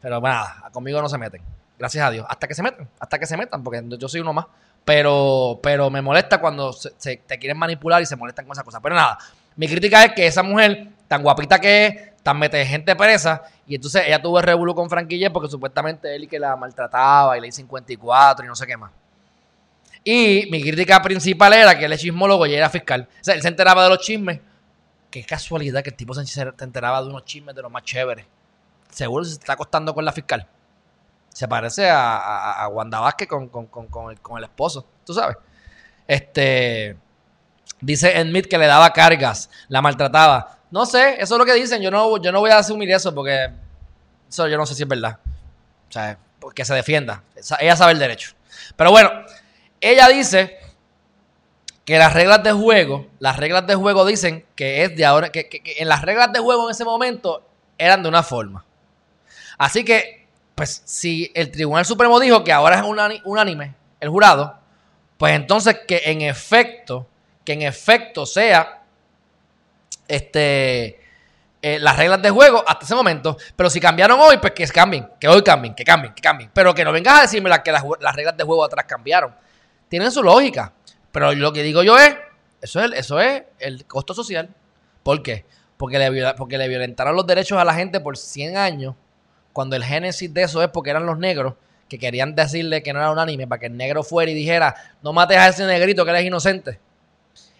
Pero 0.00 0.20
nada, 0.20 0.68
conmigo 0.72 1.02
no 1.02 1.08
se 1.08 1.18
meten. 1.18 1.42
Gracias 1.78 2.04
a 2.04 2.10
Dios. 2.10 2.26
Hasta 2.28 2.48
que 2.48 2.54
se 2.54 2.62
metan, 2.62 2.88
hasta 2.98 3.18
que 3.18 3.26
se 3.26 3.36
metan, 3.36 3.62
porque 3.62 3.82
yo 3.98 4.08
soy 4.08 4.20
uno 4.20 4.32
más. 4.32 4.46
Pero, 4.84 5.60
pero 5.62 5.90
me 5.90 6.00
molesta 6.00 6.40
cuando 6.40 6.72
se, 6.72 6.90
te 7.18 7.38
quieren 7.38 7.58
manipular 7.58 8.00
y 8.02 8.06
se 8.06 8.16
molestan 8.16 8.46
con 8.46 8.52
esas 8.52 8.64
cosas. 8.64 8.80
Pero 8.82 8.94
nada, 8.94 9.18
mi 9.56 9.68
crítica 9.68 10.04
es 10.04 10.12
que 10.12 10.26
esa 10.26 10.42
mujer, 10.42 10.88
tan 11.08 11.22
guapita 11.22 11.58
que 11.58 11.86
es, 11.86 12.22
tan 12.22 12.38
mete 12.38 12.64
gente 12.64 12.94
presa. 12.94 13.42
Y 13.66 13.74
entonces 13.74 14.04
ella 14.06 14.20
tuvo 14.20 14.38
el 14.38 14.44
revuelo 14.44 14.74
con 14.74 14.88
Franquille 14.88 15.30
porque 15.30 15.50
supuestamente 15.50 16.14
él 16.14 16.28
que 16.28 16.38
la 16.38 16.54
maltrataba 16.54 17.36
y 17.36 17.40
le 17.40 17.50
54 17.50 18.44
y 18.44 18.48
no 18.48 18.54
sé 18.54 18.66
qué 18.66 18.76
más. 18.76 18.92
Y 20.04 20.48
mi 20.50 20.62
crítica 20.62 21.02
principal 21.02 21.52
era 21.54 21.76
que 21.76 21.86
él 21.86 21.92
es 21.92 22.00
chismólogo 22.00 22.46
y 22.46 22.54
era 22.54 22.70
fiscal. 22.70 23.08
O 23.10 23.24
sea, 23.24 23.34
él 23.34 23.42
se 23.42 23.48
enteraba 23.48 23.82
de 23.82 23.90
los 23.90 23.98
chismes. 23.98 24.40
Qué 25.10 25.24
casualidad 25.24 25.82
que 25.82 25.90
el 25.90 25.96
tipo 25.96 26.14
se 26.14 26.42
enteraba 26.60 27.02
de 27.02 27.08
unos 27.08 27.24
chismes 27.24 27.54
de 27.54 27.62
los 27.62 27.72
más 27.72 27.82
chéveres. 27.82 28.26
Seguro 28.90 29.24
se 29.24 29.32
está 29.32 29.54
acostando 29.54 29.94
con 29.94 30.04
la 30.04 30.12
fiscal. 30.12 30.46
Se 31.30 31.46
parece 31.46 31.88
a, 31.88 32.62
a, 32.62 32.68
Wanda 32.68 33.00
Vázquez 33.00 33.28
con, 33.28 33.50
el, 34.10 34.20
con 34.20 34.38
el 34.38 34.44
esposo, 34.44 34.86
tú 35.04 35.14
sabes. 35.14 35.36
Este. 36.06 36.96
Dice 37.80 38.18
Enmit 38.18 38.46
que 38.46 38.58
le 38.58 38.66
daba 38.66 38.92
cargas, 38.92 39.50
la 39.68 39.80
maltrataba. 39.80 40.57
No 40.70 40.86
sé, 40.86 41.14
eso 41.20 41.34
es 41.34 41.38
lo 41.38 41.44
que 41.44 41.54
dicen. 41.54 41.80
Yo 41.82 41.90
no, 41.90 42.20
yo 42.20 42.32
no 42.32 42.40
voy 42.40 42.50
a 42.50 42.58
asumir 42.58 42.90
eso 42.90 43.14
porque 43.14 43.50
eso 44.28 44.48
yo 44.48 44.56
no 44.56 44.66
sé 44.66 44.74
si 44.74 44.82
es 44.82 44.88
verdad. 44.88 45.18
O 45.88 45.92
sea, 45.92 46.18
que 46.54 46.64
se 46.64 46.74
defienda. 46.74 47.22
Ella 47.60 47.76
sabe 47.76 47.92
el 47.92 47.98
derecho. 47.98 48.32
Pero 48.76 48.90
bueno, 48.90 49.10
ella 49.80 50.08
dice 50.08 50.58
que 51.84 51.98
las 51.98 52.12
reglas 52.12 52.42
de 52.42 52.52
juego, 52.52 53.06
las 53.18 53.36
reglas 53.38 53.66
de 53.66 53.74
juego 53.74 54.04
dicen 54.04 54.44
que 54.54 54.84
es 54.84 54.94
de 54.94 55.06
ahora, 55.06 55.30
que, 55.30 55.48
en 55.78 55.88
las 55.88 56.02
reglas 56.02 56.32
de 56.32 56.40
juego 56.40 56.68
en 56.68 56.72
ese 56.72 56.84
momento 56.84 57.42
eran 57.78 58.02
de 58.02 58.08
una 58.08 58.22
forma. 58.22 58.64
Así 59.56 59.84
que, 59.84 60.26
pues, 60.54 60.82
si 60.84 61.32
el 61.34 61.50
Tribunal 61.50 61.86
Supremo 61.86 62.20
dijo 62.20 62.44
que 62.44 62.52
ahora 62.52 62.76
es 62.76 63.20
unánime 63.24 63.74
el 64.00 64.08
jurado, 64.10 64.58
pues 65.16 65.34
entonces 65.34 65.80
que 65.86 66.02
en 66.04 66.22
efecto, 66.22 67.06
que 67.44 67.54
en 67.54 67.62
efecto 67.62 68.26
sea 68.26 68.77
este, 70.08 71.00
eh, 71.62 71.78
las 71.78 71.96
reglas 71.96 72.20
de 72.22 72.30
juego 72.30 72.64
hasta 72.66 72.84
ese 72.84 72.94
momento. 72.94 73.36
Pero 73.54 73.70
si 73.70 73.78
cambiaron 73.80 74.18
hoy, 74.20 74.38
pues 74.38 74.52
que 74.52 74.66
cambien, 74.66 75.08
que 75.20 75.28
hoy 75.28 75.42
cambien, 75.42 75.74
que 75.74 75.84
cambien, 75.84 76.14
que 76.14 76.22
cambien. 76.22 76.50
Pero 76.52 76.74
que 76.74 76.84
no 76.84 76.92
vengas 76.92 77.18
a 77.18 77.22
decirme 77.22 77.50
que 77.62 77.70
las, 77.72 77.84
reglas 78.14 78.36
de 78.36 78.44
juego 78.44 78.64
atrás 78.64 78.86
cambiaron. 78.86 79.34
Tienen 79.88 80.10
su 80.10 80.22
lógica. 80.22 80.72
Pero 81.12 81.32
lo 81.34 81.52
que 81.52 81.62
digo 81.62 81.82
yo 81.82 81.96
es, 81.98 82.16
eso 82.60 82.80
es, 82.82 82.92
eso 82.92 83.20
es 83.20 83.44
el 83.58 83.84
costo 83.86 84.14
social. 84.14 84.48
¿Por 85.02 85.22
qué? 85.22 85.44
porque 85.78 85.98
le, 85.98 86.34
porque 86.34 86.58
le 86.58 86.68
violentaron 86.68 87.16
los 87.16 87.26
derechos 87.26 87.56
a 87.56 87.64
la 87.64 87.72
gente 87.72 88.00
por 88.00 88.18
100 88.18 88.56
años, 88.56 88.94
cuando 89.52 89.76
el 89.76 89.84
génesis 89.84 90.32
de 90.34 90.42
eso 90.42 90.62
es 90.62 90.68
porque 90.68 90.90
eran 90.90 91.06
los 91.06 91.18
negros 91.18 91.54
que 91.88 91.98
querían 91.98 92.34
decirle 92.34 92.82
que 92.82 92.92
no 92.92 92.98
era 92.98 93.10
unánime 93.10 93.46
para 93.46 93.60
que 93.60 93.66
el 93.66 93.76
negro 93.76 94.02
fuera 94.02 94.30
y 94.30 94.34
dijera, 94.34 94.74
no 95.02 95.14
mates 95.14 95.38
a 95.38 95.48
ese 95.48 95.64
negrito 95.64 96.04
que 96.04 96.10
él 96.10 96.16
es 96.18 96.24
inocente. 96.24 96.80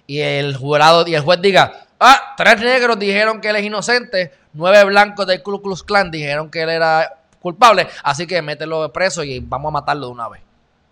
Y 0.06 0.20
el 0.20 0.56
jurado 0.56 1.06
y 1.06 1.14
el 1.14 1.22
juez 1.22 1.40
diga, 1.40 1.86
ah, 2.00 2.34
tres 2.36 2.60
negros 2.60 2.98
dijeron 2.98 3.40
que 3.40 3.48
él 3.48 3.56
es 3.56 3.64
inocente, 3.64 4.32
nueve 4.52 4.84
blancos 4.84 5.26
del 5.26 5.42
Ku 5.42 5.60
Klux 5.60 5.82
Klan 5.82 6.10
dijeron 6.10 6.50
que 6.50 6.62
él 6.62 6.70
era 6.70 7.18
culpable, 7.40 7.88
así 8.02 8.26
que 8.26 8.42
mételo 8.42 8.92
preso 8.92 9.22
y 9.22 9.40
vamos 9.40 9.70
a 9.70 9.72
matarlo 9.72 10.06
de 10.06 10.12
una 10.12 10.28
vez. 10.28 10.42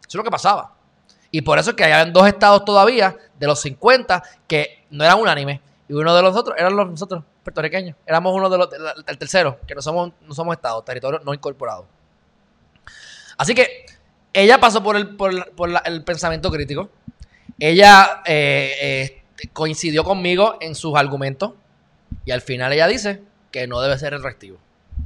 Eso 0.00 0.08
es 0.08 0.14
lo 0.14 0.24
que 0.24 0.30
pasaba. 0.30 0.72
Y 1.30 1.42
por 1.42 1.58
eso 1.58 1.70
es 1.70 1.76
que 1.76 1.84
hay 1.84 2.10
dos 2.10 2.26
estados 2.26 2.64
todavía, 2.64 3.16
de 3.38 3.46
los 3.46 3.60
50, 3.60 4.22
que 4.46 4.84
no 4.90 5.04
eran 5.04 5.18
unánimes. 5.18 5.60
Y 5.88 5.92
uno 5.92 6.14
de 6.14 6.22
los 6.22 6.36
otros 6.36 6.56
eran 6.58 6.74
los 6.74 6.88
nosotros, 6.88 7.24
puertorriqueños. 7.42 7.96
Éramos 8.06 8.34
uno 8.34 8.48
de 8.48 8.58
los, 8.58 8.68
el 9.06 9.18
tercero, 9.18 9.58
que 9.66 9.74
no 9.74 9.82
somos, 9.82 10.12
no 10.22 10.34
somos 10.34 10.54
estados, 10.54 10.84
territorios 10.84 11.24
no 11.24 11.34
incorporados. 11.34 11.86
Así 13.36 13.54
que 13.54 13.86
ella 14.32 14.58
pasó 14.58 14.82
por 14.82 14.96
el, 14.96 15.16
por, 15.16 15.50
por 15.52 15.70
el 15.84 16.04
pensamiento 16.04 16.50
crítico. 16.50 16.90
Ella 17.58 18.22
eh, 18.24 18.76
eh, 18.80 19.22
coincidió 19.52 20.04
conmigo 20.04 20.56
en 20.60 20.74
sus 20.74 20.96
argumentos. 20.96 21.52
Y 22.24 22.30
al 22.30 22.40
final 22.40 22.72
ella 22.72 22.86
dice 22.86 23.22
que 23.50 23.66
no 23.66 23.80
debe 23.80 23.98
ser 23.98 24.12
retroactivo. 24.12 24.58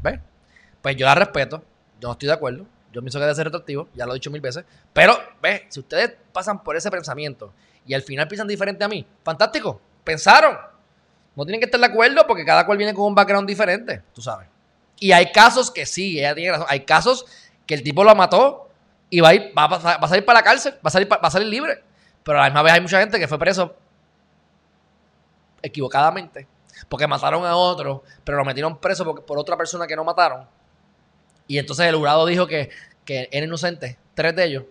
¿Ves? 0.03 0.21
Pues 0.83 0.97
yo 0.97 1.07
la 1.07 1.15
respeto. 1.15 1.63
Yo 2.01 2.09
no 2.09 2.13
estoy 2.13 2.29
de 2.29 2.35
acuerdo. 2.35 2.67
Yo 2.93 3.01
pienso 3.01 3.19
que 3.19 3.25
debe 3.25 3.35
ser 3.35 3.45
retroactivo. 3.45 3.89
Ya 3.95 4.07
lo 4.07 4.13
he 4.13 4.15
dicho 4.15 4.31
mil 4.31 4.41
veces. 4.41 4.65
Pero, 4.93 5.19
¿ves? 5.43 5.63
Si 5.69 5.81
ustedes 5.81 6.15
pasan 6.33 6.63
por 6.63 6.77
ese 6.77 6.91
pensamiento 6.91 7.53
y 7.87 7.95
al 7.95 8.03
final 8.03 8.29
piensan 8.29 8.49
diferente 8.49 8.85
a 8.85 8.89
mí, 8.89 9.07
fantástico. 9.23 9.81
Pensaron. 10.05 10.57
No 11.37 11.45
tienen 11.45 11.61
que 11.61 11.67
estar 11.67 11.81
de 11.81 11.87
acuerdo 11.87 12.27
porque 12.27 12.45
cada 12.45 12.67
cual 12.67 12.79
viene 12.79 12.95
con 12.95 13.07
un 13.07 13.15
background 13.15 13.49
diferente. 13.49 14.03
Tú 14.15 14.23
sabes. 14.23 14.49
Y 14.99 15.13
hay 15.13 15.33
casos 15.33 15.71
que 15.71 15.87
sí, 15.87 16.19
ella 16.19 16.35
tiene 16.35 16.53
razón. 16.53 16.67
Hay 16.69 16.81
casos 16.81 17.25
que 17.67 17.75
el 17.75 17.83
tipo 17.83 18.05
lo 18.05 18.15
mató 18.15 18.69
y 19.09 19.21
va 19.21 19.31
a, 19.31 19.35
ir, 19.35 19.53
va 19.57 19.65
a, 19.65 20.09
salir 20.09 20.25
para 20.25 20.41
la 20.41 20.45
cárcel, 20.45 20.75
va 20.75 20.89
a 20.89 20.91
salir, 20.91 21.11
va 21.11 21.19
a 21.21 21.31
salir 21.31 21.49
libre. 21.49 21.83
Pero 22.23 22.39
a 22.39 22.43
la 22.43 22.49
misma 22.49 22.63
vez 22.63 22.73
hay 22.75 22.81
mucha 22.81 23.01
gente 23.01 23.19
que 23.19 23.27
fue 23.27 23.39
preso 23.39 23.75
equivocadamente 25.63 26.47
porque 26.89 27.07
mataron 27.07 27.45
a 27.45 27.57
otro, 27.57 28.03
pero 28.25 28.39
lo 28.39 28.45
metieron 28.45 28.79
preso 28.79 29.05
por, 29.05 29.25
por 29.25 29.39
otra 29.39 29.57
persona 29.57 29.87
que 29.87 29.97
no 29.97 30.05
mataron. 30.05 30.47
Y 31.47 31.59
entonces 31.59 31.87
el 31.87 31.97
jurado 31.97 32.27
dijo 32.27 32.47
que, 32.47 32.71
que 33.05 33.29
era 33.33 33.47
inocente, 33.47 33.99
tres 34.15 34.35
de 34.37 34.45
ellos, 34.45 34.65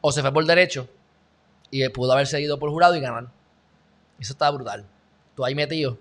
o 0.00 0.12
se 0.12 0.22
fue 0.22 0.32
por 0.32 0.44
derecho 0.44 0.88
y 1.70 1.86
pudo 1.90 2.12
haber 2.12 2.26
seguido 2.26 2.58
por 2.58 2.70
jurado 2.70 2.94
y 2.96 3.00
ganar. 3.00 3.28
Eso 4.18 4.32
está 4.32 4.50
brutal. 4.50 4.86
Tú 5.34 5.44
ahí 5.44 5.54
metido, 5.54 5.98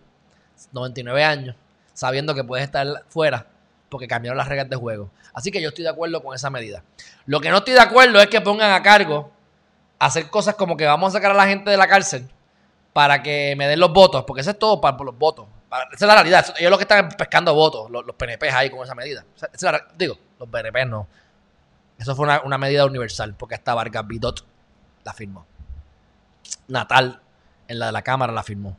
99 0.72 1.24
años, 1.24 1.56
sabiendo 1.94 2.34
que 2.34 2.44
puedes 2.44 2.66
estar 2.66 3.04
fuera 3.10 3.48
porque 3.90 4.08
cambiaron 4.08 4.38
las 4.38 4.48
reglas 4.48 4.70
de 4.70 4.76
juego. 4.76 5.10
Así 5.34 5.52
que 5.52 5.62
yo 5.62 5.70
estoy 5.70 5.84
de 5.84 5.90
acuerdo 5.90 6.22
con 6.24 6.36
esa 6.36 6.50
medida. 6.50 6.84
Lo 7.26 7.40
que 7.40 7.50
no 7.50 7.58
estoy 7.58 7.74
de 7.74 7.82
acuerdo 7.82 8.20
es 8.20 8.28
que 8.28 8.42
pongan 8.42 8.72
a 8.72 8.82
cargo 8.82 9.32
hacer 10.00 10.30
cosas 10.30 10.56
como 10.56 10.78
que 10.78 10.86
vamos 10.86 11.10
a 11.10 11.18
sacar 11.18 11.32
a 11.32 11.36
la 11.36 11.48
gente 11.48 11.70
de 11.70 11.78
la 11.78 11.88
cárcel 11.88 12.28
para 12.98 13.22
que 13.22 13.54
me 13.56 13.68
den 13.68 13.80
los 13.80 13.94
votos, 13.94 14.24
porque 14.26 14.42
eso 14.42 14.50
es 14.50 14.58
todo 14.58 14.82
para 14.82 14.98
por 14.98 15.06
los 15.06 15.16
votos. 15.16 15.46
Esa 15.94 16.06
es 16.06 16.08
la 16.08 16.16
realidad. 16.16 16.56
Ellos 16.58 16.72
lo 16.72 16.80
que 16.80 16.86
están 16.86 17.10
pescando 17.10 17.54
votos, 17.54 17.92
los, 17.92 18.04
los 18.04 18.16
PNP 18.16 18.50
ahí 18.50 18.72
con 18.72 18.84
esa 18.84 18.96
medida. 18.96 19.24
Es 19.54 19.62
la 19.62 19.88
digo, 19.96 20.18
los 20.40 20.50
PNP 20.50 20.84
no. 20.88 21.08
Eso 22.00 22.16
fue 22.16 22.26
una, 22.26 22.42
una 22.42 22.58
medida 22.58 22.88
universal, 22.88 23.36
porque 23.36 23.54
hasta 23.54 23.76
Vargas 23.76 24.08
Vidot 24.08 24.44
la 25.04 25.14
firmó. 25.14 25.46
Natal, 26.70 27.22
en 27.68 27.78
la 27.78 27.86
de 27.86 27.92
la 27.92 28.02
Cámara, 28.02 28.34
la 28.34 28.42
firmó. 28.42 28.76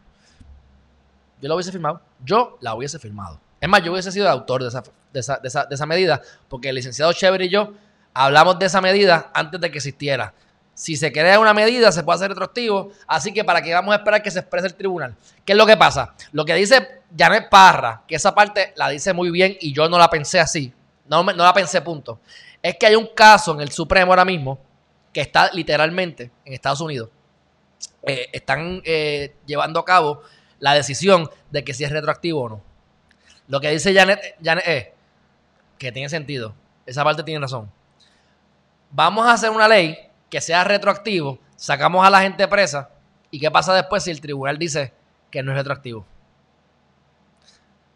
Yo 1.41 1.49
la 1.49 1.55
hubiese 1.55 1.71
firmado. 1.71 2.01
Yo 2.25 2.59
la 2.61 2.75
hubiese 2.75 2.99
firmado. 2.99 3.39
Es 3.61 3.69
más, 3.69 3.85
yo 3.85 3.93
hubiese 3.93 4.11
sido 4.11 4.27
el 4.27 4.33
autor 4.33 4.63
de 4.63 4.69
esa, 4.71 4.83
de 5.13 5.21
esa, 5.21 5.37
de 5.37 5.47
esa, 5.47 5.65
de 5.67 5.77
esa 5.77 5.87
medida, 5.87 6.23
porque 6.49 6.71
el 6.71 6.75
licenciado 6.75 7.13
Chévere 7.13 7.45
y 7.45 7.51
yo 7.51 7.73
hablamos 8.15 8.59
de 8.59 8.67
esa 8.67 8.81
medida 8.81 9.31
antes 9.33 9.61
de 9.61 9.71
que 9.71 9.79
existiera. 9.79 10.35
Si 10.79 10.95
se 10.95 11.11
crea 11.11 11.41
una 11.41 11.53
medida, 11.53 11.91
se 11.91 12.05
puede 12.05 12.19
hacer 12.19 12.29
retroactivo. 12.29 12.93
Así 13.09 13.35
que 13.35 13.43
para 13.43 13.61
qué 13.61 13.75
vamos 13.75 13.93
a 13.93 13.97
esperar 13.97 14.23
que 14.23 14.31
se 14.31 14.39
exprese 14.39 14.69
el 14.69 14.75
tribunal. 14.77 15.17
¿Qué 15.45 15.55
es 15.55 15.59
lo 15.59 15.67
que 15.67 15.77
pasa? 15.77 16.15
Lo 16.31 16.45
que 16.45 16.55
dice 16.55 17.03
Janet 17.19 17.49
Parra, 17.51 18.05
que 18.07 18.15
esa 18.15 18.33
parte 18.33 18.73
la 18.77 18.89
dice 18.89 19.13
muy 19.13 19.33
bien 19.33 19.57
y 19.61 19.73
yo 19.73 19.89
no 19.89 19.99
la 19.99 20.09
pensé 20.09 20.39
así. 20.39 20.73
No, 21.09 21.25
la 21.25 21.53
pensé, 21.53 21.81
punto. 21.83 22.21
Es 22.63 22.77
que 22.77 22.87
hay 22.87 22.95
un 22.95 23.09
caso 23.09 23.55
en 23.55 23.61
el 23.61 23.73
Supremo 23.73 24.13
ahora 24.13 24.25
mismo 24.25 24.61
que 25.13 25.21
está 25.21 25.51
literalmente 25.53 26.31
en 26.45 26.53
Estados 26.53 26.81
Unidos. 26.81 27.11
eh, 28.05 28.29
están 28.33 28.81
eh, 28.85 29.35
llevando 29.47 29.81
a 29.81 29.85
cabo 29.85 30.23
la 30.61 30.75
decisión 30.75 31.29
de 31.51 31.65
que 31.65 31.75
si 31.75 31.83
es 31.83 31.91
retroactivo 31.91 32.43
o 32.43 32.49
no. 32.51 32.63
Lo 33.49 33.61
que 33.61 33.69
dice 33.73 33.93
Janet, 33.93 34.37
Janet 34.41 34.65
es 34.69 34.87
que 35.77 35.91
tiene 35.91 36.09
sentido. 36.09 36.55
Esa 36.87 37.03
parte 37.03 37.25
tiene 37.25 37.41
razón. 37.41 37.69
Vamos 38.93 39.27
a 39.27 39.33
hacer 39.33 39.51
una 39.51 39.67
ley 39.67 40.08
que 40.31 40.41
sea 40.41 40.65
retroactivo, 40.65 41.39
sacamos 41.57 42.07
a 42.07 42.11
la 42.11 42.21
gente 42.21 42.47
presa. 42.49 42.91
¿Y 43.31 43.39
qué 43.41 43.51
pasa 43.51 43.75
después 43.75 44.05
si 44.05 44.11
el 44.11 44.21
tribunal 44.21 44.59
dice 44.59 44.93
que 45.31 45.43
no 45.43 45.53
es 45.53 45.59
retroactivo? 45.59 46.05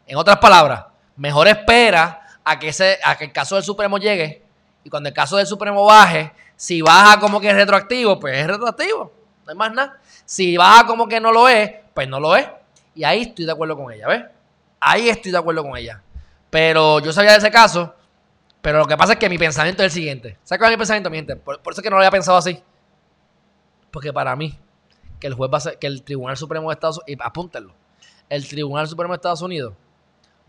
En 0.06 0.16
otras 0.16 0.38
palabras, 0.38 0.86
mejor 1.16 1.48
espera 1.48 2.26
a 2.44 2.58
que, 2.58 2.68
ese, 2.68 2.98
a 3.04 3.16
que 3.16 3.24
el 3.24 3.32
caso 3.32 3.54
del 3.54 3.64
Supremo 3.64 3.98
llegue 3.98 4.42
y 4.84 4.90
cuando 4.90 5.08
el 5.08 5.14
caso 5.14 5.36
del 5.36 5.46
Supremo 5.46 5.84
baje, 5.84 6.32
si 6.56 6.82
baja 6.82 7.18
como 7.20 7.40
que 7.40 7.48
es 7.48 7.54
retroactivo, 7.54 8.18
pues 8.18 8.36
es 8.36 8.46
retroactivo. 8.46 9.12
No 9.44 9.50
hay 9.50 9.56
más 9.56 9.72
nada. 9.72 9.98
Si 10.24 10.56
baja 10.56 10.86
como 10.86 11.08
que 11.08 11.20
no 11.20 11.32
lo 11.32 11.48
es, 11.48 11.70
pues 11.94 12.08
no 12.08 12.20
lo 12.20 12.36
es. 12.36 12.46
Y 12.94 13.04
ahí 13.04 13.22
estoy 13.22 13.44
de 13.44 13.52
acuerdo 13.52 13.76
con 13.76 13.92
ella, 13.92 14.08
¿ves? 14.08 14.24
Ahí 14.80 15.08
estoy 15.08 15.32
de 15.32 15.38
acuerdo 15.38 15.62
con 15.62 15.76
ella. 15.76 16.02
Pero 16.50 17.00
yo 17.00 17.12
sabía 17.12 17.32
de 17.32 17.38
ese 17.38 17.50
caso, 17.50 17.94
pero 18.62 18.78
lo 18.78 18.86
que 18.86 18.96
pasa 18.96 19.14
es 19.14 19.18
que 19.18 19.28
mi 19.28 19.38
pensamiento 19.38 19.82
es 19.82 19.86
el 19.86 19.90
siguiente. 19.90 20.38
¿Sabes 20.44 20.60
cuál 20.60 20.70
es 20.70 20.78
mi 20.78 20.80
pensamiento, 20.80 21.10
mi 21.10 21.16
gente? 21.16 21.34
Por, 21.34 21.56
eso 21.56 21.80
es 21.80 21.82
que 21.82 21.90
no 21.90 21.96
lo 21.96 22.02
había 22.02 22.12
pensado 22.12 22.38
así. 22.38 22.62
Porque 23.90 24.12
para 24.12 24.36
mí, 24.36 24.56
que 25.18 25.26
el 25.26 25.34
juez 25.34 25.52
va 25.52 25.58
a 25.58 25.60
ser, 25.60 25.78
que 25.80 25.88
el 25.88 26.04
Tribunal 26.04 26.36
Supremo 26.36 26.68
de 26.68 26.74
Estados 26.74 26.98
Unidos, 26.98 27.20
y 27.20 27.26
apúntenlo, 27.26 27.74
el 28.28 28.48
Tribunal 28.48 28.86
Supremo 28.86 29.12
de 29.12 29.16
Estados 29.16 29.42
Unidos 29.42 29.74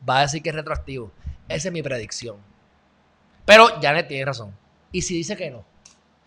va 0.08 0.20
a 0.20 0.22
decir 0.22 0.44
que 0.44 0.50
es 0.50 0.56
retroactivo. 0.56 1.12
Esa 1.50 1.70
es 1.70 1.74
mi 1.74 1.82
predicción. 1.82 2.38
Pero 3.46 3.68
Janet 3.82 4.08
tiene 4.08 4.26
razón. 4.26 4.56
¿Y 4.92 5.02
si 5.02 5.16
dice 5.16 5.36
que 5.36 5.50
no? 5.50 5.66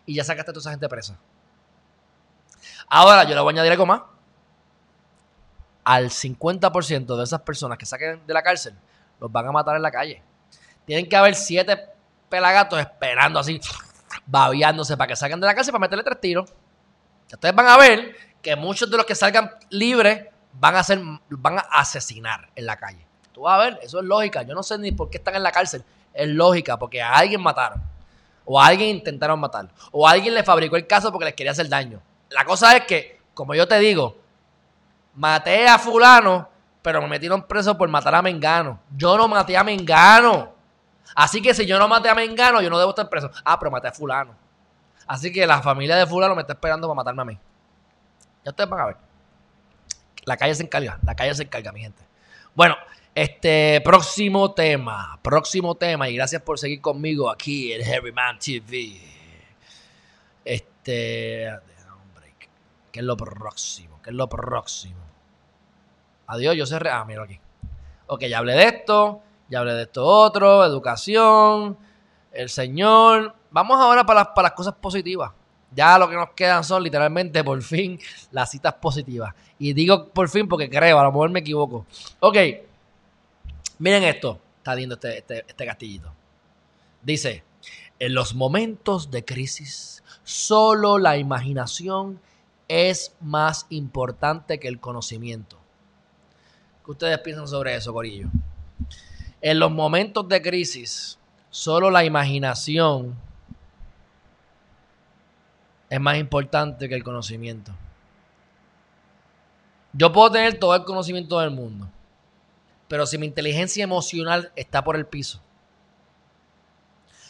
Y 0.07 0.15
ya 0.15 0.25
sacaste 0.25 0.51
a 0.51 0.55
toda 0.55 0.63
esa 0.63 0.71
gente 0.71 0.89
presa. 0.89 1.17
Ahora 2.89 3.25
yo 3.25 3.35
le 3.35 3.41
voy 3.41 3.53
a 3.53 3.55
añadir 3.55 3.73
algo 3.73 3.87
más. 3.87 4.03
Al 5.85 6.11
50% 6.11 7.17
de 7.17 7.23
esas 7.23 7.41
personas 7.43 7.79
que 7.79 7.87
saquen 7.87 8.27
de 8.27 8.35
la 8.35 8.43
cárcel, 8.43 8.75
los 9.21 9.31
van 9.31 9.47
a 9.47 9.53
matar 9.53 9.77
en 9.77 9.83
la 9.83 9.91
calle. 9.93 10.23
Tienen 10.87 11.09
que 11.09 11.17
haber 11.17 11.35
siete 11.35 11.79
pelagatos 12.29 12.79
esperando 12.81 13.39
así, 13.39 13.61
babeándose 14.25 14.97
para 14.97 15.09
que 15.09 15.17
salgan 15.17 15.41
de 15.41 15.47
la 15.47 15.55
cárcel 15.55 15.73
para 15.73 15.83
meterle 15.83 16.05
tres 16.05 16.21
tiros. 16.21 16.53
Ustedes 17.31 17.55
van 17.55 17.67
a 17.67 17.77
ver 17.77 18.17
que 18.41 18.57
muchos 18.57 18.91
de 18.91 18.97
los 18.97 19.05
que 19.05 19.15
salgan 19.15 19.51
libres 19.71 20.27
van 20.53 20.77
a 20.77 20.85
ser, 20.85 21.01
van 21.29 21.59
a 21.59 21.63
asesinar 21.73 22.49
en 22.55 22.67
la 22.67 22.77
calle. 22.77 23.05
Tú 23.33 23.43
vas 23.43 23.61
a 23.61 23.65
ver, 23.65 23.81
eso 23.83 23.99
es 23.99 24.05
lógica. 24.05 24.43
Yo 24.43 24.55
no 24.55 24.63
sé 24.63 24.79
ni 24.79 24.93
por 24.93 25.11
qué 25.11 25.19
están 25.19 25.35
en 25.35 25.43
la 25.43 25.53
cárcel. 25.53 25.85
Es 26.15 26.29
lógica, 26.29 26.79
porque 26.79 27.03
a 27.03 27.13
alguien 27.13 27.43
mataron. 27.43 27.83
O 28.45 28.61
a 28.61 28.67
alguien 28.67 28.97
intentaron 28.97 29.39
matar. 29.41 29.69
O 29.91 30.09
a 30.09 30.13
alguien 30.13 30.33
le 30.33 30.43
fabricó 30.45 30.77
el 30.77 30.87
caso 30.87 31.11
porque 31.13 31.27
les 31.27 31.35
quería 31.35 31.53
hacer 31.53 31.69
daño. 31.69 32.01
La 32.31 32.45
cosa 32.45 32.77
es 32.77 32.87
que, 32.87 33.21
como 33.35 33.55
yo 33.55 33.69
te 33.69 33.79
digo, 33.79 34.17
maté 35.15 35.69
a 35.69 35.79
fulano, 35.79 36.49
pero 36.81 37.03
me 37.03 37.09
metieron 37.09 37.43
preso 37.43 37.77
por 37.77 37.89
matar 37.89 38.15
a 38.15 38.23
Mengano. 38.23 38.81
Yo 38.97 39.19
no 39.19 39.29
maté 39.29 39.57
a 39.57 39.65
Mengano. 39.65 40.55
Así 41.15 41.41
que 41.41 41.55
si 41.55 41.67
yo 41.67 41.79
no 41.79 41.89
maté 41.89 42.09
a 42.09 42.15
Mengano, 42.15 42.61
yo 42.61 42.71
no 42.71 42.79
debo 42.79 42.91
estar 42.91 43.09
preso. 43.09 43.31
Ah, 43.45 43.59
pero 43.59 43.71
maté 43.71 43.89
a 43.89 43.93
fulano. 43.93 44.35
Así 45.07 45.33
que 45.33 45.47
la 45.47 45.63
familia 45.63 45.97
de 45.97 46.07
fulano 46.07 46.35
me 46.35 46.43
está 46.43 46.55
esperando 46.55 46.89
para 46.89 46.97
matarme 46.97 47.23
a 47.23 47.25
mí. 47.25 47.39
Ya 48.45 48.51
ustedes 48.51 48.69
van 48.69 48.81
a 48.81 48.87
ver. 48.87 48.97
La 50.25 50.37
calle 50.37 50.55
se 50.55 50.65
encarga, 50.65 50.99
la 51.05 51.15
calle 51.15 51.35
se 51.35 51.45
encarga, 51.45 51.71
mi 51.73 51.81
gente. 51.81 52.03
Bueno, 52.55 52.77
este 53.15 53.81
próximo 53.83 54.53
tema, 54.53 55.19
próximo 55.23 55.75
tema, 55.77 56.09
y 56.09 56.17
gracias 56.17 56.43
por 56.43 56.59
seguir 56.59 56.81
conmigo 56.81 57.31
aquí 57.31 57.73
en 57.73 57.83
Heavy 57.85 58.13
Man 58.13 58.39
TV. 58.39 59.01
Este. 60.45 61.51
¿Qué 62.91 63.01
es 63.01 63.05
lo 63.05 63.17
próximo? 63.17 64.01
¿Qué 64.03 64.11
es 64.11 64.17
lo 64.17 64.29
próximo? 64.29 65.01
Adiós, 66.27 66.57
yo 66.57 66.67
cerré. 66.67 66.91
Ah, 66.91 67.05
mira 67.05 67.23
aquí. 67.25 67.39
Ok, 68.07 68.23
ya 68.23 68.39
hablé 68.39 68.55
de 68.55 68.65
esto, 68.65 69.23
ya 69.49 69.61
hablé 69.61 69.75
de 69.75 69.83
esto 69.83 70.05
otro, 70.05 70.65
educación, 70.65 71.77
el 72.33 72.49
Señor. 72.49 73.35
Vamos 73.51 73.81
ahora 73.81 74.05
para 74.05 74.21
las, 74.21 74.29
para 74.29 74.49
las 74.49 74.53
cosas 74.53 74.75
positivas. 74.75 75.33
Ya 75.73 75.99
lo 75.99 76.09
que 76.09 76.17
nos 76.17 76.31
quedan 76.31 76.65
son 76.65 76.83
literalmente 76.83 77.43
por 77.45 77.61
fin 77.63 77.99
las 78.31 78.51
citas 78.51 78.75
positivas. 78.75 79.35
Y 79.59 79.73
digo 79.73 80.09
por 80.09 80.29
fin 80.29 80.49
porque 80.49 80.69
creo, 80.69 80.99
a 80.99 81.05
lo 81.05 81.13
mejor 81.13 81.31
me 81.31 81.41
equivoco. 81.41 81.87
Ok, 82.21 82.37
miren 83.79 84.05
esto. 84.05 84.41
Está 84.59 84.75
lindo 84.75 84.97
este, 84.97 85.19
este, 85.19 85.45
este 85.47 85.65
castillito. 85.65 86.13
Dice, 87.03 87.45
en 88.01 88.15
los 88.15 88.35
momentos 88.35 89.11
de 89.13 89.25
crisis, 89.25 90.03
solo 90.25 90.99
la 90.99 91.19
imaginación 91.19 92.21
es 92.69 93.15
más 93.21 93.67
importante 93.71 94.59
que 94.59 94.67
el 94.67 94.81
conocimiento. 94.81 95.57
¿Qué 96.85 96.91
ustedes 96.91 97.19
piensan 97.21 97.47
sobre 97.47 97.77
eso, 97.77 97.93
Corillo? 97.93 98.29
En 99.41 99.59
los 99.59 99.71
momentos 99.71 100.29
de 100.29 100.43
crisis, 100.43 101.19
solo 101.51 101.91
la 101.91 102.05
imaginación 102.05 103.15
es 105.89 106.01
más 106.01 106.17
importante 106.19 106.89
que 106.89 106.95
el 106.95 107.05
conocimiento. 107.05 107.73
Yo 109.93 110.13
puedo 110.13 110.31
tener 110.33 110.59
todo 110.59 110.75
el 110.75 110.85
conocimiento 110.85 111.39
del 111.39 111.51
mundo, 111.51 111.89
pero 112.89 113.07
si 113.07 113.17
mi 113.19 113.27
inteligencia 113.27 113.85
emocional 113.85 114.53
está 114.57 114.83
por 114.83 114.97
el 114.97 115.07
piso, 115.07 115.41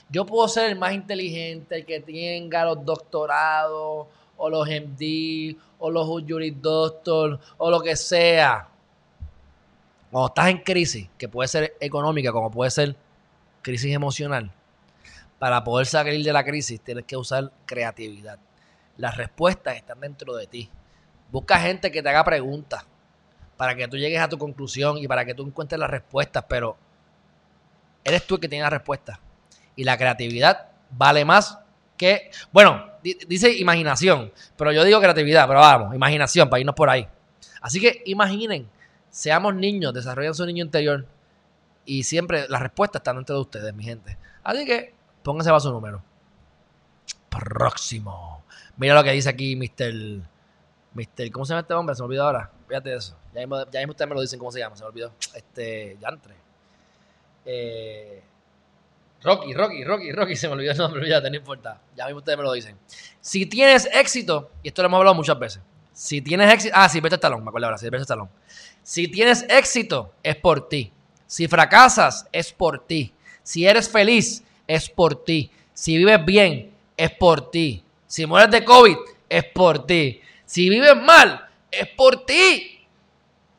yo 0.08 0.24
puedo 0.24 0.46
ser 0.48 0.70
el 0.70 0.78
más 0.78 0.92
inteligente, 0.92 1.76
el 1.76 1.86
que 1.86 2.00
tenga 2.00 2.64
los 2.64 2.84
doctorados, 2.84 4.06
o 4.36 4.50
los 4.50 4.68
MD, 4.68 5.56
o 5.78 5.90
los 5.90 6.06
Juris 6.06 6.60
Doctor, 6.60 7.40
o 7.56 7.70
lo 7.70 7.80
que 7.80 7.96
sea. 7.96 8.68
Cuando 10.10 10.28
estás 10.28 10.48
en 10.48 10.58
crisis, 10.58 11.08
que 11.18 11.28
puede 11.28 11.48
ser 11.48 11.76
económica, 11.80 12.32
como 12.32 12.50
puede 12.50 12.70
ser 12.70 12.96
crisis 13.62 13.94
emocional, 13.94 14.50
para 15.38 15.62
poder 15.64 15.86
salir 15.86 16.24
de 16.24 16.32
la 16.32 16.44
crisis 16.44 16.80
tienes 16.80 17.04
que 17.04 17.16
usar 17.16 17.50
creatividad. 17.66 18.38
Las 18.96 19.16
respuestas 19.16 19.76
están 19.76 20.00
dentro 20.00 20.34
de 20.36 20.46
ti. 20.46 20.70
Busca 21.30 21.58
gente 21.58 21.90
que 21.90 22.02
te 22.02 22.08
haga 22.08 22.24
preguntas 22.24 22.86
para 23.56 23.74
que 23.74 23.88
tú 23.88 23.96
llegues 23.96 24.20
a 24.20 24.28
tu 24.28 24.38
conclusión 24.38 24.98
y 24.98 25.08
para 25.08 25.24
que 25.24 25.34
tú 25.34 25.46
encuentres 25.46 25.78
las 25.78 25.90
respuestas, 25.90 26.44
pero 26.48 26.76
eres 28.04 28.26
tú 28.26 28.36
el 28.36 28.40
que 28.40 28.48
tiene 28.48 28.62
las 28.62 28.72
respuestas. 28.72 29.18
Y 29.74 29.84
la 29.84 29.98
creatividad 29.98 30.68
vale 30.90 31.24
más 31.24 31.58
que, 31.96 32.30
bueno, 32.52 32.86
dice 33.02 33.52
imaginación, 33.56 34.32
pero 34.56 34.72
yo 34.72 34.84
digo 34.84 35.00
creatividad, 35.00 35.46
pero 35.46 35.60
vamos, 35.60 35.94
imaginación, 35.94 36.48
para 36.48 36.60
irnos 36.60 36.74
por 36.74 36.88
ahí. 36.90 37.06
Así 37.60 37.80
que 37.80 38.02
imaginen, 38.06 38.68
seamos 39.16 39.54
niños, 39.54 39.94
desarrollen 39.94 40.34
su 40.34 40.44
niño 40.44 40.62
interior 40.62 41.06
y 41.86 42.02
siempre 42.02 42.46
las 42.50 42.60
respuestas 42.60 43.00
están 43.00 43.16
dentro 43.16 43.36
de 43.36 43.40
ustedes, 43.40 43.74
mi 43.74 43.82
gente. 43.82 44.18
Así 44.44 44.66
que 44.66 44.92
pónganse 45.22 45.50
a 45.50 45.58
su 45.58 45.72
número. 45.72 46.02
Próximo. 47.30 48.44
Mira 48.76 48.94
lo 48.94 49.02
que 49.02 49.12
dice 49.12 49.30
aquí 49.30 49.56
Mr. 49.56 50.20
Mister, 50.92 51.30
¿Cómo 51.30 51.46
se 51.46 51.52
llama 51.52 51.60
este 51.62 51.72
hombre? 51.72 51.94
Se 51.94 52.02
me 52.02 52.06
olvidó 52.06 52.24
ahora. 52.24 52.50
Fíjate 52.68 52.94
eso. 52.94 53.16
Ya 53.34 53.40
mismo, 53.40 53.56
ustedes 53.56 54.06
me 54.06 54.14
lo 54.14 54.20
dicen 54.20 54.38
cómo 54.38 54.52
se 54.52 54.58
llama. 54.58 54.76
Se 54.76 54.82
me 54.82 54.88
olvidó. 54.88 55.12
Este. 55.34 55.96
Yantre. 55.98 56.34
Eh, 57.46 58.22
Rocky, 59.22 59.54
Rocky, 59.54 59.82
Rocky, 59.84 60.12
Rocky. 60.12 60.36
Se 60.36 60.46
me 60.46 60.54
olvidó 60.54 60.72
el 60.72 60.78
nombre. 60.78 61.08
Ya, 61.08 61.20
no 61.20 61.34
importa. 61.34 61.80
Ya 61.96 62.04
mismo 62.04 62.18
ustedes 62.18 62.36
me 62.36 62.44
lo 62.44 62.52
dicen. 62.52 62.76
Si 63.20 63.46
tienes 63.46 63.88
éxito, 63.94 64.50
y 64.62 64.68
esto 64.68 64.82
lo 64.82 64.88
hemos 64.88 64.98
hablado 64.98 65.14
muchas 65.14 65.38
veces. 65.38 65.62
Si 65.96 66.20
tienes 66.20 66.52
éxito. 66.52 66.74
Ah, 66.76 67.18
talón. 67.18 67.42
Me 67.42 67.48
acuerdo 67.48 67.68
ahora. 67.68 67.78
Sí, 67.78 67.88
vete 67.88 68.04
talón. 68.04 68.28
Si 68.82 69.08
tienes 69.08 69.46
éxito, 69.48 70.12
es 70.22 70.36
por 70.36 70.68
ti. 70.68 70.92
Si 71.26 71.48
fracasas, 71.48 72.26
es 72.32 72.52
por 72.52 72.86
ti. 72.86 73.14
Si 73.42 73.66
eres 73.66 73.88
feliz, 73.88 74.44
es 74.66 74.90
por 74.90 75.24
ti. 75.24 75.50
Si 75.72 75.96
vives 75.96 76.22
bien, 76.22 76.70
es 76.98 77.10
por 77.12 77.50
ti. 77.50 77.82
Si 78.06 78.26
mueres 78.26 78.50
de 78.50 78.62
COVID, 78.62 78.96
es 79.30 79.44
por 79.44 79.86
ti. 79.86 80.20
Si 80.44 80.68
vives 80.68 80.96
mal, 80.96 81.48
es 81.70 81.88
por 81.88 82.26
ti. 82.26 82.86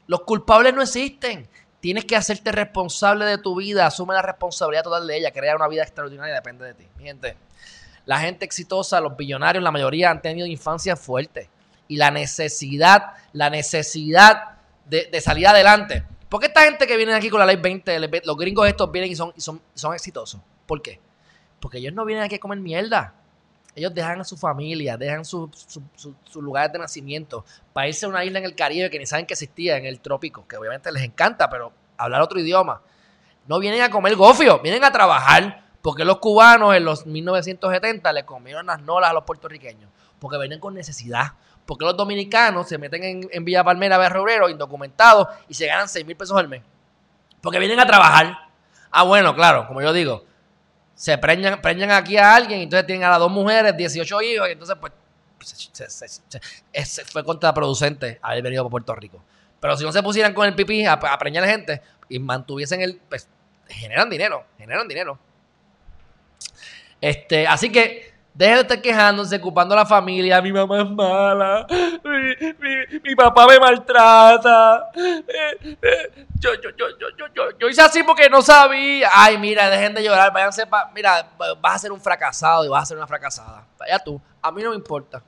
Los 0.05 0.22
culpables 0.22 0.76
no 0.76 0.84
existen. 0.84 1.49
Tienes 1.80 2.05
que 2.05 2.15
hacerte 2.15 2.51
responsable 2.51 3.26
de 3.26 3.39
tu 3.39 3.55
vida. 3.55 3.88
Asume 3.88 4.14
la 4.14 4.22
responsabilidad 4.22 4.84
total 4.84 5.07
de 5.07 5.18
ella. 5.18 5.31
Crear 5.31 5.55
una 5.55 5.68
vida 5.68 5.81
extraordinaria 5.81 6.35
depende 6.35 6.65
de 6.65 6.76
ti. 6.76 6.88
Mi 6.97 7.05
gente, 7.05 7.35
la 8.05 8.19
gente 8.19 8.45
exitosa, 8.45 9.01
los 9.01 9.18
billonarios, 9.18 9.64
la 9.64 9.72
mayoría 9.72 10.11
han 10.11 10.22
tenido 10.22 10.45
infancia 10.45 10.95
fuerte. 10.95 11.49
Y 11.88 11.97
la 11.97 12.11
necesidad, 12.11 13.14
la 13.34 13.49
necesidad 13.49 14.57
de, 14.85 15.22
salir 15.22 15.47
adelante. 15.47 16.03
¿Por 16.30 16.41
qué 16.41 16.47
esta 16.47 16.64
gente 16.64 16.85
que 16.88 16.97
viene 16.97 17.14
aquí 17.14 17.30
con 17.30 17.39
la 17.39 17.45
ley 17.45 17.55
20, 17.55 17.99
los 18.26 18.38
gringos 18.38 18.68
estos 18.68 18.91
vienen 18.91 19.11
y 19.11 19.15
son, 19.15 19.34
y 19.35 19.41
son, 19.41 19.61
son 19.73 19.93
exitosos? 19.93 20.41
¿Por 20.65 20.81
qué? 20.81 20.99
Porque 21.59 21.77
ellos 21.77 21.93
no 21.93 22.05
vienen 22.05 22.26
aquí 22.26 22.35
a 22.35 22.39
comer 22.39 22.59
mierda. 22.59 23.14
Ellos 23.76 23.93
dejan 23.93 24.19
a 24.19 24.23
su 24.23 24.35
familia, 24.35 24.97
dejan 24.97 25.23
sus 25.23 25.49
su, 25.95 26.41
lugares 26.41 26.73
de 26.73 26.80
nacimiento 26.80 27.45
para 27.73 27.88
irse 27.88 28.07
a 28.07 28.09
una 28.09 28.26
isla 28.26 28.39
en 28.39 28.45
el 28.45 28.55
Caribe 28.55 28.89
que 28.89 28.97
ni 28.97 29.05
saben 29.05 29.27
que 29.27 29.35
existía, 29.35 29.77
en 29.77 29.85
el 29.85 29.99
trópico, 29.99 30.47
que 30.47 30.57
obviamente 30.57 30.91
les 30.91 31.03
encanta, 31.03 31.47
pero 31.47 31.72
hablar 31.95 32.22
otro 32.22 32.39
idioma. 32.39 32.81
No 33.45 33.59
vienen 33.59 33.81
a 33.81 33.91
comer 33.91 34.15
gofio, 34.15 34.59
vienen 34.59 34.84
a 34.84 34.91
trabajar. 34.91 35.68
Porque 35.81 36.03
los 36.03 36.18
cubanos 36.18 36.76
en 36.76 36.84
los 36.84 37.05
1970 37.05 38.11
le 38.11 38.26
comieron 38.26 38.65
las 38.65 38.81
nolas 38.81 39.11
a 39.11 39.14
los 39.14 39.23
puertorriqueños. 39.23 39.89
Porque 40.19 40.38
vienen 40.38 40.59
con 40.59 40.73
necesidad. 40.73 41.34
Porque 41.68 41.85
los 41.85 41.95
dominicanos 41.98 42.68
se 42.68 42.77
meten 42.77 43.27
en, 43.30 43.45
Villa 43.45 43.64
Palmera, 43.64 43.98
Berrorero, 43.98 44.49
indocumentados, 44.49 45.27
y 45.49 45.53
se 45.53 45.68
ganan 45.68 45.89
6 45.89 46.06
mil 46.06 46.15
pesos 46.15 46.38
al 46.38 46.48
mes. 46.48 46.64
Porque 47.41 47.60
vienen 47.60 47.80
a 47.80 47.85
trabajar. 47.85 48.35
Ah, 48.89 49.03
bueno, 49.03 49.35
claro, 49.35 49.68
como 49.68 49.81
yo 49.81 49.91
digo, 49.91 50.23
se 50.95 51.18
preñan, 51.18 51.61
preñan 51.61 51.91
aquí 51.91 52.18
a 52.18 52.34
alguien, 52.34 52.61
entonces 52.61 52.88
tienen 52.88 53.03
a 53.03 53.10
las 53.10 53.19
dos 53.19 53.30
mujeres, 53.30 53.76
18 53.76 54.22
hijos, 54.22 54.48
y 54.48 54.52
entonces 54.53 54.77
pues 54.80 54.94
fue 57.11 57.23
contraproducente 57.23 58.18
haber 58.22 58.41
venido 58.41 58.65
a 58.65 58.69
Puerto 58.69 58.95
Rico. 58.95 59.22
Pero 59.60 59.76
si 59.76 59.84
no 59.84 59.91
se 59.91 60.02
pusieran 60.02 60.34
con 60.34 60.48
el 60.48 60.56
pipí 60.56 60.85
a, 60.85 60.94
a 60.94 61.18
preñar 61.18 61.44
a 61.44 61.48
gente 61.48 61.81
y 62.07 62.18
mantuviesen 62.18 62.81
el, 62.81 62.99
pues 63.10 63.27
generan 63.68 64.10
dinero, 64.10 64.45
generan 64.57 64.88
dinero. 64.88 65.19
Este, 67.02 67.45
así 67.45 67.72
que 67.72 68.16
Deje 68.38 68.53
de 68.53 68.61
estar 68.61 68.81
quejándose, 68.84 69.35
ocupando 69.38 69.73
a 69.73 69.77
la 69.77 69.85
familia. 69.88 70.39
Mi 70.43 70.53
mamá 70.53 70.84
es 70.84 70.89
mala. 70.91 71.65
Mi, 73.03 73.15
papá 73.15 73.47
me 73.47 73.59
maltrata. 73.59 74.91
Eh, 74.95 75.77
eh, 75.81 76.26
yo, 76.39 76.53
yo, 76.61 76.69
yo, 76.77 76.85
yo, 76.99 77.27
yo, 77.34 77.57
yo 77.57 77.68
hice 77.68 77.81
así 77.81 78.03
porque 78.03 78.30
no 78.30 78.43
sabía. 78.43 79.09
Ay, 79.11 79.39
mira, 79.39 79.68
dejen 79.72 79.95
de 79.95 80.03
llorar. 80.03 80.31
Váyanse 80.31 80.68
pa, 80.68 80.91
Mira, 80.93 81.31
vas 81.59 81.76
a 81.76 81.80
ser 81.80 81.91
un 81.91 81.99
fracasado 81.99 82.64
y 82.64 82.68
vas 82.68 82.84
a 82.84 82.85
ser 82.85 82.97
una 82.97 83.07
fracasada. 83.07 83.65
Vaya 83.80 83.97
tú. 83.97 84.22
A 84.39 84.51
mí 84.51 84.61
no 84.61 84.69
me 84.69 84.76
importa. 84.76 85.23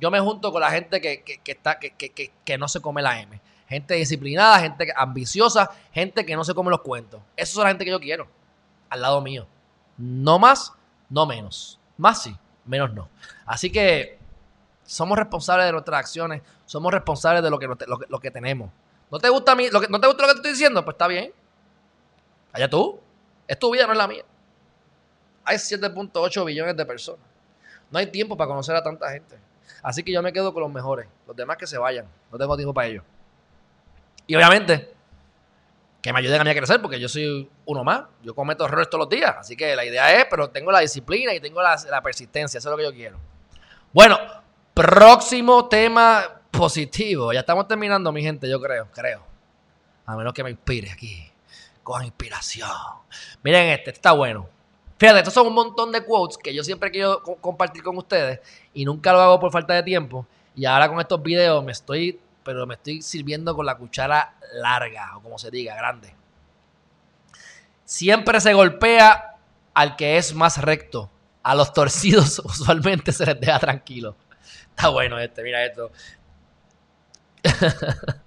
Yo 0.00 0.10
me 0.10 0.18
junto 0.18 0.50
con 0.50 0.60
la 0.60 0.72
gente 0.72 1.00
que, 1.00 1.22
que, 1.22 1.52
está, 1.52 1.78
que, 1.78 1.92
que, 1.92 2.32
que 2.44 2.58
no 2.58 2.66
se 2.66 2.80
come 2.80 3.02
la 3.02 3.20
M. 3.20 3.40
Gente 3.68 3.94
disciplinada, 3.94 4.58
gente 4.58 4.92
ambiciosa, 4.96 5.70
gente 5.92 6.26
que 6.26 6.34
no 6.34 6.42
se 6.42 6.54
come 6.54 6.70
los 6.70 6.80
cuentos. 6.80 7.20
Esa 7.36 7.52
es 7.52 7.56
la 7.56 7.68
gente 7.68 7.84
que 7.84 7.92
yo 7.92 8.00
quiero. 8.00 8.26
Al 8.90 9.00
lado 9.00 9.20
mío. 9.20 9.46
No 9.96 10.40
más, 10.40 10.72
no 11.08 11.24
menos. 11.24 11.78
Más 11.96 12.20
sí 12.20 12.36
menos 12.68 12.92
no. 12.92 13.08
Así 13.46 13.70
que 13.70 14.18
somos 14.84 15.18
responsables 15.18 15.66
de 15.66 15.72
nuestras 15.72 16.00
acciones, 16.00 16.42
somos 16.64 16.92
responsables 16.92 17.42
de 17.42 17.50
lo 17.50 17.58
que, 17.58 17.68
lo, 18.08 18.20
que 18.20 18.30
tenemos. 18.30 18.70
¿No 19.10 19.18
te 19.18 19.28
gusta 19.28 19.52
a 19.52 19.54
mí, 19.54 19.68
lo 19.70 19.80
que, 19.80 19.88
no 19.88 20.00
te 20.00 20.06
gusta 20.06 20.22
lo 20.22 20.28
que 20.28 20.36
estoy 20.36 20.52
diciendo? 20.52 20.84
Pues 20.84 20.94
está 20.94 21.08
bien. 21.08 21.32
Allá 22.52 22.68
tú. 22.68 23.00
Es 23.46 23.58
tu 23.58 23.72
vida, 23.72 23.86
no 23.86 23.92
es 23.92 23.98
la 23.98 24.06
mía. 24.06 24.24
Hay 25.44 25.56
7.8 25.56 26.44
billones 26.44 26.76
de 26.76 26.84
personas. 26.84 27.20
No 27.90 27.98
hay 27.98 28.06
tiempo 28.06 28.36
para 28.36 28.48
conocer 28.48 28.76
a 28.76 28.82
tanta 28.82 29.10
gente. 29.10 29.38
Así 29.82 30.02
que 30.02 30.12
yo 30.12 30.22
me 30.22 30.32
quedo 30.32 30.52
con 30.52 30.62
los 30.62 30.70
mejores. 30.70 31.08
Los 31.26 31.34
demás 31.34 31.56
que 31.56 31.66
se 31.66 31.78
vayan. 31.78 32.06
No 32.30 32.36
tengo 32.36 32.56
tiempo 32.56 32.74
para 32.74 32.88
ellos. 32.88 33.04
Y 34.26 34.36
obviamente, 34.36 34.92
que 36.00 36.12
me 36.12 36.20
ayuden 36.20 36.40
a 36.40 36.44
mí 36.44 36.50
a 36.50 36.54
crecer, 36.54 36.80
porque 36.80 37.00
yo 37.00 37.08
soy 37.08 37.50
uno 37.66 37.82
más. 37.82 38.04
Yo 38.22 38.34
cometo 38.34 38.64
errores 38.64 38.88
todos 38.88 39.00
los 39.00 39.08
días. 39.08 39.34
Así 39.38 39.56
que 39.56 39.74
la 39.74 39.84
idea 39.84 40.20
es, 40.20 40.26
pero 40.30 40.50
tengo 40.50 40.70
la 40.70 40.80
disciplina 40.80 41.34
y 41.34 41.40
tengo 41.40 41.60
la, 41.60 42.02
persistencia. 42.02 42.58
Eso 42.58 42.68
es 42.68 42.70
lo 42.70 42.76
que 42.76 42.84
yo 42.84 42.92
quiero. 42.92 43.18
Bueno, 43.92 44.18
próximo 44.74 45.68
tema 45.68 46.40
positivo. 46.50 47.32
Ya 47.32 47.40
estamos 47.40 47.66
terminando, 47.66 48.12
mi 48.12 48.22
gente, 48.22 48.48
yo 48.48 48.60
creo, 48.60 48.88
creo. 48.92 49.24
A 50.06 50.16
menos 50.16 50.32
que 50.32 50.44
me 50.44 50.50
inspire 50.50 50.90
aquí. 50.90 51.30
Con 51.82 52.04
inspiración. 52.04 52.70
Miren 53.42 53.68
este, 53.68 53.90
este 53.90 53.90
está 53.90 54.12
bueno. 54.12 54.48
Fíjate, 54.98 55.18
estos 55.18 55.34
son 55.34 55.46
un 55.46 55.54
montón 55.54 55.90
de 55.90 56.04
quotes 56.04 56.36
que 56.38 56.52
yo 56.54 56.62
siempre 56.62 56.90
quiero 56.90 57.22
compartir 57.22 57.82
con 57.82 57.96
ustedes 57.96 58.40
y 58.74 58.84
nunca 58.84 59.12
lo 59.12 59.20
hago 59.20 59.40
por 59.40 59.50
falta 59.50 59.74
de 59.74 59.82
tiempo. 59.82 60.26
Y 60.54 60.64
ahora 60.64 60.88
con 60.88 61.00
estos 61.00 61.22
videos 61.22 61.64
me 61.64 61.72
estoy 61.72 62.20
pero 62.48 62.66
me 62.66 62.76
estoy 62.76 63.02
sirviendo 63.02 63.54
con 63.54 63.66
la 63.66 63.76
cuchara 63.76 64.38
larga, 64.54 65.18
o 65.18 65.20
como 65.20 65.38
se 65.38 65.50
diga, 65.50 65.76
grande. 65.76 66.14
Siempre 67.84 68.40
se 68.40 68.54
golpea 68.54 69.36
al 69.74 69.96
que 69.96 70.16
es 70.16 70.34
más 70.34 70.56
recto. 70.56 71.10
A 71.42 71.54
los 71.54 71.74
torcidos 71.74 72.38
usualmente 72.44 73.12
se 73.12 73.26
les 73.26 73.38
deja 73.38 73.58
tranquilo. 73.58 74.16
Está 74.70 74.88
bueno 74.88 75.18
este, 75.18 75.42
mira 75.42 75.62
esto. 75.62 75.92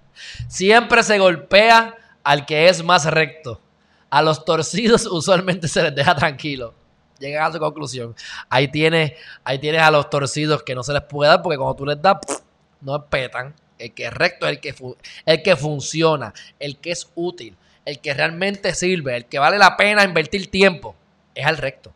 Siempre 0.46 1.02
se 1.02 1.18
golpea 1.18 1.96
al 2.22 2.46
que 2.46 2.68
es 2.68 2.84
más 2.84 3.06
recto. 3.06 3.60
A 4.08 4.22
los 4.22 4.44
torcidos 4.44 5.04
usualmente 5.10 5.66
se 5.66 5.82
les 5.82 5.96
deja 5.96 6.14
tranquilo. 6.14 6.74
Llegan 7.18 7.42
a 7.42 7.52
su 7.52 7.58
conclusión. 7.58 8.14
Ahí 8.48 8.68
tienes, 8.68 9.14
ahí 9.42 9.58
tienes 9.58 9.82
a 9.82 9.90
los 9.90 10.08
torcidos 10.08 10.62
que 10.62 10.76
no 10.76 10.84
se 10.84 10.92
les 10.92 11.02
puede 11.02 11.28
dar 11.28 11.42
porque 11.42 11.58
cuando 11.58 11.74
tú 11.74 11.86
les 11.86 12.00
das, 12.00 12.18
no 12.80 13.04
petan 13.06 13.52
el 13.82 13.94
que 13.94 14.06
es 14.06 14.12
recto, 14.12 14.46
el 14.46 14.60
que, 14.60 14.74
el 15.26 15.42
que 15.42 15.56
funciona, 15.56 16.32
el 16.58 16.78
que 16.78 16.92
es 16.92 17.10
útil, 17.14 17.56
el 17.84 18.00
que 18.00 18.14
realmente 18.14 18.74
sirve, 18.74 19.16
el 19.16 19.26
que 19.26 19.38
vale 19.38 19.58
la 19.58 19.76
pena 19.76 20.04
invertir 20.04 20.50
tiempo, 20.50 20.94
es 21.34 21.44
al 21.44 21.56
recto. 21.56 21.92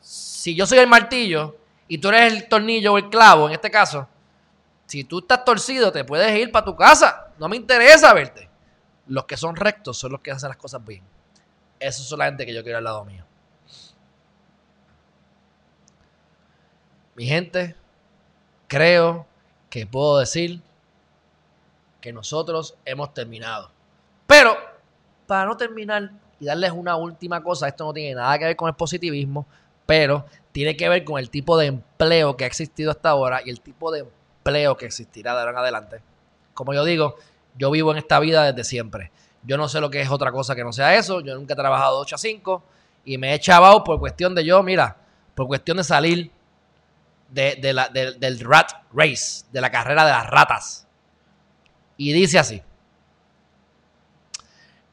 Si 0.00 0.54
yo 0.54 0.66
soy 0.66 0.78
el 0.78 0.86
martillo 0.86 1.56
y 1.88 1.98
tú 1.98 2.08
eres 2.08 2.32
el 2.32 2.48
tornillo 2.48 2.92
o 2.92 2.98
el 2.98 3.08
clavo, 3.08 3.48
en 3.48 3.54
este 3.54 3.70
caso, 3.70 4.08
si 4.86 5.02
tú 5.02 5.18
estás 5.18 5.44
torcido, 5.44 5.90
te 5.90 6.04
puedes 6.04 6.38
ir 6.38 6.52
para 6.52 6.64
tu 6.64 6.76
casa. 6.76 7.32
No 7.38 7.48
me 7.48 7.56
interesa 7.56 8.14
verte. 8.14 8.48
Los 9.08 9.24
que 9.24 9.36
son 9.36 9.56
rectos 9.56 9.98
son 9.98 10.12
los 10.12 10.20
que 10.20 10.30
hacen 10.30 10.48
las 10.48 10.56
cosas 10.56 10.84
bien. 10.84 11.02
Eso 11.80 12.02
es 12.02 12.18
la 12.18 12.26
gente 12.26 12.46
que 12.46 12.54
yo 12.54 12.62
quiero 12.62 12.78
al 12.78 12.84
lado 12.84 13.04
mío. 13.04 13.24
Mi 17.16 17.26
gente, 17.26 17.74
creo 18.68 19.26
que 19.70 19.86
puedo 19.86 20.18
decir 20.18 20.60
que 22.06 22.12
nosotros 22.12 22.76
hemos 22.84 23.12
terminado. 23.12 23.68
Pero, 24.28 24.56
para 25.26 25.44
no 25.44 25.56
terminar 25.56 26.12
y 26.38 26.44
darles 26.44 26.70
una 26.70 26.94
última 26.94 27.42
cosa, 27.42 27.66
esto 27.66 27.84
no 27.84 27.92
tiene 27.92 28.14
nada 28.14 28.38
que 28.38 28.44
ver 28.44 28.54
con 28.54 28.68
el 28.68 28.76
positivismo, 28.76 29.44
pero 29.86 30.24
tiene 30.52 30.76
que 30.76 30.88
ver 30.88 31.02
con 31.02 31.18
el 31.18 31.30
tipo 31.30 31.58
de 31.58 31.66
empleo 31.66 32.36
que 32.36 32.44
ha 32.44 32.46
existido 32.46 32.92
hasta 32.92 33.10
ahora 33.10 33.40
y 33.44 33.50
el 33.50 33.60
tipo 33.60 33.90
de 33.90 34.06
empleo 34.38 34.76
que 34.76 34.86
existirá 34.86 35.32
de 35.32 35.40
ahora 35.40 35.50
en 35.50 35.58
adelante. 35.58 36.00
Como 36.54 36.74
yo 36.74 36.84
digo, 36.84 37.16
yo 37.58 37.72
vivo 37.72 37.90
en 37.90 37.98
esta 37.98 38.20
vida 38.20 38.52
desde 38.52 38.62
siempre. 38.62 39.10
Yo 39.42 39.56
no 39.56 39.66
sé 39.66 39.80
lo 39.80 39.90
que 39.90 40.00
es 40.00 40.08
otra 40.08 40.30
cosa 40.30 40.54
que 40.54 40.62
no 40.62 40.72
sea 40.72 40.94
eso. 40.94 41.22
Yo 41.22 41.34
nunca 41.34 41.54
he 41.54 41.56
trabajado 41.56 41.96
de 41.96 42.02
8 42.02 42.14
a 42.14 42.18
5 42.18 42.62
y 43.04 43.18
me 43.18 43.32
he 43.32 43.34
echado 43.34 43.82
por 43.82 43.98
cuestión 43.98 44.32
de 44.36 44.44
yo, 44.44 44.62
mira, 44.62 44.96
por 45.34 45.48
cuestión 45.48 45.78
de 45.78 45.82
salir 45.82 46.30
de, 47.30 47.72
la, 47.72 47.88
del 47.88 48.38
rat 48.38 48.70
race, 48.92 49.44
de 49.50 49.60
la 49.60 49.72
carrera 49.72 50.04
de 50.04 50.12
las 50.12 50.26
ratas. 50.28 50.85
Y 51.96 52.12
dice 52.12 52.38
así. 52.38 52.62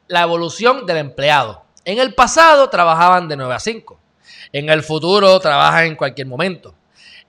La 0.06 0.22
evolución 0.22 0.86
del 0.86 0.98
empleado. 0.98 1.64
En 1.84 1.98
el 1.98 2.14
pasado 2.14 2.68
trabajaban 2.70 3.28
de 3.28 3.36
9 3.36 3.54
a 3.54 3.60
5. 3.60 3.98
En 4.52 4.68
el 4.68 4.82
futuro 4.82 5.38
trabajan 5.40 5.86
en 5.86 5.96
cualquier 5.96 6.26
momento. 6.26 6.74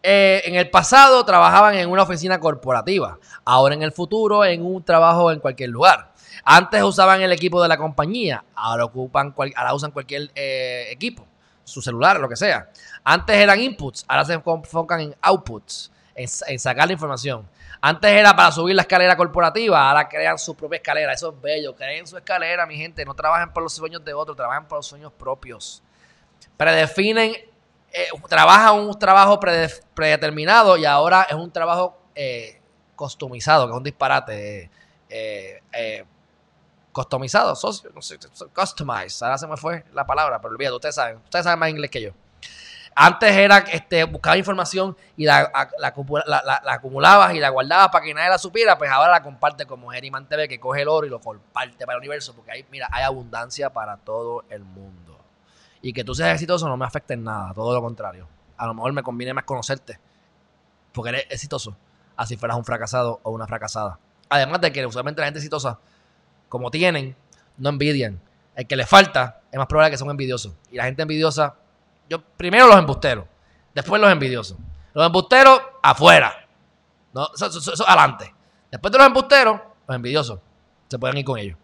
Eh, 0.04 0.44
en 0.46 0.56
el 0.56 0.70
pasado 0.70 1.26
trabajaban 1.26 1.76
en 1.76 1.90
una 1.90 2.04
oficina 2.04 2.40
corporativa. 2.40 3.18
Ahora 3.44 3.74
en 3.74 3.82
el 3.82 3.92
futuro 3.92 4.46
en 4.46 4.64
un 4.64 4.84
trabajo 4.84 5.32
en 5.32 5.40
cualquier 5.40 5.72
lugar. 5.72 6.14
Antes 6.44 6.84
usaban 6.84 7.22
el 7.22 7.32
equipo 7.32 7.60
de 7.62 7.68
la 7.68 7.76
compañía. 7.76 8.44
Ahora, 8.54 8.86
ocupan 8.86 9.34
ahora 9.56 9.74
usan 9.74 9.90
cualquier 9.90 10.30
eh, 10.36 10.90
equipo. 10.92 11.26
Su 11.64 11.82
celular, 11.82 12.20
lo 12.20 12.30
que 12.30 12.36
sea. 12.36 12.70
Antes 13.04 13.36
eran 13.36 13.60
inputs. 13.60 14.06
Ahora 14.08 14.26
se 14.26 14.34
enfocan 14.34 15.00
en 15.00 15.16
outputs. 15.22 15.92
En, 16.14 16.60
sacar 16.60 16.86
la 16.86 16.94
información. 16.94 17.48
Antes 17.82 18.12
era 18.12 18.36
para 18.36 18.52
subir 18.52 18.76
la 18.76 18.84
escalera 18.84 19.16
corporativa, 19.16 19.90
ahora 19.90 20.08
crean 20.08 20.38
su 20.38 20.56
propia 20.56 20.78
escalera. 20.78 21.14
Eso 21.14 21.30
es 21.30 21.42
bello. 21.42 21.76
Creen 21.76 22.08
su 22.08 22.18
escalera, 22.18 22.66
mi 22.66 22.78
gente. 22.78 23.06
No 23.06 23.14
trabajen 23.14 23.52
por 23.52 23.64
los 23.64 23.74
sueños 23.74 24.04
de 24.04 24.14
otros, 24.14 24.36
trabajen 24.36 24.66
por 24.66 24.80
los 24.80 24.88
sueños 24.88 25.12
propios 25.14 25.82
predefinen, 26.58 27.34
eh, 27.92 28.08
trabaja 28.30 28.72
un 28.72 28.98
trabajo 28.98 29.40
predeterminado 29.40 30.78
y 30.78 30.86
ahora 30.86 31.24
es 31.24 31.36
un 31.36 31.52
trabajo 31.52 31.98
eh, 32.14 32.62
customizado, 32.96 33.68
que 33.68 33.72
es 33.72 33.78
un 33.78 33.84
disparate. 33.84 34.70
Eh, 35.10 35.62
eh, 35.72 36.06
customizado, 36.92 37.56
socio, 37.56 37.90
no 37.94 38.02
sé, 38.02 38.18
customized, 38.54 39.22
ahora 39.22 39.38
se 39.38 39.48
me 39.48 39.58
fue 39.58 39.84
la 39.94 40.06
palabra, 40.06 40.40
pero 40.40 40.54
olvídate, 40.54 40.76
ustedes 40.76 40.96
saben, 40.96 41.18
ustedes 41.18 41.44
saben 41.44 41.60
más 41.60 41.70
inglés 41.70 41.92
que 41.92 42.02
yo. 42.02 42.12
Antes 42.98 43.32
era 43.32 43.58
este, 43.58 44.06
buscar 44.06 44.38
información 44.38 44.96
y 45.18 45.26
la, 45.26 45.52
acumulabas 46.66 47.34
y 47.34 47.40
la 47.40 47.50
guardabas 47.50 47.90
para 47.90 48.06
que 48.06 48.14
nadie 48.14 48.30
la 48.30 48.38
supiera, 48.38 48.78
pues 48.78 48.90
ahora 48.90 49.12
la 49.12 49.22
comparte 49.22 49.66
como 49.66 49.90
Geriman 49.90 50.30
TV, 50.30 50.48
que 50.48 50.60
coge 50.60 50.84
el 50.84 50.88
oro 50.88 51.06
y 51.06 51.10
lo 51.10 51.20
comparte 51.20 51.86
para 51.86 51.98
el 51.98 52.00
universo, 52.00 52.34
porque 52.34 52.52
ahí, 52.52 52.66
mira, 52.72 52.88
hay 52.92 53.04
abundancia 53.04 53.70
para 53.72 53.98
todo 53.98 54.46
el 54.50 54.64
mundo 54.64 55.06
y 55.86 55.94
que 55.94 56.04
tú 56.04 56.16
seas 56.16 56.34
exitoso 56.34 56.68
no 56.68 56.78
me 56.78 56.86
afecta 56.86 57.14
en 57.14 57.24
nada, 57.24 57.54
todo 57.54 57.72
lo 57.72 57.80
contrario. 57.80 58.28
A 58.58 58.66
lo 58.66 58.74
mejor 58.74 58.92
me 58.92 59.04
conviene 59.04 59.36
más 59.36 59.44
conocerte, 59.44 60.00
porque 60.92 61.10
eres 61.10 61.28
exitoso, 61.30 61.78
así 62.18 62.38
fueras 62.38 62.58
un 62.58 62.66
fracasado 62.66 63.20
o 63.22 63.30
una 63.30 63.46
fracasada. 63.46 64.00
Además 64.30 64.62
de 64.62 64.72
que 64.72 64.84
usualmente 64.84 65.22
la 65.22 65.28
gente 65.28 65.38
exitosa, 65.38 65.78
como 66.50 66.72
tienen, 66.72 67.16
no 67.58 67.70
envidian. 67.70 68.20
El 68.56 68.66
que 68.66 68.76
le 68.76 68.88
falta 68.88 69.42
es 69.52 69.60
más 69.60 69.68
probable 69.68 69.92
que 69.92 69.98
sea 69.98 70.06
un 70.06 70.12
envidioso. 70.12 70.56
Y 70.72 70.78
la 70.78 70.86
gente 70.86 71.04
envidiosa, 71.04 71.54
yo 72.10 72.22
primero 72.22 72.68
los 72.68 72.78
embusteros, 72.78 73.26
después 73.74 74.02
los 74.02 74.12
envidiosos. 74.12 74.58
Los 74.94 75.06
embusteros 75.06 75.62
afuera, 75.84 76.48
no, 77.14 77.30
eso, 77.34 77.88
adelante. 77.88 78.34
Después 78.72 78.92
de 78.92 78.98
los 78.98 79.08
embusteros, 79.08 79.62
los 79.88 79.96
envidiosos 79.96 80.40
se 80.88 81.00
pueden 81.00 81.18
ir 81.18 81.26
con 81.26 81.40
ellos. 81.40 81.58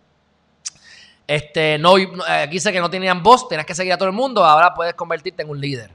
Este, 1.27 1.77
no, 1.77 1.95
aquí 2.27 2.59
sé 2.59 2.71
que 2.71 2.79
no 2.79 2.89
tenían 2.89 3.23
voz, 3.23 3.47
tenías 3.47 3.65
que 3.65 3.75
seguir 3.75 3.93
a 3.93 3.97
todo 3.97 4.09
el 4.09 4.15
mundo, 4.15 4.43
ahora 4.43 4.73
puedes 4.73 4.93
convertirte 4.95 5.43
en 5.43 5.49
un 5.49 5.59
líder. 5.59 5.91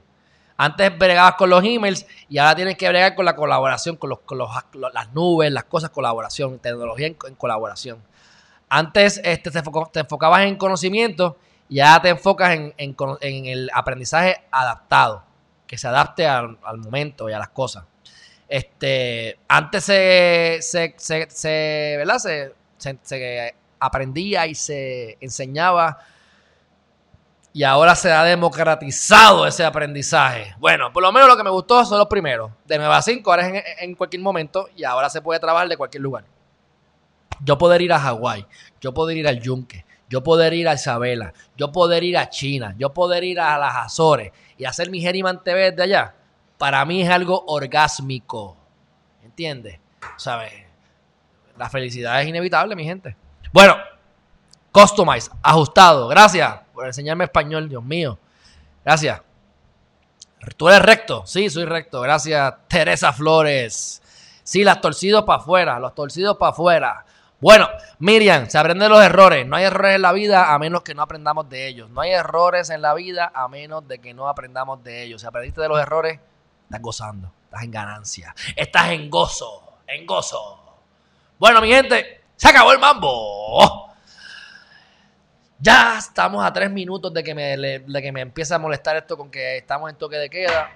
Antes 0.56 0.96
bregabas 0.96 1.34
con 1.34 1.50
los 1.50 1.62
emails 1.62 2.06
y 2.28 2.38
ahora 2.38 2.54
tienes 2.54 2.76
que 2.76 2.88
bregar 2.88 3.14
con 3.14 3.26
la 3.26 3.36
colaboración, 3.36 3.96
con, 3.96 4.10
los, 4.10 4.20
las 4.94 5.12
nubes, 5.12 5.52
las 5.52 5.64
cosas, 5.64 5.90
colaboración, 5.90 6.58
tecnología 6.58 7.08
en, 7.08 7.14
colaboración. 7.14 8.02
Antes 8.68 9.20
este, 9.22 9.50
te, 9.50 9.58
enfocabas 10.00 10.42
en 10.42 10.56
conocimiento 10.56 11.36
y 11.68 11.80
ahora 11.80 12.02
te 12.02 12.08
enfocas 12.10 12.52
en, 12.54 12.74
el 13.20 13.70
aprendizaje 13.72 14.36
adaptado, 14.50 15.24
que 15.66 15.78
se 15.78 15.88
adapte 15.88 16.26
al, 16.26 16.58
momento 16.78 17.28
y 17.28 17.32
a 17.32 17.38
las 17.38 17.48
cosas. 17.48 17.84
Este, 18.48 19.38
antes 19.48 19.84
se, 19.84 20.58
se, 20.60 20.94
se, 20.96 21.94
¿verdad? 21.98 22.18
se, 22.18 22.54
se 22.78 23.54
aprendía 23.80 24.46
y 24.46 24.54
se 24.54 25.18
enseñaba 25.20 25.98
y 27.56 27.64
ahora 27.64 27.94
se 27.94 28.12
ha 28.12 28.22
democratizado 28.22 29.46
ese 29.46 29.64
aprendizaje. 29.64 30.54
Bueno, 30.58 30.92
por 30.92 31.02
lo 31.02 31.10
menos 31.10 31.26
lo 31.26 31.38
que 31.38 31.42
me 31.42 31.48
gustó 31.48 31.86
son 31.86 31.96
los 31.96 32.06
primeros. 32.06 32.50
De 32.66 32.76
9 32.76 32.94
a 32.94 33.00
5, 33.00 33.30
ahora 33.30 33.48
es 33.48 33.64
en, 33.78 33.94
cualquier 33.94 34.20
momento 34.20 34.68
y 34.76 34.84
ahora 34.84 35.08
se 35.08 35.22
puede 35.22 35.40
trabajar 35.40 35.66
de 35.66 35.78
cualquier 35.78 36.02
lugar. 36.02 36.24
Yo 37.40 37.56
poder 37.56 37.80
ir 37.80 37.94
a 37.94 37.98
Hawái, 37.98 38.44
yo 38.78 38.92
poder 38.92 39.16
ir 39.16 39.26
al 39.26 39.40
Yunque, 39.40 39.86
yo 40.08 40.22
poder 40.22 40.54
ir 40.54 40.68
a 40.68 40.74
Isabela, 40.74 41.32
yo 41.56 41.72
poder 41.72 42.04
ir 42.04 42.16
a 42.16 42.28
China, 42.28 42.74
yo 42.78 42.92
poder 42.92 43.24
ir 43.24 43.40
a 43.40 43.58
las 43.58 43.76
Azores 43.76 44.32
y 44.56 44.64
hacer 44.64 44.90
mi 44.90 45.00
Geriman 45.00 45.42
TV 45.42 45.72
de 45.72 45.82
allá, 45.82 46.14
para 46.58 46.84
mí 46.84 47.02
es 47.02 47.10
algo 47.10 47.44
orgásmico. 47.46 48.56
¿Entiendes? 49.22 49.78
¿Sabes? 50.16 50.52
La 51.58 51.68
felicidad 51.68 52.20
es 52.22 52.28
inevitable, 52.28 52.76
mi 52.76 52.84
gente. 52.84 53.16
Bueno, 53.52 53.76
customize, 54.72 55.30
ajustado. 55.42 56.08
Gracias 56.08 56.60
por 56.72 56.86
enseñarme 56.86 57.24
español, 57.24 57.68
Dios 57.68 57.82
mío. 57.82 58.18
Gracias. 58.84 59.20
¿Tú 60.56 60.68
eres 60.68 60.82
recto? 60.82 61.26
Sí, 61.26 61.50
soy 61.50 61.64
recto. 61.64 62.00
Gracias, 62.00 62.54
Teresa 62.68 63.12
Flores. 63.12 64.02
Sí, 64.44 64.62
las 64.62 64.80
torcidos 64.80 65.24
para 65.24 65.40
afuera, 65.40 65.80
los 65.80 65.94
torcidos 65.94 66.36
para 66.36 66.52
afuera. 66.52 67.04
Bueno, 67.38 67.68
Miriam, 67.98 68.48
se 68.48 68.56
aprende 68.56 68.88
los 68.88 69.02
errores. 69.02 69.46
No 69.46 69.56
hay 69.56 69.64
errores 69.64 69.96
en 69.96 70.02
la 70.02 70.12
vida 70.12 70.54
a 70.54 70.58
menos 70.58 70.82
que 70.82 70.94
no 70.94 71.02
aprendamos 71.02 71.48
de 71.50 71.68
ellos. 71.68 71.90
No 71.90 72.00
hay 72.00 72.12
errores 72.12 72.70
en 72.70 72.80
la 72.80 72.94
vida 72.94 73.30
a 73.34 73.46
menos 73.48 73.86
de 73.86 73.98
que 73.98 74.14
no 74.14 74.28
aprendamos 74.28 74.82
de 74.82 75.02
ellos. 75.02 75.20
Si 75.20 75.26
aprendiste 75.26 75.60
de 75.60 75.68
los 75.68 75.78
errores, 75.78 76.18
estás 76.64 76.80
gozando, 76.80 77.30
estás 77.44 77.62
en 77.62 77.70
ganancia, 77.70 78.34
estás 78.56 78.90
en 78.90 79.10
gozo, 79.10 79.80
en 79.86 80.06
gozo. 80.06 80.60
Bueno, 81.38 81.60
mi 81.60 81.68
gente, 81.68 82.22
se 82.36 82.48
acabó 82.48 82.72
el 82.72 82.78
mambo. 82.78 83.94
Ya 85.58 85.98
estamos 85.98 86.44
a 86.44 86.52
tres 86.52 86.70
minutos 86.70 87.12
de 87.12 87.22
que, 87.22 87.34
me, 87.34 87.56
de 87.58 88.02
que 88.02 88.12
me 88.12 88.22
empiece 88.22 88.54
a 88.54 88.58
molestar 88.58 88.96
esto 88.96 89.16
con 89.16 89.30
que 89.30 89.58
estamos 89.58 89.90
en 89.90 89.96
toque 89.96 90.16
de 90.16 90.30
queda. 90.30 90.70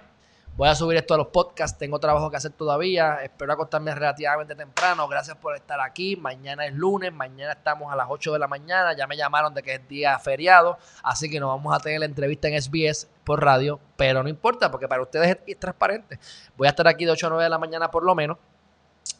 Voy 0.57 0.69
a 0.69 0.75
subir 0.75 0.99
esto 0.99 1.15
a 1.15 1.17
los 1.17 1.29
podcasts. 1.29 1.79
Tengo 1.79 1.99
trabajo 1.99 2.31
que 2.31 2.37
hacer 2.37 2.53
todavía. 2.53 3.23
Espero 3.23 3.53
acostarme 3.53 3.95
relativamente 3.95 4.55
temprano. 4.55 5.09
Gracias 5.09 5.37
por 5.37 5.57
estar 5.57 5.81
aquí. 5.81 6.17
Mañana 6.17 6.67
es 6.67 6.75
lunes. 6.75 7.13
Mañana 7.13 7.53
estamos 7.53 7.91
a 7.91 7.97
las 7.97 8.07
8 8.11 8.35
de 8.35 8.39
la 8.39 8.47
mañana. 8.47 8.95
Ya 8.95 9.07
me 9.07 9.17
llamaron 9.17 9.55
de 9.55 9.63
que 9.63 9.75
es 9.75 9.89
día 9.89 10.19
feriado. 10.19 10.77
Así 11.03 11.31
que 11.31 11.41
nos 11.41 11.49
vamos 11.49 11.75
a 11.75 11.81
tener 11.81 12.01
la 12.01 12.07
entrevista 12.07 12.49
en 12.49 12.61
SBS 12.61 13.09
por 13.25 13.43
radio. 13.43 13.81
Pero 13.97 14.23
no 14.23 14.29
importa 14.29 14.71
porque 14.71 14.87
para 14.87 15.01
ustedes 15.01 15.39
es 15.47 15.59
transparente. 15.59 16.19
Voy 16.57 16.67
a 16.67 16.71
estar 16.71 16.87
aquí 16.87 17.07
de 17.07 17.13
8 17.13 17.27
a 17.27 17.31
9 17.31 17.45
de 17.45 17.51
la 17.51 17.59
mañana 17.59 17.91
por 17.91 18.05
lo 18.05 18.15
menos. 18.15 18.37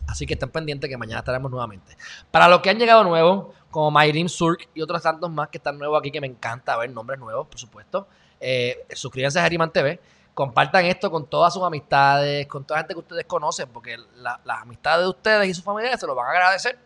Así 0.07 0.27
que 0.27 0.35
estén 0.35 0.51
pendientes 0.51 0.91
que 0.91 0.97
mañana 0.97 1.21
estaremos 1.21 1.51
nuevamente. 1.51 1.97
Para 2.31 2.49
los 2.49 2.61
que 2.61 2.71
han 2.71 2.79
llegado 2.79 3.05
nuevos, 3.05 3.55
como 3.71 3.91
Mayrim 3.91 4.29
Surk 4.29 4.69
y 4.75 4.83
otros 4.83 5.03
tantos 5.03 5.31
más 5.31 5.49
que 5.49 5.59
están 5.59 5.79
nuevos 5.79 5.99
aquí, 5.99 6.11
que 6.11 6.21
me 6.21 6.27
encanta 6.27 6.77
ver 6.77 6.91
nombres 6.91 7.19
nuevos, 7.21 7.47
por 7.47 7.59
supuesto, 7.59 8.09
eh, 8.41 8.87
suscríbanse 8.93 9.39
a 9.39 9.45
Geriman 9.45 9.73
TV. 9.73 10.01
Compartan 10.35 10.85
esto 10.87 11.11
con 11.11 11.27
todas 11.27 11.53
sus 11.53 11.63
amistades, 11.63 12.47
con 12.47 12.65
toda 12.65 12.79
la 12.79 12.83
gente 12.83 12.95
que 12.95 13.01
ustedes 13.01 13.25
conocen, 13.27 13.69
porque 13.69 13.97
las 14.17 14.63
amistades 14.63 15.05
de 15.05 15.09
ustedes 15.11 15.49
y 15.49 15.55
sus 15.55 15.65
familiares 15.65 16.01
se 16.01 16.07
lo 16.07 16.15
van 16.15 16.29
a 16.29 16.31
agradecer. 16.31 16.79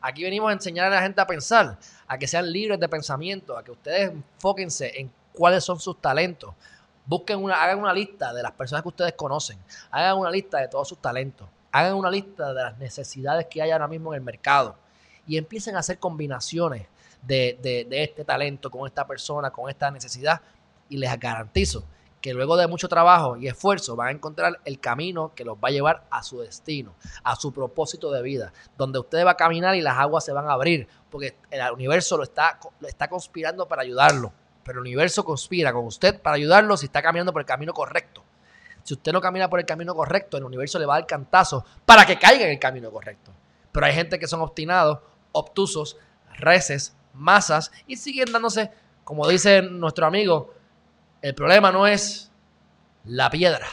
Aquí 0.00 0.22
venimos 0.22 0.50
a 0.50 0.52
enseñar 0.52 0.86
a 0.86 0.96
la 0.96 1.02
gente 1.02 1.20
a 1.20 1.26
pensar, 1.26 1.78
a 2.06 2.18
que 2.18 2.26
sean 2.26 2.50
libres 2.50 2.80
de 2.80 2.88
pensamiento, 2.88 3.56
a 3.56 3.62
que 3.62 3.70
ustedes 3.70 4.10
enfóquense 4.10 4.98
en 4.98 5.12
cuáles 5.32 5.64
son 5.64 5.78
sus 5.78 6.00
talentos. 6.00 6.54
Busquen 7.06 7.42
una, 7.42 7.62
hagan 7.62 7.78
una 7.78 7.92
lista 7.92 8.32
de 8.32 8.42
las 8.42 8.52
personas 8.52 8.82
que 8.82 8.88
ustedes 8.88 9.12
conocen, 9.14 9.58
hagan 9.90 10.18
una 10.18 10.30
lista 10.30 10.58
de 10.58 10.68
todos 10.68 10.88
sus 10.88 10.98
talentos 10.98 11.46
hagan 11.72 11.94
una 11.94 12.10
lista 12.10 12.52
de 12.52 12.62
las 12.62 12.78
necesidades 12.78 13.46
que 13.46 13.62
hay 13.62 13.70
ahora 13.70 13.88
mismo 13.88 14.12
en 14.12 14.18
el 14.18 14.24
mercado 14.24 14.76
y 15.26 15.36
empiecen 15.36 15.76
a 15.76 15.80
hacer 15.80 15.98
combinaciones 15.98 16.86
de, 17.22 17.86
este 17.90 18.24
talento 18.24 18.70
con 18.70 18.86
esta 18.86 19.06
persona, 19.06 19.50
con 19.50 19.68
esta 19.68 19.90
necesidad 19.90 20.40
y 20.88 20.96
les 20.96 21.18
garantizo 21.18 21.84
que 22.20 22.34
luego 22.34 22.56
de 22.56 22.66
mucho 22.66 22.88
trabajo 22.88 23.36
y 23.36 23.48
esfuerzo 23.48 23.96
van 23.96 24.08
a 24.08 24.10
encontrar 24.12 24.60
el 24.64 24.78
camino 24.78 25.32
que 25.34 25.44
los 25.44 25.56
va 25.56 25.68
a 25.68 25.70
llevar 25.70 26.04
a 26.10 26.22
su 26.22 26.40
destino, 26.40 26.94
a 27.24 27.36
su 27.36 27.52
propósito 27.52 28.10
de 28.10 28.22
vida, 28.22 28.52
donde 28.76 28.98
usted 28.98 29.24
va 29.24 29.32
a 29.32 29.36
caminar 29.36 29.74
y 29.74 29.80
las 29.80 29.98
aguas 29.98 30.24
se 30.24 30.32
van 30.32 30.48
a 30.48 30.52
abrir, 30.52 30.86
porque 31.10 31.36
el 31.50 31.72
universo 31.72 32.16
lo 32.16 32.22
está, 32.22 32.58
lo 32.78 32.88
está 32.88 33.08
conspirando 33.08 33.66
para 33.66 33.82
ayudarlo, 33.82 34.32
pero 34.64 34.78
el 34.78 34.82
universo 34.82 35.24
conspira 35.24 35.72
con 35.72 35.86
usted 35.86 36.20
para 36.20 36.36
ayudarlo 36.36 36.76
si 36.76 36.86
está 36.86 37.02
caminando 37.02 37.32
por 37.32 37.40
el 37.40 37.46
camino 37.46 37.72
correcto. 37.72 38.22
Si 38.82 38.94
usted 38.94 39.12
no 39.12 39.20
camina 39.20 39.48
por 39.48 39.60
el 39.60 39.66
camino 39.66 39.94
correcto, 39.94 40.36
el 40.36 40.44
universo 40.44 40.78
le 40.78 40.86
va 40.86 40.94
a 40.94 40.98
dar 40.98 41.06
cantazo 41.06 41.64
para 41.84 42.06
que 42.06 42.18
caiga 42.18 42.44
en 42.44 42.52
el 42.52 42.58
camino 42.58 42.90
correcto. 42.90 43.30
Pero 43.72 43.86
hay 43.86 43.92
gente 43.92 44.18
que 44.18 44.26
son 44.26 44.40
obstinados, 44.40 44.98
obtusos, 45.32 45.96
reces, 46.34 46.94
masas 47.14 47.70
y 47.86 47.96
siguen 47.96 48.32
dándose, 48.32 48.70
como 49.04 49.28
dice 49.28 49.62
nuestro 49.62 50.06
amigo, 50.06 50.54
el 51.22 51.34
problema 51.34 51.70
no 51.70 51.86
es 51.86 52.30
la 53.04 53.30
piedra. 53.30 53.66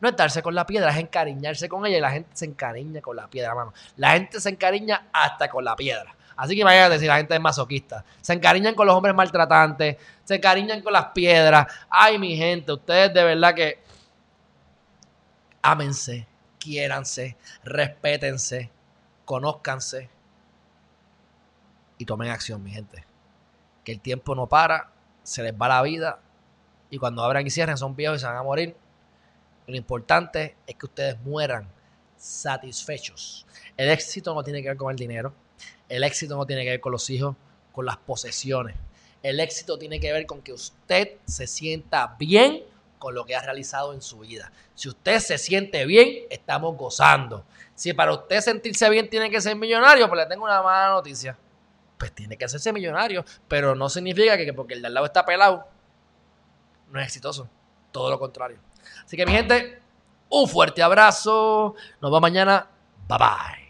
No 0.00 0.08
es 0.08 0.16
darse 0.16 0.42
con 0.42 0.54
la 0.54 0.64
piedra, 0.64 0.90
es 0.90 0.98
encariñarse 0.98 1.68
con 1.68 1.84
ella 1.84 1.98
y 1.98 2.00
la 2.00 2.10
gente 2.10 2.30
se 2.32 2.44
encariña 2.44 3.00
con 3.00 3.16
la 3.16 3.28
piedra, 3.28 3.54
mano. 3.54 3.72
La 3.96 4.12
gente 4.12 4.40
se 4.40 4.48
encariña 4.48 5.08
hasta 5.12 5.48
con 5.48 5.64
la 5.64 5.74
piedra. 5.74 6.14
Así 6.36 6.54
que 6.54 6.60
imagínate 6.60 7.00
si 7.00 7.06
la 7.06 7.16
gente 7.16 7.34
es 7.34 7.40
masoquista. 7.40 8.04
Se 8.20 8.32
encariñan 8.32 8.74
con 8.74 8.86
los 8.86 8.94
hombres 8.94 9.14
maltratantes, 9.14 9.96
se 10.22 10.36
encariñan 10.36 10.82
con 10.82 10.92
las 10.92 11.06
piedras. 11.06 11.66
Ay, 11.90 12.16
mi 12.16 12.36
gente, 12.36 12.72
ustedes 12.72 13.12
de 13.12 13.24
verdad 13.24 13.54
que 13.54 13.82
ámense, 15.62 16.28
quiéranse, 16.60 17.36
respétense, 17.64 18.70
conózcanse 19.24 20.08
y 21.98 22.04
tomen 22.04 22.30
acción, 22.30 22.62
mi 22.62 22.70
gente. 22.70 23.04
Que 23.82 23.90
el 23.90 24.00
tiempo 24.00 24.36
no 24.36 24.48
para, 24.48 24.92
se 25.24 25.42
les 25.42 25.54
va 25.54 25.66
la 25.66 25.82
vida 25.82 26.20
y 26.90 26.98
cuando 26.98 27.22
abran 27.22 27.46
y 27.46 27.50
cierren 27.50 27.76
son 27.76 27.94
viejos 27.94 28.18
y 28.18 28.20
se 28.20 28.26
van 28.26 28.36
a 28.36 28.42
morir. 28.42 28.76
Lo 29.66 29.76
importante 29.76 30.56
es 30.66 30.76
que 30.76 30.86
ustedes 30.86 31.18
mueran 31.20 31.68
satisfechos. 32.16 33.46
El 33.76 33.90
éxito 33.90 34.34
no 34.34 34.42
tiene 34.42 34.62
que 34.62 34.68
ver 34.68 34.76
con 34.76 34.90
el 34.90 34.96
dinero. 34.96 35.32
El 35.88 36.04
éxito 36.04 36.36
no 36.36 36.46
tiene 36.46 36.64
que 36.64 36.70
ver 36.70 36.80
con 36.80 36.92
los 36.92 37.08
hijos, 37.10 37.36
con 37.72 37.86
las 37.86 37.96
posesiones. 37.96 38.76
El 39.22 39.40
éxito 39.40 39.78
tiene 39.78 40.00
que 40.00 40.12
ver 40.12 40.26
con 40.26 40.42
que 40.42 40.52
usted 40.52 41.16
se 41.26 41.46
sienta 41.46 42.16
bien 42.18 42.62
con 42.98 43.14
lo 43.14 43.24
que 43.24 43.36
ha 43.36 43.42
realizado 43.42 43.94
en 43.94 44.02
su 44.02 44.20
vida. 44.20 44.52
Si 44.74 44.88
usted 44.88 45.18
se 45.20 45.38
siente 45.38 45.86
bien, 45.86 46.26
estamos 46.30 46.76
gozando. 46.76 47.44
Si 47.74 47.92
para 47.92 48.12
usted 48.12 48.40
sentirse 48.40 48.88
bien 48.90 49.08
tiene 49.08 49.30
que 49.30 49.40
ser 49.40 49.56
millonario, 49.56 50.08
pues 50.08 50.20
le 50.20 50.26
tengo 50.26 50.44
una 50.44 50.62
mala 50.62 50.94
noticia. 50.94 51.36
Pues 51.96 52.12
tiene 52.12 52.36
que 52.36 52.44
hacerse 52.44 52.72
millonario, 52.72 53.24
pero 53.48 53.74
no 53.74 53.88
significa 53.88 54.36
que 54.36 54.52
porque 54.52 54.74
el 54.74 54.82
de 54.82 54.88
al 54.88 54.94
lado 54.94 55.06
está 55.06 55.24
pelado, 55.24 55.66
no 56.90 57.00
es 57.00 57.06
exitoso. 57.06 57.48
Todo 57.92 58.10
lo 58.10 58.18
contrario. 58.18 58.58
Así 59.04 59.16
que 59.16 59.26
mi 59.26 59.32
gente, 59.32 59.80
un 60.30 60.48
fuerte 60.48 60.82
abrazo. 60.82 61.74
Nos 62.00 62.10
vemos 62.10 62.20
mañana. 62.20 62.66
Bye 63.08 63.18
bye. 63.18 63.67